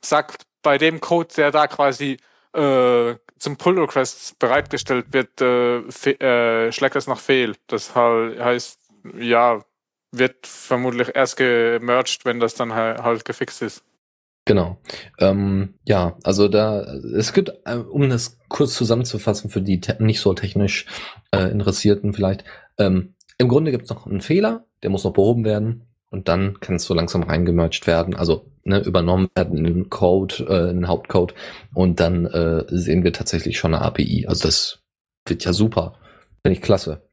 sagt 0.00 0.42
bei 0.62 0.78
dem 0.78 1.00
Code, 1.00 1.28
der 1.36 1.50
da 1.50 1.66
quasi 1.66 2.18
äh, 2.54 3.14
zum 3.38 3.56
Pull 3.56 3.78
Requests 3.80 4.34
bereitgestellt 4.34 5.06
wird, 5.12 5.40
äh, 5.40 5.78
äh, 5.78 6.72
schlägt 6.72 6.96
es 6.96 7.06
nach 7.06 7.20
Fehl. 7.20 7.56
Das 7.66 7.94
heißt, 7.94 8.78
ja, 9.18 9.64
wird 10.12 10.46
vermutlich 10.46 11.14
erst 11.14 11.36
gemerged, 11.36 12.24
wenn 12.24 12.40
das 12.40 12.54
dann 12.54 12.74
halt 12.74 13.24
gefixt 13.24 13.62
ist. 13.62 13.82
Genau. 14.50 14.78
Ähm, 15.20 15.74
ja, 15.86 16.18
also 16.24 16.48
da, 16.48 16.82
es 16.82 17.32
gibt, 17.32 17.52
äh, 17.66 17.76
um 17.76 18.10
das 18.10 18.36
kurz 18.48 18.74
zusammenzufassen 18.74 19.48
für 19.48 19.62
die 19.62 19.80
nicht 20.00 20.18
so 20.18 20.34
technisch 20.34 20.86
äh, 21.30 21.52
Interessierten 21.52 22.12
vielleicht, 22.12 22.42
ähm, 22.76 23.14
im 23.38 23.46
Grunde 23.46 23.70
gibt 23.70 23.84
es 23.84 23.90
noch 23.90 24.08
einen 24.08 24.20
Fehler, 24.20 24.64
der 24.82 24.90
muss 24.90 25.04
noch 25.04 25.12
behoben 25.12 25.44
werden 25.44 25.86
und 26.10 26.26
dann 26.26 26.58
kann 26.58 26.74
es 26.74 26.82
so 26.82 26.94
langsam 26.94 27.22
reingemerged 27.22 27.86
werden, 27.86 28.16
also 28.16 28.50
ne, 28.64 28.80
übernommen 28.80 29.28
werden 29.36 29.56
in 29.56 29.62
den 29.62 29.88
Code, 29.88 30.44
äh, 30.48 30.70
in 30.70 30.78
den 30.78 30.88
Hauptcode 30.88 31.32
und 31.72 32.00
dann 32.00 32.26
äh, 32.26 32.64
sehen 32.70 33.04
wir 33.04 33.12
tatsächlich 33.12 33.56
schon 33.56 33.72
eine 33.72 33.84
API. 33.84 34.26
Also 34.26 34.48
das 34.48 34.82
wird 35.26 35.44
ja 35.44 35.52
super. 35.52 35.94
Finde 36.42 36.58
ich 36.58 36.62
klasse. 36.62 37.08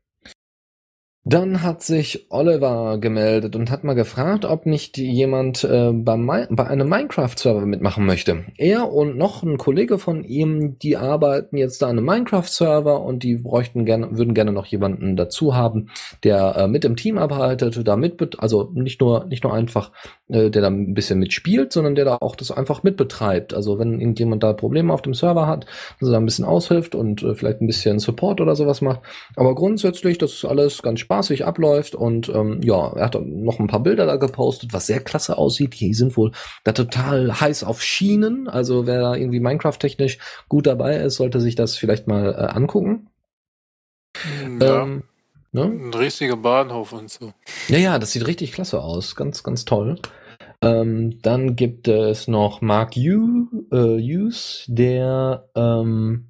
Dann 1.30 1.62
hat 1.62 1.82
sich 1.84 2.28
Oliver 2.30 3.00
gemeldet 3.00 3.58
und 3.58 3.70
hat 3.70 3.84
mal 3.84 3.96
gefragt, 3.96 4.46
ob 4.46 4.66
nicht 4.66 4.98
jemand 4.98 5.62
äh, 5.66 5.92
bei, 5.92 6.48
bei 6.50 6.68
einem 6.68 6.88
Minecraft-Server 6.88 7.66
mitmachen 7.66 8.06
möchte. 8.06 8.46
Er 8.56 8.94
und 8.94 9.18
noch 9.18 9.44
ein 9.44 9.58
Kollege 9.58 9.98
von 9.98 10.24
ihm, 10.24 10.80
die 10.80 10.96
arbeiten 10.96 11.58
jetzt 11.58 11.82
da 11.82 11.88
an 11.88 11.98
einem 11.98 12.06
Minecraft-Server 12.06 13.02
und 13.02 13.24
die 13.24 13.36
bräuchten 13.36 13.84
gerne, 13.84 14.18
würden 14.18 14.36
gerne 14.36 14.54
noch 14.54 14.68
jemanden 14.68 15.18
dazu 15.18 15.54
haben, 15.54 15.90
der 16.24 16.56
äh, 16.56 16.68
mit 16.70 16.86
im 16.86 16.96
Team 16.96 17.18
arbeitet, 17.18 17.86
da 17.86 17.98
mit, 17.98 18.40
also 18.40 18.72
nicht 18.74 19.02
nur, 19.02 19.26
nicht 19.26 19.44
nur 19.44 19.54
einfach, 19.54 19.92
äh, 20.30 20.50
der 20.50 20.62
da 20.62 20.70
ein 20.70 20.94
bisschen 20.94 21.20
mitspielt, 21.20 21.74
sondern 21.74 21.96
der 21.96 22.06
da 22.06 22.18
auch 22.22 22.38
das 22.38 22.52
einfach 22.52 22.84
mitbetreibt. 22.84 23.54
Also 23.54 23.80
wenn 23.80 24.00
irgendjemand 24.00 24.44
da 24.44 24.54
Probleme 24.54 24.94
auf 24.94 25.02
dem 25.02 25.14
Server 25.14 25.46
hat, 25.46 25.66
dass 26.00 26.08
er 26.08 26.14
da 26.14 26.20
ein 26.20 26.26
bisschen 26.26 26.46
aushilft 26.46 26.96
und 26.96 27.22
äh, 27.22 27.36
vielleicht 27.36 27.60
ein 27.60 27.68
bisschen 27.68 28.00
Support 28.00 28.40
oder 28.40 28.56
sowas 28.56 28.80
macht. 28.80 29.02
Aber 29.36 29.56
grundsätzlich, 29.56 30.18
das 30.18 30.32
ist 30.32 30.46
alles 30.46 30.82
ganz 30.82 31.02
spannend 31.02 31.17
spaßig 31.18 31.46
abläuft 31.46 31.96
und 31.96 32.30
ähm, 32.30 32.62
ja, 32.62 32.94
er 32.94 33.06
hat 33.06 33.16
noch 33.26 33.60
ein 33.60 33.68
paar 33.68 33.82
Bilder 33.82 34.06
da 34.06 34.18
gepostet, 34.18 34.74
was 34.74 34.88
sehr 34.88 35.00
klasse 35.00 35.38
aussieht. 35.38 35.80
Die 35.80 35.94
sind 35.94 36.16
wohl 36.16 36.32
da 36.64 36.74
total 36.74 37.40
heiß 37.40 37.64
auf 37.64 37.82
Schienen. 37.82 38.48
Also 38.48 38.86
wer 38.86 39.02
da 39.02 39.16
irgendwie 39.16 39.40
Minecraft-technisch 39.40 40.20
gut 40.48 40.68
dabei 40.68 40.98
ist, 40.98 41.16
sollte 41.16 41.42
sich 41.42 41.56
das 41.56 41.76
vielleicht 41.76 42.08
mal 42.08 42.34
äh, 42.34 42.56
angucken. 42.56 43.10
Ja. 44.60 44.84
Ähm, 44.84 45.04
ne? 45.52 45.64
Ein 45.64 45.94
riesiger 45.94 46.38
Bahnhof 46.38 46.94
und 46.94 47.10
so. 47.10 47.34
Ja, 47.68 47.78
ja, 47.78 48.00
das 48.00 48.12
sieht 48.12 48.28
richtig 48.28 48.52
klasse 48.52 48.82
aus. 48.82 49.16
Ganz, 49.16 49.44
ganz 49.44 49.66
toll. 49.66 50.00
Ähm, 50.62 51.20
dann 51.22 51.56
gibt 51.56 51.88
es 51.88 52.28
noch 52.28 52.62
Mark 52.62 52.96
Hughes, 52.96 53.48
äh, 53.72 54.02
Hughes 54.02 54.66
der 54.68 55.50
ähm, 55.56 56.30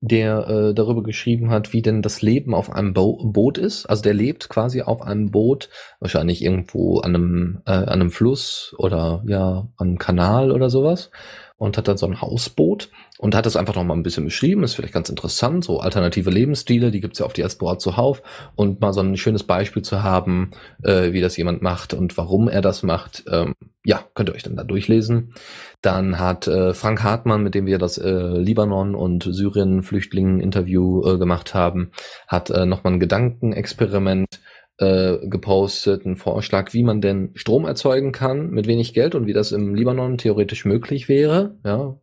der 0.00 0.48
äh, 0.48 0.74
darüber 0.74 1.02
geschrieben 1.02 1.50
hat, 1.50 1.72
wie 1.72 1.82
denn 1.82 2.02
das 2.02 2.22
Leben 2.22 2.54
auf 2.54 2.70
einem 2.70 2.92
Bo 2.92 3.16
Boot 3.24 3.58
ist. 3.58 3.86
Also 3.86 4.02
der 4.02 4.14
lebt 4.14 4.48
quasi 4.48 4.82
auf 4.82 5.02
einem 5.02 5.30
Boot, 5.30 5.68
wahrscheinlich 5.98 6.42
irgendwo 6.42 7.00
an 7.00 7.14
einem, 7.14 7.62
äh, 7.66 7.72
an 7.72 7.88
einem 7.88 8.10
Fluss 8.10 8.74
oder 8.78 9.22
ja, 9.26 9.68
an 9.76 9.88
einem 9.88 9.98
Kanal 9.98 10.52
oder 10.52 10.70
sowas 10.70 11.10
und 11.58 11.76
hat 11.76 11.88
dann 11.88 11.96
so 11.96 12.06
ein 12.06 12.20
Hausboot 12.20 12.88
und 13.18 13.34
hat 13.34 13.44
das 13.44 13.56
einfach 13.56 13.74
noch 13.74 13.84
mal 13.84 13.94
ein 13.94 14.04
bisschen 14.04 14.24
beschrieben. 14.24 14.62
Ist 14.62 14.74
vielleicht 14.74 14.94
ganz 14.94 15.10
interessant, 15.10 15.64
so 15.64 15.80
alternative 15.80 16.30
Lebensstile, 16.30 16.90
die 16.90 17.00
gibt's 17.00 17.18
ja 17.18 17.26
auf 17.26 17.32
Diaspora 17.32 17.78
zuhauf 17.78 18.22
und 18.54 18.80
mal 18.80 18.92
so 18.92 19.00
ein 19.00 19.16
schönes 19.16 19.42
Beispiel 19.42 19.82
zu 19.82 20.02
haben, 20.02 20.52
äh, 20.84 21.12
wie 21.12 21.20
das 21.20 21.36
jemand 21.36 21.60
macht 21.60 21.94
und 21.94 22.16
warum 22.16 22.48
er 22.48 22.62
das 22.62 22.82
macht. 22.84 23.24
Ähm, 23.30 23.54
ja, 23.84 24.04
könnt 24.14 24.28
ihr 24.30 24.34
euch 24.34 24.42
dann 24.44 24.56
da 24.56 24.64
durchlesen. 24.64 25.34
Dann 25.82 26.18
hat 26.18 26.46
äh, 26.46 26.74
Frank 26.74 27.02
Hartmann, 27.02 27.42
mit 27.42 27.54
dem 27.54 27.66
wir 27.66 27.78
das 27.78 27.98
äh, 27.98 28.08
Libanon- 28.10 28.94
und 28.94 29.24
Syrien-Flüchtlingen-Interview 29.28 31.04
äh, 31.06 31.18
gemacht 31.18 31.54
haben, 31.54 31.90
hat 32.28 32.50
äh, 32.50 32.66
nochmal 32.66 32.94
ein 32.94 33.00
Gedankenexperiment 33.00 34.40
äh, 34.78 35.18
gepostet, 35.26 36.06
einen 36.06 36.16
Vorschlag, 36.16 36.72
wie 36.72 36.82
man 36.82 37.00
denn 37.00 37.30
Strom 37.34 37.64
erzeugen 37.64 38.12
kann 38.12 38.50
mit 38.50 38.66
wenig 38.66 38.94
Geld 38.94 39.14
und 39.14 39.26
wie 39.26 39.32
das 39.32 39.52
im 39.52 39.74
Libanon 39.74 40.18
theoretisch 40.18 40.64
möglich 40.64 41.08
wäre. 41.08 41.56
Ja. 41.64 41.98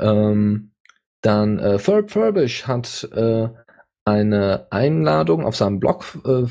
Ähm, 0.00 0.70
dann 1.20 1.58
äh, 1.58 1.78
Ferb 1.78 2.10
Furbish 2.10 2.66
hat 2.66 3.08
äh, 3.12 3.48
eine 4.04 4.66
Einladung 4.70 5.44
auf 5.44 5.54
seinem 5.54 5.78
Blog 5.78 6.18
äh, 6.24 6.46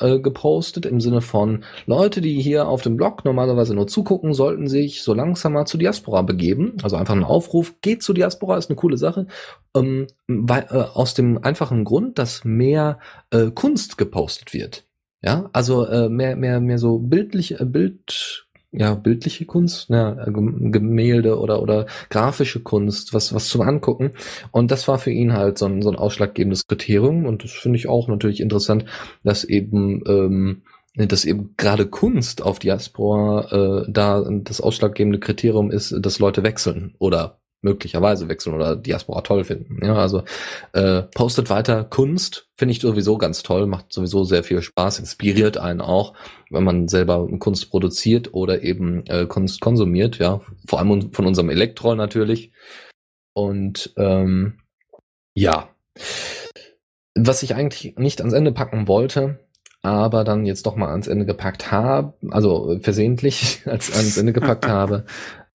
äh, 0.00 0.20
gepostet 0.20 0.86
im 0.86 1.00
Sinne 1.00 1.20
von 1.20 1.64
Leute, 1.84 2.22
die 2.22 2.40
hier 2.40 2.66
auf 2.66 2.80
dem 2.80 2.96
Blog 2.96 3.26
normalerweise 3.26 3.74
nur 3.74 3.86
zugucken, 3.86 4.32
sollten 4.32 4.68
sich 4.68 5.02
so 5.02 5.12
langsam 5.12 5.52
mal 5.52 5.66
zu 5.66 5.76
Diaspora 5.76 6.22
begeben. 6.22 6.78
Also 6.82 6.96
einfach 6.96 7.14
ein 7.14 7.24
Aufruf, 7.24 7.74
geht 7.82 8.02
zu 8.02 8.14
Diaspora, 8.14 8.56
ist 8.56 8.70
eine 8.70 8.76
coole 8.76 8.96
Sache. 8.96 9.26
Ähm, 9.76 10.06
weil, 10.28 10.66
äh, 10.70 10.76
aus 10.94 11.12
dem 11.12 11.42
einfachen 11.42 11.84
Grund, 11.84 12.18
dass 12.18 12.44
mehr 12.44 12.98
äh, 13.30 13.50
Kunst 13.50 13.98
gepostet 13.98 14.54
wird. 14.54 14.86
Ja, 15.24 15.48
also 15.54 15.86
äh, 15.86 16.10
mehr, 16.10 16.36
mehr, 16.36 16.60
mehr 16.60 16.78
so 16.78 16.98
bildlich, 16.98 17.58
äh, 17.58 17.64
Bild, 17.64 18.46
ja, 18.72 18.94
bildliche 18.94 19.46
Kunst, 19.46 19.88
ja, 19.88 20.12
Gemälde 20.26 21.38
oder, 21.38 21.62
oder 21.62 21.86
grafische 22.10 22.60
Kunst, 22.62 23.14
was, 23.14 23.32
was 23.32 23.48
zum 23.48 23.62
Angucken. 23.62 24.10
Und 24.50 24.70
das 24.70 24.86
war 24.86 24.98
für 24.98 25.12
ihn 25.12 25.32
halt 25.32 25.56
so 25.56 25.64
ein, 25.64 25.80
so 25.80 25.88
ein 25.88 25.96
ausschlaggebendes 25.96 26.66
Kriterium. 26.66 27.24
Und 27.24 27.42
das 27.42 27.52
finde 27.52 27.78
ich 27.78 27.88
auch 27.88 28.08
natürlich 28.08 28.40
interessant, 28.40 28.84
dass 29.22 29.44
eben, 29.44 30.02
ähm, 30.06 30.62
dass 30.94 31.24
eben 31.24 31.54
gerade 31.56 31.86
Kunst 31.86 32.42
auf 32.42 32.58
Diaspora 32.58 33.84
äh, 33.86 33.90
da 33.90 34.28
das 34.30 34.60
ausschlaggebende 34.60 35.20
Kriterium 35.20 35.70
ist, 35.70 35.94
dass 35.98 36.18
Leute 36.18 36.42
wechseln 36.42 36.94
oder 36.98 37.38
möglicherweise 37.64 38.28
wechseln 38.28 38.54
oder 38.54 38.76
Diaspora 38.76 39.22
toll 39.22 39.44
finden. 39.44 39.84
Ja, 39.84 39.94
also 39.94 40.22
äh, 40.72 41.02
postet 41.02 41.50
weiter 41.50 41.84
Kunst, 41.84 42.48
finde 42.56 42.72
ich 42.72 42.80
sowieso 42.80 43.18
ganz 43.18 43.42
toll, 43.42 43.66
macht 43.66 43.92
sowieso 43.92 44.24
sehr 44.24 44.44
viel 44.44 44.62
Spaß, 44.62 45.00
inspiriert 45.00 45.58
einen 45.58 45.80
auch, 45.80 46.14
wenn 46.50 46.62
man 46.62 46.86
selber 46.86 47.26
Kunst 47.38 47.70
produziert 47.70 48.34
oder 48.34 48.62
eben 48.62 49.04
äh, 49.06 49.26
Kunst 49.26 49.60
konsumiert, 49.60 50.18
ja, 50.18 50.40
vor 50.68 50.78
allem 50.78 51.12
von 51.12 51.26
unserem 51.26 51.50
Elektroll 51.50 51.96
natürlich. 51.96 52.52
Und 53.32 53.92
ähm, 53.96 54.60
ja, 55.34 55.70
was 57.16 57.42
ich 57.42 57.54
eigentlich 57.54 57.96
nicht 57.96 58.20
ans 58.20 58.34
Ende 58.34 58.52
packen 58.52 58.86
wollte, 58.86 59.40
aber 59.82 60.24
dann 60.24 60.46
jetzt 60.46 60.64
doch 60.66 60.76
mal 60.76 60.90
ans 60.90 61.08
Ende 61.08 61.26
gepackt 61.26 61.70
habe, 61.70 62.14
also 62.30 62.78
versehentlich 62.80 63.62
als 63.66 63.94
ans 63.94 64.16
Ende 64.16 64.32
gepackt 64.32 64.66
habe, 64.68 65.04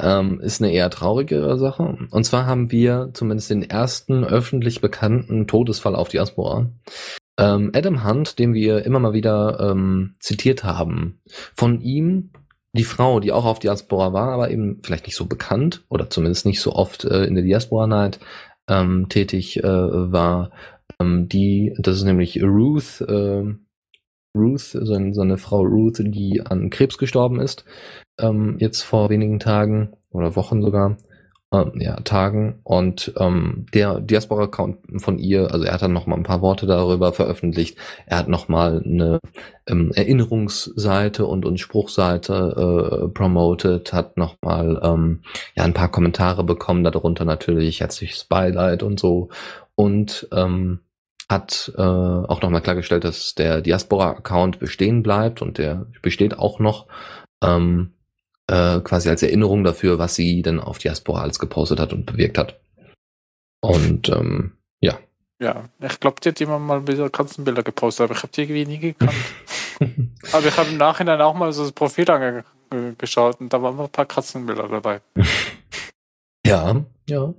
ähm, 0.01 0.39
ist 0.39 0.61
eine 0.61 0.71
eher 0.71 0.89
traurigere 0.89 1.57
Sache. 1.57 1.97
Und 2.11 2.23
zwar 2.23 2.45
haben 2.45 2.71
wir 2.71 3.11
zumindest 3.13 3.49
den 3.49 3.63
ersten 3.63 4.23
öffentlich 4.23 4.81
bekannten 4.81 5.47
Todesfall 5.47 5.95
auf 5.95 6.09
Diaspora. 6.09 6.69
Ähm, 7.37 7.71
Adam 7.73 8.05
Hunt, 8.05 8.39
den 8.39 8.53
wir 8.53 8.85
immer 8.85 8.99
mal 8.99 9.13
wieder 9.13 9.71
ähm, 9.71 10.15
zitiert 10.19 10.63
haben. 10.63 11.21
Von 11.55 11.81
ihm 11.81 12.31
die 12.73 12.83
Frau, 12.83 13.19
die 13.19 13.31
auch 13.31 13.45
auf 13.45 13.59
Diaspora 13.59 14.13
war, 14.13 14.31
aber 14.31 14.51
eben 14.51 14.81
vielleicht 14.83 15.05
nicht 15.05 15.15
so 15.15 15.25
bekannt 15.25 15.83
oder 15.89 16.09
zumindest 16.09 16.45
nicht 16.45 16.61
so 16.61 16.73
oft 16.73 17.03
äh, 17.03 17.25
in 17.25 17.35
der 17.35 17.43
Diaspora 17.43 17.87
Night 17.87 18.19
ähm, 18.67 19.09
tätig 19.09 19.63
äh, 19.63 19.63
war, 19.63 20.51
ähm, 20.99 21.27
die, 21.27 21.73
das 21.77 21.97
ist 21.97 22.03
nämlich 22.03 22.41
Ruth, 22.43 23.01
äh, 23.01 23.43
Ruth, 24.35 24.61
so, 24.61 25.11
so 25.13 25.21
eine 25.21 25.37
Frau 25.37 25.61
Ruth, 25.61 25.99
die 25.99 26.41
an 26.45 26.69
Krebs 26.69 26.97
gestorben 26.97 27.39
ist, 27.39 27.65
ähm, 28.19 28.57
jetzt 28.59 28.81
vor 28.81 29.09
wenigen 29.09 29.39
Tagen 29.39 29.93
oder 30.11 30.35
Wochen 30.35 30.61
sogar, 30.61 30.97
ähm, 31.51 31.71
ja, 31.75 31.95
Tagen. 32.01 32.59
Und 32.63 33.13
ähm, 33.17 33.65
der 33.73 33.99
Diaspora-Account 33.99 35.01
von 35.01 35.17
ihr, 35.17 35.51
also 35.51 35.65
er 35.65 35.73
hat 35.73 35.81
dann 35.81 35.93
noch 35.93 36.05
mal 36.05 36.15
ein 36.15 36.23
paar 36.23 36.41
Worte 36.41 36.67
darüber 36.67 37.11
veröffentlicht. 37.13 37.77
Er 38.05 38.19
hat 38.19 38.27
noch 38.27 38.47
mal 38.47 38.83
eine 38.85 39.19
ähm, 39.67 39.91
Erinnerungsseite 39.95 41.25
und, 41.25 41.45
und 41.45 41.59
Spruchseite 41.59 43.05
äh, 43.05 43.07
promoted, 43.09 43.93
hat 43.93 44.17
noch 44.17 44.35
mal 44.41 44.79
ähm, 44.83 45.21
ja, 45.55 45.63
ein 45.63 45.73
paar 45.73 45.89
Kommentare 45.89 46.43
bekommen, 46.43 46.83
darunter 46.83 47.25
natürlich 47.25 47.79
herzliches 47.79 48.25
Beileid 48.25 48.83
und 48.83 48.99
so. 48.99 49.29
Und 49.75 50.27
ähm, 50.31 50.81
hat 51.29 51.71
äh, 51.77 51.81
auch 51.81 52.41
nochmal 52.41 52.61
klargestellt, 52.61 53.03
dass 53.03 53.35
der 53.35 53.61
Diaspora-Account 53.61 54.59
bestehen 54.59 55.03
bleibt 55.03 55.41
und 55.41 55.59
der 55.59 55.85
besteht 56.01 56.37
auch 56.37 56.59
noch 56.59 56.87
ähm, 57.43 57.93
äh, 58.47 58.79
quasi 58.79 59.09
als 59.09 59.21
Erinnerung 59.21 59.63
dafür, 59.63 59.99
was 59.99 60.15
sie 60.15 60.41
denn 60.41 60.59
auf 60.59 60.79
Diaspora 60.79 61.21
alles 61.21 61.37
gepostet 61.37 61.79
hat 61.79 61.93
und 61.93 62.05
bewirkt 62.05 62.39
hat. 62.39 62.59
Und 63.61 64.09
ähm, 64.09 64.53
ja. 64.79 64.97
Ja, 65.39 65.69
ich 65.79 65.99
glaube, 65.99 66.19
die 66.21 66.29
hat 66.29 66.41
immer 66.41 66.57
mal 66.57 66.87
wieder 66.87 67.09
Katzenbilder 67.09 67.61
gepostet, 67.61 68.05
aber 68.05 68.15
ich 68.15 68.23
habe 68.23 68.31
die 68.33 68.41
irgendwie 68.41 68.65
nie 68.65 68.79
gekannt. 68.79 69.13
aber 70.33 70.47
ich 70.47 70.57
habe 70.57 70.69
im 70.69 70.77
Nachhinein 70.77 71.21
auch 71.21 71.35
mal 71.35 71.53
so 71.53 71.63
das 71.63 71.71
Profil 71.71 72.09
angeschaut 72.09 73.39
und 73.39 73.53
da 73.53 73.61
waren 73.61 73.79
ein 73.79 73.89
paar 73.89 74.05
Katzenbilder 74.05 74.67
dabei. 74.67 75.01
ja, 76.45 76.83
ja. 77.07 77.33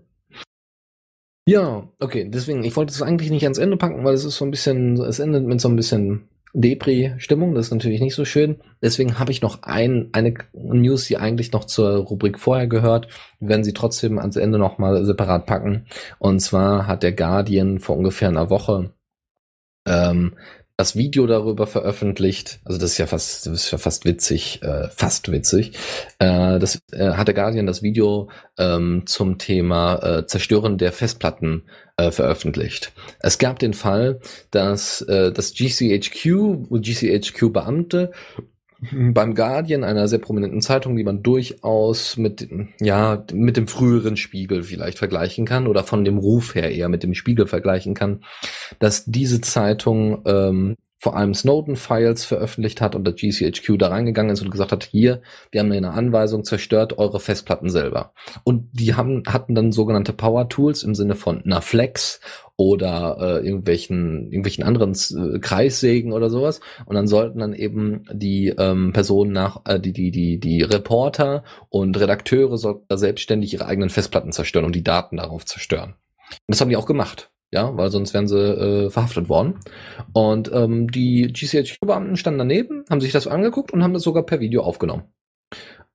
Ja, 1.50 1.88
okay, 1.98 2.30
deswegen, 2.30 2.62
ich 2.62 2.76
wollte 2.76 2.92
es 2.92 3.02
eigentlich 3.02 3.32
nicht 3.32 3.42
ans 3.42 3.58
Ende 3.58 3.76
packen, 3.76 4.04
weil 4.04 4.14
es 4.14 4.24
ist 4.24 4.36
so 4.36 4.44
ein 4.44 4.52
bisschen, 4.52 5.00
es 5.00 5.18
endet 5.18 5.44
mit 5.44 5.60
so 5.60 5.68
ein 5.68 5.74
bisschen 5.74 6.28
Depri-Stimmung, 6.54 7.56
das 7.56 7.66
ist 7.66 7.72
natürlich 7.72 8.00
nicht 8.00 8.14
so 8.14 8.24
schön. 8.24 8.60
Deswegen 8.80 9.18
habe 9.18 9.32
ich 9.32 9.42
noch 9.42 9.64
ein, 9.64 10.10
eine 10.12 10.34
News, 10.52 11.06
die 11.06 11.16
eigentlich 11.16 11.50
noch 11.50 11.64
zur 11.64 11.96
Rubrik 11.96 12.38
vorher 12.38 12.68
gehört. 12.68 13.08
Wir 13.40 13.48
werden 13.48 13.64
sie 13.64 13.72
trotzdem 13.72 14.20
ans 14.20 14.36
Ende 14.36 14.58
nochmal 14.58 15.04
separat 15.04 15.46
packen. 15.46 15.86
Und 16.20 16.38
zwar 16.38 16.86
hat 16.86 17.02
der 17.02 17.14
Guardian 17.14 17.80
vor 17.80 17.96
ungefähr 17.96 18.28
einer 18.28 18.48
Woche 18.48 18.94
ähm, 19.88 20.36
das 20.80 20.96
Video 20.96 21.26
darüber 21.26 21.66
veröffentlicht. 21.66 22.58
Also 22.64 22.80
das 22.80 22.92
ist 22.92 22.98
ja 22.98 23.06
fast, 23.06 23.44
das 23.44 23.52
ist 23.52 23.70
ja 23.70 23.76
fast 23.76 24.06
witzig, 24.06 24.62
äh, 24.62 24.88
fast 24.88 25.30
witzig. 25.30 25.72
Äh, 26.18 26.58
das 26.58 26.80
äh, 26.92 27.10
hat 27.10 27.28
der 27.28 27.34
Guardian 27.34 27.66
das 27.66 27.82
Video 27.82 28.30
ähm, 28.56 29.02
zum 29.04 29.36
Thema 29.36 29.96
äh, 30.02 30.26
Zerstören 30.26 30.78
der 30.78 30.92
Festplatten 30.92 31.64
äh, 31.98 32.10
veröffentlicht. 32.10 32.92
Es 33.18 33.36
gab 33.36 33.58
den 33.58 33.74
Fall, 33.74 34.20
dass 34.52 35.02
äh, 35.02 35.32
das 35.32 35.52
GCHQ, 35.52 36.70
GCHQ-Beamte 36.70 38.12
beim 39.12 39.34
Guardian, 39.34 39.84
einer 39.84 40.08
sehr 40.08 40.18
prominenten 40.18 40.60
Zeitung, 40.60 40.96
die 40.96 41.04
man 41.04 41.22
durchaus 41.22 42.16
mit, 42.16 42.48
ja, 42.80 43.24
mit 43.32 43.56
dem 43.56 43.68
früheren 43.68 44.16
Spiegel 44.16 44.62
vielleicht 44.62 44.98
vergleichen 44.98 45.46
kann 45.46 45.66
oder 45.66 45.84
von 45.84 46.04
dem 46.04 46.18
Ruf 46.18 46.54
her 46.54 46.70
eher 46.70 46.88
mit 46.88 47.02
dem 47.02 47.14
Spiegel 47.14 47.46
vergleichen 47.46 47.94
kann, 47.94 48.24
dass 48.78 49.04
diese 49.04 49.40
Zeitung 49.40 50.22
ähm, 50.26 50.76
vor 51.00 51.16
allem 51.16 51.32
Snowden-Files 51.32 52.26
veröffentlicht 52.26 52.82
hat 52.82 52.94
und 52.94 53.04
der 53.04 53.14
GCHQ 53.14 53.78
da 53.78 53.88
reingegangen 53.88 54.30
ist 54.30 54.42
und 54.42 54.50
gesagt 54.50 54.70
hat, 54.70 54.84
hier, 54.84 55.22
wir 55.50 55.60
haben 55.60 55.72
eine 55.72 55.92
Anweisung, 55.92 56.44
zerstört 56.44 56.98
eure 56.98 57.20
Festplatten 57.20 57.70
selber. 57.70 58.12
Und 58.44 58.68
die 58.72 58.94
haben, 58.94 59.22
hatten 59.26 59.54
dann 59.54 59.72
sogenannte 59.72 60.12
Power-Tools 60.12 60.82
im 60.82 60.94
Sinne 60.94 61.14
von 61.14 61.42
einer 61.42 61.62
Flex 61.62 62.20
oder 62.56 63.16
äh, 63.18 63.46
irgendwelchen, 63.46 64.26
irgendwelchen 64.26 64.62
anderen 64.62 64.92
äh, 64.92 65.38
Kreissägen 65.38 66.12
oder 66.12 66.28
sowas. 66.28 66.60
Und 66.84 66.96
dann 66.96 67.08
sollten 67.08 67.38
dann 67.38 67.54
eben 67.54 68.04
die 68.12 68.48
ähm, 68.48 68.92
Personen 68.92 69.32
nach, 69.32 69.62
äh, 69.64 69.80
die, 69.80 69.94
die, 69.94 70.10
die, 70.10 70.38
die 70.38 70.60
Reporter 70.60 71.44
und 71.70 71.98
Redakteure 71.98 72.58
sollten 72.58 72.84
da 72.88 72.98
selbstständig 72.98 73.54
ihre 73.54 73.64
eigenen 73.64 73.88
Festplatten 73.88 74.32
zerstören 74.32 74.66
und 74.66 74.76
die 74.76 74.84
Daten 74.84 75.16
darauf 75.16 75.46
zerstören. 75.46 75.94
Und 76.30 76.48
das 76.48 76.60
haben 76.60 76.68
die 76.68 76.76
auch 76.76 76.84
gemacht 76.84 77.30
ja, 77.52 77.76
weil 77.76 77.90
sonst 77.90 78.14
wären 78.14 78.28
sie 78.28 78.38
äh, 78.38 78.90
verhaftet 78.90 79.28
worden. 79.28 79.58
Und 80.12 80.50
ähm, 80.52 80.90
die 80.90 81.32
GCHQ-Beamten 81.32 82.16
standen 82.16 82.38
daneben, 82.38 82.84
haben 82.90 83.00
sich 83.00 83.12
das 83.12 83.26
angeguckt 83.26 83.72
und 83.72 83.82
haben 83.82 83.94
das 83.94 84.02
sogar 84.02 84.24
per 84.24 84.40
Video 84.40 84.62
aufgenommen. 84.62 85.04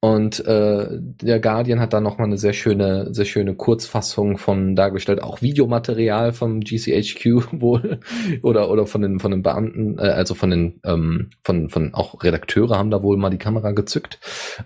Und 0.01 0.45
äh, 0.45 0.87
der 0.91 1.39
Guardian 1.39 1.79
hat 1.79 1.93
da 1.93 1.99
nochmal 1.99 2.27
eine 2.27 2.37
sehr 2.37 2.53
schöne, 2.53 3.11
sehr 3.11 3.25
schöne 3.25 3.55
Kurzfassung 3.55 4.37
von 4.37 4.75
dargestellt, 4.75 5.23
auch 5.23 5.41
Videomaterial 5.41 6.31
vom 6.31 6.59
GCHQ 6.59 7.25
wohl 7.59 8.01
oder 8.43 8.69
oder 8.69 8.85
von 8.85 9.01
den 9.01 9.19
von 9.19 9.31
den 9.31 9.41
Beamten, 9.41 9.97
äh, 9.97 10.09
also 10.09 10.35
von 10.35 10.51
den 10.51 10.79
ähm, 10.85 11.31
von 11.43 11.69
von 11.69 11.93
auch 11.95 12.23
Redakteure 12.23 12.77
haben 12.77 12.91
da 12.91 13.01
wohl 13.01 13.17
mal 13.17 13.31
die 13.31 13.39
Kamera 13.39 13.71
gezückt. 13.71 14.19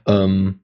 Ähm, 0.05 0.61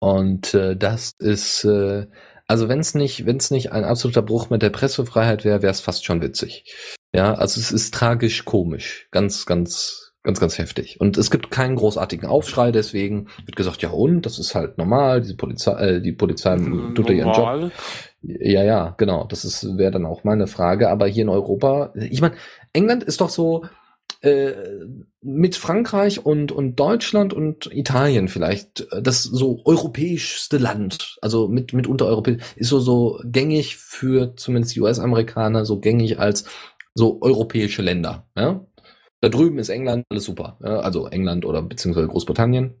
und 0.00 0.54
äh, 0.54 0.76
das 0.76 1.12
ist 1.18 1.64
äh, 1.64 2.06
also 2.46 2.68
wenn 2.68 2.80
es 2.80 2.94
nicht, 2.94 3.26
wenn 3.26 3.36
es 3.36 3.50
nicht 3.50 3.72
ein 3.72 3.84
absoluter 3.84 4.22
Bruch 4.22 4.50
mit 4.50 4.62
der 4.62 4.70
Pressefreiheit 4.70 5.44
wäre, 5.44 5.62
wäre 5.62 5.72
es 5.72 5.80
fast 5.80 6.04
schon 6.04 6.22
witzig. 6.22 6.64
Ja, 7.14 7.34
also 7.34 7.60
es 7.60 7.72
ist 7.72 7.94
tragisch 7.94 8.44
komisch, 8.44 9.08
ganz, 9.10 9.46
ganz, 9.46 10.12
ganz, 10.22 10.40
ganz 10.40 10.58
heftig. 10.58 11.00
Und 11.00 11.16
es 11.16 11.30
gibt 11.30 11.50
keinen 11.50 11.76
großartigen 11.76 12.28
Aufschrei, 12.28 12.72
deswegen 12.72 13.28
wird 13.44 13.56
gesagt, 13.56 13.82
ja 13.82 13.90
und, 13.90 14.26
das 14.26 14.38
ist 14.38 14.54
halt 14.54 14.78
normal, 14.78 15.22
diese 15.22 15.36
Polizei, 15.36 15.72
äh, 15.72 16.00
die 16.00 16.12
Polizei 16.12 16.56
tut 16.56 17.08
ja 17.08 17.14
ihren 17.14 17.32
Job. 17.32 17.72
Ja, 18.22 18.64
ja, 18.64 18.94
genau. 18.98 19.24
Das 19.24 19.44
ist 19.44 19.78
wäre 19.78 19.92
dann 19.92 20.04
auch 20.04 20.24
meine 20.24 20.46
Frage. 20.46 20.90
Aber 20.90 21.06
hier 21.06 21.22
in 21.22 21.28
Europa, 21.28 21.92
ich 21.94 22.20
meine, 22.20 22.34
England 22.72 23.04
ist 23.04 23.20
doch 23.20 23.28
so, 23.28 23.64
äh, 24.20 24.52
mit 25.26 25.56
Frankreich 25.56 26.24
und, 26.24 26.52
und 26.52 26.76
Deutschland 26.76 27.34
und 27.34 27.66
Italien 27.72 28.28
vielleicht 28.28 28.92
äh, 28.92 29.02
das 29.02 29.24
so 29.24 29.60
europäischste 29.64 30.58
Land, 30.58 31.18
also 31.20 31.48
mit, 31.48 31.72
mit 31.72 31.86
untereuropäisch, 31.86 32.42
ist 32.54 32.68
so, 32.68 32.78
so 32.78 33.20
gängig 33.24 33.76
für 33.76 34.36
zumindest 34.36 34.78
US-Amerikaner, 34.78 35.64
so 35.64 35.80
gängig 35.80 36.20
als 36.20 36.44
so 36.94 37.20
europäische 37.20 37.82
Länder, 37.82 38.26
ja. 38.36 38.64
Da 39.20 39.30
drüben 39.30 39.58
ist 39.58 39.70
England, 39.70 40.04
alles 40.10 40.24
super. 40.24 40.58
Also 40.60 41.06
England 41.08 41.46
oder 41.46 41.62
beziehungsweise 41.62 42.06
Großbritannien. 42.06 42.74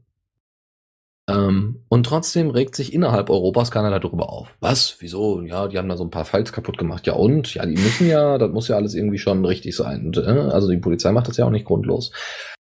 Ähm, 1.28 1.82
und 1.88 2.06
trotzdem 2.06 2.50
regt 2.50 2.76
sich 2.76 2.92
innerhalb 2.92 3.30
Europas 3.30 3.70
keiner 3.70 3.98
darüber 3.98 4.30
auf. 4.30 4.54
Was? 4.60 4.96
Wieso? 5.00 5.42
Ja, 5.42 5.66
die 5.66 5.76
haben 5.76 5.88
da 5.88 5.96
so 5.96 6.04
ein 6.04 6.10
paar 6.10 6.24
Files 6.24 6.52
kaputt 6.52 6.78
gemacht. 6.78 7.06
Ja 7.06 7.14
und? 7.14 7.54
Ja, 7.54 7.66
die 7.66 7.76
müssen 7.76 8.06
ja, 8.06 8.38
das 8.38 8.52
muss 8.52 8.68
ja 8.68 8.76
alles 8.76 8.94
irgendwie 8.94 9.18
schon 9.18 9.44
richtig 9.44 9.74
sein. 9.74 10.06
Und, 10.06 10.18
äh, 10.18 10.20
also 10.20 10.68
die 10.68 10.76
Polizei 10.76 11.10
macht 11.10 11.28
das 11.28 11.36
ja 11.36 11.44
auch 11.44 11.50
nicht 11.50 11.64
grundlos. 11.64 12.12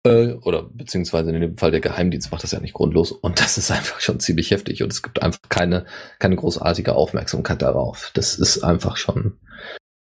Äh, 0.03 0.33
oder 0.41 0.63
beziehungsweise 0.63 1.31
in 1.31 1.41
dem 1.41 1.57
Fall 1.57 1.71
der 1.71 1.81
Geheimdienst 1.81 2.31
macht 2.31 2.43
das 2.43 2.51
ja 2.51 2.59
nicht 2.59 2.73
grundlos. 2.73 3.11
Und 3.11 3.39
das 3.39 3.57
ist 3.59 3.69
einfach 3.69 3.99
schon 3.99 4.19
ziemlich 4.19 4.49
heftig. 4.49 4.81
Und 4.81 4.91
es 4.91 5.03
gibt 5.03 5.21
einfach 5.21 5.41
keine, 5.49 5.85
keine 6.17 6.35
großartige 6.35 6.95
Aufmerksamkeit 6.95 7.61
darauf. 7.61 8.09
Das 8.15 8.35
ist 8.35 8.63
einfach 8.63 8.97
schon 8.97 9.37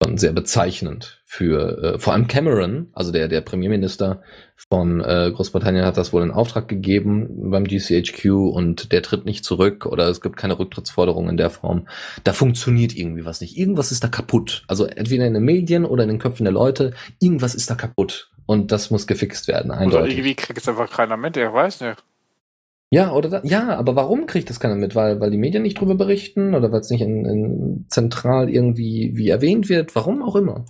schon 0.02 0.18
sehr 0.18 0.32
bezeichnend 0.32 1.22
für 1.24 1.94
äh, 1.94 1.98
vor 1.98 2.12
allem 2.12 2.26
Cameron, 2.26 2.88
also 2.92 3.10
der 3.10 3.28
der 3.28 3.40
Premierminister 3.40 4.22
von 4.68 5.00
äh, 5.00 5.30
Großbritannien 5.34 5.84
hat 5.84 5.96
das 5.96 6.12
wohl 6.12 6.22
in 6.22 6.30
Auftrag 6.30 6.68
gegeben 6.68 7.50
beim 7.50 7.64
GCHQ 7.64 8.26
und 8.52 8.92
der 8.92 9.02
tritt 9.02 9.24
nicht 9.24 9.44
zurück 9.44 9.86
oder 9.86 10.08
es 10.08 10.20
gibt 10.20 10.36
keine 10.36 10.58
Rücktrittsforderung 10.58 11.28
in 11.28 11.36
der 11.36 11.50
Form. 11.50 11.88
Da 12.22 12.32
funktioniert 12.32 12.94
irgendwie 12.96 13.24
was 13.24 13.40
nicht. 13.40 13.56
Irgendwas 13.56 13.92
ist 13.92 14.04
da 14.04 14.08
kaputt. 14.08 14.64
Also 14.68 14.86
entweder 14.86 15.26
in 15.26 15.34
den 15.34 15.44
Medien 15.44 15.84
oder 15.84 16.04
in 16.04 16.10
den 16.10 16.18
Köpfen 16.18 16.44
der 16.44 16.52
Leute, 16.52 16.92
irgendwas 17.20 17.54
ist 17.54 17.70
da 17.70 17.74
kaputt 17.74 18.30
und 18.46 18.72
das 18.72 18.90
muss 18.90 19.06
gefixt 19.06 19.48
werden. 19.48 19.70
Eindeutig. 19.70 19.98
Oder 19.98 20.08
irgendwie 20.08 20.34
kriegt 20.34 20.58
es 20.58 20.68
einfach 20.68 20.90
keiner 20.90 21.16
mit, 21.16 21.36
ich 21.36 21.52
weiß 21.52 21.80
nicht. 21.80 22.02
Ja, 22.94 23.12
oder 23.12 23.28
da, 23.28 23.40
ja, 23.42 23.76
aber 23.76 23.96
warum 23.96 24.26
kriegt 24.26 24.48
das 24.50 24.60
keiner 24.60 24.76
mit? 24.76 24.94
Weil, 24.94 25.18
weil 25.18 25.32
die 25.32 25.36
Medien 25.36 25.64
nicht 25.64 25.80
drüber 25.80 25.96
berichten 25.96 26.54
oder 26.54 26.70
weil 26.70 26.78
es 26.78 26.90
nicht 26.90 27.00
in, 27.00 27.24
in 27.24 27.86
zentral 27.88 28.48
irgendwie 28.48 29.10
wie 29.16 29.30
erwähnt 29.30 29.68
wird? 29.68 29.96
Warum 29.96 30.22
auch 30.22 30.36
immer. 30.36 30.64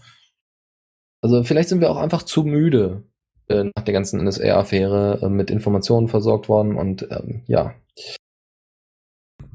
Also 1.20 1.44
vielleicht 1.44 1.68
sind 1.68 1.82
wir 1.82 1.90
auch 1.90 1.98
einfach 1.98 2.22
zu 2.22 2.44
müde 2.44 3.02
äh, 3.48 3.64
nach 3.64 3.84
der 3.84 3.92
ganzen 3.92 4.24
NSA-Affäre 4.24 5.20
äh, 5.20 5.28
mit 5.28 5.50
Informationen 5.50 6.08
versorgt 6.08 6.48
worden 6.48 6.76
und 6.76 7.06
ähm, 7.10 7.42
ja. 7.46 7.74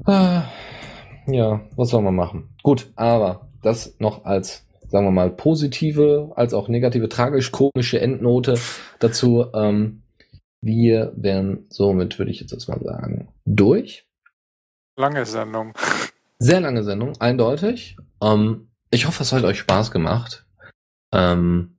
Ah, 0.04 0.44
ja, 1.26 1.62
was 1.74 1.88
soll 1.88 2.02
man 2.02 2.14
machen? 2.14 2.50
Gut, 2.62 2.92
aber 2.94 3.48
das 3.64 3.96
noch 3.98 4.24
als, 4.24 4.64
sagen 4.86 5.06
wir 5.06 5.10
mal, 5.10 5.30
positive, 5.30 6.30
als 6.36 6.54
auch 6.54 6.68
negative, 6.68 7.08
tragisch-komische 7.08 8.00
Endnote 8.00 8.54
dazu. 9.00 9.46
Ähm, 9.54 10.02
wir 10.60 11.12
wären 11.16 11.66
somit, 11.70 12.18
würde 12.18 12.30
ich 12.30 12.40
jetzt 12.40 12.52
erstmal 12.52 12.80
sagen, 12.80 13.28
durch. 13.44 14.06
Lange 14.96 15.24
Sendung. 15.24 15.72
Sehr 16.38 16.60
lange 16.60 16.84
Sendung, 16.84 17.12
eindeutig. 17.20 17.96
Ähm, 18.22 18.68
ich 18.90 19.06
hoffe, 19.06 19.22
es 19.22 19.32
hat 19.32 19.44
euch 19.44 19.58
Spaß 19.58 19.90
gemacht. 19.90 20.46
Ähm, 21.12 21.78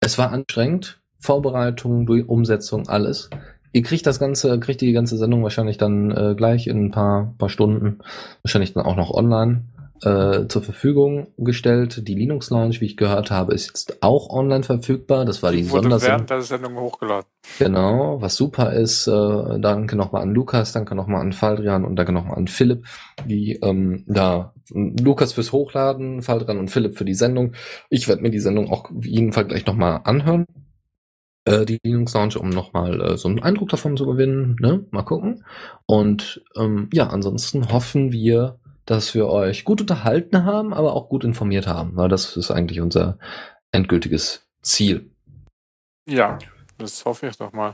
es 0.00 0.18
war 0.18 0.32
anstrengend. 0.32 1.00
Vorbereitung, 1.18 2.08
Umsetzung, 2.26 2.88
alles. 2.88 3.30
Ihr 3.72 3.82
kriegt 3.82 4.06
das 4.06 4.18
ganze, 4.18 4.58
kriegt 4.58 4.80
die 4.80 4.92
ganze 4.92 5.16
Sendung 5.16 5.44
wahrscheinlich 5.44 5.78
dann 5.78 6.10
äh, 6.10 6.34
gleich 6.36 6.66
in 6.66 6.86
ein 6.86 6.90
paar, 6.90 7.34
paar 7.38 7.48
Stunden. 7.48 8.00
Wahrscheinlich 8.42 8.74
dann 8.74 8.84
auch 8.84 8.96
noch 8.96 9.10
online 9.10 9.64
äh, 10.04 10.46
zur 10.48 10.62
Verfügung 10.62 11.28
gestellt. 11.38 12.06
Die 12.08 12.14
Linux 12.14 12.50
Lounge, 12.50 12.80
wie 12.80 12.86
ich 12.86 12.96
gehört 12.96 13.30
habe, 13.30 13.54
ist 13.54 13.66
jetzt 13.66 14.02
auch 14.02 14.30
online 14.30 14.64
verfügbar. 14.64 15.24
Das 15.24 15.42
war 15.42 15.52
die, 15.52 15.62
die 15.62 15.70
wurde 15.70 15.82
Sondersendung. 15.82 16.18
während 16.18 16.30
der 16.30 16.42
Sendung 16.42 16.76
hochgeladen. 16.76 17.28
Genau, 17.58 18.20
was 18.20 18.36
super 18.36 18.72
ist. 18.72 19.06
Äh, 19.06 19.60
danke 19.60 19.96
nochmal 19.96 20.22
an 20.22 20.34
Lukas, 20.34 20.72
danke 20.72 20.94
nochmal 20.94 21.20
an 21.20 21.32
Faldrian 21.32 21.84
und 21.84 21.96
danke 21.96 22.12
nochmal 22.12 22.36
an 22.36 22.48
Philipp, 22.48 22.86
die 23.26 23.58
ähm, 23.62 24.04
da 24.06 24.54
Lukas 24.70 25.32
fürs 25.32 25.52
Hochladen, 25.52 26.22
Faldrian 26.22 26.58
und 26.58 26.70
Philipp 26.70 26.96
für 26.96 27.04
die 27.04 27.14
Sendung. 27.14 27.52
Ich 27.90 28.08
werde 28.08 28.22
mir 28.22 28.30
die 28.30 28.40
Sendung 28.40 28.70
auch 28.70 28.90
jeden 29.00 29.32
Fall 29.32 29.46
gleich 29.46 29.66
nochmal 29.66 30.00
anhören 30.04 30.46
äh, 31.44 31.64
die 31.64 31.78
Linux 31.82 32.14
Lounge, 32.14 32.38
um 32.38 32.50
nochmal 32.50 33.00
äh, 33.00 33.16
so 33.16 33.28
einen 33.28 33.42
Eindruck 33.42 33.68
davon 33.68 33.96
zu 33.96 34.06
gewinnen. 34.06 34.56
Ne? 34.60 34.86
Mal 34.90 35.02
gucken. 35.02 35.44
Und 35.86 36.42
ähm, 36.56 36.88
ja, 36.92 37.08
ansonsten 37.08 37.72
hoffen 37.72 38.12
wir, 38.12 38.58
dass 38.92 39.14
wir 39.14 39.26
euch 39.26 39.64
gut 39.64 39.80
unterhalten 39.80 40.44
haben, 40.44 40.74
aber 40.74 40.92
auch 40.92 41.08
gut 41.08 41.24
informiert 41.24 41.66
haben, 41.66 41.96
weil 41.96 42.10
das 42.10 42.36
ist 42.36 42.50
eigentlich 42.50 42.82
unser 42.82 43.18
endgültiges 43.70 44.46
Ziel. 44.60 45.10
Ja, 46.06 46.36
das 46.76 47.02
hoffe 47.06 47.26
ich 47.26 47.36
doch 47.38 47.54
mal. 47.54 47.72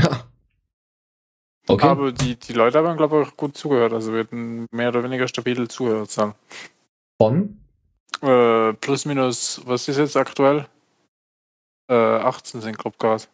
Ja. 0.00 0.24
Okay. 1.68 1.86
Aber 1.86 2.10
die, 2.10 2.34
die 2.34 2.54
Leute 2.54 2.78
haben, 2.78 2.96
glaube 2.96 3.22
ich, 3.22 3.36
gut 3.36 3.56
zugehört. 3.56 3.92
Also 3.92 4.12
wir 4.12 4.20
hatten 4.20 4.66
mehr 4.72 4.88
oder 4.88 5.04
weniger 5.04 5.28
stabile 5.28 5.68
Zuhörerzahlen. 5.68 6.34
Von? 7.20 7.60
Äh, 8.20 8.72
plus 8.72 9.04
minus, 9.04 9.60
was 9.64 9.86
ist 9.86 9.98
jetzt 9.98 10.16
aktuell? 10.16 10.66
Äh, 11.88 11.94
18 11.94 12.62
sind, 12.62 12.78
glaube. 12.78 13.28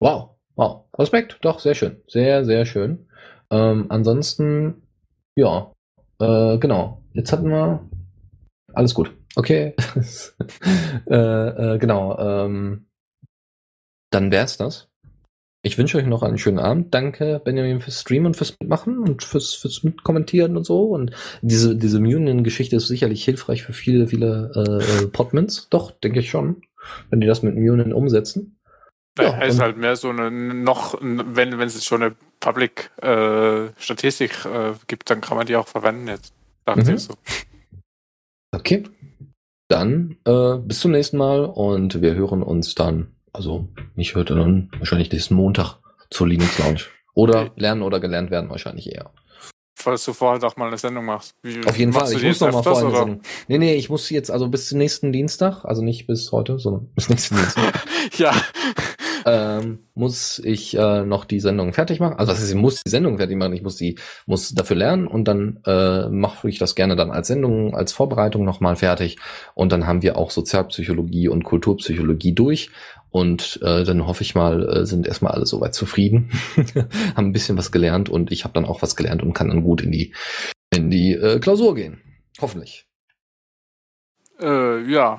Wow, 0.00 0.30
wow. 0.54 0.84
Respekt, 0.98 1.36
doch, 1.42 1.58
sehr 1.58 1.74
schön. 1.74 2.02
Sehr, 2.08 2.46
sehr 2.46 2.64
schön. 2.64 3.10
Ähm, 3.50 3.86
ansonsten, 3.90 4.88
ja, 5.36 5.70
äh, 6.20 6.58
genau. 6.58 7.02
Jetzt 7.12 7.32
hatten 7.32 7.48
wir. 7.48 7.88
Alles 8.72 8.94
gut. 8.94 9.14
Okay. 9.36 9.74
äh, 11.10 11.14
äh, 11.14 11.78
genau. 11.78 12.18
Ähm, 12.18 12.86
dann 14.10 14.30
wär's 14.30 14.56
das. 14.56 14.88
Ich 15.62 15.78
wünsche 15.78 15.98
euch 15.98 16.06
noch 16.06 16.22
einen 16.22 16.38
schönen 16.38 16.60
Abend. 16.60 16.94
Danke, 16.94 17.40
Benjamin, 17.44 17.80
fürs 17.80 18.00
Streamen 18.00 18.26
und 18.26 18.36
fürs 18.36 18.54
Mitmachen 18.60 18.98
und 18.98 19.24
fürs, 19.24 19.52
fürs 19.54 19.82
Mitkommentieren 19.82 20.56
und 20.56 20.64
so. 20.64 20.84
Und 20.90 21.10
diese, 21.42 21.74
diese 21.74 21.98
Munin-Geschichte 21.98 22.76
ist 22.76 22.86
sicherlich 22.86 23.24
hilfreich 23.24 23.64
für 23.64 23.72
viele, 23.72 24.06
viele 24.06 24.52
äh, 24.54 25.04
äh 25.04 25.06
Podmins. 25.08 25.68
Doch, 25.68 25.90
denke 25.90 26.20
ich 26.20 26.30
schon. 26.30 26.62
Wenn 27.10 27.20
die 27.20 27.26
das 27.26 27.42
mit 27.42 27.56
Munin 27.56 27.92
umsetzen. 27.92 28.55
Ja, 29.18 29.24
ja 29.24 29.42
ist 29.42 29.60
halt 29.60 29.76
mehr 29.76 29.96
so 29.96 30.10
eine 30.10 30.30
noch, 30.30 30.96
wenn, 31.00 31.58
wenn 31.58 31.66
es 31.66 31.84
schon 31.84 32.02
eine 32.02 32.14
Public-Statistik 32.40 34.44
äh, 34.44 34.70
äh, 34.70 34.74
gibt, 34.86 35.10
dann 35.10 35.20
kann 35.20 35.36
man 35.36 35.46
die 35.46 35.56
auch 35.56 35.68
verwenden 35.68 36.08
jetzt. 36.08 36.32
Dachte 36.64 36.90
mhm. 36.90 36.96
ich 36.96 37.02
so. 37.02 37.14
Okay. 38.52 38.84
Dann 39.68 40.16
äh, 40.24 40.56
bis 40.58 40.80
zum 40.80 40.92
nächsten 40.92 41.16
Mal 41.16 41.44
und 41.44 42.00
wir 42.00 42.14
hören 42.14 42.42
uns 42.42 42.74
dann, 42.74 43.16
also 43.32 43.68
nicht 43.96 44.14
heute, 44.14 44.36
dann 44.36 44.70
wahrscheinlich 44.78 45.10
nächsten 45.10 45.34
Montag 45.34 45.78
zur 46.10 46.28
Linux 46.28 46.58
Lounge. 46.58 46.82
Oder 47.14 47.42
okay. 47.42 47.52
lernen 47.56 47.82
oder 47.82 47.98
gelernt 47.98 48.30
werden 48.30 48.50
wahrscheinlich 48.50 48.92
eher. 48.92 49.10
Falls 49.78 50.04
du 50.04 50.12
vorher 50.12 50.38
doch 50.38 50.56
mal 50.56 50.68
eine 50.68 50.78
Sendung 50.78 51.06
machst. 51.06 51.34
Wie, 51.42 51.66
Auf 51.66 51.78
jeden 51.78 51.92
Fall, 51.92 52.12
ich 52.12 52.22
muss 52.22 52.40
noch 52.40 52.52
mal 52.52 52.62
vorher 52.62 52.86
eine 52.86 52.96
Sendung. 52.96 53.20
Nee, 53.48 53.58
nee, 53.58 53.74
ich 53.74 53.90
muss 53.90 54.08
jetzt 54.10 54.30
also 54.30 54.48
bis 54.48 54.68
zum 54.68 54.78
nächsten 54.78 55.12
Dienstag, 55.12 55.64
also 55.64 55.82
nicht 55.82 56.06
bis 56.06 56.30
heute, 56.32 56.58
sondern 56.58 56.88
bis 56.94 57.08
nächsten 57.08 57.36
Dienstag. 57.36 57.84
ja 58.16 58.32
ähm, 59.26 59.80
muss 59.94 60.38
ich 60.38 60.76
äh, 60.78 61.04
noch 61.04 61.24
die 61.24 61.40
Sendung 61.40 61.72
fertig 61.72 61.98
machen. 61.98 62.14
Also 62.16 62.30
was 62.30 62.38
heißt, 62.38 62.50
ich 62.50 62.56
muss 62.56 62.82
die 62.84 62.90
Sendung 62.90 63.18
fertig 63.18 63.36
machen, 63.36 63.52
ich 63.54 63.62
muss 63.62 63.76
die, 63.76 63.98
muss 64.24 64.54
dafür 64.54 64.76
lernen 64.76 65.08
und 65.08 65.24
dann 65.26 65.58
äh, 65.66 66.08
mache 66.08 66.48
ich 66.48 66.58
das 66.60 66.76
gerne 66.76 66.94
dann 66.94 67.10
als 67.10 67.26
Sendung, 67.26 67.74
als 67.74 67.92
Vorbereitung 67.92 68.44
nochmal 68.44 68.76
fertig. 68.76 69.18
Und 69.54 69.72
dann 69.72 69.86
haben 69.86 70.02
wir 70.02 70.16
auch 70.16 70.30
Sozialpsychologie 70.30 71.28
und 71.28 71.42
Kulturpsychologie 71.42 72.34
durch. 72.34 72.70
Und 73.10 73.58
äh, 73.62 73.82
dann 73.82 74.06
hoffe 74.06 74.22
ich 74.22 74.36
mal, 74.36 74.68
äh, 74.68 74.86
sind 74.86 75.08
erstmal 75.08 75.32
alle 75.32 75.46
soweit 75.46 75.74
zufrieden, 75.74 76.30
haben 77.16 77.26
ein 77.28 77.32
bisschen 77.32 77.58
was 77.58 77.72
gelernt 77.72 78.08
und 78.08 78.30
ich 78.30 78.44
habe 78.44 78.54
dann 78.54 78.64
auch 78.64 78.82
was 78.82 78.94
gelernt 78.94 79.22
und 79.22 79.32
kann 79.32 79.48
dann 79.48 79.62
gut 79.62 79.82
in 79.82 79.90
die 79.90 80.14
in 80.74 80.90
die 80.90 81.14
äh, 81.14 81.40
Klausur 81.40 81.74
gehen. 81.74 82.00
Hoffentlich. 82.40 82.86
Äh, 84.40 84.82
ja. 84.90 85.18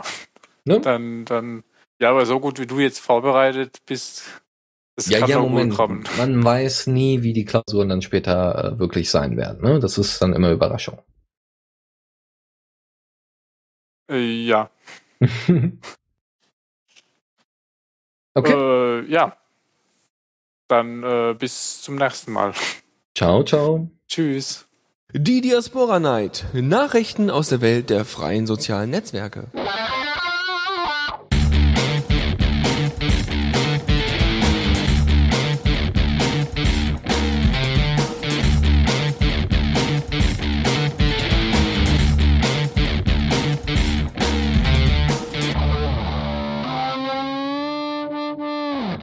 Ne? 0.63 0.79
Dann, 0.79 1.25
dann 1.25 1.63
ja, 1.99 2.11
aber 2.11 2.25
so 2.25 2.39
gut 2.39 2.59
wie 2.59 2.67
du 2.67 2.79
jetzt 2.79 2.99
vorbereitet 2.99 3.79
bist, 3.85 4.23
das 4.95 5.09
ja, 5.09 5.19
kann 5.19 5.29
ja, 5.29 5.39
Moment. 5.39 5.75
kommen. 5.75 6.03
Man 6.17 6.43
weiß 6.43 6.87
nie, 6.87 7.21
wie 7.21 7.33
die 7.33 7.45
Klausuren 7.45 7.89
dann 7.89 8.01
später 8.01 8.73
äh, 8.73 8.79
wirklich 8.79 9.11
sein 9.11 9.37
werden. 9.37 9.61
Ne? 9.61 9.79
Das 9.79 9.97
ist 9.97 10.21
dann 10.21 10.33
immer 10.33 10.51
Überraschung. 10.51 10.99
Äh, 14.09 14.45
ja. 14.45 14.71
okay. 18.33 18.53
Äh, 18.53 19.05
ja. 19.05 19.37
Dann 20.67 21.03
äh, 21.03 21.35
bis 21.37 21.81
zum 21.81 21.95
nächsten 21.95 22.31
Mal. 22.31 22.53
Ciao, 23.15 23.43
ciao. 23.43 23.89
Tschüss. 24.07 24.67
Die 25.13 25.41
Diaspora 25.41 25.99
Night. 25.99 26.45
Nachrichten 26.53 27.29
aus 27.29 27.49
der 27.49 27.61
Welt 27.61 27.89
der 27.89 28.03
freien 28.03 28.47
sozialen 28.47 28.89
Netzwerke. 28.89 29.51